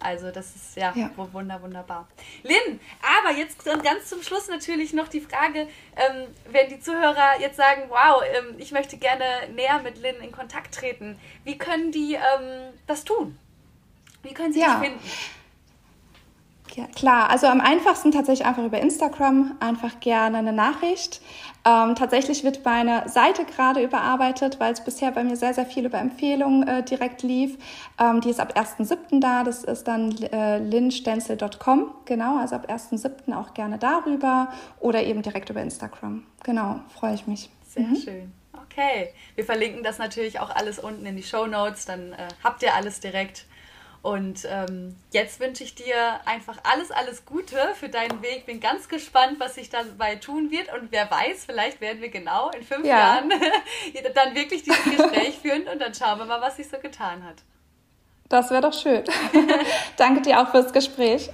Also 0.00 0.30
das 0.30 0.54
ist 0.54 0.76
ja, 0.76 0.92
ja. 0.94 1.10
wunder, 1.16 1.60
wunderbar. 1.60 2.08
Lynn, 2.44 2.78
aber 3.02 3.36
jetzt 3.36 3.64
ganz 3.64 4.08
zum 4.08 4.22
Schluss 4.22 4.48
natürlich 4.48 4.92
noch 4.92 5.08
die 5.08 5.20
Frage, 5.20 5.62
ähm, 5.96 6.28
wenn 6.50 6.68
die 6.68 6.78
Zuhörer 6.78 7.40
jetzt 7.40 7.56
sagen, 7.56 7.82
wow, 7.88 8.22
ähm, 8.36 8.54
ich 8.58 8.70
möchte 8.70 8.96
gerne 8.96 9.24
näher 9.54 9.80
mit 9.82 9.98
Lynn 9.98 10.20
in 10.22 10.30
Kontakt 10.30 10.74
treten, 10.74 11.18
wie 11.42 11.58
können 11.58 11.90
die 11.90 12.14
ähm, 12.14 12.72
das 12.86 13.04
tun? 13.04 13.36
Wie 14.22 14.34
können 14.34 14.52
Sie 14.52 14.60
ja. 14.60 14.78
dich 14.78 14.88
finden? 14.88 15.10
Ja, 16.78 16.86
klar, 16.94 17.28
also 17.28 17.48
am 17.48 17.60
einfachsten 17.60 18.12
tatsächlich 18.12 18.46
einfach 18.46 18.62
über 18.62 18.78
Instagram, 18.78 19.56
einfach 19.58 19.98
gerne 19.98 20.38
eine 20.38 20.52
Nachricht. 20.52 21.20
Ähm, 21.64 21.96
tatsächlich 21.96 22.44
wird 22.44 22.64
meine 22.64 23.08
Seite 23.08 23.44
gerade 23.44 23.82
überarbeitet, 23.82 24.60
weil 24.60 24.72
es 24.72 24.84
bisher 24.84 25.10
bei 25.10 25.24
mir 25.24 25.34
sehr, 25.36 25.54
sehr 25.54 25.66
viel 25.66 25.86
über 25.86 25.98
Empfehlungen 25.98 26.68
äh, 26.68 26.84
direkt 26.84 27.24
lief. 27.24 27.58
Ähm, 27.98 28.20
die 28.20 28.30
ist 28.30 28.38
ab 28.38 28.56
1.7. 28.56 29.20
da, 29.20 29.42
das 29.42 29.64
ist 29.64 29.88
dann 29.88 30.16
äh, 30.22 30.58
linstenzel.com, 30.58 31.94
genau, 32.04 32.38
also 32.38 32.54
ab 32.54 32.70
1.7. 32.70 33.36
auch 33.36 33.54
gerne 33.54 33.78
darüber 33.78 34.52
oder 34.78 35.02
eben 35.02 35.22
direkt 35.22 35.50
über 35.50 35.60
Instagram. 35.60 36.24
Genau, 36.44 36.78
freue 36.94 37.14
ich 37.14 37.26
mich. 37.26 37.50
Sehr 37.66 37.88
mhm. 37.88 37.96
schön. 37.96 38.32
Okay, 38.52 39.12
wir 39.34 39.44
verlinken 39.44 39.82
das 39.82 39.98
natürlich 39.98 40.38
auch 40.38 40.50
alles 40.50 40.78
unten 40.78 41.04
in 41.06 41.16
die 41.16 41.24
Show 41.24 41.46
Notes, 41.46 41.86
dann 41.86 42.12
äh, 42.12 42.28
habt 42.44 42.62
ihr 42.62 42.76
alles 42.76 43.00
direkt. 43.00 43.46
Und 44.00 44.46
ähm, 44.48 44.96
jetzt 45.12 45.40
wünsche 45.40 45.64
ich 45.64 45.74
dir 45.74 46.20
einfach 46.24 46.58
alles, 46.62 46.90
alles 46.90 47.24
Gute 47.24 47.56
für 47.74 47.88
deinen 47.88 48.22
Weg. 48.22 48.46
Bin 48.46 48.60
ganz 48.60 48.88
gespannt, 48.88 49.40
was 49.40 49.56
sich 49.56 49.70
dabei 49.70 50.16
tun 50.16 50.50
wird. 50.50 50.72
Und 50.72 50.92
wer 50.92 51.10
weiß, 51.10 51.44
vielleicht 51.46 51.80
werden 51.80 52.00
wir 52.00 52.08
genau 52.08 52.50
in 52.50 52.62
fünf 52.62 52.86
ja. 52.86 52.98
Jahren 52.98 53.30
dann 54.14 54.34
wirklich 54.34 54.62
dieses 54.62 54.84
Gespräch 54.84 55.38
führen 55.42 55.66
und 55.68 55.80
dann 55.80 55.94
schauen 55.94 56.18
wir 56.18 56.26
mal, 56.26 56.40
was 56.40 56.56
sich 56.56 56.68
so 56.68 56.78
getan 56.78 57.24
hat. 57.24 57.36
Das 58.28 58.50
wäre 58.50 58.62
doch 58.62 58.74
schön. 58.74 59.04
Danke 59.96 60.20
dir 60.22 60.40
auch 60.40 60.50
fürs 60.50 60.72
Gespräch. 60.72 61.30